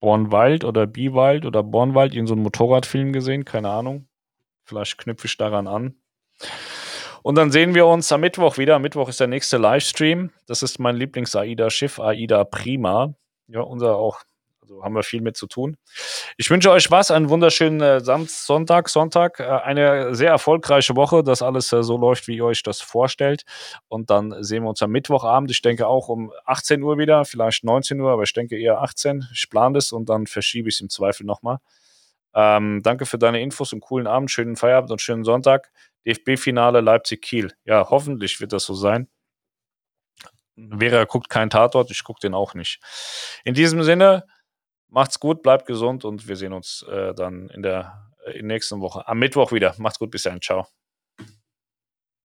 Bornwald 0.00 0.64
oder 0.64 0.86
Biewald 0.86 1.44
oder 1.44 1.62
Bornwald 1.62 2.14
in 2.14 2.26
so 2.26 2.34
einem 2.34 2.42
Motorradfilm 2.42 3.12
gesehen, 3.12 3.44
keine 3.44 3.70
Ahnung. 3.70 4.08
Vielleicht 4.64 4.98
knüpfe 4.98 5.26
ich 5.26 5.36
daran 5.36 5.66
an. 5.66 5.96
Und 7.22 7.34
dann 7.34 7.50
sehen 7.50 7.74
wir 7.74 7.86
uns 7.86 8.12
am 8.12 8.20
Mittwoch 8.20 8.56
wieder. 8.56 8.76
Am 8.76 8.82
Mittwoch 8.82 9.08
ist 9.08 9.18
der 9.18 9.26
nächste 9.26 9.56
Livestream. 9.56 10.30
Das 10.46 10.62
ist 10.62 10.78
mein 10.78 10.96
Lieblings-AIDA-Schiff, 10.96 11.98
AIDA 11.98 12.44
Prima. 12.44 13.14
Ja, 13.48 13.62
unser 13.62 13.96
auch. 13.96 14.20
Also 14.66 14.82
haben 14.82 14.96
wir 14.96 15.04
viel 15.04 15.20
mit 15.20 15.36
zu 15.36 15.46
tun. 15.46 15.76
Ich 16.36 16.50
wünsche 16.50 16.72
euch 16.72 16.90
was, 16.90 17.12
einen 17.12 17.28
wunderschönen 17.28 17.80
äh, 17.80 18.00
Sonntag, 18.00 18.88
Sonntag, 18.88 19.38
äh, 19.38 19.44
eine 19.44 20.12
sehr 20.12 20.30
erfolgreiche 20.30 20.96
Woche, 20.96 21.22
dass 21.22 21.40
alles 21.40 21.72
äh, 21.72 21.84
so 21.84 21.96
läuft, 21.96 22.26
wie 22.26 22.36
ihr 22.36 22.44
euch 22.44 22.64
das 22.64 22.80
vorstellt. 22.80 23.44
Und 23.86 24.10
dann 24.10 24.42
sehen 24.42 24.64
wir 24.64 24.70
uns 24.70 24.82
am 24.82 24.90
Mittwochabend. 24.90 25.52
Ich 25.52 25.62
denke 25.62 25.86
auch 25.86 26.08
um 26.08 26.32
18 26.46 26.82
Uhr 26.82 26.98
wieder, 26.98 27.24
vielleicht 27.24 27.62
19 27.62 28.00
Uhr, 28.00 28.10
aber 28.10 28.24
ich 28.24 28.32
denke 28.32 28.58
eher 28.58 28.80
18. 28.80 29.28
Ich 29.32 29.48
plane 29.48 29.74
das 29.74 29.92
und 29.92 30.08
dann 30.08 30.26
verschiebe 30.26 30.68
ich 30.68 30.74
es 30.76 30.80
im 30.80 30.90
Zweifel 30.90 31.24
nochmal. 31.24 31.58
Ähm, 32.34 32.82
danke 32.82 33.06
für 33.06 33.18
deine 33.18 33.40
Infos 33.40 33.72
und 33.72 33.80
coolen 33.80 34.08
Abend, 34.08 34.32
schönen 34.32 34.56
Feierabend 34.56 34.90
und 34.90 35.00
schönen 35.00 35.22
Sonntag. 35.22 35.70
DFB-Finale 36.06 36.80
Leipzig-Kiel. 36.80 37.52
Ja, 37.64 37.88
hoffentlich 37.88 38.40
wird 38.40 38.52
das 38.52 38.64
so 38.64 38.74
sein. 38.74 39.08
Vera 40.56 41.04
guckt 41.04 41.28
kein 41.28 41.50
Tatort, 41.50 41.90
ich 41.90 42.02
gucke 42.02 42.20
den 42.20 42.34
auch 42.34 42.54
nicht. 42.54 42.80
In 43.44 43.54
diesem 43.54 43.82
Sinne, 43.82 44.24
macht's 44.88 45.20
gut, 45.20 45.42
bleibt 45.42 45.66
gesund 45.66 46.04
und 46.04 46.28
wir 46.28 46.36
sehen 46.36 46.52
uns 46.52 46.84
äh, 46.90 47.14
dann 47.14 47.48
in 47.50 47.62
der, 47.62 48.12
in 48.26 48.48
der 48.48 48.56
nächsten 48.56 48.80
Woche 48.80 49.06
am 49.06 49.18
Mittwoch 49.18 49.52
wieder. 49.52 49.74
Macht's 49.78 49.98
gut, 49.98 50.10
bis 50.10 50.24
dann, 50.24 50.40
ciao. 50.40 50.66